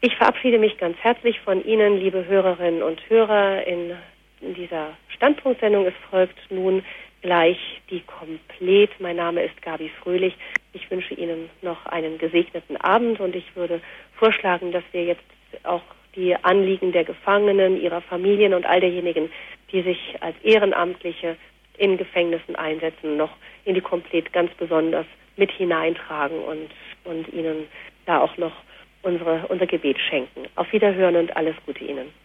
Ich 0.01 0.15
verabschiede 0.17 0.59
mich 0.59 0.77
ganz 0.77 0.97
herzlich 0.97 1.39
von 1.39 1.63
Ihnen, 1.65 1.97
liebe 1.97 2.25
Hörerinnen 2.25 2.83
und 2.83 3.01
Hörer, 3.09 3.65
in, 3.65 3.95
in 4.41 4.53
dieser 4.53 4.97
Standpunktsendung. 5.07 5.85
Es 5.85 5.93
folgt 6.09 6.37
nun 6.51 6.83
gleich 7.23 7.57
die 7.89 8.01
Komplett. 8.01 8.91
Mein 8.99 9.15
Name 9.15 9.43
ist 9.43 9.59
Gabi 9.63 9.89
Fröhlich. 10.01 10.35
Ich 10.73 10.91
wünsche 10.91 11.15
Ihnen 11.15 11.49
noch 11.61 11.85
einen 11.87 12.19
gesegneten 12.19 12.77
Abend 12.77 13.19
und 13.19 13.35
ich 13.35 13.55
würde 13.55 13.81
vorschlagen, 14.15 14.71
dass 14.71 14.83
wir 14.91 15.05
jetzt 15.05 15.23
auch 15.63 15.81
die 16.15 16.35
Anliegen 16.35 16.91
der 16.91 17.05
Gefangenen, 17.05 17.81
ihrer 17.81 18.01
Familien 18.01 18.53
und 18.53 18.65
all 18.65 18.81
derjenigen, 18.81 19.31
die 19.71 19.81
sich 19.81 20.15
als 20.19 20.35
Ehrenamtliche 20.43 21.37
in 21.77 21.97
Gefängnissen 21.97 22.55
einsetzen, 22.55 23.17
noch 23.17 23.31
in 23.65 23.73
die 23.73 23.81
Komplett 23.81 24.31
ganz 24.31 24.53
besonders 24.55 25.07
mit 25.37 25.51
hineintragen 25.51 26.37
und, 26.39 26.69
und 27.05 27.33
ihnen 27.33 27.67
da 28.05 28.19
auch 28.19 28.37
noch 28.37 28.53
unsere, 29.01 29.47
unser 29.47 29.65
Gebet 29.65 29.97
schenken. 29.97 30.43
Auf 30.55 30.71
Wiederhören 30.71 31.15
und 31.15 31.35
alles 31.35 31.55
Gute 31.65 31.83
Ihnen. 31.83 32.22